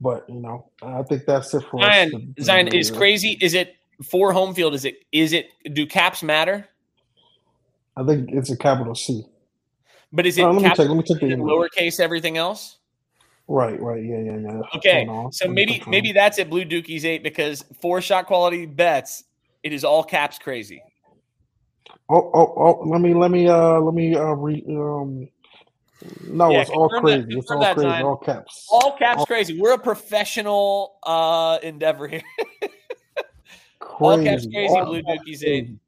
but 0.00 0.28
you 0.28 0.40
know, 0.40 0.70
I 0.82 1.02
think 1.02 1.24
that's 1.26 1.52
it 1.54 1.64
for 1.70 1.82
us. 1.82 2.10
Zion, 2.10 2.34
to 2.36 2.42
Zion 2.42 2.68
is 2.68 2.90
crazy. 2.90 3.38
Is 3.40 3.54
it 3.54 3.76
for 4.04 4.32
home 4.32 4.54
field? 4.54 4.74
Is 4.74 4.84
it 4.84 5.04
is 5.12 5.32
it 5.32 5.50
do 5.72 5.86
caps 5.86 6.22
matter? 6.22 6.68
I 7.96 8.04
think 8.04 8.30
it's 8.32 8.50
a 8.50 8.56
capital 8.56 8.94
C. 8.94 9.24
But 10.12 10.26
is 10.26 10.38
it 10.38 10.44
Uh, 10.44 10.52
let 10.52 10.62
me 10.62 10.68
check. 10.68 10.78
Let 10.78 10.96
me 10.96 11.02
check 11.02 11.20
the 11.20 11.36
lowercase 11.36 12.00
everything 12.00 12.36
else? 12.36 12.78
Right, 13.48 13.80
right. 13.80 14.04
Yeah, 14.04 14.20
yeah, 14.20 14.36
yeah. 14.36 14.60
Okay, 14.76 15.08
so 15.32 15.48
maybe 15.48 15.82
maybe 15.88 16.12
that's 16.12 16.38
it. 16.38 16.50
Blue 16.50 16.64
Dookies 16.64 17.04
eight 17.04 17.22
because 17.22 17.64
four 17.80 18.00
shot 18.00 18.26
quality 18.26 18.66
bets, 18.66 19.24
it 19.62 19.72
is 19.72 19.84
all 19.84 20.04
caps 20.04 20.38
crazy. 20.38 20.82
Oh, 22.10 22.30
oh, 22.34 22.54
oh! 22.56 22.88
Let 22.88 23.00
me, 23.00 23.14
let 23.14 23.30
me, 23.30 23.48
uh, 23.48 23.80
let 23.80 23.94
me, 23.94 24.14
uh, 24.14 24.32
re, 24.32 24.64
um. 24.68 25.28
No, 26.26 26.50
Yeah, 26.50 26.60
it's 26.60 26.70
all 26.70 26.88
confirm 26.88 27.06
that- 27.10 27.24
crazy. 27.24 27.38
it's 27.38 27.50
all 27.50 27.58
crazy. 27.74 27.80
Zion. 27.88 28.04
All 28.06 28.16
caps. 28.16 28.66
All 28.70 28.92
caps 28.96 29.18
All- 29.20 29.26
crazy. 29.26 29.60
We're 29.60 29.72
a 29.74 29.78
professional 29.78 30.96
uh 31.04 31.58
endeavor 31.62 32.06
here. 32.08 32.22
all 34.00 34.22
caps 34.22 34.44
Crazy. 34.46 34.50
crazy. 34.52 34.74
All 34.74 34.84
Blue 34.86 35.02
caps 35.02 35.20
Dookies 35.20 35.40
crazy. 35.42 35.78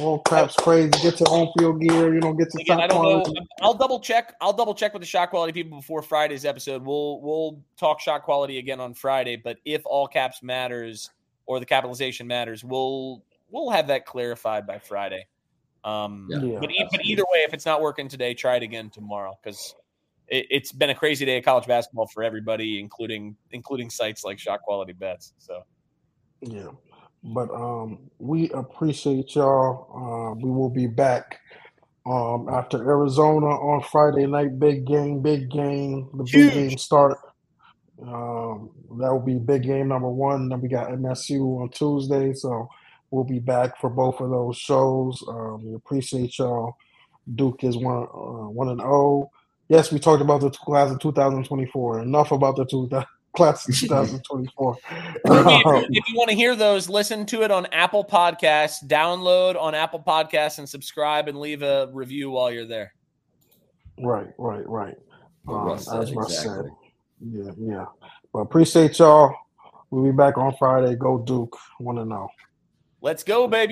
All 0.00 0.18
caps 0.20 0.54
crazy. 0.56 0.90
Get 1.02 1.20
your 1.20 1.28
home 1.28 1.50
field 1.58 1.80
gear. 1.82 2.14
You 2.14 2.20
know, 2.20 2.32
get 2.32 2.48
your 2.54 2.62
Again, 2.62 2.80
I 2.80 2.86
don't 2.86 3.02
know. 3.02 3.34
I'll 3.60 3.74
double 3.74 4.00
check. 4.00 4.34
I'll 4.40 4.54
double 4.54 4.74
check 4.74 4.94
with 4.94 5.02
the 5.02 5.06
shot 5.06 5.28
quality 5.28 5.52
people 5.52 5.78
before 5.78 6.00
Friday's 6.00 6.46
episode. 6.46 6.82
We'll 6.82 7.20
we'll 7.20 7.60
talk 7.78 8.00
shot 8.00 8.22
quality 8.22 8.58
again 8.58 8.80
on 8.80 8.94
Friday. 8.94 9.36
But 9.36 9.58
if 9.66 9.82
all 9.84 10.06
caps 10.08 10.42
matters 10.42 11.10
or 11.44 11.60
the 11.60 11.66
capitalization 11.66 12.26
matters, 12.26 12.64
we'll 12.64 13.22
we'll 13.50 13.68
have 13.68 13.88
that 13.88 14.06
clarified 14.06 14.66
by 14.66 14.78
Friday. 14.78 15.26
Um, 15.84 16.28
Yeah, 16.30 16.42
Yeah. 16.42 16.58
but 16.60 16.70
e- 16.70 16.86
but 16.90 17.04
either 17.04 17.22
way, 17.32 17.40
if 17.40 17.54
it's 17.54 17.66
not 17.66 17.80
working 17.80 18.08
today, 18.08 18.34
try 18.34 18.56
it 18.56 18.62
again 18.62 18.90
tomorrow 18.90 19.36
because 19.42 19.74
it, 20.28 20.46
it's 20.50 20.72
been 20.72 20.90
a 20.90 20.94
crazy 20.94 21.24
day 21.24 21.38
of 21.38 21.44
college 21.44 21.66
basketball 21.66 22.06
for 22.06 22.22
everybody, 22.22 22.78
including 22.78 23.36
including 23.50 23.90
sites 23.90 24.24
like 24.24 24.38
Shot 24.38 24.60
Quality 24.62 24.92
Bets. 24.92 25.32
So 25.38 25.62
Yeah. 26.40 26.68
But 27.24 27.50
um, 27.50 28.10
we 28.18 28.50
appreciate 28.50 29.34
y'all. 29.36 30.34
Uh, 30.34 30.34
we 30.40 30.50
will 30.50 30.70
be 30.70 30.86
back 30.86 31.38
um 32.04 32.48
after 32.48 32.78
Arizona 32.78 33.46
on 33.46 33.80
Friday 33.82 34.26
night. 34.26 34.58
Big 34.58 34.84
game, 34.86 35.22
big 35.22 35.50
game. 35.50 36.08
The 36.14 36.24
Huge. 36.24 36.52
big 36.52 36.68
game 36.70 36.78
start. 36.78 37.16
Um, 38.02 38.70
that 38.98 39.12
will 39.12 39.20
be 39.24 39.38
big 39.38 39.62
game 39.62 39.88
number 39.88 40.10
one. 40.10 40.48
Then 40.48 40.60
we 40.60 40.68
got 40.68 40.90
MSU 40.90 41.60
on 41.62 41.70
Tuesday, 41.70 42.32
so 42.34 42.68
we'll 43.12 43.24
be 43.24 43.38
back 43.38 43.78
for 43.80 43.88
both 43.88 44.20
of 44.20 44.30
those 44.30 44.56
shows. 44.56 45.22
Um, 45.28 45.64
we 45.64 45.74
appreciate 45.74 46.36
y'all. 46.38 46.76
Duke 47.36 47.62
is 47.62 47.76
one 47.76 48.02
uh, 48.02 48.48
one 48.48 48.68
and 48.70 48.80
zero. 48.80 49.30
Yes, 49.68 49.92
we 49.92 50.00
talked 50.00 50.22
about 50.22 50.40
the 50.40 50.50
class 50.50 50.90
of 50.90 50.98
2024. 50.98 52.00
Enough 52.00 52.32
about 52.32 52.56
the 52.56 52.64
two, 52.64 52.90
class 53.36 53.68
of 53.68 53.74
2024. 53.76 54.76
if, 54.84 55.90
if 55.90 56.08
you 56.08 56.16
want 56.16 56.30
to 56.30 56.36
hear 56.36 56.56
those, 56.56 56.88
listen 56.88 57.24
to 57.26 57.42
it 57.42 57.50
on 57.50 57.66
Apple 57.66 58.04
Podcasts. 58.04 58.84
Download 58.84 59.54
on 59.60 59.74
Apple 59.74 60.02
Podcasts 60.04 60.58
and 60.58 60.68
subscribe 60.68 61.28
and 61.28 61.38
leave 61.38 61.62
a 61.62 61.88
review 61.92 62.30
while 62.30 62.50
you're 62.50 62.66
there. 62.66 62.92
Right, 64.02 64.28
right, 64.36 64.68
right. 64.68 64.96
What 65.44 65.86
Um, 65.88 66.00
as 66.00 66.12
Russ 66.12 66.38
exactly. 66.38 66.70
said. 66.70 67.34
Yeah, 67.34 67.52
yeah. 67.58 67.84
But 68.32 68.40
appreciate 68.40 68.98
y'all. 68.98 69.34
We'll 69.90 70.04
be 70.04 70.12
back 70.12 70.38
on 70.38 70.54
Friday. 70.58 70.96
Go 70.96 71.18
Duke. 71.18 71.56
Want 71.78 71.98
to 71.98 72.04
know. 72.04 72.28
Let's 73.04 73.24
go, 73.24 73.48
baby. 73.48 73.70